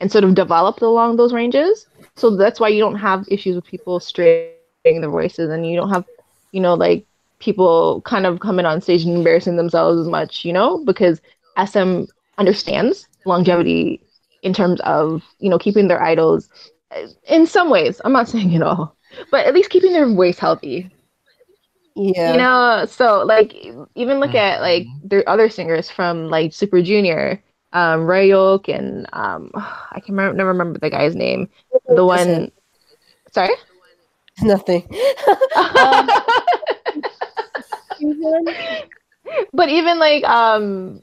and 0.00 0.10
sort 0.10 0.24
of 0.24 0.34
develop 0.34 0.80
along 0.82 1.16
those 1.16 1.32
ranges. 1.32 1.86
So 2.16 2.36
that's 2.36 2.60
why 2.60 2.68
you 2.68 2.80
don't 2.80 2.96
have 2.96 3.24
issues 3.28 3.56
with 3.56 3.64
people 3.64 4.00
straining 4.00 4.56
their 4.84 5.10
voices 5.10 5.50
and 5.50 5.66
you 5.66 5.76
don't 5.76 5.90
have, 5.90 6.04
you 6.52 6.60
know, 6.60 6.74
like 6.74 7.04
people 7.38 8.02
kind 8.02 8.26
of 8.26 8.40
coming 8.40 8.66
on 8.66 8.80
stage 8.80 9.04
and 9.04 9.16
embarrassing 9.16 9.56
themselves 9.56 10.00
as 10.00 10.08
much, 10.08 10.44
you 10.44 10.52
know, 10.52 10.84
because 10.84 11.20
SM 11.64 12.02
understands 12.38 13.08
longevity 13.24 14.00
in 14.42 14.52
terms 14.52 14.80
of, 14.80 15.22
you 15.38 15.48
know, 15.48 15.58
keeping 15.58 15.88
their 15.88 16.02
idols 16.02 16.48
in 17.28 17.46
some 17.46 17.70
ways. 17.70 18.00
I'm 18.04 18.12
not 18.12 18.28
saying 18.28 18.52
it 18.52 18.62
all, 18.62 18.96
but 19.30 19.46
at 19.46 19.54
least 19.54 19.70
keeping 19.70 19.92
their 19.92 20.08
voice 20.08 20.38
healthy 20.38 20.90
Yeah. 21.96 22.32
you 22.32 22.38
know 22.38 22.84
so 22.86 23.24
like 23.24 23.54
even 23.94 24.20
look 24.20 24.34
at 24.34 24.60
like 24.60 24.86
the 25.02 25.26
other 25.28 25.48
singers 25.48 25.88
from 25.88 26.28
like 26.28 26.52
super 26.52 26.82
junior 26.82 27.42
um 27.72 28.00
Ryeowook 28.00 28.68
and 28.68 29.06
um 29.14 29.50
i 29.54 30.00
can 30.04 30.14
remember, 30.14 30.36
never 30.36 30.50
remember 30.50 30.78
the 30.78 30.90
guy's 30.90 31.16
name. 31.16 31.48
The 31.88 32.04
one 32.04 32.50
sorry? 33.32 33.54
Nothing. 34.42 34.86
Um, 35.56 36.08
but 39.54 39.70
even 39.70 39.98
like 39.98 40.22
um 40.24 41.00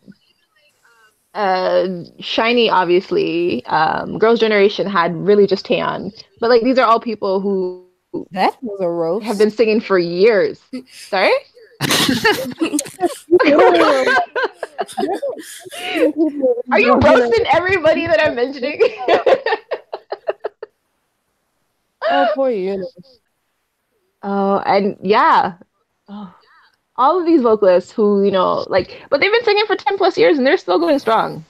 uh 1.34 1.88
SHINee 2.20 2.70
obviously 2.72 3.66
um 3.66 4.20
girls 4.20 4.40
generation 4.40 4.86
had 4.86 5.16
really 5.16 5.48
just 5.48 5.66
Taeyeon. 5.66 6.14
But 6.40 6.52
like 6.52 6.62
these 6.62 6.78
are 6.78 6.86
all 6.86 7.00
people 7.00 7.40
who 7.40 7.84
that 8.32 8.58
was 8.62 8.80
a 8.82 8.90
roast. 8.90 9.26
have 9.26 9.38
been 9.38 9.52
singing 9.52 9.80
for 9.82 9.98
years 10.00 10.62
sorry 10.92 11.32
Are 16.72 16.80
you 16.80 16.94
roasting 17.00 17.46
everybody 17.52 18.08
that 18.08 18.20
I'm 18.24 18.36
mentioning? 18.36 18.80
Oh, 22.10 22.28
poor 22.36 22.50
you. 22.50 22.86
oh, 24.24 24.58
and 24.66 24.98
yeah. 25.02 25.54
Oh. 26.10 26.34
All 26.98 27.20
of 27.20 27.26
these 27.26 27.42
vocalists 27.42 27.92
who, 27.92 28.24
you 28.24 28.32
know, 28.32 28.66
like, 28.70 29.02
but 29.10 29.20
they've 29.20 29.32
been 29.32 29.44
singing 29.44 29.66
for 29.66 29.76
10 29.76 29.98
plus 29.98 30.18
years 30.18 30.38
and 30.38 30.46
they're 30.46 30.58
still 30.58 30.80
going 30.80 31.00
strong. 31.00 31.44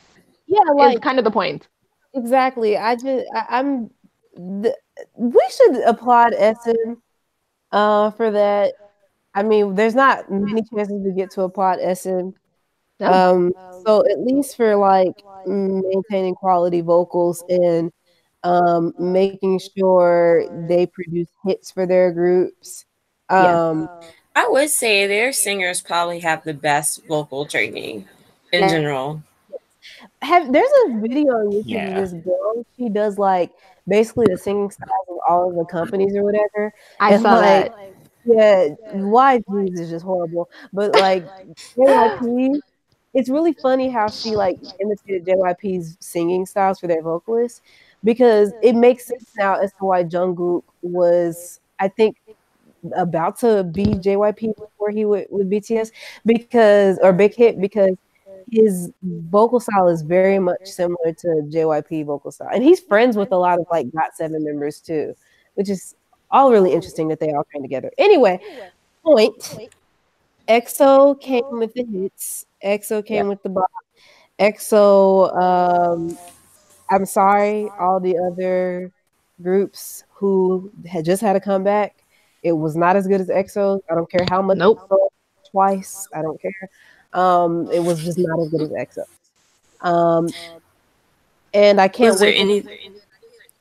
Yeah, 0.48 0.60
like 0.76 1.02
kind 1.02 1.18
of 1.18 1.26
the 1.26 1.32
point. 1.32 1.68
exactly. 2.14 2.78
I 2.78 2.96
just 2.96 3.26
I, 3.36 3.46
I'm. 3.50 3.90
The, 4.36 4.76
we 5.16 5.42
should 5.56 5.76
applaud 5.84 6.34
SM 6.34 6.94
uh, 7.72 8.12
for 8.12 8.32
that. 8.32 8.74
I 9.36 9.44
mean, 9.44 9.76
there's 9.76 9.96
not 9.96 10.32
many 10.32 10.62
chances 10.64 11.02
we 11.04 11.12
get 11.14 11.32
to 11.32 11.42
applaud 11.42 11.80
SM. 11.80 12.30
No. 13.00 13.12
Um, 13.12 13.54
so 13.86 14.04
at 14.10 14.20
least 14.22 14.56
for 14.56 14.76
like 14.76 15.14
maintaining 15.48 16.36
quality 16.36 16.82
vocals 16.82 17.44
and 17.50 17.92
um, 18.44 18.94
making 19.00 19.60
sure 19.76 20.46
they 20.68 20.86
produce 20.86 21.30
hits 21.46 21.72
for 21.72 21.86
their 21.86 22.12
groups. 22.12 22.86
Yeah. 23.32 23.70
Um, 23.70 23.90
I 24.36 24.48
would 24.48 24.70
say 24.70 25.08
their 25.08 25.32
singers 25.32 25.82
probably 25.82 26.20
have 26.20 26.44
the 26.44 26.54
best 26.54 27.06
vocal 27.08 27.46
training 27.46 28.08
in 28.52 28.62
Yeah. 28.62 28.68
general. 28.68 29.24
have 30.22 30.52
there's 30.54 30.72
a 30.86 31.00
video 31.00 31.34
on 31.34 31.52
YouTube 31.52 31.64
Yeah. 31.66 32.00
of 32.00 32.12
this 32.12 32.14
girl. 32.24 32.66
She 32.78 32.90
does 32.90 33.18
like 33.18 33.52
basically 33.88 34.28
the 34.30 34.38
singing 34.38 34.72
styles 34.72 34.90
of 35.10 35.18
all 35.28 35.50
of 35.50 35.56
the 35.56 35.66
companies 35.66 36.16
or 36.16 36.24
whatever. 36.24 36.74
I 37.00 37.14
And, 37.14 37.22
saw 37.22 37.36
like, 37.36 37.72
that. 37.72 37.94
Yeah, 38.26 38.70
YG's 38.94 39.80
is 39.80 39.90
just 39.90 40.06
horrible. 40.06 40.50
But 40.72 40.94
like 41.00 41.26
JYP, 41.78 42.60
it's 43.14 43.30
really 43.30 43.54
funny 43.54 43.90
how 43.90 44.08
she 44.08 44.36
like 44.36 44.60
imitated 44.80 45.26
JYP's 45.26 45.98
singing 46.00 46.46
styles 46.46 46.80
for 46.80 46.88
their 46.88 47.02
vocalists 47.02 47.62
because 48.04 48.54
it 48.62 48.74
makes 48.74 49.06
sense 49.06 49.30
now 49.38 49.56
as 49.56 49.72
to 49.74 49.86
why 49.86 50.04
Jungkook 50.04 50.64
was, 50.82 51.60
I 51.80 51.90
think, 51.90 52.18
about 52.96 53.40
to 53.40 53.64
be 53.64 53.86
JYP 53.86 54.56
before 54.58 54.90
he 54.90 55.06
would 55.06 55.28
with 55.30 55.50
BTS 55.50 55.92
because 56.26 57.00
or 57.00 57.14
Big 57.14 57.34
Hit 57.34 57.60
because 57.60 57.96
his 58.52 58.92
vocal 59.04 59.60
style 59.60 59.88
is 59.88 60.02
very 60.02 60.40
much 60.40 60.66
similar 60.66 61.14
to 61.14 61.28
JYP 61.50 62.06
vocal 62.06 62.32
style, 62.32 62.50
and 62.54 62.64
he's 62.64 62.80
friends 62.80 63.18
with 63.18 63.32
a 63.32 63.38
lot 63.38 63.60
of 63.60 63.66
like 63.72 63.92
Got 63.92 64.16
Seven 64.16 64.44
members 64.44 64.80
too, 64.80 65.16
which 65.56 65.70
is 65.70 65.96
all 66.32 66.52
really 66.52 66.74
interesting 66.74 67.08
that 67.10 67.20
they 67.20 67.32
all 67.32 67.46
came 67.54 67.62
together. 67.62 67.92
Anyway, 67.98 68.40
point. 69.04 69.70
EXO 70.48 71.20
came 71.22 71.44
with 71.52 71.74
the 71.74 71.86
hits. 71.86 72.46
EXO 72.64 73.06
came 73.06 73.28
with 73.28 73.42
the 73.44 73.50
bop. 73.50 73.70
EXO. 74.40 75.36
Um, 75.36 76.18
I'm 76.90 77.06
sorry, 77.06 77.70
all 77.80 78.00
the 78.00 78.18
other 78.18 78.92
groups 79.42 80.04
who 80.14 80.72
had 80.86 81.06
just 81.06 81.22
had 81.22 81.36
a 81.36 81.40
comeback. 81.40 82.04
It 82.44 82.52
was 82.52 82.76
not 82.76 82.96
as 82.96 83.08
good 83.08 83.22
as 83.22 83.30
EXO. 83.30 83.80
I 83.90 83.96
don't 83.96 84.10
care 84.12 84.26
how 84.30 84.42
much. 84.42 84.58
Nope. 84.58 84.90
Twice. 85.50 86.08
I 86.14 86.22
don't 86.22 86.42
care. 86.42 86.70
Um, 87.14 87.70
it 87.72 87.80
was 87.80 88.04
just 88.04 88.18
not 88.18 88.40
as 88.40 88.50
good 88.50 88.62
as 88.62 88.70
EXO. 88.72 89.88
Um, 89.88 90.30
and 91.54 91.80
I 91.80 91.88
can't 91.88 92.12
Was 92.12 92.20
there 92.20 92.30
wait. 92.30 92.40
any? 92.40 92.64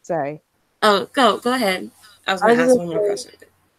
sorry. 0.02 0.40
Oh, 0.82 1.06
go 1.12 1.38
go 1.38 1.52
ahead. 1.52 1.90
I 2.26 2.32
was 2.32 2.40
going 2.42 2.56
to 2.56 2.62
ask 2.64 2.76
one 2.76 2.86
more 2.88 3.06
question. 3.06 3.32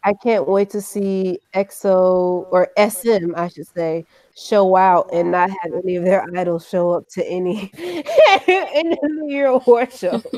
I 0.05 0.13
can't 0.13 0.47
wait 0.47 0.69
to 0.71 0.81
see 0.81 1.39
EXO 1.53 2.47
or 2.51 2.69
SM, 2.77 3.33
I 3.37 3.47
should 3.47 3.67
say, 3.67 4.05
show 4.35 4.75
out 4.75 5.09
and 5.13 5.31
not 5.31 5.49
have 5.49 5.73
any 5.73 5.95
of 5.95 6.03
their 6.03 6.25
idols 6.37 6.67
show 6.67 6.91
up 6.91 7.07
to 7.09 7.25
any 7.25 7.71
in 7.77 8.89
the 8.89 8.97
New 9.03 9.29
Year 9.31 9.47
award 9.47 9.93
show. 9.93 10.21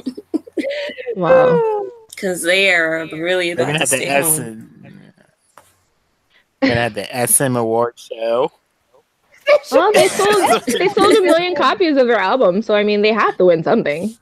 Wow. 1.15 1.85
Because 2.09 2.41
they 2.43 2.73
are 2.73 3.05
really 3.11 3.53
They're 3.53 3.65
gonna 3.65 3.79
to 3.79 3.79
have 3.79 3.89
the 3.89 3.97
stay 3.97 4.05
S. 4.07 4.37
home. 4.37 5.11
Gonna 6.61 6.75
have 6.75 6.93
the 6.93 7.27
SM 7.27 7.57
award 7.57 7.99
show. 7.99 8.49
Well, 9.71 9.91
they 9.93 10.07
sold 10.09 10.61
they 10.67 10.87
sold 10.89 11.15
a 11.15 11.21
million 11.21 11.55
copies 11.57 11.97
of 11.97 12.07
their 12.07 12.19
album, 12.19 12.61
so 12.61 12.75
I 12.75 12.83
mean 12.83 13.01
they 13.01 13.13
have 13.13 13.37
to 13.37 13.45
win 13.45 13.63
something. 13.63 14.15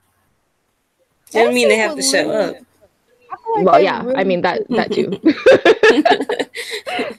Doesn't 1.32 1.54
mean 1.54 1.70
they 1.70 1.78
have 1.78 1.96
to 1.96 2.02
show 2.02 2.30
up. 2.30 2.56
Like 3.56 3.66
Well, 3.66 3.76
they 3.76 3.84
yeah, 3.84 4.12
I 4.16 4.24
mean 4.24 4.42
that 4.42 4.62
that 4.70 4.92
too. 4.92 5.10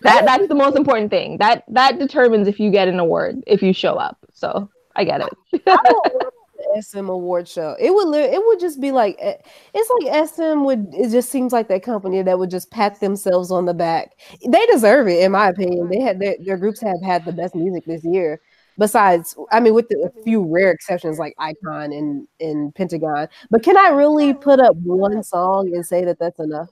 that 0.03 0.25
that's 0.25 0.49
the 0.49 0.55
most 0.55 0.77
important 0.77 1.11
thing. 1.11 1.39
That 1.39 1.65
that 1.69 1.99
determines 1.99 2.49
if 2.49 2.61
you 2.61 2.71
get 2.71 2.89
an 2.89 2.99
award 2.99 3.43
if 3.47 3.63
you 3.63 3.73
show 3.73 3.95
up. 3.95 4.19
So 4.33 4.71
I 4.97 5.05
get 5.05 5.21
it. 5.21 6.31
SM 6.81 7.09
award 7.09 7.49
show. 7.49 7.77
It 7.79 7.93
would 7.93 8.15
it 8.15 8.41
would 8.45 8.61
just 8.61 8.81
be 8.81 8.93
like 8.93 9.17
eh, 9.21 9.37
it's 9.75 9.91
like 9.91 10.29
SM 10.29 10.65
would 10.65 10.89
it 10.93 11.11
just 11.11 11.31
seems 11.31 11.53
like 11.53 11.69
that 11.69 11.83
company 11.83 12.23
that 12.23 12.39
would 12.39 12.51
just 12.51 12.71
pat 12.71 13.01
themselves 13.01 13.51
on 13.51 13.67
the 13.67 13.75
back. 13.75 14.13
They 14.47 14.67
deserve 14.67 15.09
it 15.09 15.23
in 15.23 15.33
my 15.33 15.49
opinion. 15.49 15.89
They 15.89 16.01
had 16.01 16.19
their, 16.21 16.37
their 16.41 16.57
groups 16.57 16.81
have 16.81 17.03
had 17.03 17.25
the 17.25 17.33
best 17.33 17.55
music 17.55 17.85
this 17.85 18.05
year. 18.05 18.41
Besides, 18.77 19.37
I 19.53 19.61
mean, 19.61 19.73
with 19.73 19.89
the, 19.89 20.11
a 20.19 20.23
few 20.25 20.43
rare 20.43 20.73
exceptions 20.73 21.17
like 21.17 21.37
iKON 21.39 21.97
and, 21.97 22.27
and 22.41 22.75
Pentagon, 22.75 23.29
but 23.49 23.63
can 23.63 23.77
I 23.77 23.91
really 23.91 24.35
put 24.35 24.59
up 24.59 24.75
one 24.79 25.23
song 25.23 25.73
and 25.73 25.87
say 25.87 26.05
that 26.05 26.19
that's 26.19 26.41
enough? 26.41 26.71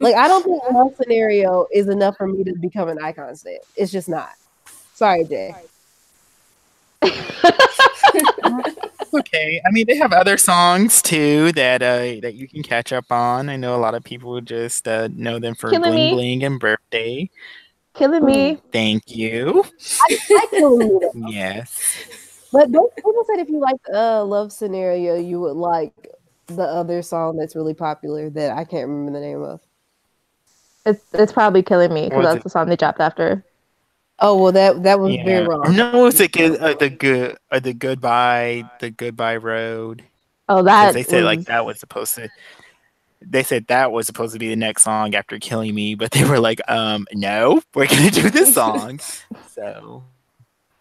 Like, 0.00 0.14
I 0.14 0.28
don't 0.28 0.44
think 0.44 0.62
one 0.70 0.94
scenario 0.94 1.66
is 1.72 1.88
enough 1.88 2.16
for 2.18 2.26
me 2.26 2.44
to 2.44 2.54
become 2.60 2.90
an 2.90 2.98
iKON 2.98 3.38
stan. 3.38 3.58
It's 3.74 3.90
just 3.90 4.08
not. 4.08 4.32
Sorry, 4.94 5.24
Jay. 5.24 5.54
Okay, 9.14 9.60
I 9.64 9.70
mean 9.70 9.86
they 9.86 9.96
have 9.96 10.12
other 10.12 10.36
songs 10.36 11.00
too 11.00 11.52
that 11.52 11.82
uh 11.82 12.20
that 12.22 12.34
you 12.34 12.48
can 12.48 12.62
catch 12.62 12.92
up 12.92 13.10
on. 13.10 13.48
I 13.48 13.56
know 13.56 13.74
a 13.74 13.78
lot 13.78 13.94
of 13.94 14.04
people 14.04 14.40
just 14.40 14.86
uh, 14.86 15.08
know 15.14 15.38
them 15.38 15.54
for 15.54 15.70
Killing 15.70 15.90
Bling 15.90 16.08
Me. 16.08 16.12
Bling 16.12 16.44
and 16.44 16.60
Birthday. 16.60 17.30
Killing 17.94 18.24
me. 18.24 18.58
Thank 18.72 19.04
you. 19.10 19.64
I 20.02 20.46
Killing 20.50 20.98
Me. 20.98 21.30
Yes. 21.30 21.80
But 22.52 22.72
those 22.72 22.90
people 22.96 23.24
said 23.26 23.40
if 23.40 23.48
you 23.48 23.58
like 23.60 23.80
uh 23.92 24.24
love 24.24 24.52
scenario, 24.52 25.16
you 25.16 25.40
would 25.40 25.56
like 25.56 25.92
the 26.46 26.64
other 26.64 27.02
song 27.02 27.36
that's 27.36 27.56
really 27.56 27.74
popular 27.74 28.28
that 28.30 28.50
I 28.56 28.64
can't 28.64 28.88
remember 28.88 29.18
the 29.18 29.24
name 29.24 29.42
of. 29.42 29.60
It's 30.84 31.02
it's 31.12 31.32
probably 31.32 31.62
killing 31.62 31.92
me 31.92 32.08
because 32.08 32.24
that's 32.24 32.36
it? 32.36 32.42
the 32.44 32.50
song 32.50 32.68
they 32.68 32.76
dropped 32.76 33.00
after. 33.00 33.44
Oh 34.18 34.42
well, 34.42 34.52
that 34.52 34.82
that 34.84 34.98
was 34.98 35.14
Yeah. 35.14 35.24
very 35.24 35.46
wrong. 35.46 35.76
No, 35.76 36.06
it's 36.06 36.20
a 36.20 36.28
good 36.28 36.58
uh, 36.60 36.74
the 36.74 36.88
good 36.90 37.36
uh, 37.50 37.60
the 37.60 37.74
goodbye 37.74 38.64
the 38.80 38.90
goodbye 38.90 39.36
road. 39.36 40.04
Oh, 40.48 40.56
'Cause 40.56 40.64
that 40.66 40.94
they 40.94 41.02
said 41.02 41.24
like 41.24 41.44
that 41.46 41.66
was 41.66 41.78
supposed 41.80 42.14
to. 42.16 42.30
They 43.20 43.42
said 43.42 43.66
that 43.68 43.92
was 43.92 44.06
supposed 44.06 44.32
to 44.34 44.38
be 44.38 44.48
the 44.48 44.56
next 44.56 44.82
song 44.84 45.14
after 45.14 45.38
Killing 45.38 45.74
Me, 45.74 45.94
but 45.94 46.10
they 46.12 46.24
were 46.24 46.38
like, 46.38 46.60
um, 46.68 47.06
no, 47.12 47.62
we're 47.74 47.86
gonna 47.86 48.10
do 48.10 48.30
this 48.30 48.54
song. 48.54 49.00
so 49.48 50.04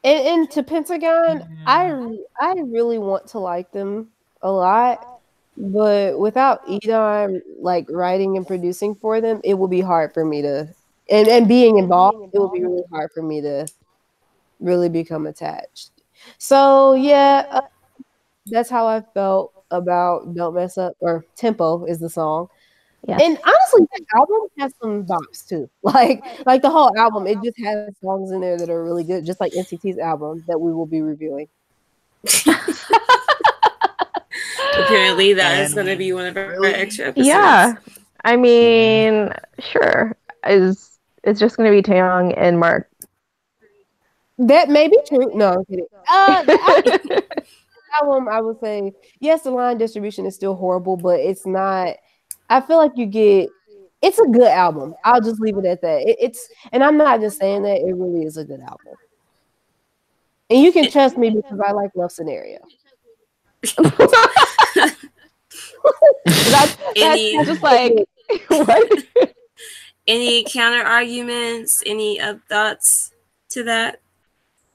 And, 0.04 0.28
and 0.28 0.52
to 0.52 0.64
Pentagon, 0.64 1.44
I 1.66 1.92
I 2.40 2.54
really 2.68 3.00
want 3.00 3.28
to 3.28 3.40
like 3.40 3.72
them 3.72 4.10
a 4.42 4.52
lot, 4.52 5.20
but 5.58 6.20
without 6.20 6.62
E'Dawn 6.70 7.42
like 7.60 7.88
writing 7.90 8.38
and 8.38 8.46
producing 8.46 8.96
for 8.96 9.22
them, 9.22 9.42
it 9.44 9.56
will 9.56 9.68
be 9.68 9.82
hard 9.82 10.14
for 10.14 10.24
me 10.26 10.42
to 10.44 10.68
and, 11.10 11.28
and 11.28 11.48
being 11.48 11.78
involved, 11.78 12.34
it 12.34 12.40
will 12.40 12.52
be 12.52 12.64
really 12.64 12.84
hard 12.92 13.12
for 13.14 13.22
me 13.22 13.42
to 13.42 13.68
really 14.60 14.90
become 14.90 15.28
attached. 15.28 15.92
So 16.38 16.94
yeah, 16.94 17.46
uh, 17.52 17.62
that's 18.48 18.70
how 18.70 18.88
I 18.88 19.02
felt 19.14 19.52
about 19.72 20.34
Don't 20.34 20.56
Mess 20.56 20.78
Up 20.78 20.94
or 21.00 21.26
Tempo 21.36 21.86
is 21.86 22.00
the 22.00 22.10
song. 22.10 22.48
Yeah. 23.08 23.20
And 23.22 23.38
honestly, 23.46 23.88
the 23.96 24.06
album 24.16 24.48
has 24.58 24.74
some 24.82 25.06
bops 25.06 25.48
too. 25.48 25.70
Like 25.84 26.24
like 26.46 26.62
the 26.64 26.70
whole 26.72 26.96
album, 26.98 27.28
it 27.28 27.38
just 27.44 27.60
has 27.60 27.94
songs 28.02 28.32
in 28.32 28.42
there 28.42 28.58
that 28.58 28.70
are 28.70 28.84
really 28.84 29.04
good, 29.04 29.26
just 29.26 29.40
like 29.40 29.52
NCT's 29.54 30.00
album 30.00 30.44
that 30.48 30.60
we 30.60 30.74
will 30.74 30.88
be 30.88 31.02
reviewing. 31.02 31.48
Apparently, 34.78 35.34
that 35.34 35.60
is 35.62 35.68
And 35.68 35.76
going 35.76 35.88
to 35.88 35.96
be 35.96 36.12
one 36.14 36.26
of 36.26 36.36
our 36.38 36.50
really- 36.50 36.74
extra 36.74 37.08
episodes. 37.08 37.28
Yeah. 37.28 37.76
I 38.24 38.36
mean, 38.36 39.32
sure. 39.60 40.16
Is 40.48 40.95
it's 41.26 41.40
just 41.40 41.58
gonna 41.58 41.72
be 41.72 41.82
Taeyong 41.82 42.34
and 42.38 42.60
Mark. 42.60 42.90
That 44.38 44.70
may 44.70 44.88
be 44.88 44.98
true. 45.08 45.32
No, 45.34 45.54
I'm 45.54 45.66
kidding. 45.66 45.86
Uh, 46.10 46.44
the 46.44 47.24
album, 48.02 48.28
I 48.28 48.42
would 48.42 48.60
say, 48.60 48.94
yes, 49.20 49.44
the 49.44 49.52
line 49.52 49.78
distribution 49.78 50.26
is 50.26 50.36
still 50.36 50.56
horrible, 50.56 50.98
but 50.98 51.20
it's 51.20 51.46
not. 51.46 51.96
I 52.50 52.62
feel 52.62 52.78
like 52.78 52.92
you 52.96 53.06
get. 53.06 53.50
It's 54.02 54.20
a 54.20 54.28
good 54.28 54.48
album. 54.48 54.94
I'll 55.04 55.22
just 55.22 55.40
leave 55.40 55.58
it 55.58 55.66
at 55.66 55.82
that. 55.82 56.02
It, 56.02 56.18
it's, 56.20 56.48
and 56.72 56.84
I'm 56.84 56.98
not 56.98 57.22
just 57.22 57.40
saying 57.40 57.64
that. 57.64 57.80
It 57.80 57.96
really 57.96 58.24
is 58.26 58.38
a 58.38 58.44
good 58.44 58.60
album. 58.60 58.94
And 60.50 60.62
you 60.62 60.72
can 60.72 60.92
trust 60.92 61.18
me 61.18 61.32
because 61.32 61.60
I 61.60 61.72
like 61.72 61.90
Love 61.96 62.12
Scenario. 62.12 62.60
That's, 63.78 63.98
that's 66.26 66.78
Any- 66.96 67.46
just 67.46 67.64
like 67.64 67.94
what? 68.50 69.06
Any 70.08 70.44
counter 70.44 70.84
arguments? 70.84 71.84
Any 71.86 72.20
uh, 72.20 72.36
thoughts 72.50 73.12
to 73.50 73.64
that? 73.64 74.02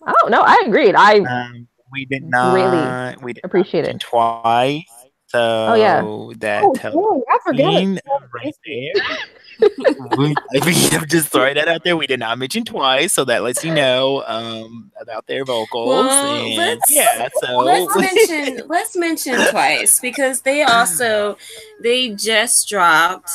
Oh 0.06 0.28
no, 0.28 0.40
I 0.42 0.62
agreed. 0.66 0.94
I 0.94 1.18
Um, 1.20 1.68
we 1.92 2.04
did 2.06 2.24
not. 2.24 2.54
Really 2.54 3.24
we 3.24 3.32
did 3.34 3.44
appreciate 3.44 3.82
mention 3.82 3.96
it. 3.96 4.00
twice. 4.00 4.84
So 5.26 5.38
Oh, 5.70 5.74
yeah. 5.74 6.00
that 6.38 6.64
Oh, 6.64 6.74
tells 6.74 6.94
dang, 6.94 7.22
I 7.30 7.38
forgot. 7.44 7.72
scene 7.78 8.00
right 8.34 8.54
there. 8.66 10.16
we, 10.18 10.34
we 10.66 10.74
have 10.90 11.06
just 11.06 11.28
throwing 11.28 11.54
that 11.54 11.68
out 11.68 11.84
there. 11.84 11.96
We 11.96 12.08
did 12.08 12.18
not 12.18 12.36
mention 12.38 12.64
twice, 12.64 13.12
so 13.12 13.24
that 13.26 13.44
lets 13.44 13.62
you 13.64 13.72
know 13.72 14.24
um, 14.26 14.90
about 15.00 15.28
their 15.28 15.44
vocals. 15.44 15.88
Well, 15.88 16.10
and 16.46 16.56
let's- 16.56 16.90
yeah, 16.90 17.28
so 17.44 17.58
let's 17.58 17.94
mention 18.28 18.66
let's 18.66 18.96
mention 18.96 19.36
twice 19.50 20.00
because 20.00 20.40
they 20.42 20.62
also 20.62 21.36
they 21.80 22.08
just 22.10 22.68
dropped 22.68 23.30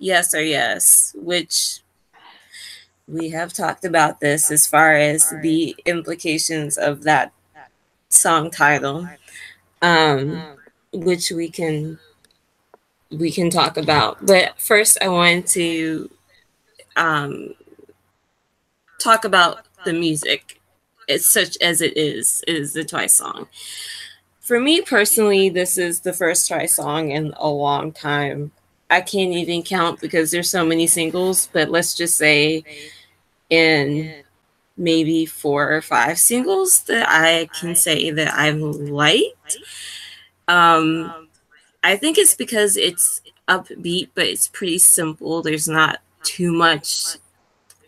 yes 0.00 0.34
or 0.34 0.42
yes. 0.42 1.14
Which 1.16 1.80
we 3.08 3.30
have 3.30 3.52
talked 3.52 3.84
about 3.84 4.20
this 4.20 4.50
as 4.50 4.66
far 4.66 4.94
as 4.94 5.32
the 5.42 5.76
implications 5.84 6.78
of 6.78 7.02
that 7.02 7.32
song 8.08 8.50
title 8.50 9.08
um 9.82 10.42
which 10.92 11.30
we 11.30 11.48
can 11.50 11.98
we 13.10 13.30
can 13.32 13.50
talk 13.50 13.76
about. 13.76 14.24
But 14.24 14.60
first 14.60 14.98
i 15.02 15.08
wanted 15.08 15.46
to 15.48 16.10
um 16.96 17.54
talk 19.00 19.24
about 19.24 19.66
the 19.84 19.92
music 19.92 20.60
it's 21.08 21.26
such 21.26 21.56
as 21.60 21.80
it 21.80 21.96
is 21.96 22.44
is 22.46 22.72
the 22.74 22.84
twice 22.84 23.16
song. 23.16 23.48
For 24.40 24.60
me 24.60 24.80
personally 24.82 25.48
this 25.48 25.78
is 25.78 26.00
the 26.00 26.12
first 26.12 26.48
twice 26.48 26.76
song 26.76 27.10
in 27.10 27.34
a 27.36 27.48
long 27.48 27.92
time 27.92 28.52
i 28.90 29.00
can't 29.00 29.32
even 29.32 29.62
count 29.62 30.00
because 30.00 30.30
there's 30.30 30.50
so 30.50 30.64
many 30.64 30.86
singles 30.86 31.48
but 31.52 31.70
let's 31.70 31.94
just 31.94 32.16
say 32.16 32.64
in 33.48 34.14
maybe 34.76 35.26
four 35.26 35.72
or 35.74 35.80
five 35.80 36.18
singles 36.18 36.82
that 36.82 37.06
i 37.08 37.48
can 37.58 37.74
say 37.74 38.10
that 38.10 38.32
i've 38.34 38.58
liked. 38.58 39.58
Um 40.48 41.28
i 41.82 41.96
think 41.96 42.18
it's 42.18 42.34
because 42.34 42.76
it's 42.76 43.20
upbeat 43.48 44.10
but 44.14 44.26
it's 44.26 44.48
pretty 44.48 44.78
simple. 44.78 45.42
There's 45.42 45.68
not 45.68 46.00
too 46.22 46.52
much 46.52 47.16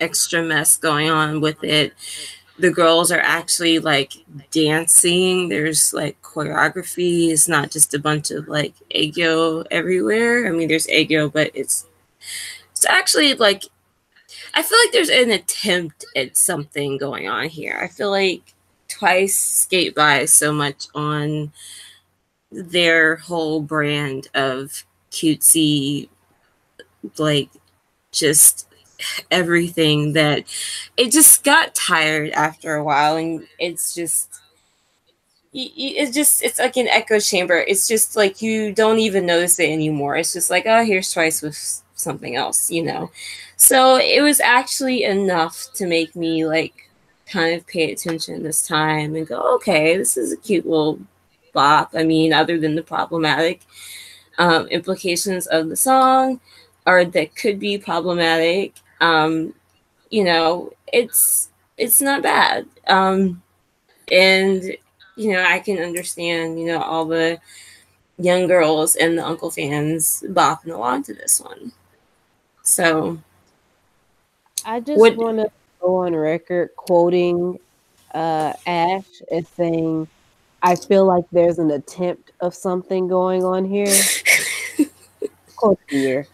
extra 0.01 0.43
mess 0.43 0.77
going 0.77 1.09
on 1.09 1.41
with 1.41 1.63
it 1.63 1.93
the 2.63 2.71
girls 2.71 3.11
are 3.11 3.21
actually 3.21 3.81
like 3.81 4.15
dancing. 4.53 5.49
There's 5.49 5.93
like 5.93 6.23
choreography. 6.23 7.31
It's 7.31 7.49
not 7.49 7.73
just 7.73 7.93
a 7.93 7.99
bunch 7.99 8.31
of 8.31 8.47
like 8.47 8.75
aegyo 8.95 9.67
everywhere. 9.71 10.47
I 10.47 10.53
mean, 10.53 10.69
there's 10.69 10.87
aegyo, 10.87 11.31
but 11.33 11.51
it's 11.55 11.87
it's 12.71 12.87
actually 12.87 13.35
like 13.35 13.65
I 14.55 14.63
feel 14.63 14.79
like 14.79 14.93
there's 14.93 15.11
an 15.11 15.33
attempt 15.33 16.05
at 16.15 16.37
something 16.37 16.99
going 16.99 17.29
on 17.29 17.49
here. 17.49 17.79
I 17.83 17.89
feel 17.89 18.11
like 18.11 18.55
Twice 18.89 19.37
skate 19.37 19.95
by 19.95 20.27
so 20.27 20.53
much 20.53 20.87
on 20.95 21.51
their 22.53 23.17
whole 23.17 23.61
brand 23.61 24.29
of 24.35 24.85
cutesy, 25.11 26.09
like 27.17 27.49
just 28.13 28.69
everything 29.31 30.13
that 30.15 30.45
it 30.97 31.11
just 31.13 31.45
got 31.45 31.75
tired 31.75 32.31
after 32.33 32.75
a 32.75 32.85
while 32.85 33.17
and 33.17 33.47
it's 33.59 33.95
just 33.95 34.41
it's 35.55 36.15
just 36.15 36.43
it's 36.43 36.59
like 36.59 36.77
an 36.77 36.89
echo 36.89 37.19
chamber. 37.19 37.57
It's 37.57 37.87
just 37.87 38.17
like 38.17 38.41
you 38.41 38.73
don't 38.73 38.99
even 38.99 39.27
notice 39.27 39.59
it 39.59 39.69
anymore. 39.71 40.17
It's 40.17 40.33
just 40.33 40.51
like 40.51 40.65
oh 40.67 40.85
here's 40.85 41.13
twice 41.13 41.43
with 41.43 41.83
something 41.95 42.37
else 42.37 42.71
you 42.71 42.83
know? 42.83 43.11
So 43.57 43.97
it 43.97 44.23
was 44.23 44.41
actually 44.41 45.05
enough 45.05 45.69
to 45.75 45.87
make 45.87 46.17
me 46.17 46.47
like 46.47 46.89
kind 47.27 47.55
of 47.55 47.67
pay 47.67 47.93
attention 47.93 48.43
this 48.43 48.67
time 48.67 49.15
and 49.15 49.27
go 49.27 49.55
okay 49.57 49.97
this 49.97 50.17
is 50.17 50.33
a 50.33 50.37
cute 50.37 50.67
little 50.67 50.99
bop. 51.53 51.91
I 51.95 52.05
mean 52.05 52.33
other 52.33 52.59
than 52.59 52.75
the 52.75 52.83
problematic 52.83 53.61
um, 54.39 54.67
implications 54.69 55.47
of 55.47 55.69
the 55.69 55.77
song 55.77 56.41
or 56.87 57.05
that 57.05 57.37
could 57.37 57.61
be 57.61 57.79
problematic 57.79 58.75
um 59.03 59.53
you 60.11 60.25
know 60.25 60.73
it's 60.93 61.51
it's 61.77 62.01
not 62.01 62.23
bad 62.23 62.67
um 62.87 63.43
and 64.11 64.63
you 65.17 65.33
know 65.33 65.43
i 65.43 65.59
can 65.59 65.79
understand 65.79 66.59
you 66.59 66.67
know 66.67 66.81
all 66.81 67.05
the 67.05 67.39
young 68.19 68.47
girls 68.47 68.95
and 68.97 69.19
the 69.19 69.27
uncle 69.27 69.51
fans 69.51 70.23
bopping 70.29 70.73
along 70.75 71.03
to 71.03 71.13
this 71.15 71.41
one 71.41 71.73
so 72.63 73.19
I 74.65 74.79
just 74.79 75.01
What- 75.01 75.17
want 75.17 75.39
to 75.39 75.51
go 75.81 75.97
on 75.97 76.15
record 76.15 76.71
quoting 76.77 77.59
uh, 78.15 78.53
Ash 78.67 79.05
as 79.33 79.49
saying, 79.57 80.07
"I 80.63 80.77
feel 80.77 81.05
like 81.05 81.25
there's 81.33 81.59
an 81.59 81.73
attempt 81.73 82.31
of 82.41 82.55
something 82.55 83.09
going 83.09 83.43
on 83.43 83.65
here." 83.65 83.93
Quote 85.57 85.81
here. 85.89 86.29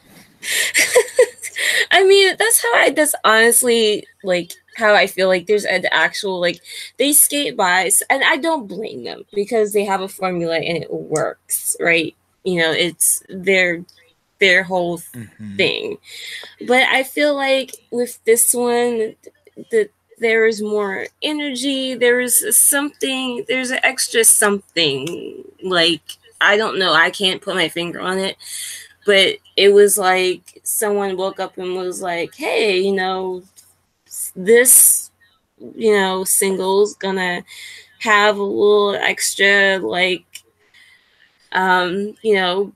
I 1.98 2.04
mean, 2.04 2.36
that's 2.38 2.62
how 2.62 2.74
I. 2.74 2.90
That's 2.90 3.14
honestly 3.24 4.06
like 4.22 4.52
how 4.76 4.94
I 4.94 5.08
feel 5.08 5.26
like 5.26 5.46
there's 5.46 5.64
an 5.64 5.84
actual 5.90 6.38
like 6.40 6.60
they 6.96 7.12
skate 7.12 7.56
by, 7.56 7.90
and 8.08 8.22
I 8.22 8.36
don't 8.36 8.68
blame 8.68 9.02
them 9.02 9.24
because 9.34 9.72
they 9.72 9.84
have 9.84 10.00
a 10.00 10.08
formula 10.08 10.56
and 10.56 10.78
it 10.78 10.92
works, 10.92 11.76
right? 11.80 12.14
You 12.44 12.60
know, 12.60 12.70
it's 12.72 13.22
their 13.28 13.84
their 14.38 14.62
whole 14.62 14.98
Mhm. 14.98 15.56
thing. 15.56 15.98
But 16.68 16.84
I 16.84 17.02
feel 17.02 17.34
like 17.34 17.72
with 17.90 18.22
this 18.24 18.54
one, 18.54 19.16
that 19.72 19.90
there 20.18 20.46
is 20.46 20.62
more 20.62 21.06
energy. 21.20 21.94
There 21.94 22.20
is 22.20 22.44
something. 22.56 23.44
There's 23.48 23.70
an 23.72 23.80
extra 23.82 24.22
something. 24.24 25.42
Like 25.62 26.02
I 26.40 26.56
don't 26.56 26.78
know. 26.78 26.92
I 26.92 27.10
can't 27.10 27.42
put 27.42 27.56
my 27.56 27.68
finger 27.68 28.00
on 28.00 28.18
it, 28.20 28.36
but 29.08 29.38
it 29.56 29.70
was 29.74 29.98
like 29.98 30.60
someone 30.64 31.16
woke 31.18 31.40
up 31.40 31.58
and 31.58 31.76
was 31.76 32.02
like, 32.02 32.34
"Hey, 32.36 32.80
you 32.80 32.92
know, 32.94 33.42
this, 34.36 35.10
you 35.76 35.92
know, 35.92 36.24
single's 36.24 36.94
gonna 36.96 37.44
have 38.00 38.38
a 38.38 38.42
little 38.44 38.94
extra 38.96 39.78
like." 39.78 40.26
um, 41.52 42.14
you 42.22 42.34
know, 42.34 42.72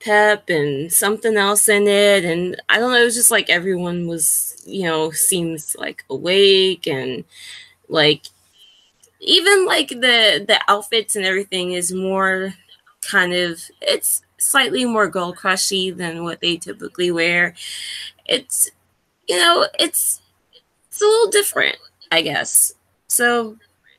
pep 0.00 0.48
and 0.50 0.92
something 0.92 1.36
else 1.36 1.68
in 1.68 1.86
it. 1.88 2.24
And 2.24 2.60
I 2.68 2.78
don't 2.78 2.92
know, 2.92 3.00
it 3.00 3.04
was 3.04 3.14
just 3.14 3.30
like 3.30 3.50
everyone 3.50 4.06
was, 4.06 4.62
you 4.66 4.84
know, 4.84 5.10
seems 5.10 5.76
like 5.78 6.04
awake 6.10 6.86
and 6.86 7.24
like 7.88 8.22
even 9.20 9.66
like 9.66 9.88
the 9.90 10.44
the 10.46 10.60
outfits 10.68 11.16
and 11.16 11.24
everything 11.24 11.72
is 11.72 11.92
more 11.92 12.54
kind 13.02 13.32
of 13.32 13.60
it's 13.82 14.22
slightly 14.38 14.84
more 14.84 15.08
girl 15.08 15.32
crushy 15.32 15.90
than 15.90 16.24
what 16.24 16.40
they 16.40 16.56
typically 16.56 17.10
wear. 17.10 17.54
It's 18.26 18.70
you 19.28 19.36
know, 19.38 19.66
it's 19.78 20.20
it's 20.88 21.02
a 21.02 21.04
little 21.06 21.30
different, 21.30 21.78
I 22.10 22.22
guess. 22.22 22.74
So 23.08 23.56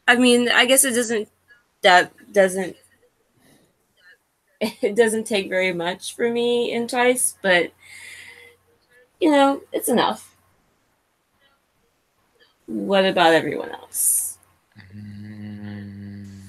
I 0.07 0.15
mean, 0.15 0.49
I 0.49 0.65
guess 0.65 0.83
it 0.83 0.95
doesn't 0.95 1.29
that 1.81 2.11
doesn't 2.33 2.75
it 4.61 4.95
doesn't 4.95 5.25
take 5.25 5.49
very 5.49 5.73
much 5.73 6.15
for 6.15 6.29
me 6.31 6.71
in 6.71 6.87
Twice, 6.87 7.37
but 7.41 7.71
you 9.19 9.31
know, 9.31 9.61
it's 9.71 9.89
enough. 9.89 10.35
What 12.67 13.05
about 13.05 13.33
everyone 13.33 13.71
else? 13.71 14.37
Mm, 14.95 16.41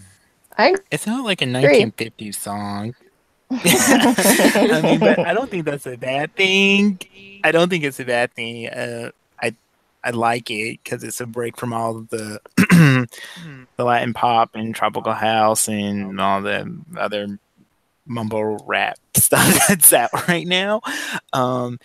I 0.56 0.74
It's 0.90 1.06
not 1.06 1.24
like 1.24 1.42
a 1.42 1.46
Agree. 1.46 1.46
1950s 1.46 2.38
song. 2.38 2.94
I 3.64 4.80
mean, 4.82 5.00
but 5.00 5.18
I 5.18 5.34
don't 5.34 5.50
think 5.50 5.64
that's 5.64 5.86
a 5.86 5.96
bad 5.96 6.34
thing. 6.36 7.00
I 7.42 7.50
don't 7.50 7.68
think 7.68 7.82
it's 7.82 7.98
a 7.98 8.04
bad 8.04 8.32
thing. 8.32 8.68
Uh, 8.68 9.10
I 9.42 9.54
I 10.04 10.10
like 10.10 10.50
it 10.50 10.78
because 10.84 11.02
it's 11.02 11.20
a 11.20 11.26
break 11.26 11.56
from 11.56 11.72
all 11.72 12.06
the 12.10 12.40
the 13.76 13.84
Latin 13.84 14.14
pop 14.14 14.54
and 14.54 14.72
tropical 14.72 15.12
house 15.12 15.68
and 15.68 16.20
all 16.20 16.42
the 16.42 16.78
other 16.96 17.40
mumble 18.06 18.62
rap 18.66 18.98
stuff 19.16 19.66
that's 19.66 19.92
out 19.92 20.28
right 20.28 20.46
now. 20.46 20.80
Um, 21.32 21.80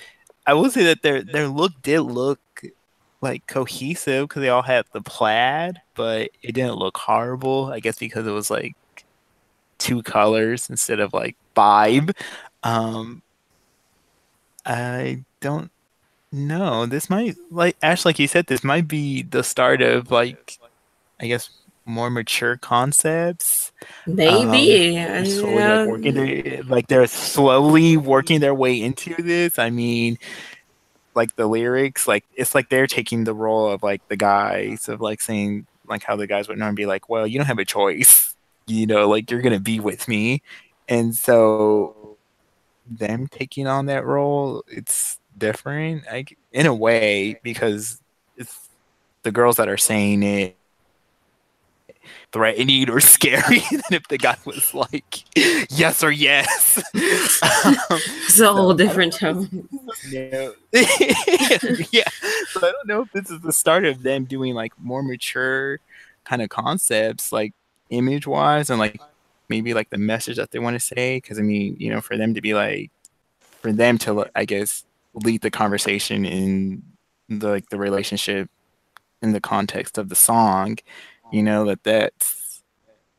I 0.46 0.54
will 0.54 0.70
say 0.70 0.84
that 0.84 1.02
their 1.02 1.24
their 1.24 1.48
look 1.48 1.82
did 1.82 2.02
look 2.02 2.40
like 3.22 3.48
cohesive 3.48 4.28
because 4.28 4.42
they 4.42 4.50
all 4.50 4.62
had 4.62 4.86
the 4.94 5.02
plaid, 5.02 5.82
but 5.96 6.30
it 6.44 6.52
didn't 6.52 6.76
look 6.76 6.96
horrible. 6.98 7.72
I 7.74 7.80
guess 7.80 7.98
because 7.98 8.28
it 8.28 8.32
was 8.32 8.52
like 8.52 8.76
two 9.80 10.04
colors 10.04 10.70
instead 10.70 11.00
of 11.00 11.12
like 11.12 11.36
five. 11.56 12.10
Um, 12.64 13.22
I 14.66 15.24
don't 15.40 15.72
know. 16.32 16.86
This 16.86 17.10
might 17.10 17.36
like 17.50 17.78
Ash, 17.82 18.06
like 18.06 18.20
you 18.20 18.28
said, 18.28 18.48
this 18.48 18.64
might 18.64 18.88
be 18.88 19.24
the 19.24 19.44
start 19.44 19.82
of 19.82 20.12
like, 20.12 20.60
I 21.20 21.28
guess, 21.28 21.50
more 21.86 22.10
mature 22.10 22.58
concepts. 22.58 23.72
Maybe. 24.08 24.98
Um, 24.98 25.12
and, 25.12 25.28
slowly, 25.28 25.54
you 25.54 25.60
know, 25.60 25.80
like, 25.80 25.90
working 25.90 26.14
their, 26.14 26.64
like 26.64 26.88
they're 26.88 27.08
slowly 27.08 27.98
working 27.98 28.40
their 28.40 28.56
way 28.56 28.82
into 28.82 29.16
this. 29.22 29.60
I 29.60 29.70
mean, 29.70 30.18
like 31.14 31.36
the 31.36 31.48
lyrics, 31.48 32.08
like 32.08 32.26
it's 32.36 32.56
like 32.56 32.70
they're 32.70 32.88
taking 32.88 33.24
the 33.24 33.34
role 33.34 33.72
of 33.72 33.84
like 33.84 34.08
the 34.10 34.18
guys 34.18 34.90
of 34.90 35.02
like 35.02 35.22
saying 35.22 35.68
like 35.88 36.04
how 36.04 36.16
the 36.16 36.28
guys 36.28 36.48
would 36.48 36.58
normally 36.58 36.76
be 36.76 36.86
like, 36.86 37.10
well, 37.10 37.26
you 37.28 37.38
don't 37.40 37.48
have 37.48 37.60
a 37.60 37.66
choice, 37.66 38.36
you 38.68 38.86
know, 38.88 39.08
like 39.08 39.30
you're 39.32 39.42
gonna 39.42 39.60
be 39.60 39.80
with 39.80 40.08
me, 40.08 40.42
and 40.88 41.16
so 41.16 42.18
them 42.88 43.28
taking 43.28 43.68
on 43.68 43.88
that 43.88 44.06
role, 44.06 44.64
it's 44.68 45.20
different, 45.38 46.06
like 46.06 46.38
in 46.52 46.66
a 46.66 46.74
way 46.74 47.40
because 47.44 48.00
it's 48.38 48.70
the 49.24 49.32
girls 49.32 49.58
that 49.58 49.70
are 49.70 49.78
saying 49.78 50.24
it 50.24 50.56
threatening 52.32 52.90
or 52.90 53.00
scary 53.16 53.60
than 53.72 53.82
if 53.92 54.08
the 54.10 54.18
guy 54.18 54.36
was 54.46 54.74
like 54.74 55.24
yes 55.72 56.04
or 56.04 56.12
yes. 56.12 56.78
um, 56.94 57.76
it's 58.26 58.40
a 58.40 58.54
whole 58.54 58.74
different 58.74 59.14
tone. 59.14 59.68
yeah. 60.12 60.50
So 60.72 62.60
I 62.60 62.72
don't 62.72 62.88
know 62.88 63.02
if 63.02 63.12
this 63.14 63.32
is 63.32 63.40
the 63.42 63.54
start 63.54 63.86
of 63.86 64.04
them 64.04 64.26
doing 64.26 64.54
like 64.54 64.74
more 64.80 65.02
mature 65.02 65.80
kind 66.26 66.42
of 66.42 66.50
concepts, 66.50 67.32
like 67.32 67.54
image 67.90 68.28
wise, 68.28 68.70
and 68.70 68.80
like 68.80 69.00
maybe 69.50 69.74
like 69.74 69.90
the 69.90 69.98
message 69.98 70.38
that 70.38 70.52
they 70.52 70.60
want 70.60 70.76
to 70.76 70.80
say. 70.80 71.18
Because 71.18 71.40
I 71.40 71.42
mean, 71.42 71.76
you 71.80 71.90
know, 71.90 72.02
for 72.02 72.18
them 72.18 72.34
to 72.34 72.42
be 72.42 72.54
like, 72.54 72.92
for 73.62 73.72
them 73.72 73.98
to, 74.00 74.26
I 74.36 74.46
guess, 74.46 74.86
lead 75.14 75.42
the 75.42 75.52
conversation 75.52 76.26
in 76.26 76.84
the 77.30 77.50
like 77.50 77.70
the 77.70 77.78
relationship 77.78 78.50
in 79.22 79.32
the 79.32 79.42
context 79.42 79.98
of 79.98 80.10
the 80.10 80.16
song 80.16 80.78
you 81.32 81.44
know 81.44 81.66
that 81.66 81.84
that's 81.84 82.64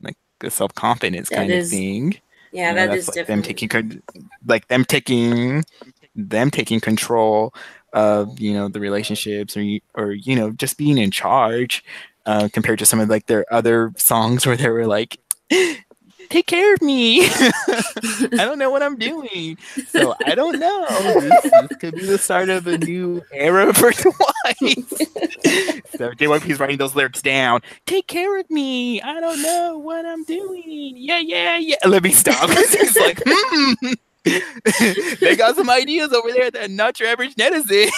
like 0.00 0.16
a 0.42 0.50
self 0.50 0.74
confidence 0.74 1.28
kind 1.28 1.50
is, 1.50 1.66
of 1.66 1.70
thing. 1.70 2.18
Yeah, 2.52 2.70
you 2.70 2.76
know, 2.76 2.86
that 2.86 2.96
is 2.96 3.08
like 3.08 3.14
different. 3.14 3.44
Them 3.44 3.48
taking 3.48 4.02
like 4.46 4.68
them 4.68 4.84
taking 4.84 5.64
them 6.14 6.50
taking 6.50 6.80
control 6.80 7.54
of 7.92 8.38
you 8.40 8.54
know 8.54 8.68
the 8.68 8.80
relationships 8.80 9.56
or 9.56 9.64
or 9.94 10.12
you 10.12 10.36
know 10.36 10.50
just 10.50 10.78
being 10.78 10.98
in 10.98 11.10
charge 11.10 11.84
uh, 12.26 12.48
compared 12.52 12.78
to 12.78 12.86
some 12.86 13.00
of 13.00 13.08
like 13.08 13.26
their 13.26 13.44
other 13.52 13.92
songs 13.96 14.46
where 14.46 14.56
they 14.56 14.68
were 14.68 14.86
like 14.86 15.18
take 16.28 16.46
care 16.46 16.74
of 16.74 16.82
me. 16.82 17.26
I 17.26 18.44
don't 18.44 18.58
know 18.58 18.70
what 18.70 18.82
I'm 18.82 18.96
doing. 18.96 19.56
So 19.88 20.14
I 20.26 20.34
don't 20.34 20.58
know. 20.58 20.86
This, 21.20 21.42
this, 21.42 21.78
could 21.78 21.94
be 21.94 22.06
the 22.06 22.18
start 22.18 22.48
of 22.48 22.66
a 22.66 22.78
new 22.78 23.22
era 23.32 23.72
for 23.72 23.92
Twice. 23.92 24.12
so 25.96 26.10
JYP's 26.12 26.60
writing 26.60 26.78
those 26.78 26.94
lyrics 26.94 27.22
down. 27.22 27.60
Take 27.86 28.06
care 28.06 28.38
of 28.38 28.48
me. 28.50 29.00
I 29.02 29.20
don't 29.20 29.42
know 29.42 29.78
what 29.78 30.06
I'm 30.06 30.24
doing. 30.24 30.94
Yeah, 30.96 31.18
yeah, 31.18 31.56
yeah. 31.56 31.76
Let 31.84 32.02
me 32.02 32.12
stop. 32.12 32.50
He's 32.50 32.96
like, 32.96 33.22
hmm. 33.24 33.92
they 35.20 35.36
got 35.36 35.56
some 35.56 35.70
ideas 35.70 36.12
over 36.12 36.32
there 36.32 36.50
that 36.50 36.70
not 36.70 36.98
your 37.00 37.08
average 37.08 37.34
netizen. 37.36 37.90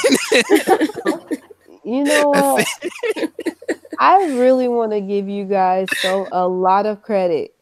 you 1.84 2.04
know 2.04 2.28
what? 2.28 2.66
I 3.98 4.26
really 4.26 4.68
want 4.68 4.92
to 4.92 5.00
give 5.00 5.28
you 5.28 5.44
guys 5.44 5.88
so 6.00 6.28
a 6.30 6.46
lot 6.46 6.86
of 6.86 7.02
credit 7.02 7.54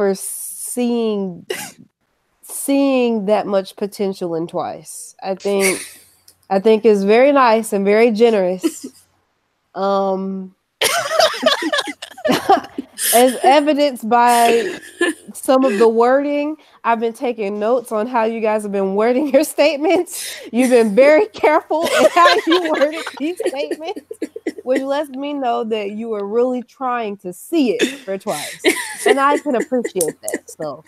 for 0.00 0.14
seeing 0.14 1.46
seeing 2.40 3.26
that 3.26 3.46
much 3.46 3.76
potential 3.76 4.34
in 4.34 4.46
twice. 4.46 5.14
I 5.22 5.34
think 5.34 5.78
I 6.48 6.58
think 6.58 6.86
is 6.86 7.04
very 7.04 7.32
nice 7.32 7.74
and 7.74 7.84
very 7.84 8.10
generous. 8.10 8.86
Um 9.74 10.54
as 13.14 13.36
evidenced 13.42 14.08
by 14.08 14.80
some 15.34 15.66
of 15.66 15.78
the 15.78 15.88
wording. 15.88 16.56
I've 16.82 17.00
been 17.00 17.12
taking 17.12 17.58
notes 17.58 17.92
on 17.92 18.06
how 18.06 18.24
you 18.24 18.40
guys 18.40 18.62
have 18.62 18.72
been 18.72 18.94
wording 18.94 19.28
your 19.28 19.44
statements. 19.44 20.40
You've 20.50 20.70
been 20.70 20.94
very 20.94 21.26
careful 21.26 21.82
in 21.82 22.10
how 22.14 22.34
you 22.46 22.70
worded 22.72 23.04
these 23.18 23.38
statements, 23.46 24.00
which 24.64 24.82
lets 24.82 25.10
me 25.10 25.32
know 25.32 25.64
that 25.64 25.92
you 25.92 26.14
are 26.14 26.26
really 26.26 26.62
trying 26.62 27.16
to 27.18 27.32
see 27.32 27.72
it 27.72 27.98
for 28.00 28.18
twice. 28.18 28.62
And 29.06 29.18
I 29.18 29.38
can 29.38 29.54
appreciate 29.54 30.20
that. 30.22 30.50
So 30.50 30.84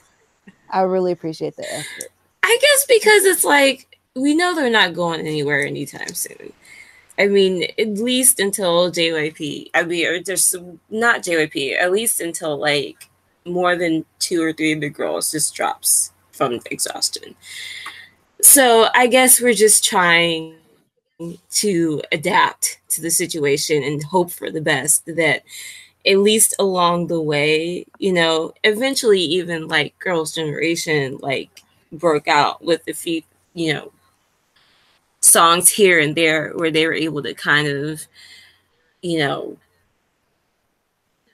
I 0.71 0.83
really 0.83 1.13
appreciate 1.13 1.57
the 1.57 1.71
effort. 1.73 2.09
I 2.43 2.59
guess 2.61 2.87
because 2.87 3.25
it's 3.25 3.45
like 3.45 3.99
we 4.15 4.35
know 4.35 4.55
they're 4.55 4.71
not 4.71 4.95
going 4.95 5.21
anywhere 5.21 5.65
anytime 5.65 6.15
soon. 6.15 6.53
I 7.19 7.29
mean, 7.29 7.65
at 7.79 7.89
least 7.99 8.41
until 8.41 8.91
JYP. 8.91 9.71
I 9.75 9.85
mean, 9.85 10.07
or 10.07 10.21
there's 10.21 10.55
not 10.91 11.23
JYP. 11.23 11.79
At 11.81 11.93
least 11.93 12.21
until 12.21 12.57
like 12.57 13.09
more 13.45 13.77
than 13.77 14.05
two 14.19 14.43
or 14.43 14.53
three 14.53 14.73
of 14.73 14.81
the 14.81 14.89
girls 14.89 15.31
just 15.31 15.55
drops 15.55 16.13
from 16.33 16.61
exhaustion. 16.71 17.35
So 18.41 18.89
I 18.95 19.07
guess 19.07 19.41
we're 19.41 19.55
just 19.55 19.85
trying 19.85 20.57
to 21.51 22.03
adapt 22.13 22.79
to 22.91 23.01
the 23.01 23.11
situation 23.11 23.83
and 23.83 24.03
hope 24.05 24.31
for 24.31 24.51
the 24.51 24.61
best 24.61 25.07
that 25.07 25.43
at 26.07 26.19
least 26.19 26.55
along 26.59 27.07
the 27.07 27.21
way, 27.21 27.87
you 27.99 28.13
know, 28.13 28.53
eventually 28.65 29.21
even 29.21 29.69
like 29.69 29.99
girls' 29.99 30.35
generation 30.35 31.19
like 31.21 31.63
broke 31.93 32.29
out 32.29 32.65
with 32.65 32.83
a 32.89 32.93
few, 32.93 33.23
you 33.55 33.73
know, 33.73 33.93
songs 35.21 35.69
here 35.69 36.01
and 36.01 36.17
there 36.17 36.51
where 36.57 36.71
they 36.71 36.87
were 36.87 36.93
able 36.95 37.23
to 37.23 37.35
kind 37.35 37.69
of, 37.69 38.07
you 39.03 39.19
know, 39.19 39.57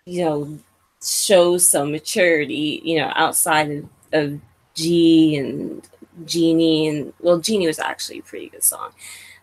you 0.04 0.24
know, 0.24 0.58
shows 1.02 1.66
some 1.66 1.92
maturity, 1.92 2.80
you 2.84 2.98
know, 2.98 3.12
outside 3.14 3.70
of, 3.70 3.88
of 4.12 4.40
Gee 4.74 5.36
and 5.36 5.86
Genie 6.24 6.88
and 6.88 7.12
well, 7.20 7.38
Genie 7.38 7.66
was 7.66 7.78
actually 7.78 8.18
a 8.18 8.22
pretty 8.22 8.48
good 8.48 8.64
song. 8.64 8.90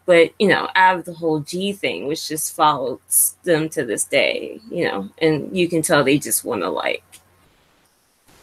But 0.05 0.31
you 0.39 0.47
know, 0.47 0.69
out 0.75 0.99
of 0.99 1.05
the 1.05 1.13
whole 1.13 1.39
Gee 1.39 1.73
thing, 1.73 2.07
which 2.07 2.27
just 2.27 2.55
follows 2.55 3.35
them 3.43 3.69
to 3.69 3.83
this 3.83 4.03
day, 4.03 4.59
you 4.69 4.85
know, 4.85 5.09
and 5.19 5.55
you 5.55 5.67
can 5.67 5.81
tell 5.81 6.03
they 6.03 6.19
just 6.19 6.45
want 6.45 6.61
to 6.61 6.69
like 6.69 7.03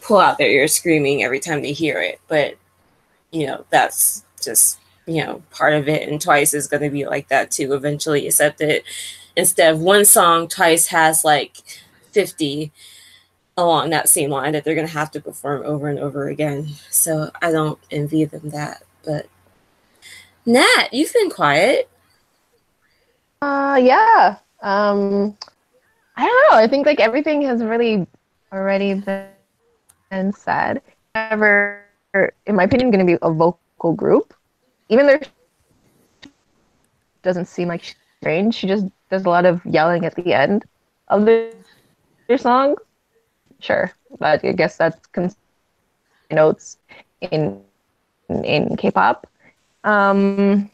pull 0.01 0.19
out 0.19 0.39
their 0.39 0.51
ears 0.51 0.75
screaming 0.75 1.23
every 1.23 1.41
time 1.41 1.63
they 1.63 1.73
hear 1.73 2.01
it. 2.01 2.21
But 2.27 2.57
you 3.31 3.47
know, 3.47 3.65
that's 3.71 4.25
just 4.43 4.79
you 5.07 5.25
know 5.25 5.43
part 5.51 5.75
of 5.75 5.89
it, 5.89 6.09
and 6.09 6.21
Twice 6.21 6.53
is 6.55 6.67
going 6.69 6.83
to 6.83 6.91
be 6.91 7.07
like 7.07 7.29
that 7.29 7.51
too 7.51 7.75
eventually. 7.75 8.27
Except 8.27 8.59
that 8.59 8.83
instead 9.37 9.73
of 9.73 9.81
one 9.81 10.05
song, 10.05 10.49
Twice 10.49 10.89
has 10.89 11.25
like 11.25 11.57
fifty 12.11 12.73
along 13.57 13.91
that 13.91 14.09
same 14.09 14.31
line 14.31 14.53
that 14.53 14.65
they're 14.65 14.75
going 14.75 14.87
to 14.87 14.93
have 14.93 15.11
to 15.13 15.21
perform 15.21 15.63
over 15.65 15.89
and 15.89 15.99
over 15.99 16.29
again. 16.29 16.69
So 16.91 17.31
I 17.41 17.53
don't 17.53 17.79
envy 17.91 18.25
them 18.25 18.51
that. 18.51 18.83
But 19.05 19.27
Nat, 20.47 20.89
you've 20.93 21.13
been 21.13 21.31
quiet. 21.31 21.89
Uh, 23.41 23.79
yeah. 23.81 24.37
Um, 24.61 25.37
I 26.17 26.27
don't 26.27 26.51
know. 26.51 26.57
I 26.59 26.67
think 26.69 26.87
like 26.87 27.01
everything 27.01 27.43
has 27.43 27.63
really 27.63 28.07
already 28.53 28.95
been 30.11 30.33
said. 30.33 30.83
However, 31.15 31.85
in 32.47 32.57
my 32.57 32.65
opinion, 32.65 32.91
going 32.91 33.07
to 33.07 33.13
be 33.13 33.19
a 33.23 33.33
vocal 33.33 33.93
group. 33.95 34.35
Even 34.89 35.07
though 35.07 35.19
doesn't 37.23 37.47
seem 37.47 37.69
like 37.69 37.83
she's 37.83 37.97
strange, 38.21 38.55
she 38.55 38.67
just 38.67 38.87
does 39.11 39.25
a 39.25 39.29
lot 39.29 39.47
of 39.47 39.65
yelling 39.65 40.05
at 40.05 40.15
the 40.17 40.35
end 40.35 40.65
of 41.09 41.25
the, 41.25 41.55
their 42.27 42.39
songs 42.39 42.79
sure. 43.63 43.93
But 44.19 44.45
I 44.45 44.53
guess 44.53 44.77
that's 44.77 44.99
notes 46.31 46.79
in 47.21 47.63
in 48.29 48.77
K-pop. 48.77 49.27
Um, 49.85 50.71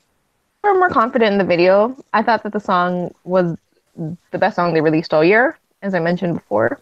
we're 0.63 0.79
more 0.79 0.91
confident 0.91 1.33
in 1.33 1.39
the 1.39 1.45
video. 1.45 1.97
I 2.13 2.23
thought 2.23 2.43
that 2.43 2.53
the 2.53 2.61
song 2.61 3.15
was 3.25 3.57
the 3.97 4.39
best 4.39 4.57
song 4.57 4.75
they 4.75 4.81
released 4.81 5.15
all 5.15 5.25
year, 5.25 5.59
as 5.83 5.95
I 5.95 6.01
mentioned 6.01 6.35
before, 6.35 6.81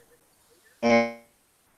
and 0.82 1.16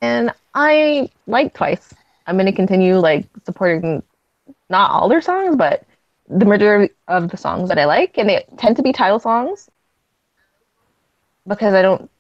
and 0.01 0.33
I 0.55 1.11
like 1.27 1.55
Twice. 1.55 1.93
I'm 2.27 2.37
gonna 2.37 2.53
continue 2.53 2.99
like 2.99 3.27
supporting 3.45 4.03
not 4.69 4.91
all 4.91 5.09
their 5.09 5.21
songs, 5.21 5.57
but 5.57 5.85
the 6.29 6.45
majority 6.45 6.93
of 7.09 7.31
the 7.31 7.37
songs 7.37 7.69
that 7.69 7.79
I 7.79 7.85
like, 7.85 8.19
and 8.19 8.29
they 8.29 8.45
tend 8.59 8.77
to 8.77 8.83
be 8.83 8.93
title 8.93 9.19
songs 9.19 9.71
because 11.47 11.75
I 11.75 11.83
don't 11.83 12.11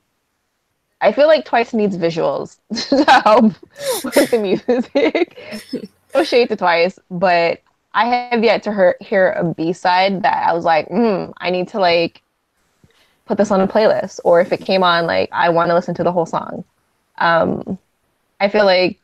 I 1.00 1.12
feel 1.12 1.28
like 1.28 1.44
Twice 1.44 1.72
needs 1.72 1.96
visuals 1.96 2.58
to 2.88 3.04
help 3.22 3.54
with 4.04 4.30
the 4.30 4.38
music. 4.38 5.88
no 6.14 6.24
shade 6.24 6.48
to 6.48 6.56
Twice, 6.56 6.98
but 7.10 7.60
I 7.98 8.06
have 8.30 8.44
yet 8.44 8.62
to 8.64 8.72
hear, 8.72 8.96
hear 9.00 9.30
a 9.32 9.44
B 9.44 9.72
side 9.72 10.22
that 10.22 10.48
I 10.48 10.54
was 10.54 10.64
like, 10.64 10.88
hmm, 10.88 11.32
I 11.38 11.50
need 11.50 11.68
to 11.68 11.80
like 11.80 12.22
put 13.26 13.38
this 13.38 13.50
on 13.50 13.60
a 13.60 13.68
playlist. 13.68 14.20
Or 14.24 14.40
if 14.40 14.52
it 14.52 14.60
came 14.60 14.82
on, 14.84 15.06
like 15.06 15.28
I 15.32 15.50
want 15.50 15.70
to 15.70 15.74
listen 15.74 15.94
to 15.96 16.04
the 16.04 16.12
whole 16.12 16.26
song. 16.26 16.64
Um, 17.18 17.78
I 18.40 18.48
feel 18.48 18.64
like 18.64 18.98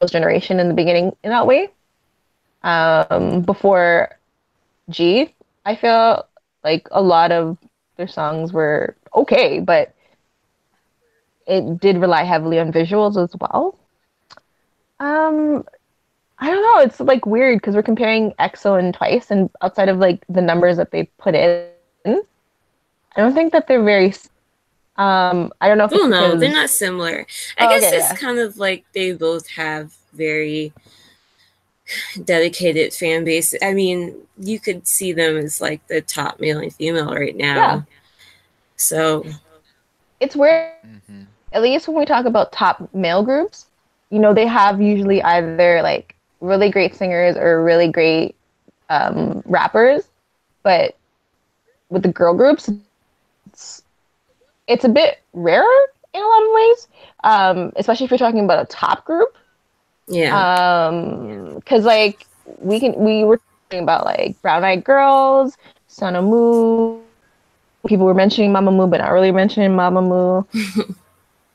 was 0.00 0.10
generation 0.10 0.60
in 0.60 0.68
the 0.68 0.74
beginning 0.74 1.16
in 1.22 1.30
that 1.30 1.46
way. 1.46 1.70
Um, 2.62 3.42
before 3.42 4.10
Gee, 4.90 5.34
I 5.64 5.76
feel 5.76 6.26
like 6.64 6.88
a 6.90 7.02
lot 7.02 7.32
of 7.32 7.58
their 7.96 8.08
songs 8.08 8.52
were 8.52 8.96
okay, 9.14 9.60
but 9.60 9.94
it 11.46 11.80
did 11.80 11.98
rely 11.98 12.24
heavily 12.24 12.58
on 12.58 12.72
visuals 12.72 13.22
as 13.22 13.34
well. 13.40 13.78
Um, 15.00 15.64
I 16.40 16.50
don't 16.50 16.62
know. 16.62 16.82
It's 16.82 17.00
like 17.00 17.26
weird 17.26 17.58
because 17.58 17.74
we're 17.74 17.82
comparing 17.82 18.32
EXO 18.38 18.78
and 18.78 18.94
Twice, 18.94 19.30
and 19.30 19.50
outside 19.60 19.88
of 19.88 19.98
like 19.98 20.24
the 20.28 20.40
numbers 20.42 20.76
that 20.76 20.90
they 20.92 21.04
put 21.18 21.34
in, 21.34 21.66
I 22.06 22.20
don't 23.16 23.34
think 23.34 23.52
that 23.52 23.66
they're 23.66 23.82
very. 23.82 24.14
Um, 24.96 25.52
I 25.60 25.68
don't 25.68 25.78
know. 25.78 25.84
If 25.84 25.92
Oh 25.94 26.06
no, 26.06 26.36
they're 26.36 26.52
not 26.52 26.70
similar. 26.70 27.26
I 27.58 27.66
Oh, 27.66 27.68
guess 27.70 27.84
okay, 27.84 27.96
it's 27.96 28.10
yeah. 28.10 28.16
kind 28.16 28.38
of 28.38 28.56
like 28.58 28.84
they 28.94 29.12
both 29.12 29.48
have 29.50 29.92
very 30.12 30.72
dedicated 32.24 32.92
fan 32.92 33.24
base. 33.24 33.54
I 33.62 33.72
mean, 33.74 34.14
you 34.38 34.58
could 34.60 34.86
see 34.86 35.12
them 35.12 35.36
as 35.36 35.60
like 35.60 35.86
the 35.88 36.00
top 36.00 36.40
male 36.40 36.58
and 36.58 36.74
female 36.74 37.12
right 37.14 37.36
now. 37.36 37.54
Yeah. 37.56 37.82
So 38.76 39.24
It's 40.20 40.34
weird. 40.36 40.72
Mhm. 40.84 41.26
At 41.52 41.62
least 41.62 41.88
when 41.88 41.96
we 41.96 42.04
talk 42.04 42.26
about 42.26 42.52
top 42.52 42.92
male 42.92 43.22
groups, 43.22 43.66
you 44.10 44.18
know, 44.18 44.34
they 44.34 44.46
have 44.46 44.80
usually 44.80 45.22
either 45.22 45.80
like 45.82 46.14
really 46.40 46.70
great 46.70 46.94
singers 46.94 47.36
or 47.36 47.62
really 47.62 47.90
great 47.90 48.34
um, 48.90 49.42
rappers, 49.46 50.04
but 50.62 50.96
with 51.88 52.02
the 52.02 52.12
girl 52.12 52.34
groups, 52.34 52.70
it's 53.46 53.82
it's 54.66 54.84
a 54.84 54.88
bit 54.88 55.18
rarer 55.32 55.64
in 56.14 56.22
a 56.22 56.26
lot 56.26 56.42
of 56.42 56.54
ways, 56.54 56.88
um, 57.24 57.72
especially 57.76 58.04
if 58.04 58.10
you're 58.10 58.18
talking 58.18 58.44
about 58.44 58.62
a 58.62 58.66
top 58.66 59.04
group. 59.04 59.36
yeah. 60.06 60.86
Um, 60.88 61.54
because 61.56 61.84
like 61.84 62.26
we 62.58 62.80
can 62.80 62.94
we 62.96 63.24
were 63.24 63.40
talking 63.68 63.82
about 63.82 64.04
like 64.04 64.40
Brown 64.42 64.64
Eyed 64.64 64.84
Girls, 64.84 65.56
SONAMOO. 65.90 67.02
People 67.86 68.06
were 68.06 68.14
mentioning 68.14 68.52
Mamamoo, 68.52 68.90
but 68.90 68.98
not 68.98 69.12
really 69.12 69.32
mentioning 69.32 69.70
Mamamoo. 69.70 70.44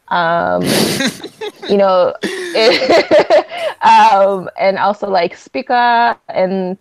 um, 0.08 0.62
you 1.70 1.78
know, 1.78 2.14
um, 3.82 4.50
and 4.58 4.78
also 4.78 5.10
like 5.10 5.36
Spica 5.36 6.18
and 6.30 6.78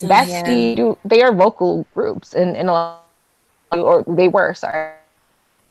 Bestie. 0.00 0.76
do 0.76 0.98
They 1.04 1.22
are 1.22 1.32
vocal 1.32 1.86
groups 1.94 2.34
in 2.34 2.56
in 2.56 2.68
a 2.68 2.72
lot, 2.72 3.04
or 3.72 4.04
they 4.06 4.28
were. 4.28 4.54
Sorry, 4.54 4.92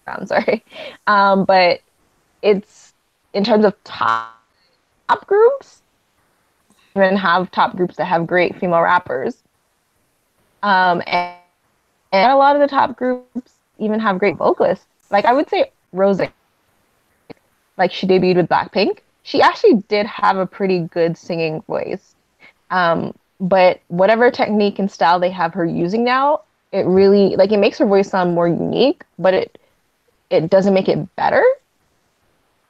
I'm 0.08 0.26
sorry, 0.26 0.64
um, 1.08 1.46
but 1.46 1.82
it's 2.42 2.94
in 3.34 3.44
terms 3.44 3.66
of 3.66 3.76
top 3.84 4.34
top 5.08 5.28
groups 5.28 5.82
even 6.96 7.16
have 7.16 7.52
top 7.52 7.76
groups 7.76 7.96
that 7.96 8.06
have 8.06 8.28
great 8.28 8.56
female 8.60 8.82
rappers 8.82 9.44
um 10.62 11.02
and, 11.08 11.36
and 12.12 12.32
a 12.32 12.36
lot 12.36 12.56
of 12.56 12.62
the 12.62 12.68
top 12.68 12.98
groups 12.98 13.54
even 13.78 14.00
have 14.00 14.20
great 14.20 14.38
vocalists 14.38 14.88
like 15.12 15.26
i 15.26 15.34
would 15.34 15.50
say 15.50 15.72
rose 15.92 16.20
like 17.78 17.92
she 17.92 18.08
debuted 18.08 18.38
with 18.38 18.50
blackpink. 18.50 19.00
She 19.24 19.42
actually 19.42 19.84
did 19.88 20.06
have 20.06 20.38
a 20.38 20.46
pretty 20.46 20.80
good 20.80 21.18
singing 21.18 21.62
voice. 21.62 22.16
Um 22.70 23.14
but 23.40 23.82
whatever 23.88 24.32
technique 24.32 24.80
and 24.80 24.90
style 24.90 25.20
they 25.20 25.32
have 25.32 25.54
her 25.54 25.66
using 25.66 26.04
now 26.04 26.42
it 26.72 26.86
really 26.86 27.36
like 27.36 27.52
it 27.52 27.58
makes 27.58 27.78
her 27.78 27.86
voice 27.86 28.10
sound 28.10 28.34
more 28.34 28.48
unique 28.48 29.04
but 29.20 29.34
it 29.34 29.58
it 30.30 30.50
doesn't 30.50 30.74
make 30.74 30.90
it 30.90 31.16
better. 31.16 31.44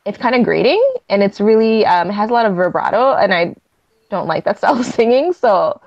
It's 0.06 0.18
kind 0.18 0.36
of 0.36 0.44
grating 0.44 0.84
and 1.10 1.24
it's 1.24 1.40
really 1.40 1.86
um, 1.86 2.10
it 2.10 2.14
has 2.14 2.30
a 2.30 2.34
lot 2.34 2.46
of 2.46 2.56
vibrato 2.56 3.14
and 3.16 3.34
i 3.34 3.56
don't 4.10 4.28
like 4.28 4.44
that 4.46 4.58
style 4.60 4.80
of 4.80 4.86
singing. 4.86 5.34
So 5.34 5.80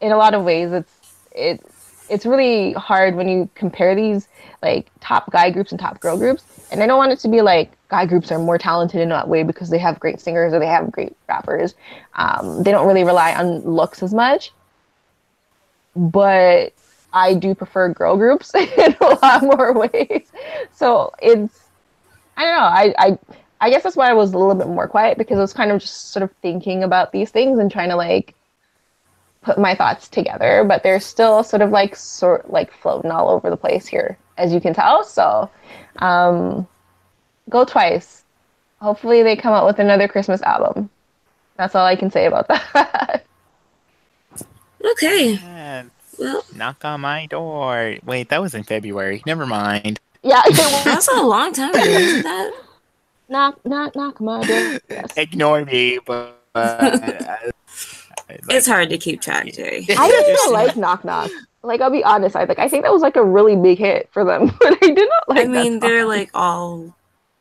in 0.00 0.12
a 0.12 0.16
lot 0.16 0.34
of 0.34 0.44
ways 0.44 0.72
it's 0.72 0.92
it 1.32 1.60
it's 2.08 2.26
really 2.26 2.72
hard 2.74 3.14
when 3.16 3.28
you 3.28 3.48
compare 3.54 3.94
these 3.94 4.28
like 4.64 4.90
top 5.00 5.30
guy 5.30 5.50
groups 5.50 5.70
and 5.70 5.80
top 5.80 6.00
girl 6.00 6.16
groups. 6.16 6.44
And 6.72 6.82
i 6.82 6.86
don't 6.86 6.98
want 6.98 7.12
it 7.12 7.20
to 7.20 7.28
be 7.28 7.42
like 7.42 7.72
guy 7.88 8.06
groups 8.06 8.32
are 8.32 8.38
more 8.38 8.58
talented 8.58 9.00
in 9.00 9.10
that 9.10 9.28
way 9.28 9.42
because 9.42 9.70
they 9.70 9.78
have 9.78 10.00
great 10.00 10.20
singers 10.20 10.52
or 10.52 10.58
they 10.58 10.66
have 10.66 10.90
great 10.90 11.14
rappers. 11.28 11.74
Um, 12.14 12.62
they 12.62 12.72
don't 12.72 12.86
really 12.86 13.04
rely 13.04 13.34
on 13.34 13.60
looks 13.60 14.02
as 14.02 14.12
much. 14.12 14.52
But 15.94 16.72
i 17.12 17.32
do 17.32 17.54
prefer 17.54 17.88
girl 17.90 18.16
groups 18.16 18.52
in 18.56 18.96
a 19.00 19.18
lot 19.22 19.42
more 19.42 19.72
ways. 19.72 20.26
So 20.72 21.12
it's 21.22 21.60
I 22.36 22.42
don't 22.42 22.56
know. 22.56 22.64
I, 22.64 22.94
I 22.98 23.18
I 23.60 23.70
guess 23.70 23.82
that's 23.84 23.96
why 23.96 24.10
I 24.10 24.14
was 24.14 24.32
a 24.32 24.38
little 24.38 24.56
bit 24.56 24.66
more 24.66 24.88
quiet 24.88 25.16
because 25.16 25.38
I 25.38 25.40
was 25.40 25.52
kind 25.52 25.70
of 25.70 25.80
just 25.80 26.10
sort 26.10 26.22
of 26.22 26.32
thinking 26.42 26.82
about 26.82 27.12
these 27.12 27.30
things 27.30 27.58
and 27.58 27.70
trying 27.70 27.90
to 27.90 27.96
like 27.96 28.34
put 29.44 29.58
my 29.58 29.74
thoughts 29.74 30.08
together. 30.08 30.64
But 30.66 30.82
they're 30.82 31.00
still 31.00 31.44
sort 31.44 31.62
of 31.62 31.70
like 31.70 31.94
sort 31.94 32.50
like 32.50 32.72
floating 32.72 33.10
all 33.10 33.28
over 33.30 33.50
the 33.50 33.56
place 33.56 33.86
here, 33.86 34.16
as 34.38 34.52
you 34.52 34.60
can 34.60 34.74
tell. 34.74 35.04
So 35.04 35.50
um, 35.98 36.66
go 37.50 37.64
twice. 37.64 38.24
Hopefully 38.80 39.22
they 39.22 39.36
come 39.36 39.52
out 39.54 39.66
with 39.66 39.78
another 39.78 40.08
Christmas 40.08 40.42
album. 40.42 40.90
That's 41.56 41.74
all 41.74 41.86
I 41.86 41.96
can 41.96 42.10
say 42.10 42.26
about 42.26 42.48
that. 42.74 43.24
okay. 44.84 45.32
Yes. 45.34 45.86
Well, 46.18 46.44
Knock 46.54 46.84
on 46.84 47.00
my 47.00 47.26
door. 47.26 47.96
Wait, 48.04 48.28
that 48.28 48.40
was 48.40 48.54
in 48.54 48.62
February. 48.62 49.22
Never 49.26 49.46
mind. 49.46 50.00
yeah. 50.22 50.42
that's 50.84 51.08
a 51.08 51.22
long 51.22 51.52
time 51.52 51.70
ago. 51.70 51.80
Isn't 51.82 52.22
that? 52.22 52.52
knock 53.28 53.58
knock 53.64 53.96
knock 53.96 54.20
my 54.20 54.42
door. 54.44 54.78
Yes. 54.90 55.16
Ignore 55.16 55.64
me, 55.64 55.98
but. 56.04 56.40
Uh, 56.54 57.50
It's 58.28 58.66
hard 58.66 58.90
to 58.90 58.98
keep 58.98 59.20
track, 59.20 59.52
Jerry. 59.52 59.86
I 59.88 60.08
didn't 60.08 60.52
like 60.52 60.76
Knock 60.76 61.04
Knock. 61.04 61.30
Like 61.62 61.80
I'll 61.80 61.90
be 61.90 62.04
honest, 62.04 62.36
I 62.36 62.44
like 62.44 62.58
I 62.58 62.68
think 62.68 62.84
that 62.84 62.92
was 62.92 63.02
like 63.02 63.16
a 63.16 63.24
really 63.24 63.56
big 63.56 63.78
hit 63.78 64.08
for 64.12 64.24
them, 64.24 64.48
but 64.60 64.78
I 64.82 64.86
did 64.90 65.08
not 65.08 65.28
like. 65.28 65.44
I 65.46 65.48
mean, 65.48 65.72
song. 65.74 65.80
they're 65.80 66.06
like 66.06 66.30
all 66.34 66.94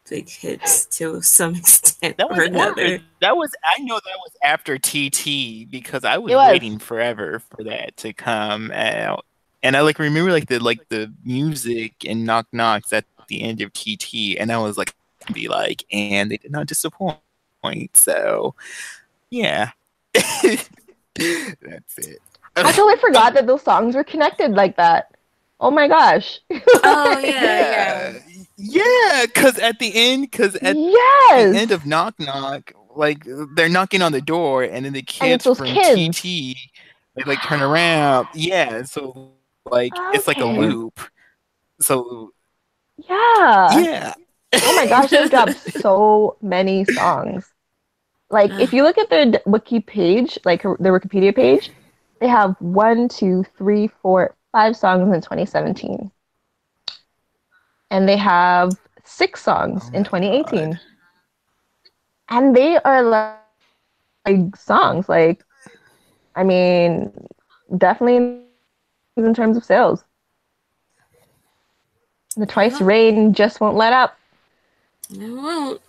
big 0.09 0.29
hits 0.29 0.85
to 0.85 1.21
some 1.23 1.55
extent 1.55 2.17
That 2.17 2.29
was 2.29 2.37
or 2.37 2.43
after, 2.43 2.53
another. 2.53 2.99
that 3.21 3.35
was 3.35 3.51
I 3.65 3.79
know 3.81 3.95
that 3.95 4.17
was 4.19 4.31
after 4.43 4.77
TT 4.77 5.69
because 5.71 6.03
I 6.03 6.17
was, 6.19 6.33
was. 6.33 6.51
waiting 6.51 6.77
forever 6.77 7.39
for 7.39 7.63
that 7.63 7.97
to 7.97 8.13
come 8.13 8.71
out. 8.71 9.25
And 9.63 9.75
I 9.75 9.81
like 9.81 9.97
remember 9.97 10.31
like 10.31 10.47
the 10.47 10.59
like 10.59 10.87
the 10.89 11.11
music 11.25 12.05
and 12.07 12.25
knock 12.25 12.47
knocks 12.51 12.93
at 12.93 13.05
the 13.27 13.41
end 13.41 13.61
of 13.61 13.73
TT 13.73 14.37
and 14.39 14.51
I 14.51 14.57
was 14.59 14.77
like 14.77 14.93
be 15.31 15.47
like 15.47 15.83
and 15.91 16.29
they 16.29 16.37
did 16.37 16.51
not 16.51 16.67
disappoint. 16.67 17.17
So 17.93 18.53
yeah. 19.31 19.71
That's 20.13 21.97
it. 21.97 22.19
I 22.55 22.71
totally 22.71 22.97
forgot 22.97 23.33
that 23.33 23.47
those 23.47 23.63
songs 23.63 23.95
were 23.95 24.03
connected 24.03 24.51
like 24.51 24.77
that. 24.77 25.11
Oh 25.59 25.71
my 25.71 25.87
gosh. 25.87 26.39
Oh 26.51 27.19
yeah, 27.23 28.19
yeah. 28.19 28.19
Yeah, 28.57 29.25
because 29.25 29.57
at 29.59 29.79
the 29.79 29.91
end, 29.95 30.29
because 30.29 30.55
at 30.57 30.75
yes. 30.75 31.53
the 31.53 31.59
end 31.59 31.71
of 31.71 31.85
Knock 31.85 32.19
Knock, 32.19 32.73
like 32.95 33.25
they're 33.55 33.69
knocking 33.69 34.01
on 34.01 34.11
the 34.11 34.21
door, 34.21 34.63
and 34.63 34.85
then 34.85 34.93
the 34.93 34.99
it's 34.99 35.11
kids 35.11 35.43
those 35.45 35.57
from 35.57 35.67
kids. 35.67 36.19
TT, 36.19 36.57
they 37.15 37.23
like 37.25 37.41
turn 37.43 37.61
around. 37.61 38.27
Yeah, 38.35 38.83
so 38.83 39.31
like 39.65 39.93
it's 40.13 40.27
like 40.27 40.37
a 40.37 40.45
loop. 40.45 40.99
So 41.79 42.33
yeah. 42.97 43.79
yeah, 43.79 44.13
Oh 44.53 44.75
my 44.75 44.87
gosh, 44.87 45.09
they've 45.09 45.29
dropped 45.29 45.57
so 45.81 46.37
many 46.41 46.85
songs. 46.85 47.52
Like 48.33 48.51
if 48.59 48.73
you 48.73 48.81
look 48.81 48.97
at 48.97 49.11
their 49.11 49.31
wiki 49.45 49.79
page, 49.79 50.39
like 50.43 50.63
her- 50.63 50.75
their 50.79 50.99
Wikipedia 50.99 51.35
page, 51.35 51.71
they 52.19 52.27
have 52.27 52.55
one, 52.59 53.07
two, 53.07 53.45
three, 53.57 53.87
four, 54.01 54.35
five 54.51 54.75
songs 54.75 55.13
in 55.13 55.21
2017. 55.21 56.11
And 57.91 58.09
they 58.09 58.17
have 58.17 58.71
six 59.03 59.43
songs 59.43 59.83
Oh 59.85 59.97
in 59.97 60.03
2018. 60.03 60.71
God. 60.71 60.79
And 62.29 62.55
they 62.55 62.77
are 62.79 63.03
like, 63.03 63.37
like 64.25 64.55
songs. 64.55 65.07
Like, 65.07 65.43
I 66.35 66.43
mean, 66.43 67.11
definitely 67.77 68.45
in 69.15 69.33
terms 69.35 69.57
of 69.57 69.63
sales. 69.63 70.03
The 72.35 72.47
Twice 72.47 72.81
Rain 72.81 73.35
just 73.35 73.61
won't 73.61 73.77
let 73.77 73.93
up. 73.93 74.17
I 75.21 75.29
won't. 75.29 75.81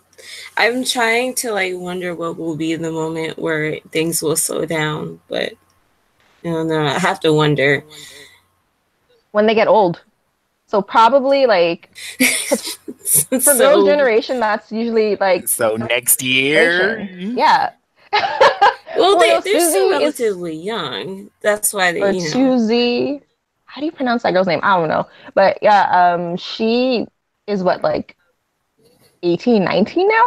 I'm 0.56 0.84
trying 0.84 1.34
to 1.36 1.52
like 1.52 1.74
wonder 1.74 2.14
what 2.14 2.36
will 2.36 2.56
be 2.56 2.74
the 2.76 2.92
moment 2.92 3.38
where 3.38 3.80
things 3.90 4.22
will 4.22 4.36
slow 4.36 4.64
down, 4.64 5.20
but 5.28 5.52
I 6.44 6.48
don't 6.48 6.68
know. 6.68 6.84
I 6.84 6.98
have 6.98 7.20
to 7.20 7.32
wonder. 7.32 7.84
when 9.32 9.46
they 9.46 9.54
get 9.54 9.68
old. 9.68 10.02
So 10.66 10.82
probably 10.82 11.46
like 11.46 11.94
for 12.18 13.40
so, 13.40 13.58
girls' 13.58 13.86
generation, 13.86 14.40
that's 14.40 14.72
usually 14.72 15.16
like 15.16 15.46
so 15.46 15.76
next 15.76 16.22
year, 16.22 17.00
yeah. 17.00 17.70
well, 18.96 19.18
they, 19.18 19.28
no, 19.28 19.40
they're 19.40 19.60
still 19.60 19.60
Suzy 19.60 19.78
is- 19.78 19.90
relatively 19.90 20.56
young. 20.56 21.30
That's 21.42 21.72
why 21.72 21.92
they, 21.92 22.02
or 22.02 22.10
you 22.10 22.20
know. 22.20 22.26
Susie. 22.26 23.22
How 23.66 23.80
do 23.80 23.86
you 23.86 23.92
pronounce 23.92 24.22
that 24.22 24.32
girl's 24.32 24.46
name? 24.46 24.60
I 24.62 24.76
don't 24.76 24.88
know. 24.88 25.06
But 25.34 25.58
yeah, 25.60 26.14
um, 26.14 26.36
she 26.36 27.06
is 27.46 27.62
what 27.62 27.82
like 27.82 28.16
18, 29.24 29.64
19 29.64 30.08
now. 30.08 30.22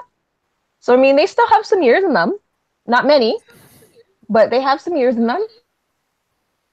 So 0.79 0.93
I 0.93 0.97
mean, 0.97 1.15
they 1.15 1.25
still 1.25 1.47
have 1.47 1.65
some 1.65 1.81
years 1.81 2.03
in 2.03 2.13
them. 2.13 2.37
Not 2.85 3.05
many, 3.05 3.37
but 4.29 4.49
they 4.49 4.61
have 4.61 4.79
some 4.81 4.95
years 4.95 5.15
in 5.15 5.27
them. 5.27 5.45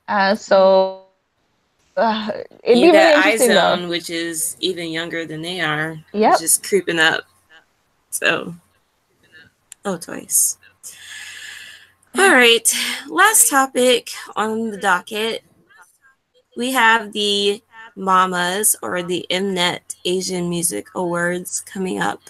Uh, 0.07 0.35
so 0.35 1.07
uh, 1.97 2.31
it'd 2.63 2.79
you 2.79 2.93
be 2.93 2.97
really 2.99 3.15
interesting 3.15 3.49
though. 3.49 3.77
iZone, 3.77 3.89
which 3.89 4.11
is 4.11 4.57
even 4.61 4.91
younger 4.91 5.27
than 5.27 5.43
they 5.43 5.61
are. 5.61 5.99
yeah, 6.13 6.37
Just 6.39 6.67
creeping 6.67 6.99
up. 6.99 7.25
So, 8.11 8.55
oh, 9.85 9.97
twice. 9.97 10.59
All 12.17 12.31
right, 12.31 12.73
last 13.09 13.51
topic 13.51 14.11
on 14.37 14.71
the 14.71 14.77
docket. 14.77 15.43
We 16.57 16.71
have 16.71 17.13
the 17.13 17.61
Mamas 17.97 18.77
or 18.83 19.03
the 19.03 19.27
Mnet 19.31 19.97
Asian 20.05 20.49
Music 20.49 20.89
Awards 20.95 21.61
coming 21.61 22.01
up 22.01 22.21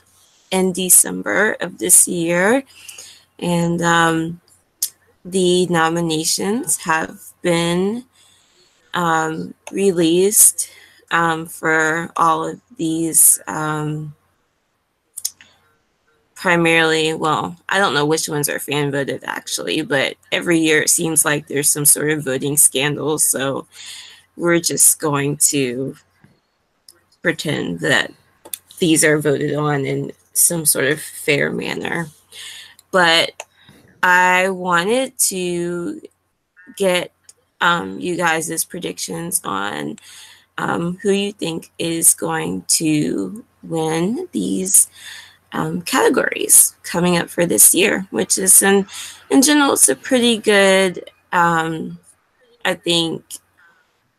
in 0.50 0.72
December 0.72 1.56
of 1.60 1.78
this 1.78 2.06
year. 2.06 2.64
And 3.38 3.82
um, 3.82 4.40
the 5.24 5.66
nominations 5.66 6.76
have 6.78 7.18
been 7.42 8.04
um, 8.92 9.54
released 9.72 10.70
um, 11.10 11.46
for 11.46 12.10
all 12.16 12.46
of 12.46 12.60
these 12.76 13.40
um, 13.46 14.14
primarily 16.34 17.14
well 17.14 17.56
i 17.70 17.78
don't 17.78 17.94
know 17.94 18.04
which 18.04 18.28
ones 18.28 18.50
are 18.50 18.58
fan 18.58 18.90
voted 18.90 19.22
actually 19.24 19.80
but 19.80 20.14
every 20.30 20.58
year 20.58 20.82
it 20.82 20.90
seems 20.90 21.24
like 21.24 21.46
there's 21.46 21.70
some 21.70 21.86
sort 21.86 22.10
of 22.10 22.22
voting 22.22 22.54
scandal 22.54 23.18
so 23.18 23.66
we're 24.36 24.60
just 24.60 25.00
going 25.00 25.36
to 25.36 25.96
pretend 27.22 27.80
that 27.80 28.12
these 28.78 29.04
are 29.04 29.18
voted 29.18 29.54
on 29.54 29.86
in 29.86 30.12
some 30.32 30.66
sort 30.66 30.86
of 30.86 31.00
fair 31.00 31.50
manner. 31.52 32.08
But 32.90 33.32
i 34.02 34.50
wanted 34.50 35.16
to 35.16 35.98
get 36.76 37.10
um, 37.62 37.98
you 37.98 38.16
guys' 38.16 38.64
predictions 38.64 39.40
on 39.44 39.96
um, 40.58 40.98
who 41.02 41.10
you 41.10 41.32
think 41.32 41.70
is 41.78 42.14
going 42.14 42.62
to 42.68 43.44
win 43.62 44.28
these 44.32 44.88
um, 45.52 45.80
categories 45.82 46.76
coming 46.82 47.16
up 47.16 47.30
for 47.30 47.46
this 47.46 47.74
year, 47.74 48.06
which 48.10 48.36
is 48.38 48.60
in 48.60 48.86
in 49.30 49.40
general 49.40 49.72
it's 49.72 49.88
a 49.88 49.96
pretty 49.96 50.36
good, 50.36 51.10
um, 51.32 51.98
I 52.64 52.74
think, 52.74 53.24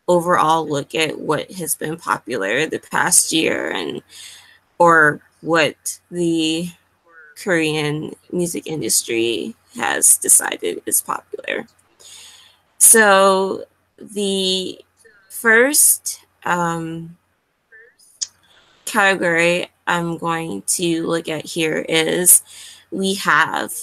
overall 0.08 0.68
look 0.68 0.94
at 0.94 1.20
what 1.20 1.52
has 1.52 1.76
been 1.76 1.98
popular 1.98 2.66
the 2.66 2.80
past 2.80 3.32
year 3.32 3.72
and 3.72 4.02
or 4.78 5.22
what 5.42 6.00
the 6.12 6.70
Korean 7.38 8.16
music 8.32 8.68
industry 8.68 9.56
has 9.76 10.18
decided 10.18 10.82
is 10.86 11.02
popular. 11.02 11.68
So 12.78 13.66
the 14.00 14.80
first 15.30 16.26
um, 16.44 17.18
category 18.86 19.68
I'm 19.88 20.18
going 20.18 20.64
to 20.68 21.06
look 21.06 21.28
at 21.28 21.46
here 21.46 21.86
is 21.88 22.44
we 22.92 23.16
have 23.16 23.74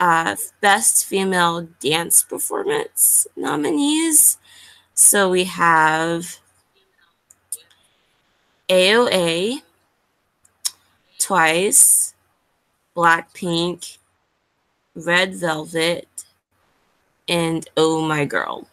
uh, 0.00 0.36
Best 0.60 1.06
Female 1.06 1.68
Dance 1.80 2.22
Performance 2.22 3.26
nominees. 3.36 4.38
So 4.94 5.28
we 5.28 5.44
have 5.44 6.38
AOA, 8.68 9.62
Twice, 11.18 12.14
Blackpink, 12.96 13.98
Red 14.94 15.34
Velvet, 15.34 16.06
and 17.28 17.68
Oh 17.76 18.00
My 18.02 18.24
Girl. 18.24 18.66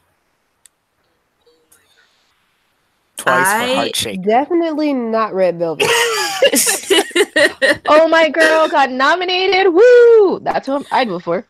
Twice 3.17 3.47
I- 3.47 3.67
for 3.67 3.75
heart 3.75 3.95
shake. 3.95 4.23
Definitely 4.23 4.93
not 4.93 5.33
Red 5.33 5.57
Velvet. 5.57 5.87
oh 7.87 8.07
my 8.09 8.29
girl 8.29 8.67
got 8.67 8.91
nominated. 8.91 9.73
Woo! 9.73 10.39
That's 10.39 10.67
what 10.67 10.85
I'd 10.91 11.09
vote 11.09 11.23
for. 11.23 11.45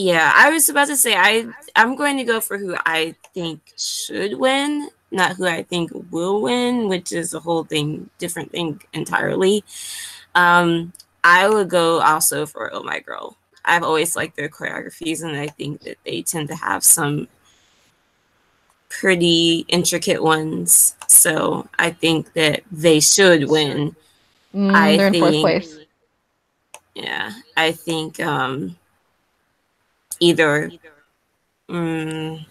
Yeah, 0.00 0.32
I 0.34 0.48
was 0.48 0.66
about 0.70 0.88
to 0.88 0.96
say 0.96 1.14
I 1.14 1.46
I'm 1.76 1.94
going 1.94 2.16
to 2.16 2.24
go 2.24 2.40
for 2.40 2.56
who 2.56 2.74
I 2.86 3.14
think 3.34 3.60
should 3.76 4.32
win, 4.32 4.88
not 5.10 5.36
who 5.36 5.46
I 5.46 5.62
think 5.62 5.90
will 6.10 6.40
win, 6.40 6.88
which 6.88 7.12
is 7.12 7.34
a 7.34 7.38
whole 7.38 7.64
thing, 7.64 8.08
different 8.16 8.50
thing 8.50 8.80
entirely. 8.94 9.62
Um, 10.34 10.94
I 11.22 11.50
would 11.50 11.68
go 11.68 12.00
also 12.00 12.46
for 12.46 12.72
Oh 12.72 12.82
My 12.82 13.00
Girl. 13.00 13.36
I've 13.62 13.82
always 13.82 14.16
liked 14.16 14.36
their 14.36 14.48
choreographies, 14.48 15.22
and 15.22 15.36
I 15.36 15.48
think 15.48 15.82
that 15.82 15.98
they 16.06 16.22
tend 16.22 16.48
to 16.48 16.56
have 16.56 16.82
some 16.82 17.28
pretty 18.88 19.66
intricate 19.68 20.22
ones. 20.22 20.96
So 21.08 21.68
I 21.78 21.90
think 21.90 22.32
that 22.32 22.62
they 22.72 23.00
should 23.00 23.50
win. 23.50 23.94
Mm, 24.54 24.74
I 24.74 24.96
they're 24.96 25.08
in 25.08 25.20
fourth 25.20 25.40
place. 25.42 25.78
Yeah, 26.94 27.34
I 27.54 27.72
think 27.72 28.18
um, 28.20 28.76
either. 30.20 30.70
Mm, 31.68 32.44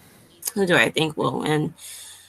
who 0.54 0.66
do 0.66 0.74
I 0.76 0.90
think 0.90 1.16
will 1.16 1.40
win? 1.40 1.74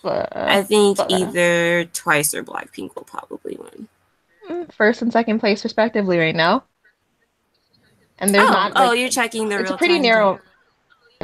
I 0.04 0.64
think 0.64 0.98
but- 0.98 1.12
either 1.12 1.86
Twice 1.86 2.34
or 2.34 2.44
Blackpink 2.44 2.96
will 2.96 3.04
probably 3.04 3.58
win. 3.58 3.88
mm, 4.50 4.74
first 4.74 5.02
and 5.02 5.12
second 5.12 5.40
place 5.40 5.64
respectively 5.64 6.18
right 6.18 6.36
now. 6.36 6.64
And 8.20 8.34
there's 8.34 8.48
oh, 8.48 8.52
not 8.52 8.74
oh, 8.76 8.94
you're 8.94 9.10
checking 9.10 9.50
the 9.50 9.60
it's 9.60 9.72
a 9.72 9.78
pretty 9.78 9.96
time 9.96 10.04
narrow 10.04 10.40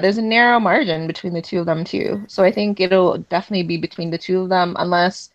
there's 0.01 0.17
a 0.17 0.21
narrow 0.21 0.59
margin 0.59 1.07
between 1.07 1.33
the 1.33 1.41
two 1.41 1.59
of 1.59 1.65
them 1.65 1.83
too. 1.83 2.23
So 2.27 2.43
I 2.43 2.51
think 2.51 2.79
it'll 2.79 3.17
definitely 3.17 3.63
be 3.63 3.77
between 3.77 4.11
the 4.11 4.17
two 4.17 4.41
of 4.41 4.49
them 4.49 4.75
unless 4.79 5.29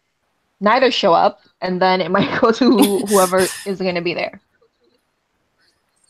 neither 0.61 0.91
show 0.91 1.13
up 1.13 1.41
and 1.61 1.81
then 1.81 2.01
it 2.01 2.11
might 2.11 2.41
go 2.41 2.53
to 2.53 2.79
whoever 3.07 3.39
is 3.67 3.79
going 3.79 3.95
to 3.95 4.01
be 4.01 4.15
there. 4.15 4.41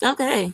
Okay. 0.03 0.53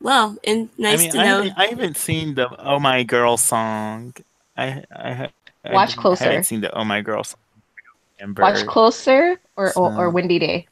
Well, 0.00 0.36
and 0.44 0.68
nice 0.78 1.00
I 1.00 1.02
mean, 1.02 1.10
to 1.12 1.18
I 1.18 1.24
know. 1.24 1.36
haven't, 1.42 1.54
I 1.58 1.66
haven't 1.66 1.96
seen 1.96 2.34
the 2.34 2.48
"Oh 2.60 2.78
My 2.78 3.02
Girl" 3.02 3.36
song. 3.36 4.14
I 4.56 4.84
I, 4.94 5.30
I 5.64 5.72
Watch 5.72 5.90
didn't- 5.90 6.00
closer. 6.02 6.24
haven't 6.24 6.44
seen 6.44 6.60
the 6.60 6.70
"Oh 6.76 6.84
My 6.84 7.00
Girl" 7.00 7.24
song. 7.24 7.40
Remember? 8.20 8.42
Watch 8.42 8.66
closer 8.66 9.38
or, 9.56 9.72
or, 9.76 9.94
or 9.96 10.10
Windy 10.10 10.38
Day. 10.38 10.66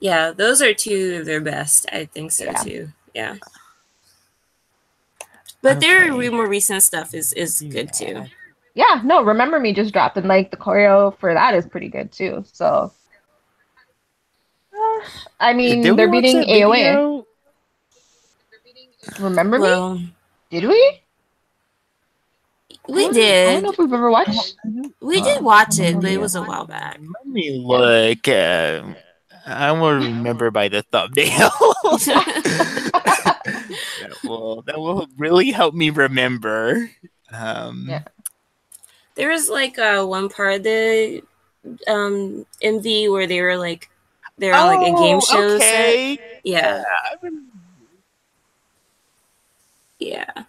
Yeah, 0.00 0.30
those 0.32 0.60
are 0.62 0.72
two 0.74 1.16
of 1.20 1.26
their 1.26 1.40
best. 1.40 1.86
I 1.92 2.04
think 2.06 2.32
so 2.32 2.44
Yeah. 2.44 2.52
too. 2.62 2.88
Yeah. 3.14 3.36
But 5.62 5.80
their 5.80 6.02
Okay. 6.02 6.10
re- 6.10 6.28
more 6.28 6.46
recent 6.46 6.82
stuff 6.82 7.12
is 7.14 7.32
is 7.32 7.60
good 7.62 7.92
too. 7.92 8.06
Yeah. 8.06 8.26
Yeah, 8.74 9.00
no, 9.04 9.22
Remember 9.24 9.58
Me 9.58 9.72
just 9.72 9.92
dropped 9.92 10.16
and 10.18 10.28
like 10.28 10.50
the 10.50 10.56
choreo 10.58 11.16
for 11.18 11.32
that 11.32 11.54
is 11.54 11.66
pretty 11.66 11.88
good 11.88 12.12
too. 12.12 12.44
So 12.52 12.92
Uh, 14.72 15.00
I 15.40 15.54
mean, 15.54 15.80
they're 15.96 16.10
beating 16.10 16.36
that 16.40 16.48
AOA. 16.48 16.72
video? 16.76 17.15
Remember 19.20 19.58
Me? 19.58 20.12
Did 20.50 20.64
we? 20.64 21.00
we 22.88 23.08
did. 23.10 23.48
I 23.48 23.52
don't 23.54 23.62
know 23.64 23.70
if 23.72 23.78
we've 23.78 23.92
ever 23.92 24.10
watched. 24.10 24.56
We 25.00 25.20
did 25.20 25.42
watch 25.42 25.78
it, 25.80 25.96
but 26.00 26.10
it 26.10 26.18
was 26.20 26.34
a 26.34 26.42
while 26.42 26.66
back. 26.66 26.98
Let 27.00 27.26
me 27.26 27.58
look. 27.64 28.28
Uh, 28.28 28.94
I 29.46 29.72
will 29.72 29.92
remember 29.94 30.50
by 30.50 30.68
the 30.68 30.82
thumbnail. 30.82 31.50
that 32.86 34.16
will 34.24 34.62
that 34.62 34.78
will 34.78 35.06
really 35.16 35.50
help 35.50 35.74
me 35.74 35.90
remember. 35.90 36.90
Um, 37.32 37.86
Yeah. 37.88 38.02
There 39.14 39.30
was 39.30 39.48
like 39.48 39.78
uh, 39.78 40.04
one 40.04 40.28
part 40.28 40.54
of 40.56 40.62
the 40.64 41.22
um, 41.88 42.44
MV 42.62 43.10
where 43.10 43.26
they 43.26 43.40
were 43.40 43.56
like 43.56 43.88
they 44.38 44.48
were 44.48 44.54
on 44.54 44.66
like 44.76 44.92
a 44.92 44.96
game 44.98 45.20
show 45.20 45.58
set. 45.58 45.62
Oh, 45.62 46.12
Okay. 46.12 46.18
Yeah, 46.44 46.84
I 46.86 47.14
remember- 47.22 47.52
yeah. 50.10 50.44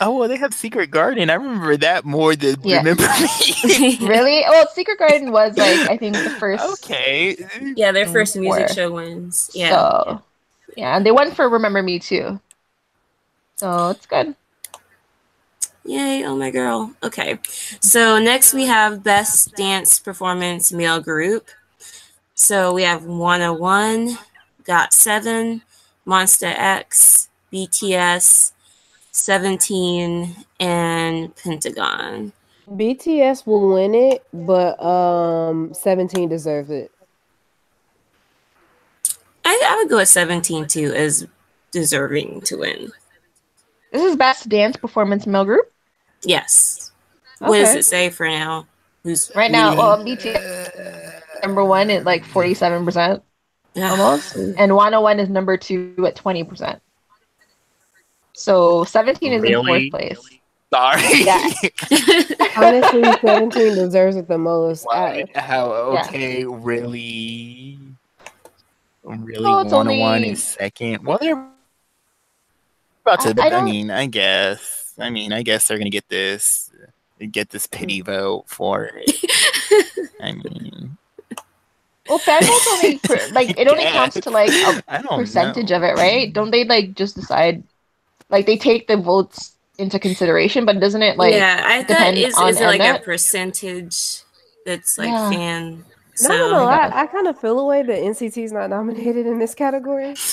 Oh, 0.00 0.16
well, 0.18 0.28
they 0.28 0.36
have 0.36 0.54
Secret 0.54 0.90
Garden. 0.90 1.30
I 1.30 1.34
remember 1.34 1.76
that 1.76 2.04
more 2.04 2.34
than 2.34 2.56
Yeah. 2.62 2.78
remember 2.78 3.02
me. 3.20 3.98
Really? 4.06 4.42
Well, 4.48 4.66
Secret 4.74 4.98
Garden 4.98 5.32
was 5.32 5.56
like 5.56 5.78
I 5.88 5.96
think 5.96 6.14
the 6.14 6.30
first. 6.30 6.64
okay. 6.84 7.36
yeah, 7.76 7.92
their 7.92 8.06
mm, 8.06 8.12
first 8.12 8.36
music 8.36 8.68
show 8.70 8.90
wins. 8.92 9.50
Yeah. 9.54 9.70
So, 9.70 10.22
yeah, 10.76 10.96
and 10.96 11.06
they 11.06 11.10
won 11.12 11.30
for 11.32 11.48
Remember 11.48 11.82
Me 11.82 11.98
too. 11.98 12.40
So 13.56 13.90
it's 13.90 14.06
good. 14.06 14.34
Yay, 15.84 16.24
oh 16.24 16.36
my 16.36 16.50
girl. 16.50 16.92
Okay. 17.02 17.38
So 17.80 18.18
next 18.18 18.54
we 18.54 18.66
have 18.66 19.02
Best 19.02 19.54
Dance 19.56 19.98
Performance 19.98 20.72
Male 20.72 21.00
Group. 21.00 21.48
So 22.34 22.72
we 22.72 22.82
have 22.82 23.04
Wanna 23.04 23.52
One, 23.52 24.16
Got 24.64 24.92
7, 24.94 25.62
Monsta 26.06 26.54
X, 26.56 27.28
BTS, 27.52 28.52
17, 29.12 30.34
and 30.60 31.36
Pentagon. 31.36 32.32
BTS 32.68 33.46
will 33.46 33.74
win 33.74 33.94
it, 33.94 34.24
but 34.32 34.82
um, 34.82 35.72
17 35.74 36.28
deserves 36.28 36.70
it. 36.70 36.90
I, 39.44 39.60
I 39.68 39.76
would 39.76 39.88
go 39.88 39.96
with 39.96 40.08
17 40.08 40.66
too 40.66 40.92
as 40.94 41.26
deserving 41.70 42.42
to 42.42 42.58
win. 42.58 42.90
This 43.92 44.02
is 44.02 44.16
best 44.16 44.48
dance 44.48 44.76
performance 44.76 45.26
male 45.26 45.44
group 45.44 45.72
Yes. 46.24 46.92
What 47.38 47.58
does 47.58 47.74
it 47.74 47.84
say 47.84 48.10
for 48.10 48.26
now? 48.26 48.66
Who's 49.02 49.32
right 49.34 49.50
now. 49.50 49.76
Well, 49.76 49.98
BTS 50.04 51.42
number 51.42 51.64
one 51.64 51.90
at 51.90 52.04
like 52.04 52.24
forty 52.24 52.54
seven 52.54 52.84
percent 52.84 53.22
almost, 53.76 54.36
and 54.36 54.76
Wanna 54.76 55.00
One 55.00 55.18
is 55.18 55.28
number 55.28 55.56
two 55.56 55.94
at 56.06 56.14
twenty 56.14 56.44
percent. 56.44 56.80
So 58.42 58.82
17 58.84 59.32
is 59.32 59.36
in 59.36 59.42
Really? 59.42 59.90
fourth 59.90 60.18
place. 60.18 60.38
Sorry. 60.74 61.22
Yeah. 61.24 61.50
Honestly, 62.56 63.02
17 63.20 63.50
deserves 63.74 64.16
it 64.16 64.26
the 64.26 64.38
most. 64.38 64.84
I, 64.90 65.20
What? 65.32 65.36
How? 65.36 65.92
Yeah. 65.92 66.02
Okay, 66.08 66.44
really? 66.44 67.78
Really, 69.04 69.44
Oh, 69.44 69.60
it's 69.60 69.72
Wanna 69.72 69.96
One 69.96 70.16
only- 70.16 70.30
is 70.30 70.42
second. 70.42 71.04
Well, 71.04 71.18
they're 71.20 71.46
about 73.04 73.20
to. 73.20 73.34
I- 73.40 73.48
I 73.48 73.58
I, 73.58 73.62
mean, 73.64 73.90
I 73.90 74.06
guess. 74.06 74.94
I 74.98 75.10
mean, 75.10 75.32
I 75.32 75.42
guess 75.42 75.68
they're 75.68 75.78
gonna 75.78 75.90
get 75.90 76.08
this, 76.08 76.70
get 77.30 77.50
this 77.50 77.66
pity 77.66 78.00
vote 78.00 78.44
for 78.48 78.90
it. 78.94 79.10
I 80.22 80.32
mean, 80.32 80.96
Well, 82.08 82.18
fan 82.18 82.42
votes 82.42 82.68
only 82.72 82.98
per, 83.04 83.18
like 83.32 83.58
it 83.58 83.68
only 83.68 83.84
counts 83.84 84.18
to 84.20 84.30
like 84.30 84.50
a 84.88 85.02
percentage 85.16 85.70
know. 85.70 85.76
of 85.76 85.82
it, 85.82 85.94
right? 85.96 86.32
Don't 86.32 86.50
they 86.50 86.64
like 86.64 86.94
just 86.94 87.14
decide? 87.14 87.62
Like 88.32 88.46
they 88.46 88.56
take 88.56 88.88
the 88.88 88.96
votes 88.96 89.52
into 89.78 89.98
consideration, 90.00 90.64
but 90.64 90.80
doesn't 90.80 91.02
it 91.02 91.16
like? 91.18 91.34
yeah, 91.34 91.62
I 91.64 91.84
thought 91.84 92.14
is, 92.16 92.34
on 92.34 92.48
is 92.48 92.60
it 92.60 92.64
like 92.66 92.80
a 92.80 92.98
percentage 93.04 94.22
that's 94.66 94.98
like 94.98 95.08
Yeah. 95.08 95.30
fan? 95.30 95.84
no, 96.22 96.28
no, 96.28 96.50
no. 96.50 96.64
I 96.66 96.86
I, 96.88 97.02
I 97.02 97.06
kind 97.06 97.26
of 97.28 97.38
feel 97.40 97.58
a 97.60 97.64
way 97.66 97.82
that 97.82 97.98
NCT 97.98 98.42
is 98.44 98.52
not 98.52 98.68
nominated 98.70 99.26
in 99.26 99.38
this 99.38 99.54
category. 99.54 100.14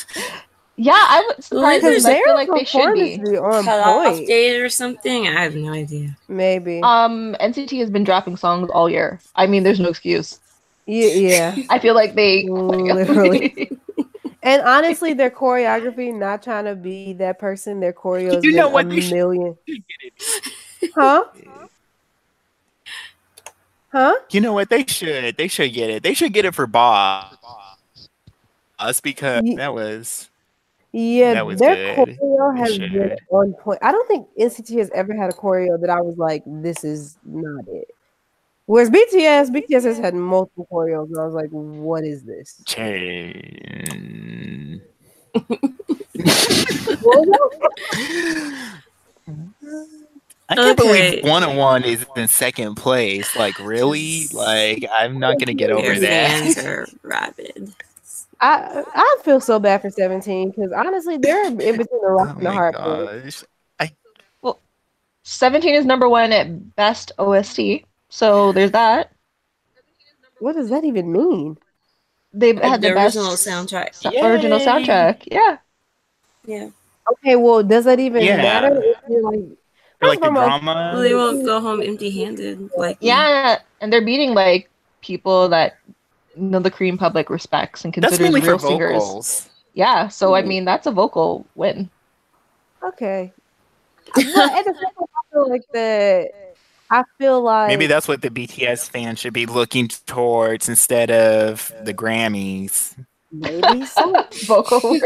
Yeah, 0.82 0.94
I 0.96 1.26
would 1.28 1.44
surprised. 1.44 1.82
Because 1.82 2.04
because 2.04 2.06
I 2.06 2.14
their 2.14 2.24
feel 2.24 2.36
like 2.36 2.50
they 2.54 2.64
should 2.64 2.78
performance 2.80 3.18
be. 3.18 3.32
be 3.32 3.38
on 3.38 3.66
cut 3.66 4.14
point. 4.16 4.28
date 4.28 4.62
or 4.62 4.70
something. 4.70 5.28
I 5.28 5.44
have 5.44 5.54
no 5.54 5.74
idea. 5.74 6.16
Maybe. 6.30 6.80
Um, 6.82 7.36
NCT 7.42 7.78
has 7.82 7.90
been 7.90 8.06
dropping 8.06 8.38
songs 8.38 8.70
all 8.70 8.90
year. 8.90 9.20
I 9.36 9.46
mean, 9.46 9.64
there's 9.64 9.82
no 9.82 9.90
excuse. 9.90 10.40
yeah, 10.86 11.08
yeah. 11.08 11.56
I 11.70 11.80
feel 11.80 11.96
like 11.96 12.16
they 12.16 12.46
Literally. 12.48 13.70
And 14.42 14.62
honestly, 14.62 15.14
their 15.14 15.30
choreography, 15.30 16.14
not 16.14 16.42
trying 16.44 16.66
to 16.66 16.76
be 16.76 17.14
that 17.14 17.40
person, 17.40 17.80
their 17.80 17.92
choreo 17.94 18.38
is 18.38 18.44
You 18.44 18.54
know 18.54 18.70
what? 18.70 18.86
a 18.86 18.90
They 18.90 19.02
should- 19.02 19.14
million. 19.14 19.58
Huh? 20.96 21.26
Huh? 23.92 24.16
You 24.32 24.40
know 24.42 24.54
what? 24.54 24.70
They 24.70 24.86
should. 24.86 25.36
They 25.38 25.48
should 25.48 25.74
get 25.74 25.90
it. 25.90 26.04
They 26.04 26.14
should 26.14 26.32
get 26.34 26.46
it 26.46 26.54
for 26.56 26.68
Bob. 26.68 27.36
Us 28.78 29.02
because 29.02 29.44
Ye- 29.44 29.56
that 29.56 29.74
was. 29.74 30.30
Yeah, 30.92 31.34
That 31.36 31.46
was 31.46 31.60
their 31.60 31.96
good. 32.06 32.18
choreo 32.18 32.56
They 32.56 32.62
has 32.62 32.78
been 32.80 33.18
on 33.30 33.54
point. 33.54 33.80
I 33.84 33.92
don't 33.92 34.08
think 34.08 34.28
NCT 34.40 34.78
has 34.80 34.90
ever 34.92 35.14
had 35.14 35.30
a 35.30 35.34
choreo 35.34 35.80
that 35.82 35.90
I 35.90 36.02
was 36.02 36.18
like, 36.18 36.44
this 36.46 36.84
is 36.84 37.18
not 37.26 37.68
it. 37.68 37.94
Whereas 38.70 38.92
BTS, 38.92 39.50
BTS 39.50 39.84
has 39.84 39.98
had 39.98 40.14
multiple 40.14 40.68
choreos, 40.72 41.08
and 41.08 41.18
I 41.18 41.26
was 41.26 41.34
like, 41.34 41.50
what 41.50 42.04
is 42.04 42.24
this? 42.24 42.62
Chain. 42.68 44.80
I 50.48 50.56
can't 50.56 50.60
Okay. 50.60 50.76
believe 50.76 51.24
Wanna 51.24 51.56
One 51.56 51.84
is 51.84 52.06
in 52.16 52.28
second 52.28 52.76
place. 52.76 53.36
Like, 53.36 53.60
really? 53.60 54.28
Like, 54.32 54.86
I'm 54.92 55.20
not 55.20 55.40
gonna 55.40 55.56
get 55.56 55.72
over 55.72 56.00
Their 56.00 56.30
fans 56.30 56.54
that. 56.54 56.66
are 56.68 56.88
rabid. 57.02 57.74
I 58.40 58.84
I 58.94 59.18
feel 59.24 59.42
so 59.42 59.58
bad 59.58 59.82
for 59.82 59.90
17 59.90 60.52
because 60.52 60.72
honestly, 60.72 61.18
they're 61.18 61.46
in 61.46 61.58
between 61.58 61.88
the 61.88 62.00
oh 62.04 62.18
rock 62.18 62.28
Oh 62.28 62.32
and 62.38 62.46
the 62.46 62.50
my 62.52 62.56
hard 62.56 62.76
place. 62.76 63.44
Well, 64.44 64.60
17 65.24 65.74
is 65.74 65.86
number 65.88 66.08
one 66.08 66.32
at 66.32 66.76
best 66.76 67.14
OST. 67.18 67.86
So 68.10 68.52
there's 68.52 68.72
that. 68.72 69.12
What 70.40 70.56
does 70.56 70.70
that 70.70 70.84
even 70.86 71.12
mean? 71.12 71.58
They've 72.34 72.56
Like 72.56 72.64
had 72.64 72.82
the 72.82 72.90
the, 72.90 72.96
best 72.96 73.16
original 73.16 73.34
soundtrack. 73.36 73.96
so- 73.96 74.26
original 74.26 74.60
soundtrack. 74.60 75.28
Yeah. 75.32 75.58
Yeah. 76.46 76.70
Okay, 77.12 77.36
well, 77.36 77.64
does 77.64 77.86
that 77.86 78.00
even 78.00 78.24
Yeah. 78.24 78.38
matter? 78.38 78.76
Like, 79.08 79.36
like 80.02 80.20
the 80.20 80.26
First 80.26 80.26
of 80.26 80.34
drama. 80.34 80.92
Well, 80.94 81.02
they 81.02 81.14
won't 81.16 81.46
go 81.46 81.60
home 81.60 81.82
empty-handed. 81.82 82.70
Like 82.78 82.98
Yeah, 83.02 83.60
and 83.82 83.92
they're 83.92 84.06
beating 84.06 84.34
like 84.34 84.70
people 85.02 85.50
that 85.50 85.78
you 86.36 86.44
know 86.44 86.60
the 86.60 86.72
Korean 86.72 86.98
public 86.98 87.30
respects 87.30 87.84
and 87.84 87.94
That's 87.94 88.18
considers 88.18 88.24
mainly 88.24 88.42
for 88.42 88.48
real 88.52 88.60
singers. 88.60 89.04
vocals. 89.04 89.50
Yeah, 89.74 90.08
so 90.08 90.36
I 90.36 90.42
hmm. 90.42 90.48
mean 90.48 90.66
that's 90.66 90.88
a 90.88 90.92
vocal 90.92 91.46
win. 91.56 91.90
okay. 92.84 93.34
But 94.16 94.26
at 94.26 94.66
the 94.66 94.74
same 94.74 94.94
I 94.98 95.34
feel 95.34 95.50
like 95.50 95.64
the. 95.74 96.30
I 96.92 97.04
feel 97.18 97.42
like 97.42 97.68
Maybe 97.68 97.88
that's 97.88 98.08
what 98.08 98.22
the 98.22 98.30
BTS 98.30 98.90
fans 98.90 99.20
should 99.20 99.34
be 99.34 99.46
looking 99.46 99.88
towards 100.08 100.68
instead 100.70 101.12
of 101.12 101.72
the 101.84 101.94
Grammys. 101.94 102.96
maybe 103.32 103.86
so. 103.86 104.26
vocal. 104.48 104.98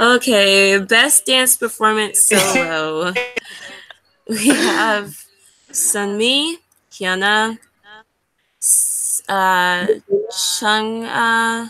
Okay, 0.00 0.78
best 0.78 1.26
dance 1.26 1.56
performance 1.56 2.26
solo. 2.26 3.12
we 4.28 4.48
have 4.48 5.16
Sunmi, 5.70 6.56
Hyuna, 6.90 7.58
S- 8.60 9.22
uh, 9.28 9.86
Chung, 10.58 11.04
uh, 11.04 11.68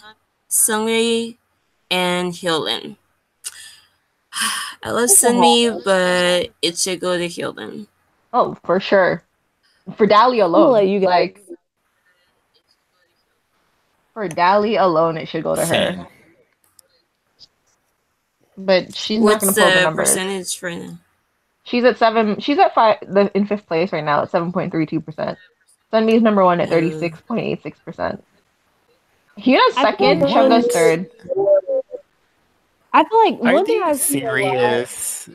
Seungri, 0.51 1.37
and 1.91 2.33
Hyolyn. 2.33 2.97
I 4.83 4.91
love 4.91 5.09
Sunmi, 5.11 5.83
but 5.85 6.51
it 6.63 6.77
should 6.79 7.01
go 7.01 7.17
to 7.17 7.27
Hyolyn. 7.29 7.87
Oh, 8.33 8.57
for 8.65 8.81
sure. 8.81 9.23
For 9.97 10.07
Dally 10.07 10.41
alone, 10.41 10.73
let 10.73 10.89
you 10.89 11.01
guys- 11.01 11.09
like 11.09 11.41
for 14.13 14.29
Dally 14.29 14.77
alone, 14.77 15.17
it 15.17 15.27
should 15.27 15.43
go 15.43 15.55
to 15.57 15.67
Same. 15.67 15.99
her. 15.99 16.07
But 18.57 18.95
she's 18.95 19.21
not 19.21 19.41
going 19.41 19.53
to 19.55 19.61
pull 19.61 19.69
the 19.71 19.75
the 19.77 19.83
numbers. 19.83 20.09
percentage 20.11 20.57
for 20.59 20.71
now? 20.71 20.99
She's 21.65 21.83
at 21.85 21.99
seven. 21.99 22.39
She's 22.41 22.59
at 22.59 22.75
five. 22.75 22.99
The 23.03 23.31
in 23.37 23.47
fifth 23.47 23.67
place 23.67 23.93
right 23.93 24.05
now 24.05 24.23
at 24.23 24.31
seven 24.31 24.53
point 24.53 24.71
three 24.71 24.87
two 24.87 25.01
percent. 25.01 25.39
Sunmi's 25.93 26.23
number 26.23 26.45
one 26.45 26.61
at 26.61 26.69
thirty 26.69 26.97
six 26.99 27.21
point 27.23 27.41
eight 27.45 27.63
six 27.63 27.79
percent. 27.81 28.23
Hyuna's 29.39 29.77
I 29.77 29.83
second. 29.91 30.21
think 30.21 30.31
Chungha's 30.33 30.65
one- 30.65 30.71
third. 30.71 31.11
I 32.95 33.03
feel 33.05 33.19
like 33.25 33.35
Are 33.43 33.53
one 33.55 33.67
thing 33.67 33.83
I 33.83 33.93
see 33.95 34.21
serious? 34.21 35.29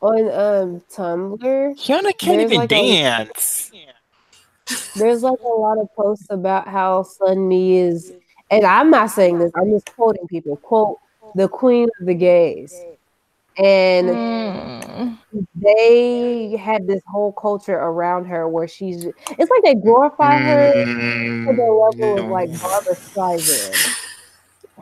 on 0.00 0.18
um 0.30 0.82
Tumblr, 0.94 1.76
Hyuna 1.76 2.16
can't 2.16 2.40
even 2.40 2.56
like 2.56 2.72
a- 2.72 2.74
dance. 2.74 3.70
there's 4.94 5.22
like 5.22 5.38
a 5.40 5.48
lot 5.48 5.78
of 5.78 5.88
posts 5.96 6.26
about 6.30 6.68
how 6.68 7.02
Sunmi 7.02 7.74
is, 7.74 8.12
and 8.50 8.64
I'm 8.64 8.88
not 8.88 9.10
saying 9.10 9.38
this. 9.40 9.50
I'm 9.56 9.70
just 9.70 9.94
quoting 9.94 10.26
people. 10.28 10.56
Quote 10.58 10.96
the 11.34 11.48
queen 11.48 11.88
of 12.00 12.06
the 12.06 12.14
gays, 12.14 12.72
and 13.58 14.08
Mm. 14.08 15.18
they 15.54 16.56
had 16.56 16.86
this 16.86 17.02
whole 17.08 17.32
culture 17.32 17.76
around 17.76 18.26
her 18.26 18.48
where 18.48 18.68
she's. 18.68 19.04
It's 19.04 19.50
like 19.50 19.62
they 19.64 19.74
glorify 19.74 20.38
her 20.38 20.72
to 20.72 21.44
the 21.44 21.52
level 21.52 22.18
of 22.24 22.30
like 22.30 22.48
Barbra 22.60 22.94
Streisand. 22.94 23.96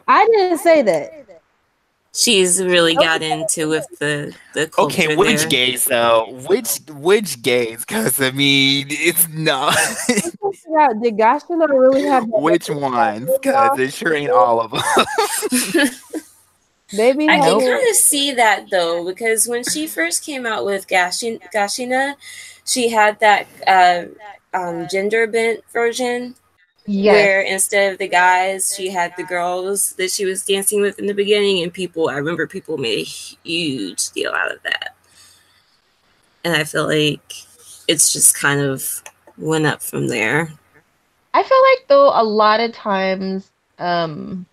I 0.07 0.27
didn't 0.27 0.59
say 0.59 0.83
that. 0.83 1.11
She's 2.19 2.61
really 2.61 2.97
got 2.97 3.23
into 3.23 3.69
with 3.69 3.87
the 4.01 4.35
the 4.53 4.67
culture 4.67 5.03
Okay, 5.05 5.15
which 5.17 5.43
there. 5.43 5.49
gays 5.49 5.85
though? 5.85 6.27
Which 6.49 6.81
which 6.91 7.41
gays? 7.43 7.85
Because 7.85 8.21
I 8.21 8.33
mean, 8.33 8.89
it's 8.91 9.29
not. 9.29 9.77
Let's 10.09 10.31
figure 10.65 10.81
out, 10.81 11.01
Did 11.01 11.17
Gashina 11.17 11.69
really 11.69 12.03
have 12.09 12.25
which 12.29 12.69
ones? 12.71 13.31
Because 13.41 13.79
it 13.79 13.93
sure 13.93 14.15
ain't 14.15 14.31
all 14.33 14.61
of 14.61 14.73
them. 14.73 15.91
Maybe 16.93 17.29
I 17.29 17.39
can 17.39 17.61
have- 17.61 17.61
kind 17.61 17.89
of 17.89 17.95
see 17.97 18.33
that 18.33 18.69
though, 18.71 19.05
because 19.05 19.47
when 19.47 19.63
she 19.63 19.87
first 19.87 20.25
came 20.25 20.45
out 20.45 20.65
with 20.65 20.89
Gashin, 20.89 21.39
Gashina, 21.55 22.15
she 22.65 22.89
had 22.89 23.21
that 23.21 23.47
uh, 23.67 24.05
um, 24.57 24.89
gender 24.91 25.27
bent 25.29 25.61
version 25.73 26.35
Yes. 26.91 27.13
where 27.13 27.43
instead 27.43 27.93
of 27.93 27.99
the 27.99 28.09
guys, 28.09 28.75
she 28.75 28.89
had 28.89 29.13
the 29.19 29.25
girls 29.25 29.93
that 29.95 30.11
she 30.11 30.25
was 30.25 30.45
dancing 30.45 30.81
with 30.81 30.99
in 30.99 31.05
the 31.05 31.13
beginning, 31.13 31.63
and 31.63 31.73
people. 31.73 32.09
I 32.09 32.15
remember 32.15 32.47
people 32.47 32.79
made 32.79 33.01
a 33.01 33.05
huge 33.05 34.09
deal 34.11 34.33
out 34.33 34.51
of 34.51 34.63
that, 34.63 34.95
and 36.45 36.57
I 36.57 36.65
feel 36.65 36.87
like 36.87 37.21
it's 37.89 38.11
just 38.11 38.35
kind 38.35 38.61
of 38.61 39.03
went 39.37 39.67
up 39.67 39.83
from 39.83 40.09
there. 40.09 40.51
I 41.35 41.43
feel 41.43 41.63
like 41.71 41.89
though 41.89 42.11
a 42.15 42.25
lot 42.25 42.61
of 42.61 42.73
times 42.73 43.51
um 43.79 44.47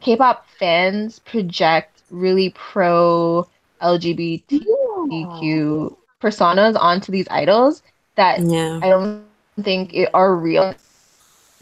K-pop 0.00 0.48
fans 0.58 1.20
project 1.20 2.02
really 2.10 2.50
pro 2.50 3.46
LGBTQ 3.80 5.96
personas 6.20 6.76
onto 6.78 7.12
these 7.12 7.28
idols 7.30 7.84
that 8.16 8.40
Yeah, 8.40 8.80
I 8.82 8.88
don't 8.88 9.24
think 9.62 9.94
it 9.94 10.10
are 10.12 10.34
real. 10.34 10.74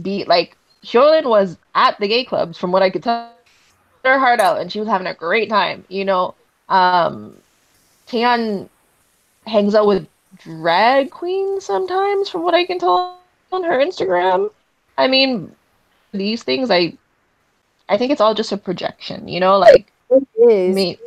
be 0.00 0.24
like 0.24 0.56
Sholin 0.84 1.24
was 1.28 1.56
at 1.74 1.98
the 2.00 2.08
gay 2.08 2.24
clubs 2.24 2.58
from 2.58 2.72
what 2.72 2.82
I 2.82 2.90
could 2.90 3.02
tell. 3.02 3.30
Her 4.04 4.18
heart 4.18 4.40
out, 4.40 4.60
and 4.60 4.72
she 4.72 4.80
was 4.80 4.88
having 4.88 5.06
a 5.06 5.14
great 5.14 5.48
time. 5.48 5.84
You 5.88 6.04
know, 6.04 6.34
um, 6.68 7.36
Taeyeon 8.08 8.68
hangs 9.46 9.76
out 9.76 9.86
with 9.86 10.08
drag 10.38 11.10
queens 11.10 11.64
sometimes, 11.64 12.28
from 12.28 12.42
what 12.42 12.52
I 12.54 12.64
can 12.64 12.80
tell 12.80 13.20
on 13.52 13.62
her 13.62 13.78
Instagram. 13.78 14.50
I 14.98 15.06
mean, 15.06 15.54
these 16.12 16.42
things, 16.42 16.68
I, 16.70 16.94
I 17.88 17.96
think 17.96 18.10
it's 18.10 18.20
all 18.20 18.34
just 18.34 18.50
a 18.50 18.56
projection. 18.56 19.28
You 19.28 19.38
know, 19.38 19.56
like 19.58 19.92
It 20.10 20.26
is. 20.50 20.74
me. 20.74 20.98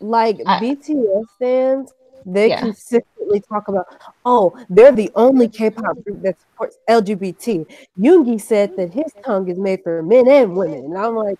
like 0.00 0.38
I- 0.46 0.60
BTS 0.60 1.24
fans, 1.38 1.92
they 2.34 2.50
Yeah. 2.50 2.60
consistently 2.60 3.40
talk 3.48 3.68
about, 3.68 3.86
oh, 4.24 4.56
they're 4.68 4.92
the 4.92 5.10
only 5.14 5.48
K-pop 5.48 6.02
group 6.04 6.22
that 6.22 6.36
supports 6.40 6.78
LGBT. 6.88 7.66
Yoongi 7.98 8.40
said 8.40 8.72
that 8.76 8.92
his 8.92 9.12
tongue 9.24 9.48
is 9.48 9.58
made 9.58 9.80
for 9.82 10.02
men 10.02 10.28
and 10.28 10.56
women, 10.56 10.84
and 10.84 10.98
I'm 10.98 11.14
like, 11.16 11.38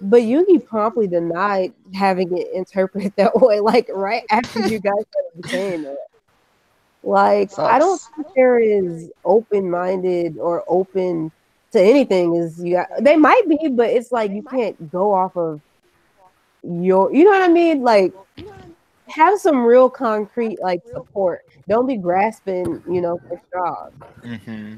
but 0.00 0.22
Yoongi 0.22 0.64
promptly 0.64 1.08
denied 1.08 1.72
having 1.94 2.36
it 2.36 2.48
interpreted 2.54 3.12
that 3.16 3.34
way, 3.40 3.60
like 3.60 3.88
right 3.92 4.22
after 4.30 4.60
you 4.60 4.78
guys 4.78 4.94
started 5.10 5.50
saying 5.50 5.82
that. 5.82 5.96
Like, 7.02 7.50
I 7.58 7.78
don't 7.78 7.98
Sucks. 7.98 8.14
think 8.16 8.26
there 8.34 8.58
is 8.58 9.10
open-minded 9.24 10.36
or 10.38 10.64
open 10.68 11.30
to 11.72 11.80
anything. 11.80 12.34
Is 12.34 12.62
you 12.62 12.74
got, 12.74 12.88
they 13.00 13.16
might 13.16 13.48
be, 13.48 13.68
but 13.68 13.90
it's 13.90 14.12
like 14.12 14.30
you 14.32 14.42
can't 14.42 14.90
go 14.90 15.14
off 15.14 15.36
of 15.36 15.60
your 16.62 17.12
you 17.14 17.24
know 17.24 17.30
what 17.30 17.48
I 17.48 17.52
mean? 17.52 17.82
Like 17.82 18.12
have 19.08 19.38
some 19.38 19.64
real 19.64 19.88
concrete 19.90 20.58
like 20.60 20.80
support. 20.94 21.40
Don't 21.68 21.86
be 21.86 21.96
grasping, 21.96 22.82
you 22.88 23.00
know, 23.00 23.20
for 23.28 23.40
straws. 23.48 23.92
hmm 24.40 24.74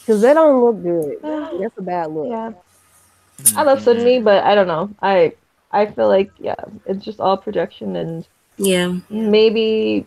Because 0.00 0.22
that 0.22 0.34
don't 0.34 0.64
look 0.64 0.82
good. 0.82 1.18
That's 1.60 1.78
a 1.78 1.82
bad 1.82 2.10
look. 2.10 2.28
Yeah, 2.30 2.52
I 3.56 3.62
love 3.62 3.80
Sunmi, 3.80 4.22
but 4.22 4.44
I 4.44 4.54
don't 4.54 4.68
know. 4.68 4.90
I 5.02 5.34
I 5.70 5.86
feel 5.86 6.08
like 6.08 6.30
yeah, 6.38 6.56
it's 6.86 7.04
just 7.04 7.20
all 7.20 7.36
projection 7.36 7.96
and 7.96 8.26
Yeah. 8.58 8.96
maybe 9.08 10.06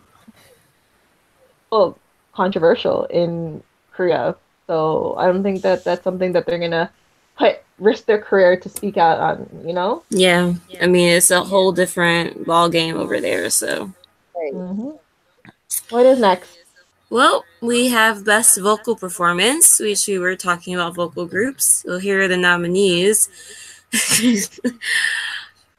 well 1.70 1.98
controversial 2.32 3.04
in 3.06 3.62
Korea. 3.92 4.36
So 4.66 5.14
I 5.18 5.26
don't 5.26 5.42
think 5.42 5.62
that 5.62 5.84
that's 5.84 6.02
something 6.04 6.32
that 6.32 6.46
they're 6.46 6.58
gonna 6.58 6.90
put 7.36 7.58
risk 7.78 8.06
their 8.06 8.20
career 8.20 8.56
to 8.58 8.68
speak 8.68 8.96
out 8.96 9.18
on. 9.18 9.48
You 9.66 9.72
know. 9.72 10.02
Yeah. 10.10 10.54
I 10.80 10.86
mean, 10.86 11.08
it's 11.10 11.30
a 11.30 11.42
whole 11.42 11.72
different 11.72 12.46
ball 12.46 12.68
game 12.68 12.96
over 12.96 13.20
there. 13.20 13.50
So, 13.50 13.92
Mhm. 14.36 14.98
What 15.90 16.06
is 16.06 16.18
next? 16.20 16.58
well, 17.10 17.44
we 17.60 17.88
have 17.88 18.24
best 18.24 18.58
vocal 18.60 18.94
performance, 18.96 19.78
which 19.80 20.06
we 20.06 20.18
were 20.18 20.36
talking 20.36 20.74
about 20.74 20.94
vocal 20.94 21.26
groups. 21.26 21.82
So 21.86 21.98
here 21.98 22.22
are 22.22 22.28
the 22.28 22.36
nominees. 22.36 23.28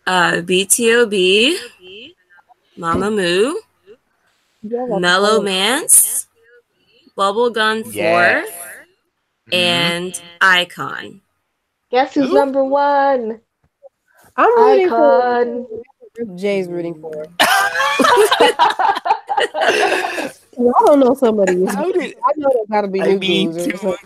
uh, 0.08 0.42
BTOB, 0.42 1.56
Mamamoo, 2.78 3.54
Yeah, 4.64 4.86
that's 4.90 5.02
Mellow 5.02 5.36
cool. 5.36 5.44
Mance, 5.44 6.28
Bolbbalgan4, 7.18 7.94
Yes. 7.94 8.50
and 9.52 10.22
iKON. 10.42 11.20
Guess 11.96 12.14
who's 12.16 12.28
Who? 12.28 12.34
number 12.34 12.62
one? 12.62 13.40
I'm 14.36 14.60
rooting 14.60 14.90
iKON. 14.90 15.66
for 16.14 16.26
Jay's 16.36 16.68
rooting 16.68 17.00
for. 17.00 17.26
I 17.40 18.34
don't 20.58 21.00
know 21.00 21.14
somebody. 21.14 21.64
How 21.64 21.90
did 21.90 22.18
I 22.18 22.32
know 22.36 22.50
there 22.54 22.66
gotta 22.70 22.90
be 22.90 23.02
I 23.02 23.16
mean 23.16 23.54
to, 23.54 23.98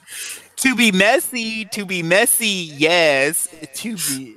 to 0.57 0.75
be 0.75 0.91
messy, 0.91 1.65
to 1.65 1.83
be 1.83 2.03
messy, 2.03 2.71
yes. 2.77 3.49
To 3.77 3.95
be 3.95 4.35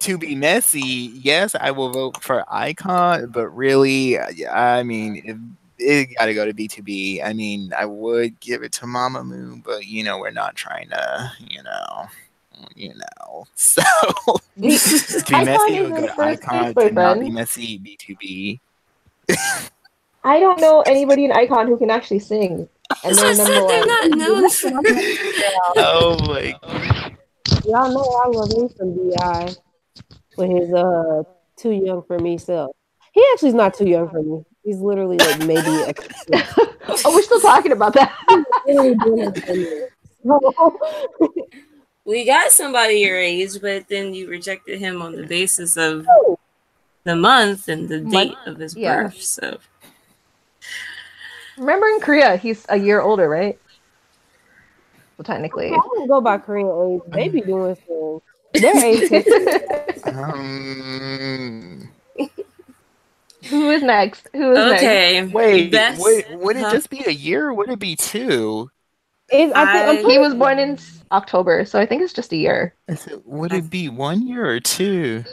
to 0.00 0.18
be 0.18 0.34
messy, 0.34 0.80
yes, 0.80 1.54
I 1.58 1.70
will 1.70 1.92
vote 1.92 2.22
for 2.22 2.44
iKON, 2.52 3.32
but 3.32 3.48
really, 3.48 4.18
I 4.20 4.82
mean, 4.82 5.22
if, 5.24 5.38
it 5.78 6.14
got 6.18 6.26
to 6.26 6.34
go 6.34 6.44
to 6.46 6.52
BTOB. 6.52 7.24
I 7.24 7.32
mean, 7.32 7.72
I 7.76 7.84
would 7.84 8.38
give 8.40 8.62
it 8.62 8.72
to 8.72 8.86
Mamamoo, 8.86 9.62
but 9.62 9.86
you 9.86 10.02
know, 10.02 10.18
we're 10.18 10.30
not 10.30 10.54
trying 10.54 10.88
to, 10.90 11.32
you 11.40 11.62
know, 11.62 12.06
you 12.74 12.94
know. 12.94 13.46
So 13.54 13.82
to 13.82 14.62
be 14.62 14.70
messy, 14.70 14.92
is 14.94 15.24
it 15.28 15.82
would 15.84 15.94
go 15.94 16.06
to 16.06 16.12
iKON. 16.12 16.74
To 16.74 16.90
not 16.90 17.20
be 17.20 17.30
messy, 17.30 17.78
BTOB. 17.78 18.60
I 20.24 20.40
don't 20.40 20.60
know 20.60 20.82
anybody 20.82 21.24
in 21.26 21.30
iKON 21.30 21.66
who 21.66 21.76
can 21.76 21.90
actually 21.90 22.20
sing, 22.20 22.68
and 23.04 23.16
they're 23.16 23.34
said, 23.34 23.48
number 23.48 23.68
they're 23.68 23.80
one. 23.80 23.88
not 23.88 24.10
known. 24.10 24.44
oh 25.76 26.18
my 26.26 26.58
Y'all 27.64 27.92
know 27.92 28.20
I 28.24 28.28
love 28.28 28.50
me 28.50 28.68
some 28.76 28.94
B.I 28.94 29.54
with 30.36 30.50
his 30.50 30.72
uh 30.72 31.22
too 31.56 31.72
young 31.72 32.02
for 32.06 32.18
me 32.18 32.38
self. 32.38 32.74
He 33.12 33.24
actually 33.32 33.50
is 33.50 33.54
not 33.54 33.74
too 33.74 33.88
young 33.88 34.08
for 34.08 34.22
me. 34.22 34.44
He's 34.66 34.80
literally 34.80 35.16
like 35.16 35.38
maybe 35.46 35.60
a 35.60 35.94
oh, 36.88 37.14
we're 37.14 37.22
still 37.22 37.40
talking 37.40 37.70
about 37.70 37.94
that. 37.94 38.12
literally 38.66 38.96
doing 38.96 39.20
it 39.20 39.44
for 39.44 39.54
me. 39.54 39.86
So, 40.26 40.78
We 42.04 42.24
got 42.24 42.50
somebody 42.50 42.94
your 42.94 43.16
age, 43.16 43.60
but 43.60 43.88
then 43.88 44.12
you 44.12 44.28
rejected 44.28 44.80
him 44.80 45.02
on 45.02 45.14
the 45.14 45.24
basis 45.24 45.76
of 45.76 46.04
the 47.04 47.14
month 47.14 47.68
and 47.68 47.88
the 47.88 48.00
date 48.00 48.34
of 48.44 48.58
his 48.58 48.76
yeah. 48.76 49.04
birth. 49.04 49.22
So 49.22 49.58
Remember 51.56 51.86
in 51.86 52.00
Korea, 52.00 52.36
he's 52.36 52.66
a 52.68 52.76
year 52.76 53.00
older, 53.00 53.28
right? 53.28 53.58
Well, 55.16 55.24
technically. 55.24 55.68
I 55.68 55.76
don't 55.76 56.08
go 56.08 56.20
by 56.20 56.38
Korean 56.38 57.00
age. 57.06 57.12
They 57.12 57.28
be 57.28 57.40
doing 57.40 57.76
things. 57.76 58.22
Their 58.52 58.84
age 58.84 59.26
Um, 60.06 61.88
Who 63.50 63.70
is 63.70 63.82
next? 63.82 64.28
Who 64.32 64.52
is 64.52 64.58
next? 64.58 64.82
okay, 64.82 65.24
wait, 65.24 65.70
Best- 65.72 66.00
would, 66.00 66.24
would 66.40 66.56
it 66.56 66.62
huh? 66.62 66.70
just 66.72 66.90
be 66.90 67.02
a 67.06 67.10
year 67.10 67.46
or 67.48 67.54
would 67.54 67.68
it 67.70 67.78
be 67.78 67.96
two? 67.96 68.70
is, 69.32 69.50
I 69.54 69.72
think, 69.94 70.04
I'm 70.06 70.10
He 70.10 70.18
was 70.18 70.34
born 70.34 70.58
in 70.58 70.78
October, 71.10 71.64
so 71.64 71.80
I 71.80 71.86
think 71.86 72.02
it's 72.02 72.12
just 72.12 72.32
a 72.32 72.36
year. 72.36 72.74
I 72.88 72.94
said, 72.94 73.20
would 73.24 73.52
it 73.52 73.68
be 73.68 73.88
one 73.88 74.26
year 74.26 74.46
or 74.48 74.60
two? 74.60 75.24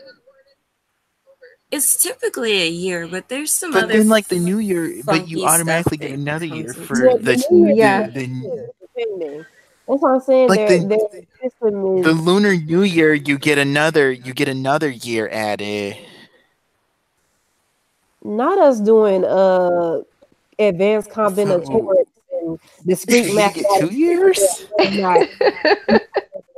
it's 1.72 2.02
typically 2.02 2.62
a 2.62 2.70
year, 2.70 3.08
but 3.08 3.30
there's 3.30 3.52
some 3.52 3.72
But 3.72 3.86
other 3.86 3.98
then, 3.98 4.08
like 4.10 4.28
the 4.28 4.38
new 4.38 4.60
year, 4.60 5.02
but 5.06 5.28
you 5.28 5.46
automatically 5.46 5.98
get 5.98 6.12
another 6.12 6.46
year 6.46 6.72
for 6.74 7.04
Yeah, 7.06 7.14
the 7.18 7.22
the 7.24 7.46
new 7.52 7.66
year- 7.68 7.76
Yeah. 7.76 8.08
the, 8.08 8.28
the. 8.96 9.46
That's 9.88 10.02
what 10.02 10.12
I'm 10.12 10.22
saying. 10.22 10.50
Like 10.50 10.68
their, 10.68 10.80
the- 10.80 10.88
their 10.88 11.50
system 11.50 12.02
the 12.04 12.14
lunar 12.14 12.56
new 12.56 12.84
year. 12.84 13.14
You 13.14 13.38
get 13.38 13.58
another, 13.58 14.12
you 14.12 14.34
get 14.34 14.48
another 14.48 14.90
year 14.90 15.28
added. 15.32 15.98
Not 18.24 18.58
us 18.58 18.80
doing 18.80 19.26
uh 19.26 20.02
advanced 20.60 21.10
combinatorics 21.10 22.06
and 22.42 22.60
discrete 22.88 23.26
You 23.28 23.36
get 23.36 23.66
two 23.80 23.94
years. 23.94 24.40
is 24.40 24.98
not 24.98 25.28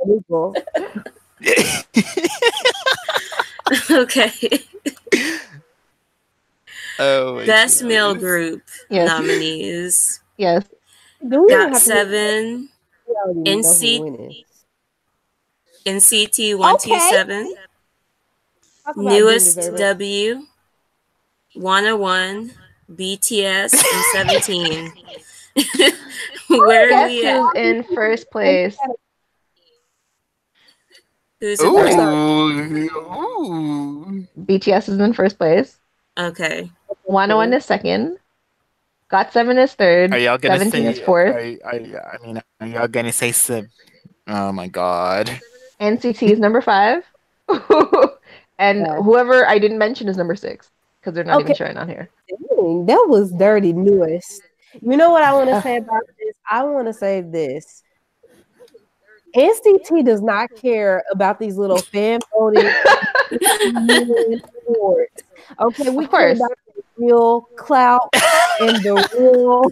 equal. 0.08 0.54
okay. 3.90 4.30
oh, 6.98 7.34
my 7.36 7.46
Best 7.46 7.82
male 7.82 8.14
group 8.14 8.62
Yes. 8.90 9.08
nominees 9.08 10.20
Yes. 10.36 10.64
Do 11.26 11.44
we 11.44 11.52
even 11.52 11.72
got 11.72 11.80
seven. 11.82 12.68
we 13.08 13.14
already 13.14 13.40
know 13.40 13.46
who 13.46 13.62
NC. 13.62 14.44
NCT 15.86 16.58
one 16.58 16.78
two 16.78 16.98
seven. 17.10 17.54
NU'EST 18.96 19.56
Dean 19.56 19.72
Deserve 19.72 19.74
It. 19.74 19.78
W, 19.78 20.42
Wanna 21.56 21.96
One, 21.96 22.52
BTS, 22.92 23.72
and 23.74 24.04
17. 24.12 24.92
Where 26.48 26.86
are 26.86 26.88
Guess 26.88 27.10
we 27.10 27.26
at? 27.26 27.36
who's 27.40 27.52
in 27.56 27.82
first 27.94 28.30
place? 28.30 28.76
Who's 31.40 31.60
in 31.60 31.72
first? 31.74 31.98
Ooh, 31.98 32.90
ooh. 32.96 34.26
BTS 34.38 34.88
is 34.90 34.98
in 34.98 35.12
first 35.12 35.38
place. 35.38 35.78
Okay. 36.18 36.70
Wanna 37.04 37.36
One 37.36 37.52
is 37.52 37.64
second. 37.64 38.18
Got 39.08 39.32
seven 39.32 39.56
is 39.58 39.72
third. 39.74 40.12
Are 40.12 40.18
y'all 40.18 40.38
gonna 40.38 40.58
17 40.58 40.82
say? 40.82 40.90
is 40.90 41.00
fourth. 41.00 41.34
Are, 41.34 41.38
are, 41.68 42.18
I 42.22 42.26
mean, 42.26 42.42
are 42.60 42.66
y'all 42.66 42.88
gonna 42.88 43.12
say 43.12 43.32
sub? 43.32 43.66
Oh 44.26 44.50
my 44.52 44.66
god. 44.66 45.30
NCT 45.80 46.30
is 46.32 46.38
number 46.38 46.60
five. 46.60 47.04
and 48.58 48.80
Yeah. 48.80 48.96
whoever 49.02 49.46
I 49.46 49.58
didn't 49.58 49.78
mention 49.78 50.08
is 50.08 50.16
number 50.16 50.34
six 50.34 50.70
because 51.06 51.14
they're 51.14 51.24
not 51.24 51.38
even 51.38 51.52
Okay. 51.52 51.54
showing 51.54 51.76
on 51.76 51.88
here. 51.88 52.10
Dang, 52.28 52.86
that 52.86 53.06
was 53.08 53.30
dirty 53.32 53.72
NU'EST. 53.72 54.42
You 54.82 54.96
know 54.96 55.10
what 55.10 55.22
I 55.22 55.32
want 55.32 55.48
to 55.50 55.62
say 55.62 55.76
about 55.76 56.02
this? 56.18 56.34
I 56.50 56.64
want 56.64 56.88
to 56.88 56.92
say 56.92 57.20
this. 57.20 57.84
NCT 59.36 60.04
does 60.04 60.20
not 60.20 60.50
care 60.60 61.04
about 61.12 61.38
these 61.38 61.56
little 61.56 61.80
fan 61.82 62.18
voting 62.36 62.68
awards. 64.66 65.12
Okay, 65.60 65.90
we 65.90 66.06
care 66.08 66.32
about 66.32 66.50
the 66.74 66.82
real 66.96 67.42
clout 67.56 68.08
and 68.60 68.82
the 68.82 69.08
real 69.16 69.70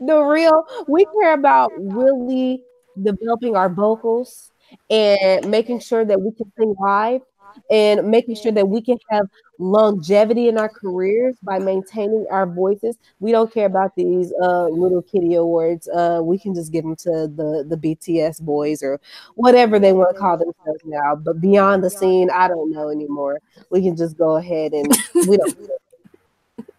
the 0.00 0.20
real 0.20 0.64
we 0.86 1.06
care 1.20 1.32
about 1.32 1.72
really 1.76 2.62
developing 3.02 3.56
our 3.56 3.68
vocals 3.70 4.50
and 4.90 5.48
making 5.50 5.80
sure 5.80 6.04
that 6.04 6.20
we 6.20 6.32
can 6.32 6.52
sing 6.58 6.74
live 6.78 7.22
and 7.70 8.08
making 8.08 8.36
sure 8.36 8.52
that 8.52 8.68
we 8.68 8.80
can 8.80 8.98
have 9.10 9.26
longevity 9.58 10.48
in 10.48 10.58
our 10.58 10.68
careers 10.68 11.36
by 11.42 11.58
maintaining 11.58 12.26
our 12.30 12.46
voices. 12.46 12.96
We 13.20 13.32
don't 13.32 13.52
care 13.52 13.66
about 13.66 13.94
these 13.96 14.32
uh, 14.42 14.68
little 14.68 15.02
kitty 15.02 15.34
awards. 15.34 15.88
Uh, 15.88 16.20
we 16.22 16.38
can 16.38 16.54
just 16.54 16.72
give 16.72 16.84
them 16.84 16.96
to 16.96 17.10
the 17.28 17.64
the 17.68 17.76
BTS 17.76 18.42
boys 18.42 18.82
or 18.82 19.00
whatever 19.34 19.78
they 19.78 19.92
want 19.92 20.14
to 20.14 20.20
call 20.20 20.36
themselves 20.36 20.80
now. 20.84 21.16
But 21.16 21.40
beyond 21.40 21.82
the 21.82 21.90
scene, 21.90 22.30
I 22.30 22.48
don't 22.48 22.70
know 22.70 22.90
anymore. 22.90 23.40
We 23.70 23.82
can 23.82 23.96
just 23.96 24.16
go 24.16 24.36
ahead 24.36 24.72
and 24.72 24.92
we 25.26 25.36
don't. 25.36 25.70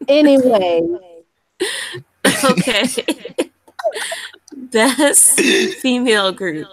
Anyway, 0.10 0.80
Okay. 2.44 2.86
Best 4.56 5.40
female 5.82 6.32
group 6.32 6.68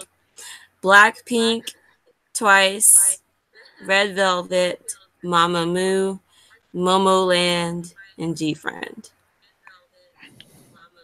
Blackpink, 0.81 1.73
Twice, 2.33 3.21
Red 3.85 4.15
Velvet, 4.15 4.93
Mama 5.23 5.65
Mamamoo, 5.65 6.19
Momoland, 6.73 7.93
and 8.17 8.35
G 8.35 8.53
Friend. 8.53 9.09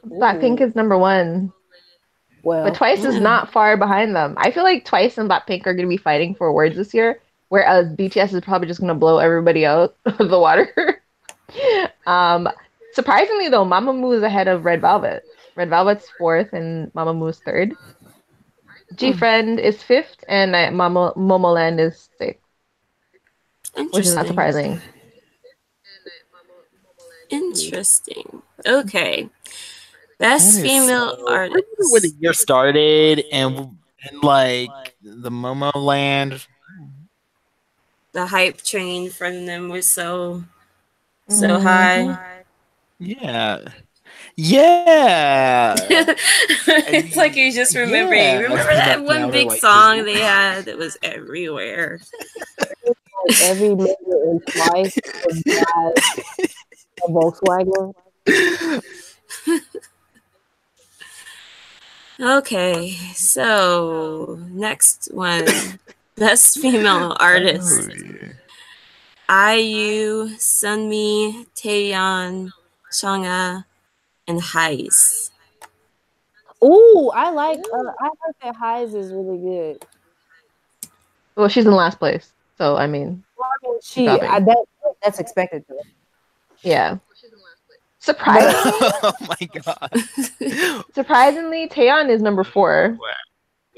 Blackpink 0.06 0.62
is 0.62 0.76
number 0.76 0.98
one, 0.98 1.54
well, 2.44 2.64
but 2.64 2.76
Twice 2.76 3.04
is 3.04 3.20
not 3.20 3.52
far 3.52 3.78
behind 3.78 4.16
them. 4.16 4.36
I 4.38 4.52
feel 4.52 4.64
like 4.64 4.86
Twice 4.86 5.18
and 5.18 5.30
Blackpink 5.30 5.62
are 5.68 5.74
going 5.74 5.86
to 5.86 5.88
be 5.88 5.98
fighting 5.98 6.34
for 6.34 6.48
awards 6.48 6.76
this 6.76 6.94
year, 6.94 7.20
whereas 7.50 7.88
BTS 7.94 8.34
is 8.34 8.42
probably 8.42 8.68
just 8.68 8.80
going 8.80 8.88
to 8.90 8.96
blow 8.96 9.20
everybody 9.20 9.66
out 9.66 9.96
of 10.06 10.30
the 10.30 10.40
water. 10.40 11.04
um, 12.08 12.50
surprisingly, 12.94 13.50
though, 13.50 13.66
Mamamoo 13.66 14.18
is 14.18 14.24
ahead 14.24 14.48
of 14.48 14.66
Red 14.66 14.82
Velvet. 14.82 15.24
Red 15.56 15.70
Velvet's 15.70 16.10
fourth, 16.18 16.54
and 16.54 16.92
Mamamoo 16.94 17.30
is 17.30 17.40
third. 17.40 17.76
G 18.96 19.14
Friend 19.14 19.60
is 19.60 19.82
fifth, 19.82 20.24
and 20.28 20.56
uh, 20.56 20.72
Mama 20.72 21.14
Momoland 21.16 21.80
is 21.80 22.10
sixth, 22.18 22.41
which 23.76 24.06
is 24.06 24.16
not 24.16 24.28
surprising. 24.28 24.82
Interesting. 27.30 28.42
Okay. 28.66 29.30
Best 30.20 30.56
That 30.56 30.58
is 30.58 30.62
female 30.62 31.16
so- 31.18 31.30
artist. 31.32 31.64
Where 31.92 32.02
the 32.02 32.14
year 32.20 32.34
started 32.34 33.24
and 33.32 33.78
and 34.04 34.24
like 34.24 34.70
the 35.02 35.30
Momo 35.32 35.72
Land. 35.76 36.46
The 38.14 38.26
hype 38.26 38.62
train 38.62 39.10
from 39.10 39.46
them 39.46 39.70
was 39.70 39.88
so 39.88 40.44
so 41.30 41.48
Mhm. 41.48 41.62
high. 41.64 42.44
Yeah. 43.00 43.60
Yeah. 44.36 45.76
it's 45.90 47.16
like 47.16 47.36
you're 47.36 47.52
just 47.52 47.76
remembering. 47.76 48.20
Yeah. 48.22 48.38
Remember 48.40 48.74
that 48.74 49.04
one 49.04 49.32
big 49.32 49.52
song 49.54 50.04
they 50.04 50.20
had 50.20 50.66
that 50.66 50.78
was 50.78 50.98
everywhere. 51.02 52.00
every 53.44 53.70
member 53.76 53.94
in 54.32 54.40
Twice 54.48 54.98
was 55.26 55.44
drive 55.44 55.94
a 57.04 57.12
Volkswagen. 57.12 57.94
Okay, 62.20 62.92
so 63.16 64.40
next 64.52 65.10
one. 65.12 65.48
Best 66.16 66.60
female 66.60 67.18
artist. 67.20 67.90
IU, 69.28 70.28
Sunmi, 70.38 71.48
Taeyeon, 71.56 72.52
Chungha, 72.92 73.66
and 74.28 74.40
Heize. 74.40 75.32
Ooh, 76.64 77.12
I 77.16 77.32
like. 77.32 77.60
Uh, 77.74 77.92
I 78.00 78.10
heard 78.22 78.36
that 78.44 78.56
Heize 78.56 78.94
is 78.94 79.12
really 79.12 79.40
good. 79.40 79.86
Well, 81.36 81.48
she's 81.48 81.66
in 81.66 81.72
last 81.72 81.98
place, 81.98 82.32
so 82.62 82.76
I 82.78 82.86
mean, 82.86 83.24
Well, 83.40 83.48
I 83.50 83.58
mean, 83.68 83.80
she 83.82 84.08
I, 84.08 84.40
that 84.40 84.66
that's 85.04 85.20
expected. 85.20 85.66
To. 85.68 85.74
yeah. 86.62 86.98
Surprisingly, 87.98 88.54
oh 89.04 89.14
my 89.22 89.50
god. 89.66 90.86
surprisingly, 90.94 91.68
Taeyeon 91.70 92.10
is 92.10 92.22
number 92.22 92.44
four. 92.44 92.98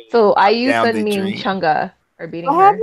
So 0.10 0.34
IU, 0.38 0.70
Down 0.70 0.88
the 0.88 0.92
Sunmi, 0.94 1.14
and 1.16 1.24
dream. 1.24 1.38
Chungha 1.38 1.94
are 2.20 2.28
beating 2.28 2.50
What 2.54 2.76
her. 2.76 2.82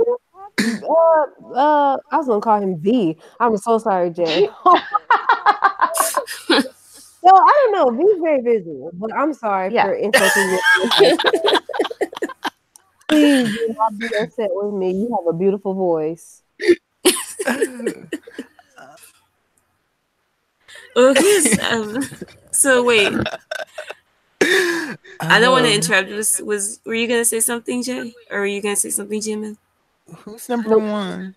Uh, 0.59 1.53
uh, 1.55 1.97
I 2.11 2.17
was 2.17 2.25
gonna 2.27 2.41
call 2.41 2.59
him 2.61 2.79
V. 2.79 3.17
I'm 3.39 3.57
so 3.57 3.77
sorry, 3.77 4.09
Jay. 4.09 4.49
No, 7.23 7.31
I 7.35 7.69
don't 7.71 7.73
know. 7.73 8.03
V's 8.03 8.19
very 8.19 8.41
visual, 8.41 8.89
but 8.93 9.13
I'm 9.13 9.31
sorry 9.35 9.71
Yeah. 9.71 9.85
for 9.85 9.93
insulting 9.93 10.57
you. 10.99 11.17
Please 13.11 13.55
do 13.57 13.75
not 13.77 13.97
be 13.97 14.07
upset 14.19 14.49
with 14.51 14.73
me. 14.73 14.91
You 14.91 15.09
have 15.17 15.27
a 15.35 15.37
beautiful 15.37 15.73
voice. 15.73 16.41
Oh, 20.95 21.13
who's, 21.13 21.59
um, 21.59 22.03
so 22.51 22.83
wait, 22.83 23.13
I 24.41 25.39
don't 25.39 25.51
want 25.51 25.65
to 25.65 25.71
Um, 25.71 25.75
interrupt. 25.75 26.09
Was 26.09 26.41
was 26.41 26.79
were 26.85 26.93
you 26.93 27.07
gonna 27.07 27.23
say 27.23 27.39
something, 27.39 27.81
Jay, 27.83 28.13
or 28.29 28.39
were 28.39 28.45
you 28.45 28.61
gonna 28.61 28.75
say 28.75 28.89
something, 28.89 29.21
Jimin? 29.21 29.57
Who's 30.25 30.49
number 30.49 30.77
one? 30.77 31.35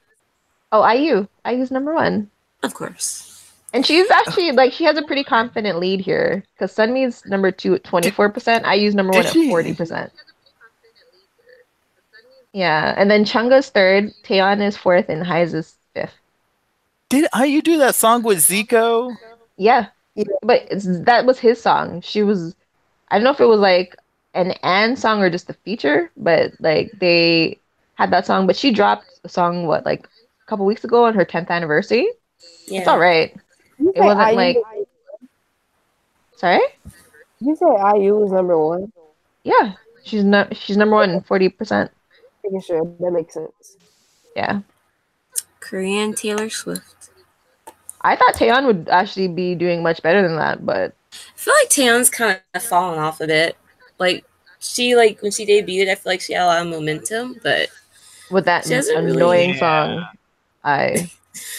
Oh, 0.73 0.83
IU. 0.83 1.29
IU's 1.47 1.71
number 1.71 1.95
one. 1.95 2.31
Of 2.65 2.75
course. 2.75 3.31
And 3.73 3.87
she's 3.87 4.11
actually 4.11 4.51
like 4.53 4.73
she 4.73 4.85
has 4.85 4.97
a 4.97 5.03
pretty 5.03 5.23
confident 5.23 5.79
lead 5.79 6.01
here 6.01 6.43
because 6.55 6.75
Sunmi's 6.75 7.25
number 7.27 7.53
two 7.53 7.75
at 7.75 7.85
twenty 7.85 8.11
four 8.11 8.31
percent. 8.31 8.65
IU's 8.67 8.95
number 8.97 9.13
one 9.13 9.27
at 9.27 9.33
forty 9.33 9.75
percent. 9.75 10.13
Yeah, 12.55 12.95
and 12.97 13.11
then 13.11 13.25
Chungha's 13.25 13.69
third, 13.69 14.13
Taeyeon 14.23 14.63
is 14.65 14.77
fourth, 14.77 15.09
and 15.09 15.27
Heize 15.27 15.53
is 15.55 15.75
fifth. 15.93 16.15
Did 17.09 17.27
IU 17.39 17.61
do 17.61 17.77
that 17.79 17.97
song 17.97 18.23
with 18.23 18.39
Zico? 18.39 19.15
Yeah, 19.57 19.89
Yeah. 20.15 20.25
but 20.43 20.67
it's, 20.71 20.87
that 21.01 21.27
was 21.27 21.39
his 21.41 21.61
song. 21.61 22.01
She 22.01 22.23
was, 22.23 22.55
I 23.11 23.17
don't 23.19 23.25
know 23.25 23.33
if 23.33 23.41
it 23.41 23.47
was 23.47 23.59
like 23.61 23.97
an 24.35 24.53
and 24.63 24.97
song 24.99 25.21
or 25.21 25.31
just 25.31 25.51
a 25.51 25.55
feature, 25.65 26.11
but 26.17 26.53
like 26.61 26.93
they 27.01 27.59
had 27.95 28.11
that 28.13 28.25
song. 28.25 28.47
But 28.47 28.57
she 28.57 28.71
dropped 28.73 29.07
a 29.25 29.29
song 29.29 29.67
what 29.67 29.85
like 29.85 30.07
a 30.07 30.47
couple 30.47 30.65
weeks 30.65 30.85
ago 30.85 31.05
on 31.07 31.15
her 31.15 31.25
tenth 31.25 31.51
anniversary. 31.51 32.09
Yeah. 32.69 32.79
It's 32.81 32.89
all 32.89 32.99
right. 33.01 33.35
You 33.79 33.93
It 33.97 34.01
wasn't 34.01 34.29
IU 34.31 34.37
like- 34.37 34.57
Sorry. 36.37 36.61
you 37.41 37.57
say 37.57 37.67
IU 37.67 38.15
was 38.17 38.33
number 38.33 38.57
one. 38.59 38.93
Yeah, 39.45 39.73
she's 40.05 40.25
not. 40.25 40.57
She's 40.57 40.77
number 40.77 40.97
one, 40.97 41.21
forty 41.23 41.49
percent. 41.49 41.91
Making 42.45 42.61
sure 42.61 42.85
that 43.01 43.11
makes 43.11 43.35
sense. 43.35 43.77
Yeah, 44.37 44.61
Korean 45.61 46.15
Taylor 46.15 46.51
Swift. 46.51 47.11
I 48.03 48.17
thought 48.17 48.35
Taeyeon 48.35 48.67
would 48.67 48.89
actually 48.91 49.29
be 49.29 49.55
doing 49.55 49.83
much 49.83 50.03
better 50.03 50.21
than 50.23 50.37
that, 50.37 50.65
but 50.67 50.95
I 51.13 51.17
feel 51.37 51.55
like 51.63 51.71
Taeyeon's 51.71 52.11
kind 52.11 52.41
of 52.53 52.63
fallen 52.63 52.99
off 52.99 53.21
a 53.21 53.27
bit. 53.27 53.57
Like 53.99 54.25
she 54.59 54.95
like 54.97 55.23
when 55.23 55.33
she 55.33 55.47
debuted, 55.47 55.89
I 55.91 55.95
feel 55.95 56.13
like 56.13 56.21
she 56.21 56.35
had 56.35 56.43
a 56.45 56.47
lot 56.47 56.63
of 56.63 56.69
momentum, 56.69 57.37
but 57.43 57.71
with 58.31 58.45
that 58.45 58.67
She 58.67 58.75
hasn't 58.75 58.97
really- 59.05 59.17
annoying 59.17 59.51
Yeah. 59.51 59.59
song, 59.59 60.07
I 60.65 61.11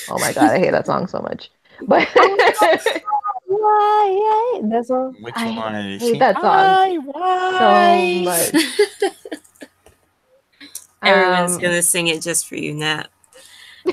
oh 0.09 0.19
my 0.19 0.33
god, 0.33 0.51
I 0.51 0.59
hate 0.59 0.71
that 0.71 0.85
song 0.85 1.07
so 1.07 1.19
much. 1.21 1.49
But 1.81 2.07
oh 2.15 2.77
Why? 3.47 4.51
Yeah, 4.61 4.69
that's 4.69 4.89
all. 4.89 5.13
Which 5.21 5.33
I 5.37 5.49
one 5.55 5.75
is 5.75 6.01
hate 6.01 6.19
that 6.19 6.35
song 6.41 7.05
Why, 7.05 8.49
so 8.51 8.59
much. 8.59 9.13
everyone's 11.05 11.53
Um, 11.55 11.61
gonna 11.61 11.81
sing 11.81 12.07
it 12.07 12.21
just 12.21 12.47
for 12.47 12.55
you, 12.55 12.73
Nat. 12.73 13.07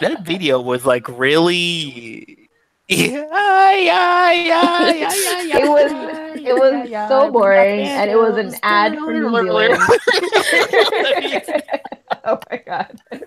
That 0.00 0.22
video 0.24 0.60
was 0.60 0.86
like 0.86 1.06
really. 1.08 2.48
Yeah, 2.88 3.72
yeah, 3.76 4.32
yeah, 4.32 4.32
yeah, 4.32 4.90
yeah, 4.92 5.42
yeah, 5.42 5.58
It 5.58 5.68
was- 5.68 6.40
it 6.40 6.54
was 6.54 6.88
yeah, 6.88 7.06
so 7.08 7.30
boring, 7.30 7.80
and 7.82 8.10
it 8.10 8.16
was 8.16 8.36
an 8.38 8.54
ad 8.62 8.96
for 8.98 9.12
New 9.12 9.28
Zealand. 9.30 9.76
oh 12.24 12.38
my 12.50 12.56
god. 12.66 13.00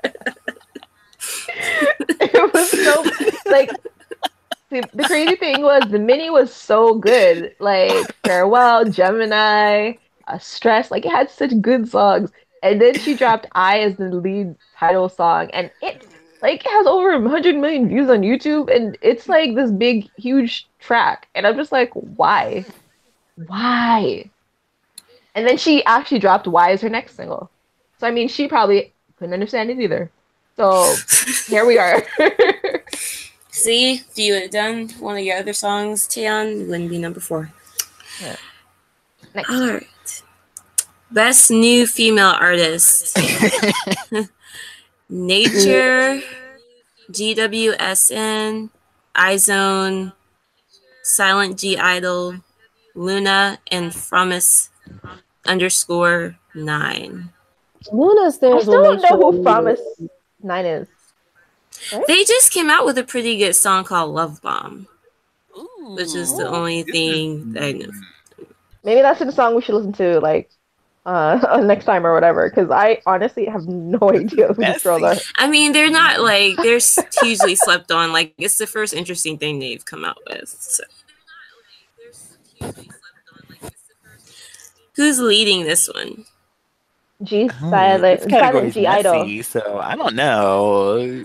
it 2.19 2.53
was 2.53 2.71
so 2.71 3.03
like 3.51 3.69
the, 4.69 4.83
the 4.93 5.03
crazy 5.03 5.35
thing 5.35 5.61
was 5.61 5.83
the 5.89 5.99
mini 5.99 6.29
was 6.29 6.51
so 6.53 6.95
good. 6.95 7.55
Like 7.59 8.15
Farewell, 8.25 8.85
Gemini, 8.85 9.93
uh, 10.27 10.37
Stress, 10.37 10.91
like 10.91 11.05
it 11.05 11.11
had 11.11 11.29
such 11.29 11.59
good 11.61 11.87
songs. 11.87 12.31
And 12.61 12.81
then 12.81 12.97
she 12.97 13.15
dropped 13.15 13.47
I 13.53 13.79
as 13.79 13.97
the 13.97 14.09
lead 14.09 14.55
title 14.77 15.09
song 15.09 15.49
and 15.51 15.69
it 15.81 16.07
like 16.41 16.63
has 16.63 16.87
over 16.87 17.19
100 17.19 17.55
million 17.55 17.87
views 17.87 18.09
on 18.09 18.21
YouTube 18.21 18.73
and 18.73 18.97
it's 19.01 19.29
like 19.29 19.55
this 19.55 19.71
big 19.71 20.09
huge 20.17 20.67
track 20.79 21.27
and 21.35 21.47
I'm 21.47 21.55
just 21.55 21.71
like 21.71 21.91
why? 21.93 22.65
why? 23.35 24.29
And 25.35 25.47
then 25.47 25.57
she 25.57 25.83
actually 25.85 26.19
dropped 26.19 26.47
Why 26.47 26.71
as 26.71 26.81
her 26.81 26.89
next 26.89 27.15
single. 27.15 27.49
So 27.99 28.07
I 28.07 28.11
mean, 28.11 28.27
she 28.27 28.47
probably 28.47 28.93
couldn't 29.17 29.33
understand 29.33 29.69
it 29.69 29.79
either. 29.79 30.11
So 30.55 30.93
here 31.47 31.65
we 31.65 31.77
are. 31.77 32.03
See, 33.49 33.93
if 33.93 34.17
you 34.17 34.33
had 34.33 34.51
done 34.51 34.89
one 34.99 35.17
of 35.17 35.23
your 35.23 35.37
other 35.37 35.53
songs, 35.53 36.07
Tian, 36.07 36.61
it 36.61 36.67
wouldn't 36.67 36.89
be 36.89 36.97
number 36.97 37.19
four. 37.19 37.51
Yeah. 38.21 38.35
Next. 39.33 39.49
All 39.49 39.67
right. 39.67 39.87
Best 41.13 41.51
new 41.51 41.85
female 41.85 42.33
artist. 42.39 43.15
Nature, 45.09 46.21
GWSN, 47.11 48.69
iZone, 49.15 50.13
Silent 51.03 51.59
G 51.59 51.77
Idol, 51.77 52.35
LOONA, 52.95 53.59
and 53.71 53.91
Fromis 53.91 54.69
underscore 55.45 56.35
nine. 56.55 57.29
LOONA 57.91 58.21
I 58.21 58.29
stands 58.31 58.63
still 58.63 58.81
don't 58.83 59.01
know 59.01 59.31
who 59.31 59.37
you- 59.37 59.43
Promise 59.43 59.81
Nine 60.41 60.65
is. 60.65 60.87
They 62.07 62.23
just 62.23 62.51
came 62.51 62.69
out 62.69 62.85
with 62.85 62.97
a 62.97 63.03
pretty 63.03 63.37
good 63.37 63.53
song 63.55 63.83
called 63.83 64.13
Love 64.15 64.41
Bomb, 64.41 64.87
Ooh. 65.57 65.95
which 65.95 66.15
is 66.15 66.35
the 66.37 66.47
only 66.47 66.83
thing 66.83 67.53
that 67.53 67.63
I 67.63 67.71
know. 67.73 67.89
Maybe 68.83 69.01
that's 69.01 69.19
the 69.19 69.31
song 69.31 69.55
we 69.55 69.61
should 69.61 69.75
listen 69.75 69.93
to, 69.93 70.19
like, 70.19 70.49
uh, 71.05 71.61
next 71.63 71.85
time 71.85 72.05
or 72.05 72.13
whatever. 72.13 72.49
Because 72.49 72.69
I 72.71 73.01
honestly 73.05 73.45
have 73.45 73.67
no 73.67 74.11
idea 74.11 74.47
who 74.47 74.63
these 74.63 74.83
girls 74.83 75.03
are. 75.03 75.15
I 75.37 75.47
mean, 75.47 75.73
they're 75.73 75.91
not 75.91 76.21
like 76.21 76.55
they're 76.57 76.79
hugely 77.21 77.55
slept 77.55 77.91
on. 77.91 78.11
Like 78.11 78.33
it's 78.37 78.57
the 78.57 78.67
first 78.67 78.93
interesting 78.93 79.37
thing 79.37 79.59
they've 79.59 79.83
come 79.83 80.05
out 80.05 80.19
with. 80.29 80.49
So. 80.49 80.83
Who's 84.95 85.19
leading 85.19 85.63
this 85.63 85.89
one? 85.93 86.25
G 87.23 87.49
Oh, 87.49 87.69
Silent 87.69 88.21
this 88.21 88.29
category 88.29 88.41
Silent 88.51 88.67
is 88.67 88.73
G 88.73 88.87
Idol. 88.87 89.43
So 89.43 89.79
I 89.79 89.95
don't 89.95 90.15
know. 90.15 91.23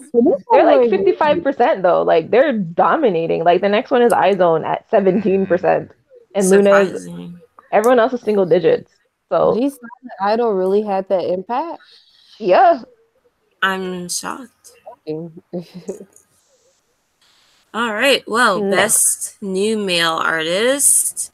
They're 0.53 0.65
like 0.65 0.91
fifty 0.91 1.13
five 1.13 1.43
percent 1.43 1.83
though. 1.83 2.03
Like 2.03 2.31
they're 2.31 2.53
dominating. 2.53 3.45
Like 3.45 3.61
the 3.61 3.69
next 3.69 3.91
one 3.91 4.03
is 4.03 4.13
iZone 4.13 4.65
at 4.65 4.89
seventeen 4.91 5.47
percent, 5.47 5.91
and 6.35 6.49
LOONA 6.49 6.71
is 6.71 6.89
Surprising. 7.05 7.41
everyone 7.73 7.99
else 7.99 8.13
is 8.13 8.21
single 8.21 8.47
digits. 8.47 8.93
So 9.31 9.55
G 9.55 9.69
Silent 9.69 9.83
Idol 10.21 10.53
really 10.55 10.83
had 10.83 11.09
that 11.09 11.25
impact. 11.25 11.81
yeah, 12.39 12.83
I'm 13.63 14.09
shocked. 14.09 14.73
All 17.75 17.93
right. 17.93 18.25
Well, 18.27 18.61
No. 18.61 18.71
best 18.77 19.37
new 19.43 19.77
male 19.79 20.15
artist. 20.15 21.33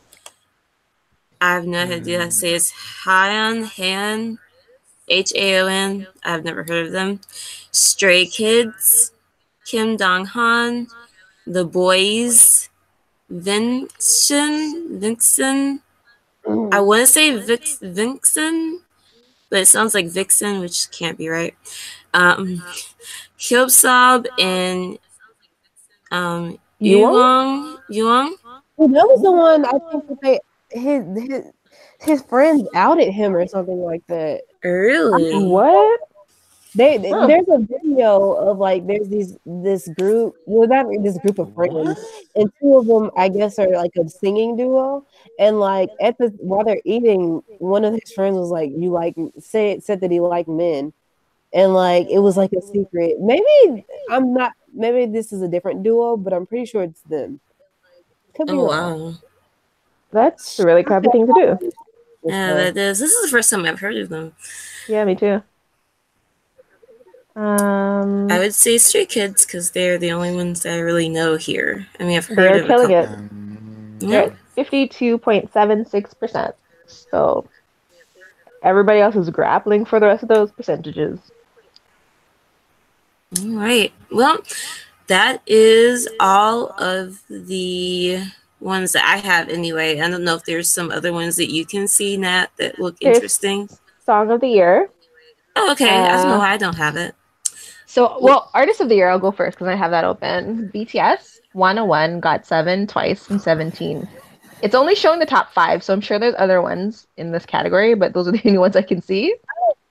I 1.40 1.54
have 1.54 1.66
no 1.66 1.78
idea 1.80 2.18
how 2.20 2.24
to 2.26 2.30
say 2.30 2.54
it's 2.54 2.70
Han 3.04 3.64
Han, 3.64 4.38
H 5.08 5.32
A 5.36 5.60
O 5.60 5.66
N. 5.66 6.06
I've 6.24 6.44
never 6.44 6.64
heard 6.64 6.86
of 6.86 6.92
them. 6.92 7.20
Stray 7.70 8.26
Kids, 8.26 9.12
Kim 9.64 9.96
Dong 9.96 10.26
Han, 10.26 10.88
The 11.46 11.66
Boyz, 11.66 12.68
Vincent, 13.28 15.00
Vincent, 15.00 15.82
I 16.46 16.80
want 16.80 17.00
to 17.00 17.06
say 17.06 17.36
Vix, 17.36 17.78
Vixen, 17.80 18.82
but 19.50 19.60
it 19.60 19.66
sounds 19.66 19.94
like 19.94 20.08
Vixen, 20.08 20.60
which 20.60 20.90
can't 20.90 21.16
be 21.16 21.28
right. 21.28 21.54
Um, 22.12 22.62
Hyobsab 23.38 24.26
and 24.38 24.98
um, 26.10 26.58
Yuong? 26.80 27.78
Yuong. 27.90 28.32
Well, 28.76 28.88
that 28.88 29.06
was 29.06 29.22
the 29.22 29.32
one 29.32 29.64
I 29.64 29.78
think 29.90 30.20
they 30.20 30.40
his 30.70 31.04
his 31.28 31.44
his 32.00 32.22
friends 32.22 32.68
outed 32.74 33.12
him 33.12 33.34
or 33.34 33.46
something 33.46 33.78
like 33.78 34.06
that. 34.08 34.42
Really? 34.62 35.44
what? 35.44 36.00
They 36.74 36.98
Huh. 37.08 37.26
there's 37.28 37.46
a 37.48 37.58
video 37.58 38.32
of 38.32 38.58
like 38.58 38.86
there's 38.86 39.08
these 39.08 39.36
this 39.46 39.86
group 39.88 40.34
well 40.46 40.66
not 40.68 40.86
this 41.02 41.18
group 41.18 41.38
of 41.38 41.54
friends 41.54 41.98
and 42.34 42.50
two 42.60 42.76
of 42.76 42.86
them 42.86 43.10
I 43.16 43.28
guess 43.28 43.58
are 43.60 43.68
like 43.70 43.92
a 43.96 44.08
singing 44.08 44.56
duo 44.56 45.06
and 45.38 45.60
like 45.60 45.90
at 46.00 46.18
the 46.18 46.28
while 46.38 46.64
they're 46.64 46.80
eating 46.84 47.42
one 47.58 47.84
of 47.84 47.94
his 47.94 48.12
friends 48.12 48.36
was 48.36 48.50
like 48.50 48.70
you 48.76 48.90
like 48.90 49.14
said 49.38 49.84
said 49.84 50.00
that 50.00 50.10
he 50.10 50.18
liked 50.18 50.48
men 50.48 50.92
and 51.52 51.74
like 51.74 52.08
it 52.10 52.18
was 52.18 52.36
like 52.36 52.52
a 52.52 52.62
secret 52.62 53.20
maybe 53.20 53.86
I'm 54.10 54.34
not 54.34 54.52
maybe 54.72 55.06
this 55.06 55.32
is 55.32 55.42
a 55.42 55.48
different 55.48 55.84
duo 55.84 56.16
but 56.16 56.32
I'm 56.32 56.46
pretty 56.46 56.66
sure 56.66 56.82
it's 56.82 57.02
them. 57.02 57.38
Could 58.34 58.48
be 58.48 58.54
Oh 58.54 58.66
wrong. 58.66 59.12
wow. 59.12 59.14
That's 60.10 60.58
a 60.58 60.66
really 60.66 60.82
crappy 60.82 61.08
thing 61.10 61.26
to 61.28 61.32
do. 61.32 61.70
Yeah, 62.24 62.54
that 62.54 62.76
is. 62.76 62.98
This 62.98 63.12
is 63.12 63.22
the 63.22 63.28
first 63.30 63.50
time 63.50 63.64
I've 63.64 63.78
heard 63.80 63.96
of 63.96 64.08
them. 64.08 64.32
Yeah, 64.88 65.04
me 65.04 65.14
too. 65.14 65.42
Um, 67.36 68.30
I 68.30 68.38
would 68.38 68.54
say 68.54 68.78
Stray 68.78 69.06
Kids 69.06 69.44
because 69.44 69.72
they're 69.72 69.98
the 69.98 70.12
only 70.12 70.34
ones 70.34 70.62
that 70.62 70.74
I 70.74 70.78
really 70.78 71.08
know 71.08 71.36
here. 71.36 71.86
I 71.98 72.04
mean, 72.04 72.16
I've 72.16 72.26
heard 72.26 72.38
they're 72.38 72.58
of 72.58 72.64
a 72.64 72.68
killing 72.68 72.90
it. 72.92 73.08
Um, 73.08 73.96
They're 73.98 74.10
Yeah. 74.10 74.26
at 74.26 74.36
fifty-two 74.54 75.18
point 75.18 75.52
seven 75.52 75.84
six 75.84 76.14
percent. 76.14 76.54
So 76.86 77.46
everybody 78.62 79.00
else 79.00 79.16
is 79.16 79.30
grappling 79.30 79.84
for 79.84 79.98
the 79.98 80.06
rest 80.06 80.22
of 80.22 80.28
those 80.28 80.52
percentages. 80.52 81.18
All 83.40 83.48
right. 83.50 83.92
Well, 84.12 84.38
that 85.08 85.42
is 85.46 86.08
all 86.20 86.68
of 86.80 87.20
the 87.28 88.22
ones 88.60 88.92
that 88.92 89.04
I 89.04 89.16
have 89.16 89.48
anyway. 89.48 90.00
I 90.00 90.08
don't 90.08 90.22
know 90.22 90.36
if 90.36 90.44
there's 90.44 90.70
some 90.70 90.90
other 90.92 91.12
ones 91.12 91.34
that 91.36 91.50
you 91.52 91.66
can 91.66 91.88
see, 91.88 92.16
Nat, 92.16 92.46
that 92.58 92.78
look 92.78 92.98
There's- 93.00 93.16
interesting. 93.16 93.68
Song 94.06 94.30
of 94.30 94.40
the 94.40 94.48
year. 94.48 94.88
Oh, 95.56 95.72
okay. 95.72 95.88
I 95.88 96.16
don't 96.16 96.28
know 96.28 96.34
uh, 96.34 96.38
why 96.38 96.50
I 96.52 96.56
don't 96.56 96.76
have 96.76 96.96
it. 96.96 97.14
So, 97.94 98.18
well, 98.20 98.50
artist 98.54 98.80
of 98.80 98.88
the 98.88 98.96
year, 98.96 99.08
I'll 99.08 99.20
go 99.20 99.30
first 99.30 99.56
because 99.56 99.68
I 99.68 99.76
have 99.76 99.92
that 99.92 100.02
open. 100.02 100.68
BTS 100.74 101.38
Wanna 101.54 101.84
One 101.84 102.18
got 102.18 102.44
seven 102.44 102.88
twice 102.88 103.30
and 103.30 103.40
17. 103.40 104.08
It's 104.62 104.74
only 104.74 104.96
showing 104.96 105.20
the 105.20 105.26
top 105.26 105.52
five, 105.52 105.84
so 105.84 105.92
I'm 105.92 106.00
sure 106.00 106.18
there's 106.18 106.34
other 106.36 106.60
ones 106.60 107.06
in 107.16 107.30
this 107.30 107.46
category, 107.46 107.94
but 107.94 108.12
those 108.12 108.26
are 108.26 108.32
the 108.32 108.42
only 108.46 108.58
ones 108.58 108.74
I 108.74 108.82
can 108.82 109.00
see. 109.00 109.32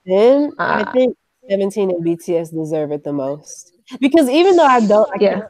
Then 0.04 0.52
I 0.58 0.82
Uh, 0.82 0.92
think 0.92 1.16
17 1.48 1.92
and 1.92 2.04
BTS 2.04 2.54
deserve 2.54 2.92
it 2.92 3.04
the 3.04 3.12
most. 3.14 3.72
Because 4.00 4.28
even 4.28 4.56
though 4.56 4.66
I 4.66 4.80
don't 4.80 5.08
I 5.14 5.16
Yeah. 5.20 5.40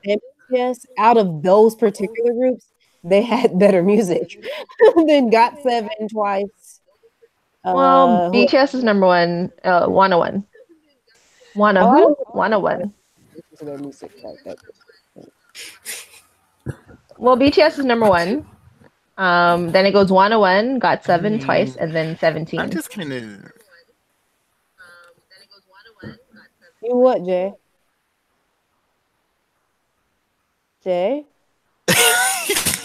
BTS, 0.48 0.86
out 0.96 1.16
of 1.16 1.42
those 1.42 1.74
particular 1.74 2.34
groups, 2.34 2.68
they 3.02 3.22
had 3.22 3.58
better 3.58 3.82
music 3.82 4.38
than 5.08 5.28
Got 5.28 5.54
Seven 5.60 6.06
twice. 6.08 6.80
Well, 7.64 8.08
Uh, 8.08 8.30
BTS 8.30 8.74
is 8.76 8.84
number 8.84 9.06
one, 9.06 9.50
uh, 9.64 9.86
Wanna 9.88 10.18
One. 10.18 10.46
Wanna 11.54 11.80
Oh, 11.86 11.90
who? 11.90 12.00
don't- 12.16 12.34
Wanna 12.34 12.58
One. 12.58 12.92
listen 13.34 13.56
to 13.58 13.64
their 13.64 13.78
music 13.78 14.10
like. 14.22 14.58
Well, 17.18 17.36
BTS 17.36 17.78
is 17.78 17.84
number 17.84 18.08
one. 18.08 18.46
Um, 19.16 19.70
then 19.70 19.86
it 19.86 19.92
goes 19.92 20.10
Wanna 20.10 20.38
One, 20.40 20.78
got 20.80 21.04
seven 21.04 21.38
Hmm. 21.38 21.44
twice, 21.44 21.76
and 21.76 21.94
then 21.94 22.18
17. 22.18 22.58
I'm 22.60 22.70
just 22.70 22.90
kind 22.90 23.12
of. 23.12 23.22
You 26.82 26.96
what, 26.96 27.24
Jay? 27.24 27.52
Jay? 30.82 31.24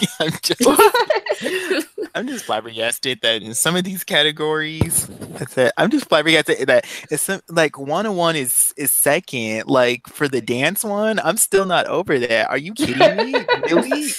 I'm 0.20 0.32
just, 0.42 1.88
I'm 2.14 2.26
just 2.26 2.44
flabbergasted 2.44 3.20
that 3.22 3.42
in 3.42 3.54
some 3.54 3.76
of 3.76 3.84
these 3.84 4.04
categories, 4.04 5.06
that's 5.06 5.56
it. 5.58 5.72
I'm 5.76 5.90
just 5.90 6.08
flabbergasted 6.08 6.66
that 6.68 6.86
it's 7.10 7.22
some, 7.24 7.40
like 7.48 7.78
Wanna 7.78 8.12
One 8.12 8.36
is 8.36 8.72
is 8.76 8.92
second. 8.92 9.66
Like 9.66 10.06
for 10.06 10.28
the 10.28 10.40
dance 10.40 10.84
one, 10.84 11.18
I'm 11.20 11.36
still 11.36 11.66
not 11.66 11.86
over 11.86 12.18
that. 12.18 12.50
Are 12.50 12.58
you 12.58 12.74
kidding 12.74 13.32
me? 13.32 13.44
really? 13.70 14.08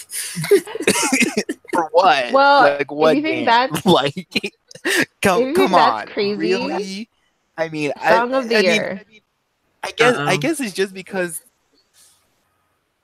for 1.73 1.89
what? 1.91 2.31
Well, 2.31 2.61
like 2.77 2.91
what? 2.91 3.15
you 3.15 3.21
think 3.21 3.45
dance? 3.45 3.81
that's- 3.83 3.85
like 3.85 4.53
come 5.21 5.47
you 5.47 5.53
come 5.53 5.71
that's 5.71 6.01
on, 6.01 6.07
crazy, 6.07 6.35
really? 6.35 7.09
I 7.57 7.69
mean, 7.69 7.91
Song 7.97 8.33
I, 8.33 8.37
of 8.39 8.49
the 8.49 8.57
I 8.57 8.61
mean, 8.61 8.73
year. 8.73 9.01
I 9.83 9.91
guess 9.91 10.15
I 10.15 10.33
Uh-oh. 10.33 10.37
guess 10.37 10.59
it's 10.59 10.73
just 10.73 10.93
because. 10.93 11.41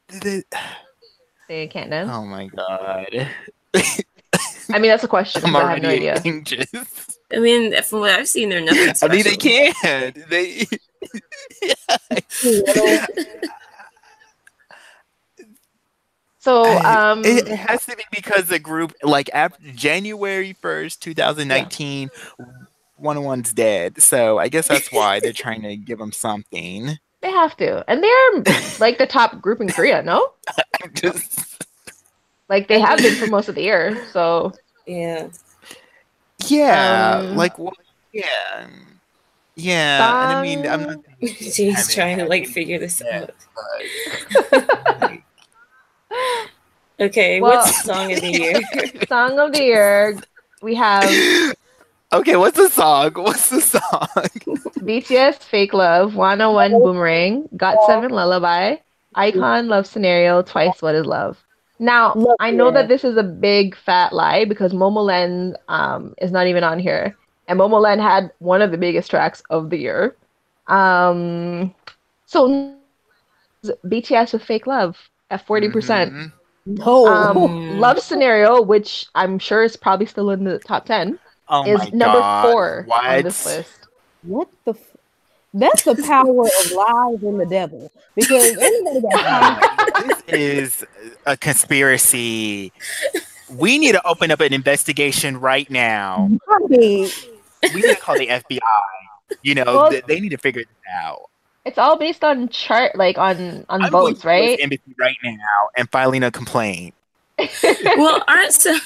The, 0.10 0.44
They 1.48 1.68
can't 1.68 1.90
dance. 1.90 2.10
oh 2.12 2.26
my 2.26 2.48
god. 2.48 3.30
I 4.70 4.80
mean, 4.80 4.90
that's 4.92 5.04
a 5.04 5.08
question. 5.08 5.44
I'm 5.46 5.54
but 5.54 5.64
I 5.64 5.72
have 5.72 5.82
no 5.82 5.90
idea. 5.90 6.22
anxious. 6.26 6.68
I 7.34 7.40
mean, 7.40 7.82
from 7.84 8.02
what 8.02 8.12
I've 8.12 8.28
seen, 8.28 8.50
they're 8.50 8.62
nothing 8.62 8.94
I 9.02 9.14
mean, 9.14 9.24
they 9.24 9.36
can. 9.36 10.14
They. 10.30 10.66
So, 16.48 16.64
um, 16.86 17.26
it, 17.26 17.50
it 17.50 17.56
has 17.58 17.86
to 17.88 17.98
be 17.98 18.04
because 18.10 18.46
the 18.46 18.58
group, 18.58 18.94
like 19.04 19.30
after 19.34 19.70
January 19.74 20.54
first, 20.54 21.02
2019, 21.02 22.10
Wanna 22.98 23.22
One's 23.22 23.52
dead. 23.52 24.02
So 24.02 24.38
I 24.38 24.48
guess 24.48 24.70
that's 24.70 24.90
why 24.94 25.20
they're 25.20 25.34
trying 25.34 25.64
to 25.64 25.76
give 25.76 26.00
them 26.00 26.14
something. 26.14 27.00
They 27.22 27.32
have 27.32 27.56
to, 27.58 27.84
and 27.90 28.04
they're 28.04 28.44
like 28.80 28.98
the 28.98 29.08
top 29.08 29.42
group 29.42 29.60
in 29.62 29.70
Korea. 29.70 30.02
No, 30.04 30.34
I'm 30.84 30.94
just. 30.94 31.64
like 32.50 32.68
they 32.68 32.80
have 32.80 33.00
been 33.00 33.16
for 33.16 33.28
most 33.28 33.50
of 33.50 33.56
the 33.56 33.62
year. 33.64 34.06
So 34.12 34.54
Yeah. 34.86 35.28
Yeah, 36.46 37.16
Um, 37.30 37.36
like 37.36 37.58
what? 37.58 37.74
Yeah, 38.14 38.68
yeah. 39.56 40.30
And 40.30 40.38
I 40.38 40.42
mean, 40.44 40.68
I'm 40.68 40.84
not. 40.84 40.98
She's 41.28 41.60
I 41.76 41.80
mean, 41.82 41.88
trying 41.90 42.18
to 42.20 42.24
I 42.26 42.28
like 42.28 42.44
mean, 42.44 42.52
figure 42.52 42.78
this 42.80 43.02
yeah, 43.04 43.24
out. 43.24 43.32
but- 44.52 45.14
Okay, 47.00 47.42
Well- 47.42 47.58
what's 47.64 47.84
song 47.84 48.12
of 48.12 48.22
the 48.22 48.32
year? 48.32 48.60
Song 49.08 49.38
of 49.40 49.52
the 49.54 49.62
year, 49.64 50.18
we 50.62 50.74
have 50.76 51.04
okay, 52.14 52.36
what's 52.36 52.58
the 52.58 52.70
song? 52.70 53.12
What's 53.16 53.50
the 53.50 53.62
song? 53.62 54.08
BTS 54.80 55.40
Fake 55.40 55.74
Love, 55.74 56.16
Wanna 56.16 56.52
One 56.52 56.72
Boomerang, 56.72 57.50
Got 57.58 57.78
7 57.88 58.12
Lullaby, 58.12 58.78
iKON 59.16 59.68
Love 59.68 59.88
Scenario, 59.88 60.42
Twice 60.42 60.82
What 60.82 60.96
Is 60.96 61.06
Love. 61.06 61.44
Now, 61.80 62.14
Love 62.16 62.36
I 62.40 62.52
know 62.52 62.72
that 62.72 62.88
this 62.88 63.04
is 63.04 63.18
a 63.18 63.24
big 63.24 63.76
fat 63.76 64.14
lie 64.14 64.46
because 64.46 64.74
Momoland 64.74 65.56
um, 65.68 66.16
is 66.20 66.32
not 66.32 66.48
even 66.48 66.64
on 66.64 66.80
here. 66.80 67.16
And 67.48 67.60
Momoland 67.60 68.02
had 68.02 68.32
one 68.40 68.62
of 68.62 68.72
the 68.72 68.78
biggest 68.78 69.10
tracks 69.12 69.44
of 69.50 69.70
the 69.70 69.78
year. 69.78 70.16
Um, 70.68 71.74
so 72.26 72.76
BTS 73.86 74.34
with 74.34 74.44
Fake 74.44 74.68
Love 74.68 74.98
at 75.30 75.46
40%. 75.46 76.12
Mhm. 76.12 76.32
No. 76.66 77.08
Um. 77.08 77.80
Love 77.80 78.00
Scenario, 78.00 78.62
which 78.62 79.06
I'm 79.16 79.40
sure 79.40 79.64
is 79.64 79.78
probably 79.78 80.06
still 80.06 80.32
in 80.32 80.44
the 80.44 80.60
top 80.60 80.86
10, 80.86 81.18
Oh 81.50 81.66
is 81.66 81.94
number 81.94 82.20
God. 82.20 82.52
four 82.52 82.84
What? 82.88 83.06
on 83.06 83.24
this 83.24 83.46
list. 83.46 83.70
what 84.24 84.50
the? 84.66 84.72
F- 84.72 84.78
that's 85.54 85.84
the 85.84 85.96
power 85.96 86.42
of 86.46 86.72
lies 86.72 87.24
and 87.24 87.40
the 87.40 87.46
devil. 87.50 87.92
Because 88.16 88.56
anybody 88.58 89.02
got 89.02 90.04
this 90.08 90.22
is 90.28 90.86
a 91.26 91.38
conspiracy. 91.38 92.72
We 93.56 93.78
need 93.78 93.94
to 93.94 94.06
open 94.06 94.30
up 94.30 94.42
an 94.42 94.54
investigation 94.54 95.40
right 95.40 95.70
now. 95.72 96.30
I 96.50 96.58
We 96.70 96.78
need 96.78 97.10
to 97.84 97.96
call 97.96 98.18
the 98.18 98.28
FBI. 98.28 98.60
You 99.42 99.56
know, 99.56 99.64
Well- 99.66 99.90
th- 99.92 100.04
they 100.06 100.20
need 100.20 100.30
to 100.30 100.38
figure 100.38 100.62
this 100.64 100.94
out. 100.94 101.22
It's 101.66 101.78
all 101.78 101.98
based 101.98 102.24
on 102.24 102.48
chart, 102.50 102.96
like 102.96 103.18
on 103.18 103.66
on 103.68 103.82
I'm 103.84 103.92
votes, 103.92 104.22
to 104.22 104.28
right? 104.28 104.58
the 104.58 104.64
embassy 104.64 104.96
right 105.00 105.16
now 105.24 105.38
and 105.76 105.90
filing 105.92 106.24
a 106.24 106.32
complaint. 106.32 106.94
Well, 107.98 108.24
aren't 108.28 108.52
some, 108.54 108.80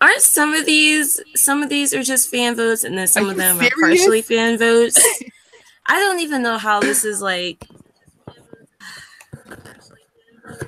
aren't 0.00 0.20
some 0.20 0.52
of 0.54 0.66
these 0.66 1.20
some 1.36 1.62
of 1.62 1.68
these 1.68 1.94
are 1.94 2.02
just 2.02 2.28
fan 2.30 2.56
votes, 2.56 2.82
and 2.84 2.96
then 2.98 3.06
some 3.06 3.26
Are 3.26 3.30
of 3.30 3.36
them 3.36 3.56
serious? 3.56 3.72
are 3.72 3.80
partially 3.80 4.22
fan 4.22 4.58
votes. 4.58 5.00
I 5.86 5.98
don't 6.00 6.20
even 6.20 6.42
know 6.42 6.58
how 6.58 6.80
this 6.80 7.04
is 7.04 7.20
like, 7.20 7.64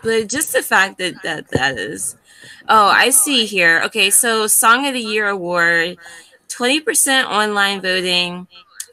but 0.03 0.29
just 0.29 0.53
the 0.53 0.63
fact 0.63 0.99
that 0.99 1.23
that 1.23 1.49
that 1.51 1.79
is. 1.79 2.17
Oh, 2.69 2.89
I 2.89 3.11
see 3.11 3.47
here. 3.47 3.83
Okay, 3.87 4.11
so 4.11 4.47
Song 4.47 4.87
of 4.87 4.95
the 4.95 5.01
Year 5.01 5.29
award, 5.29 5.99
twenty 6.49 6.81
percent 6.81 7.29
online 7.29 7.81
voting, 7.81 8.47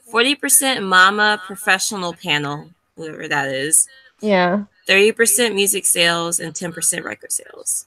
forty 0.10 0.36
percent 0.36 0.84
Mama 0.84 1.42
professional 1.46 2.14
panel, 2.14 2.70
whoever 2.96 3.28
that 3.28 3.50
is, 3.50 3.88
Yeah. 4.22 4.64
thirty 4.88 5.12
percent 5.12 5.56
music 5.56 5.86
sales, 5.86 6.40
and 6.40 6.56
ten 6.56 6.72
percent 6.72 7.06
record 7.06 7.32
sales. 7.32 7.86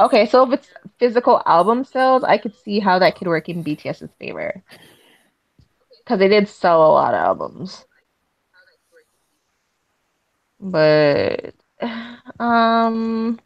Okay, 0.00 0.26
so 0.26 0.44
if 0.46 0.52
it's 0.58 0.68
physical 0.98 1.42
album 1.46 1.84
sales, 1.84 2.24
I 2.24 2.38
could 2.38 2.54
see 2.54 2.80
how 2.80 2.98
that 2.98 3.16
could 3.16 3.28
work 3.28 3.48
in 3.48 3.62
BTS's 3.62 4.10
favor. 4.18 4.62
Because 5.98 6.18
they 6.20 6.28
did 6.28 6.48
sell 6.48 6.80
a 6.86 6.92
lot 6.92 7.14
of 7.14 7.20
albums. 7.20 7.86
But 10.60 11.54
um 12.40 13.38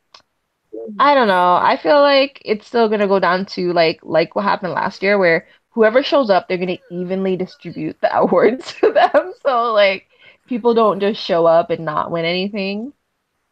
I 0.99 1.15
don't 1.15 1.29
know. 1.29 1.55
I 1.57 1.77
feel 1.83 2.01
like 2.01 2.41
it's 2.45 2.67
still 2.67 2.89
gonna 2.89 3.09
go 3.09 3.19
down 3.19 3.47
to 3.47 3.73
like 3.73 4.01
like 4.03 4.35
what 4.35 4.45
happened 4.45 4.73
last 4.73 5.03
year 5.03 5.19
where 5.19 5.47
whoever 5.71 6.03
shows 6.03 6.31
up, 6.31 6.49
they're 6.49 6.59
gonna 6.59 6.79
evenly 6.91 7.37
distribute 7.37 8.01
the 8.01 8.15
awards 8.17 8.73
to 8.81 8.93
them. 8.93 9.33
So 9.43 9.73
like 9.73 10.07
people 10.47 10.75
don't 10.75 11.01
just 11.01 11.21
show 11.23 11.47
up 11.47 11.71
and 11.71 11.85
not 11.85 12.11
win 12.11 12.25
anything. 12.25 12.93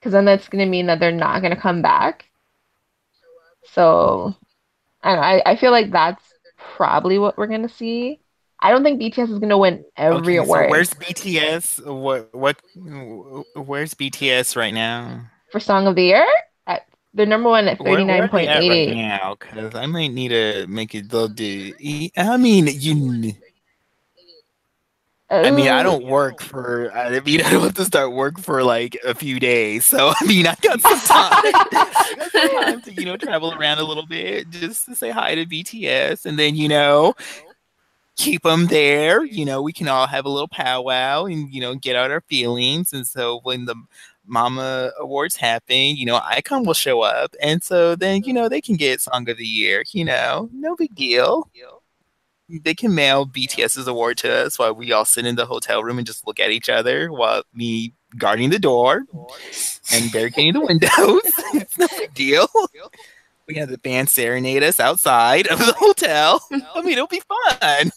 Because 0.00 0.12
then 0.12 0.24
that's 0.26 0.48
gonna 0.48 0.66
mean 0.66 0.86
that 0.86 1.00
they're 1.00 1.12
not 1.12 1.42
gonna 1.42 1.60
come 1.60 1.82
back. 1.82 2.26
So 3.72 4.34
I, 5.02 5.16
I 5.16 5.42
I 5.46 5.56
feel 5.56 5.70
like 5.70 5.90
that's 5.90 6.22
probably 6.76 7.18
what 7.18 7.36
we're 7.36 7.46
gonna 7.46 7.68
see. 7.68 8.20
I 8.60 8.70
don't 8.70 8.82
think 8.82 9.00
BTS 9.00 9.30
is 9.30 9.38
gonna 9.38 9.58
win 9.58 9.84
every 9.96 10.38
Okay, 10.38 10.46
so 10.46 10.54
award 10.54 10.70
where's 10.70 10.90
BTS? 10.90 11.84
What 11.86 12.34
what? 12.34 12.60
Where's 13.54 13.94
BTS 13.94 14.56
right 14.56 14.74
now? 14.74 15.30
for 15.54 15.60
Song 15.60 15.86
of 15.86 15.94
the 15.94 16.02
Year. 16.02 16.26
At, 16.66 16.82
they're 17.14 17.26
number 17.26 17.48
one 17.48 17.68
at 17.68 17.78
thirty 17.78 18.04
nine 18.04 18.28
point 18.28 18.48
they 18.48 18.52
at 18.52 18.62
eight 18.62 18.88
right 18.88 18.96
now? 18.96 19.36
Because 19.38 19.74
I 19.76 19.86
might 19.86 20.08
need 20.08 20.28
to 20.28 20.66
make 20.66 20.94
it 20.96 21.12
little. 21.12 21.28
Do 21.28 21.72
I 22.16 22.36
mean 22.36 22.66
you? 22.68 23.34
I 25.30 25.50
mean, 25.50 25.68
I 25.68 25.82
don't 25.82 26.04
work 26.04 26.40
for. 26.40 26.92
I 26.92 27.20
mean, 27.20 27.40
I 27.44 27.50
don't 27.50 27.62
have 27.62 27.74
to 27.74 27.84
start 27.84 28.12
work 28.12 28.38
for 28.38 28.62
like 28.62 28.96
a 29.04 29.14
few 29.14 29.40
days. 29.40 29.84
So 29.84 30.12
I 30.20 30.24
mean, 30.26 30.46
I 30.46 30.54
got 30.60 30.80
some 30.80 30.98
time. 31.00 32.30
Some 32.30 32.50
time 32.50 32.80
to 32.82 32.92
you 32.92 33.04
know 33.04 33.16
travel 33.16 33.52
around 33.54 33.78
a 33.78 33.84
little 33.84 34.06
bit 34.06 34.50
just 34.50 34.86
to 34.86 34.96
say 34.96 35.10
hi 35.10 35.34
to 35.34 35.46
BTS, 35.46 36.26
and 36.26 36.38
then 36.38 36.56
you 36.56 36.68
know 36.68 37.14
keep 38.16 38.42
them 38.42 38.66
there. 38.66 39.24
You 39.24 39.44
know, 39.44 39.62
we 39.62 39.72
can 39.72 39.88
all 39.88 40.06
have 40.06 40.24
a 40.24 40.30
little 40.30 40.48
powwow 40.48 41.24
and 41.24 41.52
you 41.52 41.60
know 41.60 41.74
get 41.74 41.96
out 41.96 42.10
our 42.10 42.22
feelings. 42.22 42.92
And 42.92 43.06
so 43.06 43.40
when 43.42 43.64
the 43.64 43.76
Mama 44.26 44.90
Awards 44.98 45.36
happen, 45.36 45.96
you 45.96 46.06
know, 46.06 46.18
iKON 46.20 46.66
will 46.66 46.74
show 46.74 47.02
up, 47.02 47.34
and 47.42 47.62
so 47.62 47.96
then 47.96 48.24
you 48.24 48.32
know 48.32 48.48
they 48.48 48.60
can 48.60 48.76
get 48.76 49.00
Song 49.00 49.28
of 49.28 49.36
the 49.36 49.46
Year. 49.46 49.84
You 49.92 50.04
know, 50.04 50.48
no 50.52 50.76
big 50.76 50.94
deal. 50.94 51.48
They 52.48 52.74
can 52.74 52.94
mail 52.94 53.26
BTS's 53.26 53.86
award 53.88 54.18
to 54.18 54.30
us 54.32 54.58
while 54.58 54.74
we 54.74 54.92
all 54.92 55.04
sit 55.04 55.24
in 55.24 55.36
the 55.36 55.46
hotel 55.46 55.82
room 55.82 55.98
and 55.98 56.06
just 56.06 56.26
look 56.26 56.38
at 56.38 56.50
each 56.50 56.68
other 56.68 57.10
while 57.10 57.42
me 57.54 57.94
guarding 58.18 58.50
the 58.50 58.58
door 58.58 59.04
and 59.92 60.12
barricading 60.12 60.52
the 60.52 60.60
windows. 60.60 60.90
it's 61.54 61.78
no 61.78 61.86
big 61.98 62.12
deal. 62.14 62.46
We 63.46 63.54
have 63.56 63.70
the 63.70 63.78
band 63.78 64.10
serenade 64.10 64.62
us 64.62 64.78
outside 64.78 65.46
of 65.46 65.58
the 65.58 65.74
hotel. 65.76 66.42
I 66.52 66.82
mean, 66.82 66.92
it'll 66.92 67.06
be 67.06 67.22
fun. 67.60 67.90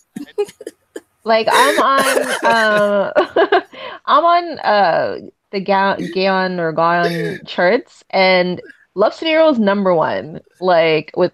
Like 1.24 1.48
I'm 1.52 1.80
on 1.80 2.46
uh 2.46 3.62
I'm 4.06 4.24
on 4.24 4.60
uh 4.60 5.18
the 5.52 5.60
Ga- 5.60 5.98
Gaon 6.14 6.60
or 6.60 6.72
Gaon 6.72 7.40
charts 7.46 8.04
and 8.10 8.62
Love 8.96 9.14
Scenario 9.14 9.50
is 9.50 9.60
number 9.60 9.94
one, 9.94 10.40
like 10.60 11.12
with 11.16 11.34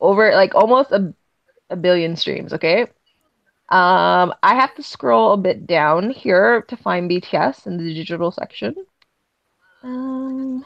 over 0.00 0.34
like 0.34 0.54
almost 0.54 0.90
a, 0.90 1.14
a 1.70 1.76
billion 1.76 2.16
streams, 2.16 2.52
okay? 2.52 2.82
Um 3.68 4.34
I 4.42 4.54
have 4.56 4.74
to 4.76 4.82
scroll 4.82 5.32
a 5.32 5.36
bit 5.36 5.66
down 5.66 6.10
here 6.10 6.62
to 6.68 6.76
find 6.76 7.10
BTS 7.10 7.66
in 7.66 7.76
the 7.76 7.94
digital 7.94 8.30
section. 8.30 8.74
Um 9.82 10.64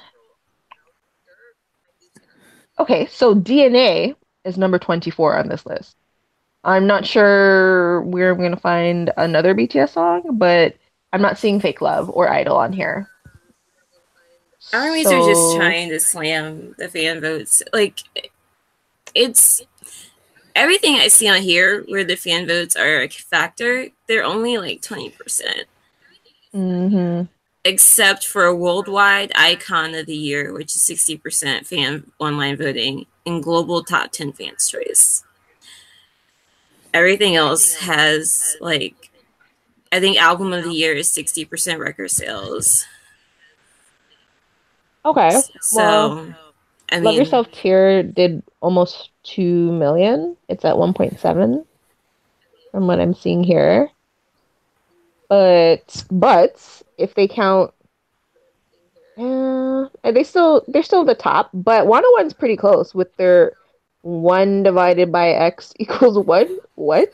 Okay, 2.79 3.07
so 3.07 3.35
DNA 3.35 4.17
is 4.45 4.59
number 4.59 4.79
24 4.79 5.39
on 5.39 5.49
this 5.49 5.65
list. 5.65 5.97
I'm 6.65 6.87
not 6.87 7.07
sure 7.07 8.03
where 8.03 8.33
I'm 8.33 8.41
gonna 8.41 8.57
find 8.57 9.13
another 9.17 9.55
BTS 9.55 9.91
song, 9.91 10.39
but 10.39 10.75
I'm 11.13 11.23
not 11.23 11.39
seeing 11.39 11.61
Fake 11.61 11.81
Love 11.81 12.11
or 12.11 12.29
Idol 12.31 12.57
on 12.57 12.73
here. 12.73 13.09
Armies 14.73 15.07
are 15.07 15.29
just 15.29 15.57
trying 15.57 15.91
to 15.91 16.01
slam 16.01 16.75
the 16.79 16.89
fan 16.89 17.21
votes. 17.21 17.63
Like 17.73 17.99
it's 19.15 19.63
everything 20.55 20.97
I 20.97 21.09
see 21.09 21.29
on 21.29 21.43
here 21.43 21.83
where 21.89 22.05
the 22.05 22.17
fan 22.17 22.47
votes 22.47 22.77
are 22.77 23.03
a 23.03 23.09
factor, 23.09 23.89
they're 24.07 24.25
only 24.25 24.59
like 24.59 24.83
20%. 24.83 25.67
Mhm. 26.55 27.29
Except 27.65 28.27
for 28.27 28.45
a 28.45 28.55
worldwide 28.55 29.33
icon 29.35 29.95
of 29.95 30.07
the 30.07 30.17
year, 30.17 30.53
which 30.53 30.77
is 30.77 30.83
60% 30.83 31.67
fan 31.67 32.11
online 32.19 32.57
voting 32.57 33.07
and 33.27 33.43
global 33.43 33.83
top 33.83 34.13
10 34.13 34.33
fans 34.33 34.69
choice. 34.69 35.25
Everything 36.93 37.35
else 37.37 37.75
has 37.75 38.57
like 38.61 39.11
I 39.91 40.01
think 40.01 40.19
album 40.19 40.53
of 40.53 40.65
the 40.65 40.73
year 40.73 40.93
is 40.93 41.09
60% 41.11 41.79
record 41.81 42.11
sales. 42.11 42.85
Okay. 45.05 45.31
So 45.61 45.79
Well, 45.79 46.35
I 46.91 46.97
mean 46.97 47.05
Love 47.05 47.15
Yourself 47.17 47.51
Tear 47.53 48.03
did 48.03 48.43
almost 48.61 49.11
2 49.25 49.73
million. 49.73 50.37
It's 50.49 50.65
at 50.65 50.77
1.7 50.77 51.65
from 52.71 52.87
what 52.87 53.01
I'm 53.01 53.15
seeing 53.15 53.45
here. 53.45 53.91
But 55.29 56.05
but 56.11 56.83
if 56.99 57.15
they 57.15 57.27
count 57.27 57.73
uh, 59.17 59.89
they 60.03 60.25
still 60.25 60.65
they're 60.69 60.83
still 60.83 61.05
the 61.05 61.15
top, 61.15 61.51
but 61.55 61.87
Wanna 61.87 62.07
One's 62.13 62.33
pretty 62.33 62.57
close 62.57 62.95
with 62.95 63.15
their 63.17 63.53
one 64.03 64.63
divided 64.63 65.11
by 65.11 65.31
x 65.31 65.73
equals 65.79 66.19
one. 66.19 66.59
What? 66.75 67.13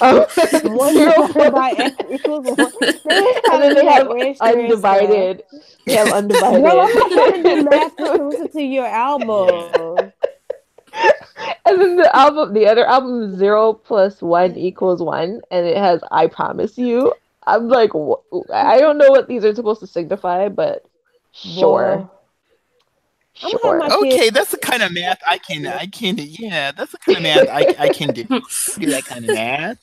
Um, 0.00 0.24
One 0.64 0.94
divided 0.94 1.52
by 1.52 1.70
X 1.76 1.96
equals 2.10 2.46
one. 2.46 2.58
and 2.80 3.62
then 3.62 3.74
they 3.74 3.84
have 3.84 4.08
undivided. 4.40 5.42
They 5.84 5.92
have 5.92 6.08
undivided. 6.08 6.62
Girl, 6.62 6.80
I'm 6.80 6.94
not 6.94 7.12
trying 7.12 7.42
to 7.42 7.48
do 7.48 7.64
math 7.64 8.52
to 8.52 8.62
your 8.62 8.86
album. 8.86 10.12
and 11.66 11.80
then 11.80 11.96
the 11.96 12.14
album, 12.16 12.54
the 12.54 12.66
other 12.66 12.86
album, 12.86 13.36
zero 13.36 13.72
plus 13.72 14.22
one 14.22 14.56
equals 14.56 15.02
one, 15.02 15.40
and 15.50 15.66
it 15.66 15.76
has 15.76 16.00
"I 16.10 16.26
promise 16.26 16.78
you." 16.78 17.12
I'm 17.48 17.68
like, 17.68 17.92
wh- 17.92 18.50
I 18.52 18.78
don't 18.80 18.98
know 18.98 19.10
what 19.10 19.28
these 19.28 19.44
are 19.44 19.54
supposed 19.54 19.80
to 19.80 19.86
signify, 19.86 20.48
but 20.48 20.84
sure, 21.32 21.98
Boy. 21.98 22.08
Sure. 23.36 23.82
Okay, 24.04 24.30
that's 24.30 24.50
the 24.50 24.58
kind 24.58 24.82
of 24.82 24.92
math 24.92 25.20
I 25.28 25.38
can. 25.38 25.66
I 25.66 25.86
can. 25.86 26.16
Yeah, 26.18 26.72
that's 26.72 26.92
the 26.92 26.98
kind 26.98 27.18
of 27.18 27.22
math 27.22 27.48
I, 27.48 27.74
I 27.78 27.88
can 27.90 28.12
do. 28.14 28.24
Do 28.24 28.86
that 28.86 29.04
kind 29.04 29.28
of 29.28 29.34
math. 29.34 29.78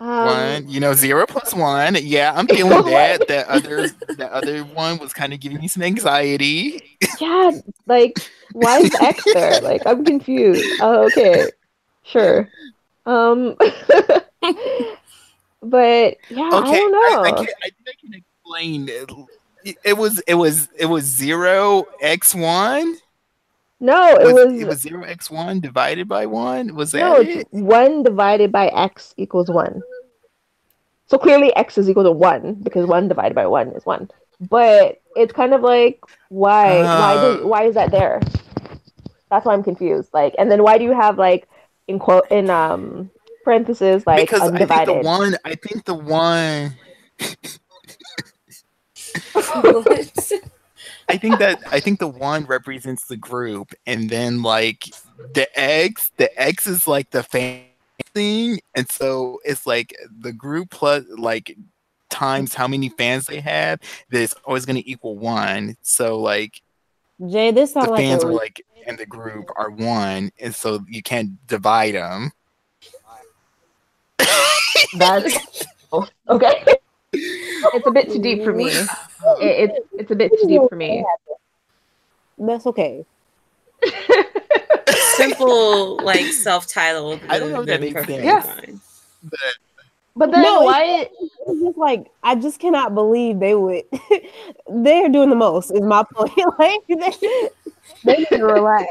Um, 0.00 0.26
one, 0.26 0.68
you 0.68 0.78
know, 0.80 0.94
zero 0.94 1.26
plus 1.26 1.52
one. 1.54 1.96
Yeah, 2.00 2.32
I'm 2.34 2.46
feeling 2.56 2.84
that. 2.86 3.26
That 3.28 3.48
other, 3.48 3.88
that 4.16 4.30
other 4.32 4.62
one 4.62 4.98
was 4.98 5.12
kind 5.12 5.32
of 5.32 5.40
giving 5.40 5.58
me 5.58 5.68
some 5.68 5.82
anxiety. 5.82 6.80
yeah, 7.20 7.50
like 7.86 8.18
why 8.52 8.78
is 8.80 8.94
X 9.00 9.24
there? 9.32 9.60
Like 9.60 9.82
I'm 9.86 10.04
confused. 10.04 10.64
Oh, 10.80 11.06
okay, 11.06 11.50
sure. 12.04 12.48
Um, 13.06 13.56
but 15.62 16.16
yeah, 16.30 16.50
I 16.52 16.60
Okay, 16.60 16.78
don't 16.78 16.94
I, 16.94 17.14
know. 17.14 17.22
I, 17.24 17.32
can, 17.32 17.46
I 17.62 17.70
think 17.70 17.88
I 17.88 17.92
can 18.00 18.14
explain. 18.14 18.88
It, 19.64 19.76
it 19.84 19.96
was, 19.96 20.20
it 20.20 20.34
was, 20.34 20.68
it 20.76 20.86
was 20.86 21.04
zero 21.04 21.86
x 22.00 22.34
one. 22.34 22.96
No, 23.80 24.16
it 24.16 24.24
Was, 24.24 24.32
was, 24.32 24.60
it 24.60 24.66
was 24.66 24.80
zero 24.80 25.04
x 25.04 25.30
one 25.30 25.60
divided 25.60 26.08
by 26.08 26.26
one. 26.26 26.74
Was 26.74 26.92
that 26.92 27.00
no, 27.00 27.20
it? 27.20 27.46
one 27.50 28.02
divided 28.02 28.50
by 28.50 28.68
X 28.68 29.14
equals 29.16 29.48
one. 29.48 29.82
So 31.06 31.16
clearly 31.16 31.54
X 31.54 31.78
is 31.78 31.88
equal 31.88 32.04
to 32.04 32.12
one 32.12 32.54
because 32.54 32.86
one 32.86 33.08
divided 33.08 33.34
by 33.34 33.46
one 33.46 33.68
is 33.68 33.86
one. 33.86 34.10
But 34.40 35.00
it's 35.14 35.32
kind 35.32 35.54
of 35.54 35.62
like 35.62 36.00
why 36.28 36.82
why 36.82 37.14
do, 37.14 37.44
Uh. 37.44 37.46
why 37.46 37.64
is 37.64 37.76
that 37.76 37.92
there? 37.92 38.20
That's 39.30 39.46
why 39.46 39.54
I'm 39.54 39.62
confused. 39.62 40.10
Like, 40.12 40.34
and 40.38 40.50
then 40.50 40.62
why 40.62 40.78
do 40.78 40.84
you 40.84 40.92
have 40.92 41.16
like 41.16 41.48
in 41.86 41.98
quote 42.00 42.28
in 42.30 42.50
um 42.50 43.10
parentheses 43.44 44.06
like 44.06 44.28
because 44.28 44.42
I 44.42 44.66
think 44.66 44.86
the 44.86 44.94
one, 44.94 45.36
I 45.44 45.54
think 45.54 45.84
the 45.84 45.94
one. 45.94 46.76
I 51.08 51.16
think 51.16 51.38
that 51.38 51.62
I 51.70 51.80
think 51.80 51.98
the 51.98 52.08
one 52.08 52.44
represents 52.44 53.06
the 53.06 53.16
group, 53.16 53.72
and 53.86 54.10
then 54.10 54.42
like 54.42 54.84
the 55.34 55.48
X, 55.58 56.10
the 56.16 56.40
X 56.40 56.66
is 56.66 56.86
like 56.86 57.10
the 57.10 57.22
fan 57.22 57.64
thing, 58.14 58.60
and 58.74 58.90
so 58.90 59.40
it's 59.44 59.66
like 59.66 59.96
the 60.20 60.32
group 60.32 60.70
plus 60.70 61.04
like 61.16 61.56
times 62.10 62.54
how 62.54 62.68
many 62.68 62.90
fans 62.90 63.26
they 63.26 63.40
have. 63.40 63.80
That's 64.10 64.34
always 64.44 64.66
going 64.66 64.76
to 64.76 64.90
equal 64.90 65.16
one. 65.16 65.76
So 65.82 66.18
like 66.18 66.60
Jay, 67.26 67.50
this 67.50 67.72
the 67.72 67.80
like 67.80 68.00
fans 68.00 68.22
a 68.22 68.26
are 68.26 68.32
like 68.32 68.64
in 68.86 68.96
the 68.96 69.06
group 69.06 69.50
are 69.56 69.70
one, 69.70 70.30
and 70.38 70.54
so 70.54 70.84
you 70.88 71.02
can't 71.02 71.46
divide 71.46 71.94
them. 71.94 72.32
That's 74.96 75.64
oh, 75.92 76.06
okay. 76.28 76.64
It's 77.12 77.86
a 77.86 77.90
bit 77.90 78.10
too 78.12 78.20
deep 78.20 78.44
for 78.44 78.52
me. 78.52 78.66
It, 78.68 78.88
it's 79.40 79.78
it's 79.92 80.10
a 80.10 80.14
bit 80.16 80.32
too 80.40 80.46
deep 80.48 80.62
for 80.68 80.76
me. 80.76 81.04
That's 82.38 82.66
okay. 82.66 83.04
Simple, 85.16 85.96
like 86.04 86.26
self-titled. 86.26 87.20
I 87.28 87.38
don't 87.38 87.52
know 87.52 87.60
if 87.62 87.66
that 87.66 87.80
would've 87.80 87.94
makes 87.94 88.06
sense. 88.06 88.46
fine. 88.46 88.80
But 89.24 89.38
But 90.14 90.30
then 90.32 90.42
No, 90.42 90.62
why? 90.62 91.08
It's 91.46 91.60
just 91.60 91.78
like 91.78 92.10
I 92.22 92.34
just 92.36 92.60
cannot 92.60 92.94
believe 92.94 93.40
they 93.40 93.54
would. 93.54 93.84
They're 94.68 95.08
doing 95.08 95.30
the 95.30 95.36
most. 95.36 95.70
Is 95.72 95.80
my 95.80 96.04
point. 96.14 96.32
like 96.58 96.80
they, 96.88 97.48
they 98.04 98.16
need 98.18 98.28
to 98.30 98.44
relax. 98.44 98.88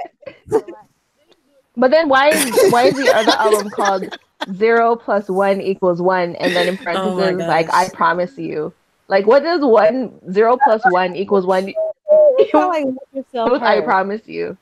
But 1.80 1.92
then 1.92 2.10
why 2.10 2.32
why 2.72 2.84
is 2.88 2.96
the 2.96 3.12
other 3.16 3.32
album 3.32 3.70
called 3.70 4.18
zero 4.54 4.96
plus 4.96 5.30
one 5.30 5.62
equals 5.62 6.02
one, 6.02 6.36
and 6.36 6.56
then 6.56 6.68
in 6.70 6.78
Oh 6.80 6.84
parentheses 6.84 7.48
like. 7.48 7.70
I 7.74 7.90
promise 7.90 8.38
you? 8.38 8.74
Like 9.08 9.26
what 9.26 9.44
does 9.44 9.62
one 9.62 10.20
zero 10.32 10.58
plus 10.58 10.84
one 10.86 11.16
equals 11.16 11.46
one? 11.46 11.74
Like 12.54 12.86
let 12.86 12.96
yourself 13.14 13.52
With 13.52 13.62
I 13.64 13.82
promise 13.82 14.28
you. 14.28 14.58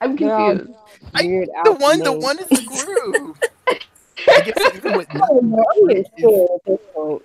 I'm 0.00 0.16
confused. 0.16 0.70
I- 1.14 1.22
Weird 1.22 1.48
the 1.64 1.72
one, 1.72 1.98
the 1.98 2.12
one 2.12 2.38
is 2.38 2.48
the 2.48 2.62
group. 2.62 3.36
I 3.68 4.40
guess 4.40 4.74
even 4.74 4.94
with 4.94 5.08
I 5.10 5.18
don't 5.18 5.50
know, 5.50 5.64
I'm 5.76 5.88
getting 5.88 6.04
scared 6.16 6.48
at 6.54 6.60
this 6.66 6.78
point. 6.94 7.22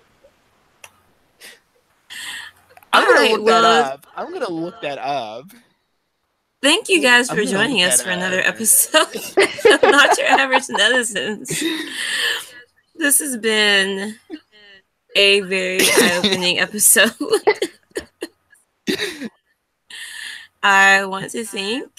I'm 2.92 3.04
gonna 3.14 3.30
look 3.36 3.46
that 3.46 3.64
up. 3.64 4.06
I'm 4.16 4.32
gonna 4.32 4.50
look 4.50 4.80
that 4.82 4.98
up. 4.98 5.46
Thank 6.60 6.88
you 6.88 7.00
guys 7.00 7.30
for 7.30 7.44
joining 7.44 7.84
us 7.84 8.02
for 8.02 8.10
another 8.10 8.40
episode 8.40 9.14
of 9.14 9.82
Not 9.82 10.18
Your 10.18 10.26
Average 10.26 10.66
Netizens. 10.66 11.62
This 12.96 13.20
has 13.20 13.36
been 13.36 14.16
a 15.14 15.40
very 15.42 15.78
eye-opening 15.80 16.58
episode. 16.58 17.12
I 20.60 21.04
want 21.04 21.30
to 21.30 21.44
thank 21.44 21.92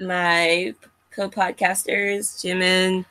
my 0.00 0.74
co-podcasters, 1.12 2.42
Jimin, 2.42 3.04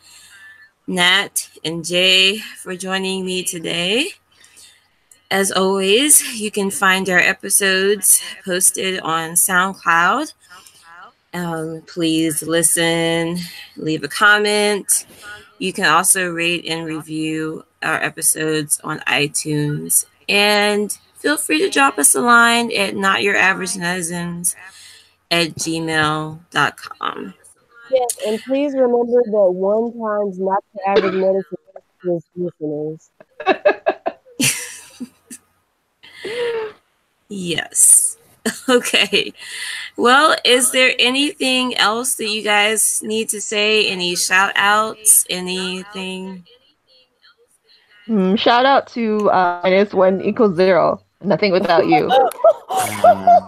Nat, 0.85 1.49
and 1.64 1.85
Jay 1.85 2.39
for 2.39 2.76
joining 2.76 3.26
me 3.26 3.43
today. 3.43 4.10
As 5.31 5.49
always, 5.49 6.41
you 6.41 6.51
can 6.51 6.69
find 6.69 7.10
our 7.10 7.19
episodes 7.19 8.22
posted 8.43 8.99
on 8.99 9.31
SoundCloud. 9.31 10.34
Um, 11.34 11.81
please 11.88 12.43
listen, 12.43 13.38
leave 13.76 14.03
a 14.03 14.07
comment. 14.07 15.05
You 15.57 15.73
can 15.73 15.85
also 15.85 16.30
rate 16.31 16.65
and 16.68 16.85
review 16.85 17.65
our 17.81 18.01
episodes 18.01 18.80
on 18.84 18.99
iTunes. 19.01 20.05
And 20.30 20.95
feel 21.15 21.38
free 21.38 21.60
to 21.60 21.69
drop 21.69 21.97
us 21.97 22.15
a 22.15 22.22
line 22.22 22.72
at 22.72 22.93
notyouraveragenetizens 22.93 24.55
at 25.31 25.55
gmail.com. 25.55 27.34
Yes, 27.91 28.18
and 28.26 28.41
please 28.41 28.73
remember 28.73 29.22
that 29.23 29.51
one 29.51 29.91
times 29.99 30.39
not 30.39 30.64
the 30.73 30.89
average 30.89 31.15
medicine 31.15 31.57
is 32.05 32.23
listeners. 32.35 33.11
Yes. 37.30 38.12
Okay. 38.70 39.34
Well, 39.95 40.36
is 40.44 40.72
there 40.72 40.94
anything 40.99 41.78
else 41.78 42.15
that 42.15 42.28
you 42.28 42.44
guys 42.44 43.02
need 43.03 43.30
to 43.30 43.40
say? 43.40 43.88
Any 43.88 44.15
shout 44.15 44.52
outs? 44.56 45.26
Anything? 45.30 46.45
Hmm, 48.06 48.36
shout 48.36 48.65
out 48.65 48.88
to 48.88 49.30
uh, 49.32 49.61
minus 49.64 49.94
one 49.94 50.22
equals 50.22 50.56
zero. 50.57 51.02
Nothing 51.22 51.53
without 51.53 51.88
you. 51.88 52.10
Um, 52.10 53.48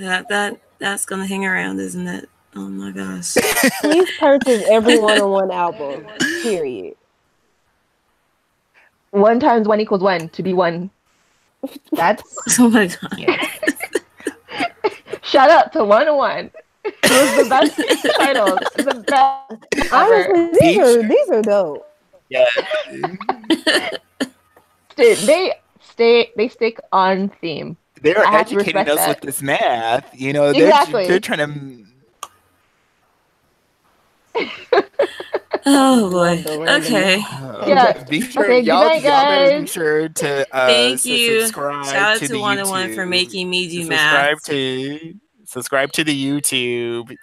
That 0.00 0.28
that 0.28 0.58
that's 0.78 1.04
gonna 1.04 1.26
hang 1.26 1.44
around, 1.44 1.78
isn't 1.78 2.06
it? 2.06 2.26
Oh 2.56 2.68
my 2.68 2.90
gosh. 2.90 3.34
Please 3.82 4.08
purchase 4.18 4.64
every 4.70 4.98
Wanna 4.98 5.28
One 5.28 5.50
album. 5.50 6.06
Period. 6.42 6.96
One 9.10 9.38
times 9.40 9.68
one 9.68 9.78
equals 9.78 10.02
one 10.02 10.30
to 10.30 10.42
be 10.42 10.54
one. 10.54 10.90
That's 11.92 12.22
Oh 12.58 12.70
my 12.70 12.86
god. 12.86 13.76
Shout 15.30 15.48
out 15.50 15.72
to 15.74 15.84
Wanna 15.84 16.16
One. 16.16 16.50
It 16.84 16.94
was 17.04 17.44
the 17.44 17.48
best 17.48 17.76
title. 18.16 18.58
The 18.76 19.04
best. 19.06 19.92
Honestly, 19.92 20.50
these 20.60 20.78
are 20.78 21.02
these 21.08 21.30
are 21.30 21.42
dope. 21.42 21.86
yeah. 22.28 22.46
They- 24.96 25.14
They 25.14 25.52
stay. 25.80 26.30
They 26.36 26.48
stick 26.48 26.78
on 26.92 27.28
theme. 27.40 27.76
They're 28.02 28.26
I 28.26 28.40
educating 28.40 28.76
us 28.88 28.96
that. 28.96 29.08
with 29.08 29.20
this 29.20 29.40
math. 29.42 30.08
You 30.18 30.32
know, 30.32 30.52
they're, 30.52 30.64
Exactly. 30.68 31.06
they're 31.06 31.20
trying 31.20 31.38
to. 31.38 31.84
Oh 35.66 36.10
boy. 36.10 36.42
The 36.42 36.58
random- 36.60 36.82
Okay. 36.82 37.18
Yeah. 37.66 38.04
Be 38.04 38.20
sure, 38.22 38.44
Okay, 38.44 38.60
good 38.60 38.66
y'all, 38.66 38.84
night, 38.88 39.02
y'all 39.02 39.50
be 39.50 39.60
guys. 39.60 39.70
sure 39.72 40.08
to 40.08 40.46
uh, 40.56 40.66
Thank 40.66 40.94
s- 40.94 41.06
you. 41.06 41.40
subscribe 41.42 41.84
Shout 41.86 41.94
out 41.96 42.18
to, 42.18 42.26
to 42.26 42.32
the 42.34 42.40
Wanna 42.40 42.66
One 42.68 42.94
for 42.94 43.04
making 43.06 43.50
me 43.50 43.68
do 43.68 43.82
subscribe 43.84 44.36
math. 44.36 44.42
to 44.44 45.14
subscribe 45.44 45.92
to 45.92 46.04
the 46.04 46.14
YouTube. 46.40 47.14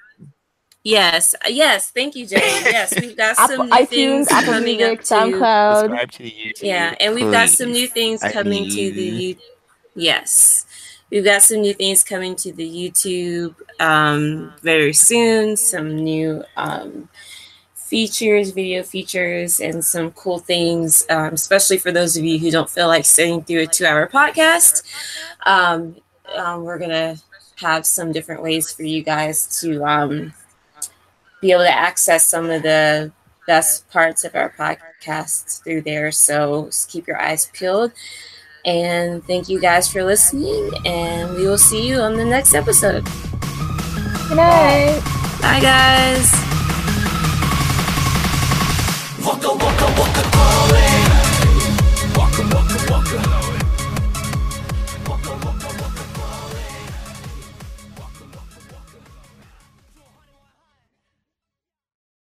Yes, 0.83 1.35
yes. 1.47 1.89
Thank 1.91 2.15
you, 2.15 2.25
Jay. 2.25 2.37
Yes, 2.37 2.93
we've 2.99 3.17
got 3.17 3.35
some 3.49 3.51
Apple, 3.51 3.65
new 3.65 3.71
iTunes, 3.71 3.87
things 3.89 4.31
Apple 4.31 4.53
coming 4.53 4.77
Music, 4.77 4.99
up 4.99 5.05
to. 5.05 5.13
SoundCloud. 5.15 5.79
Subscribe 5.81 6.11
to 6.11 6.23
the 6.23 6.31
YouTube. 6.31 6.63
Yeah, 6.63 6.95
and 6.99 7.15
we've 7.15 7.31
got 7.31 7.49
some 7.49 7.71
new 7.71 7.87
things 7.87 8.21
coming 8.21 8.65
to 8.69 8.75
the 8.75 9.11
need- 9.11 9.37
you. 9.39 9.43
Yes, 9.95 10.66
we've 11.11 11.23
got 11.23 11.41
some 11.41 11.61
new 11.61 11.73
things 11.73 12.03
coming 12.03 12.35
to 12.37 12.51
the 12.51 12.67
YouTube 12.67 13.55
um, 13.79 14.53
very 14.61 14.93
soon. 14.93 15.55
Some 15.57 15.95
new 15.95 16.43
um, 16.55 17.09
features, 17.73 18.51
video 18.51 18.83
features, 18.83 19.59
and 19.59 19.83
some 19.83 20.11
cool 20.11 20.39
things, 20.39 21.05
um, 21.09 21.33
especially 21.33 21.77
for 21.77 21.91
those 21.91 22.17
of 22.17 22.23
you 22.23 22.37
who 22.39 22.51
don't 22.51 22.69
feel 22.69 22.87
like 22.87 23.05
sitting 23.05 23.43
through 23.43 23.61
a 23.61 23.67
two-hour 23.67 24.09
podcast. 24.09 24.83
Um, 25.45 25.95
um, 26.35 26.63
we're 26.63 26.79
gonna 26.79 27.17
have 27.57 27.85
some 27.85 28.11
different 28.11 28.43
ways 28.43 28.71
for 28.71 28.83
you 28.83 29.01
guys 29.01 29.59
to 29.61 29.83
um, 29.85 30.33
be 31.41 31.51
able 31.51 31.63
to 31.63 31.73
access 31.73 32.25
some 32.25 32.49
of 32.49 32.63
the 32.63 33.11
best 33.47 33.89
parts 33.89 34.25
of 34.25 34.35
our 34.35 34.53
podcast 34.59 35.63
through 35.63 35.81
there. 35.81 36.11
So 36.11 36.69
keep 36.89 37.07
your 37.07 37.19
eyes 37.19 37.49
peeled. 37.53 37.93
And 38.65 39.23
thank 39.25 39.49
you 39.49 39.59
guys 39.59 39.87
for 39.91 40.03
listening. 40.03 40.71
And 40.85 41.35
we 41.35 41.47
will 41.47 41.57
see 41.57 41.87
you 41.87 41.99
on 41.99 42.15
the 42.15 42.25
next 42.25 42.53
episode. 42.53 43.05
Good 44.27 44.37
night. 44.37 45.01
Bye, 45.41 45.61
guys. 45.61 46.31
Waka 49.25 49.49
waka 49.49 49.85
waka 49.99 50.23
calling. 50.31 50.86